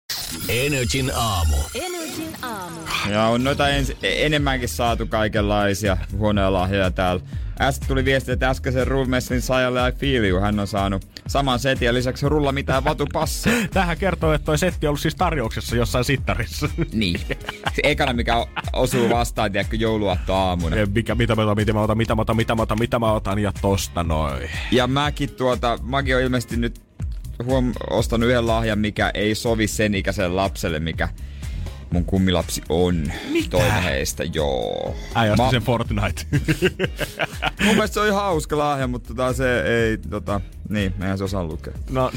Energin 0.49 1.11
aamu. 1.15 1.55
Energin 1.76 1.93
aamu. 1.95 1.98
Ja 3.11 3.26
on 3.26 3.44
noita 3.44 3.69
ens, 3.69 3.94
enemmänkin 4.03 4.69
saatu 4.69 5.07
kaikenlaisia 5.07 5.98
huonoja 6.18 6.53
lahjoja 6.53 6.91
täällä. 6.91 7.22
Äsken 7.61 7.88
tuli 7.88 8.06
viesti, 8.06 8.31
että 8.31 8.49
äskeisen 8.49 8.88
Roomessin 8.88 9.41
saajalle 9.41 9.90
I 9.90 9.91
feel 9.91 10.23
you. 10.23 10.41
Hän 10.41 10.60
on 10.60 10.68
saanut 10.68 11.07
saman 11.27 11.60
setin 11.60 11.86
ja 11.86 11.94
lisäksi 11.94 12.30
rulla 12.30 12.52
mitään 12.52 12.84
vatupasseja. 12.84 13.68
Tähän 13.73 13.98
kertoo, 13.98 14.34
että 14.34 14.45
toi 14.45 14.57
setti 14.57 14.88
on 14.88 14.90
ollut 14.90 14.99
siis 14.99 15.15
tarjouksessa 15.15 15.76
jossain 15.76 16.06
sittarissa. 16.06 16.69
Niin. 16.94 17.19
Se 17.73 17.81
ekana, 17.84 18.14
mikä 18.14 18.45
osuu 18.73 19.10
vastaan, 19.10 19.52
tiedätkö, 19.52 19.76
jouluaatto 19.76 20.34
aamuna. 20.34 20.76
Ja 20.76 20.86
Mikä, 20.86 21.15
mitä 21.15 21.36
mä 21.36 21.41
otan, 21.41 21.56
mitä 21.57 21.73
mä 21.73 21.81
otan, 21.81 21.98
mitä 21.98 22.15
mä 22.15 22.22
otan, 22.22 22.36
mitä 22.36 22.56
mä 22.56 22.61
otan, 22.61 22.80
mitä 22.80 22.99
mä 22.99 23.11
otan 23.11 23.40
ja 23.40 23.52
tosta 23.61 24.03
noin. 24.03 24.49
Ja 24.72 24.88
mäkin 24.88 25.30
tuota, 25.30 25.80
mäkin 25.84 26.15
on 26.15 26.22
ilmeisesti 26.22 26.57
nyt 26.57 26.81
huom, 27.44 27.73
ostanut 27.90 28.30
yhden 28.30 28.48
lahjan, 28.48 28.80
mikä 28.80 29.11
ei 29.14 29.36
sovi 29.36 29.68
sen 29.68 29.95
ikäiselle 29.95 30.36
lapselle, 30.36 30.80
mikä 30.80 31.10
mun 31.91 32.06
kummilapsi 32.06 32.61
on. 32.70 33.11
Mitä? 33.32 33.49
Toinen 33.49 33.84
heistä, 33.84 34.24
joo. 34.24 34.95
Äijä 35.16 35.36
Mä- 35.36 35.49
sen 35.52 35.61
Fortnite. 35.61 36.22
Mun 37.66 37.74
mielestä 37.76 37.94
se 37.94 37.99
on 37.99 38.07
ihan 38.07 38.22
hauska 38.22 38.57
lahja, 38.57 38.88
mutta 38.88 39.07
tota, 39.07 39.34
se 39.34 39.61
ei, 39.61 39.98
tota, 39.98 40.41
niin, 40.70 40.94
eihän 41.02 41.18
se 41.18 41.24
osaa 41.24 41.44
lukea. 41.44 41.74
no, 41.90 42.11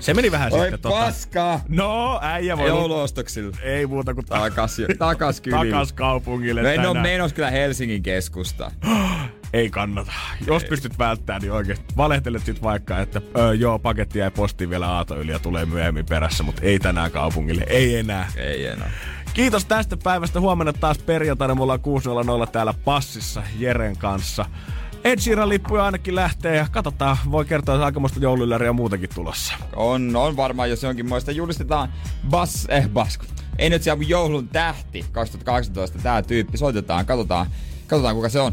se 0.00 0.14
meni 0.14 0.30
vähän 0.30 0.52
Oi 0.52 0.60
sitten 0.60 0.80
tota. 0.80 0.94
paskaa! 0.94 1.60
No, 1.68 2.18
äijä 2.22 2.56
voi... 2.58 2.68
Jouluostoksilla. 2.68 3.56
Ei 3.62 3.86
muuta 3.86 4.14
kuin 4.14 4.26
ta- 4.26 4.38
Takas, 4.38 4.76
takas 4.98 5.40
kyliin. 5.40 5.70
takas 5.72 5.92
kaupungille 5.92 6.62
No 6.62 6.68
en 6.68 6.76
tänään. 6.80 7.02
menossa 7.02 7.34
kyllä 7.34 7.50
Helsingin 7.50 8.02
keskusta. 8.02 8.70
Ei 9.52 9.70
kannata. 9.70 10.12
Jos 10.46 10.64
pystyt 10.64 10.98
välttämään, 10.98 11.42
niin 11.42 11.52
oikeesti 11.52 11.84
valehtelet 11.96 12.44
sit 12.44 12.62
vaikka, 12.62 13.00
että 13.00 13.20
öö, 13.38 13.54
joo, 13.54 13.78
paketti 13.78 14.18
jäi 14.18 14.30
postiin 14.30 14.70
vielä 14.70 14.88
aato 14.88 15.20
yli 15.20 15.32
ja 15.32 15.38
tulee 15.38 15.66
myöhemmin 15.66 16.06
perässä, 16.06 16.42
mutta 16.42 16.62
ei 16.62 16.78
tänään 16.78 17.10
kaupungille. 17.10 17.64
Ei 17.68 17.96
enää. 17.96 18.32
Ei 18.36 18.66
enää. 18.66 18.90
Kiitos 19.34 19.64
tästä 19.64 19.96
päivästä. 19.96 20.40
Huomenna 20.40 20.72
taas 20.72 20.98
perjantaina. 20.98 21.54
Mulla 21.54 21.72
on 21.72 22.44
6.00 22.44 22.50
täällä 22.50 22.74
passissa 22.84 23.42
Jeren 23.58 23.96
kanssa. 23.96 24.46
Ed 25.04 25.18
Sheeran 25.18 25.48
lippuja 25.48 25.84
ainakin 25.84 26.14
lähtee 26.14 26.56
ja 26.56 26.66
katsotaan, 26.70 27.16
voi 27.30 27.44
kertoa, 27.44 27.74
että 27.74 27.84
aikamoista 27.84 28.20
jouluyläriä 28.20 28.72
muutenkin 28.72 29.10
tulossa. 29.14 29.54
On, 29.76 30.16
on 30.16 30.36
varmaan, 30.36 30.70
jos 30.70 30.82
jonkin 30.82 31.08
muista 31.08 31.32
julistetaan 31.32 31.92
Bas, 32.30 32.66
eh 32.68 32.88
Bas, 32.88 33.18
ei 33.58 33.70
nyt 33.70 33.82
siellä 33.82 34.04
joulun 34.06 34.48
tähti 34.48 35.04
2018 35.12 35.98
tää 35.98 36.22
tyyppi. 36.22 36.58
Soitetaan, 36.58 37.06
katsotaan, 37.06 37.46
katsotaan 37.86 38.14
kuka 38.14 38.28
se 38.28 38.40
on. 38.40 38.52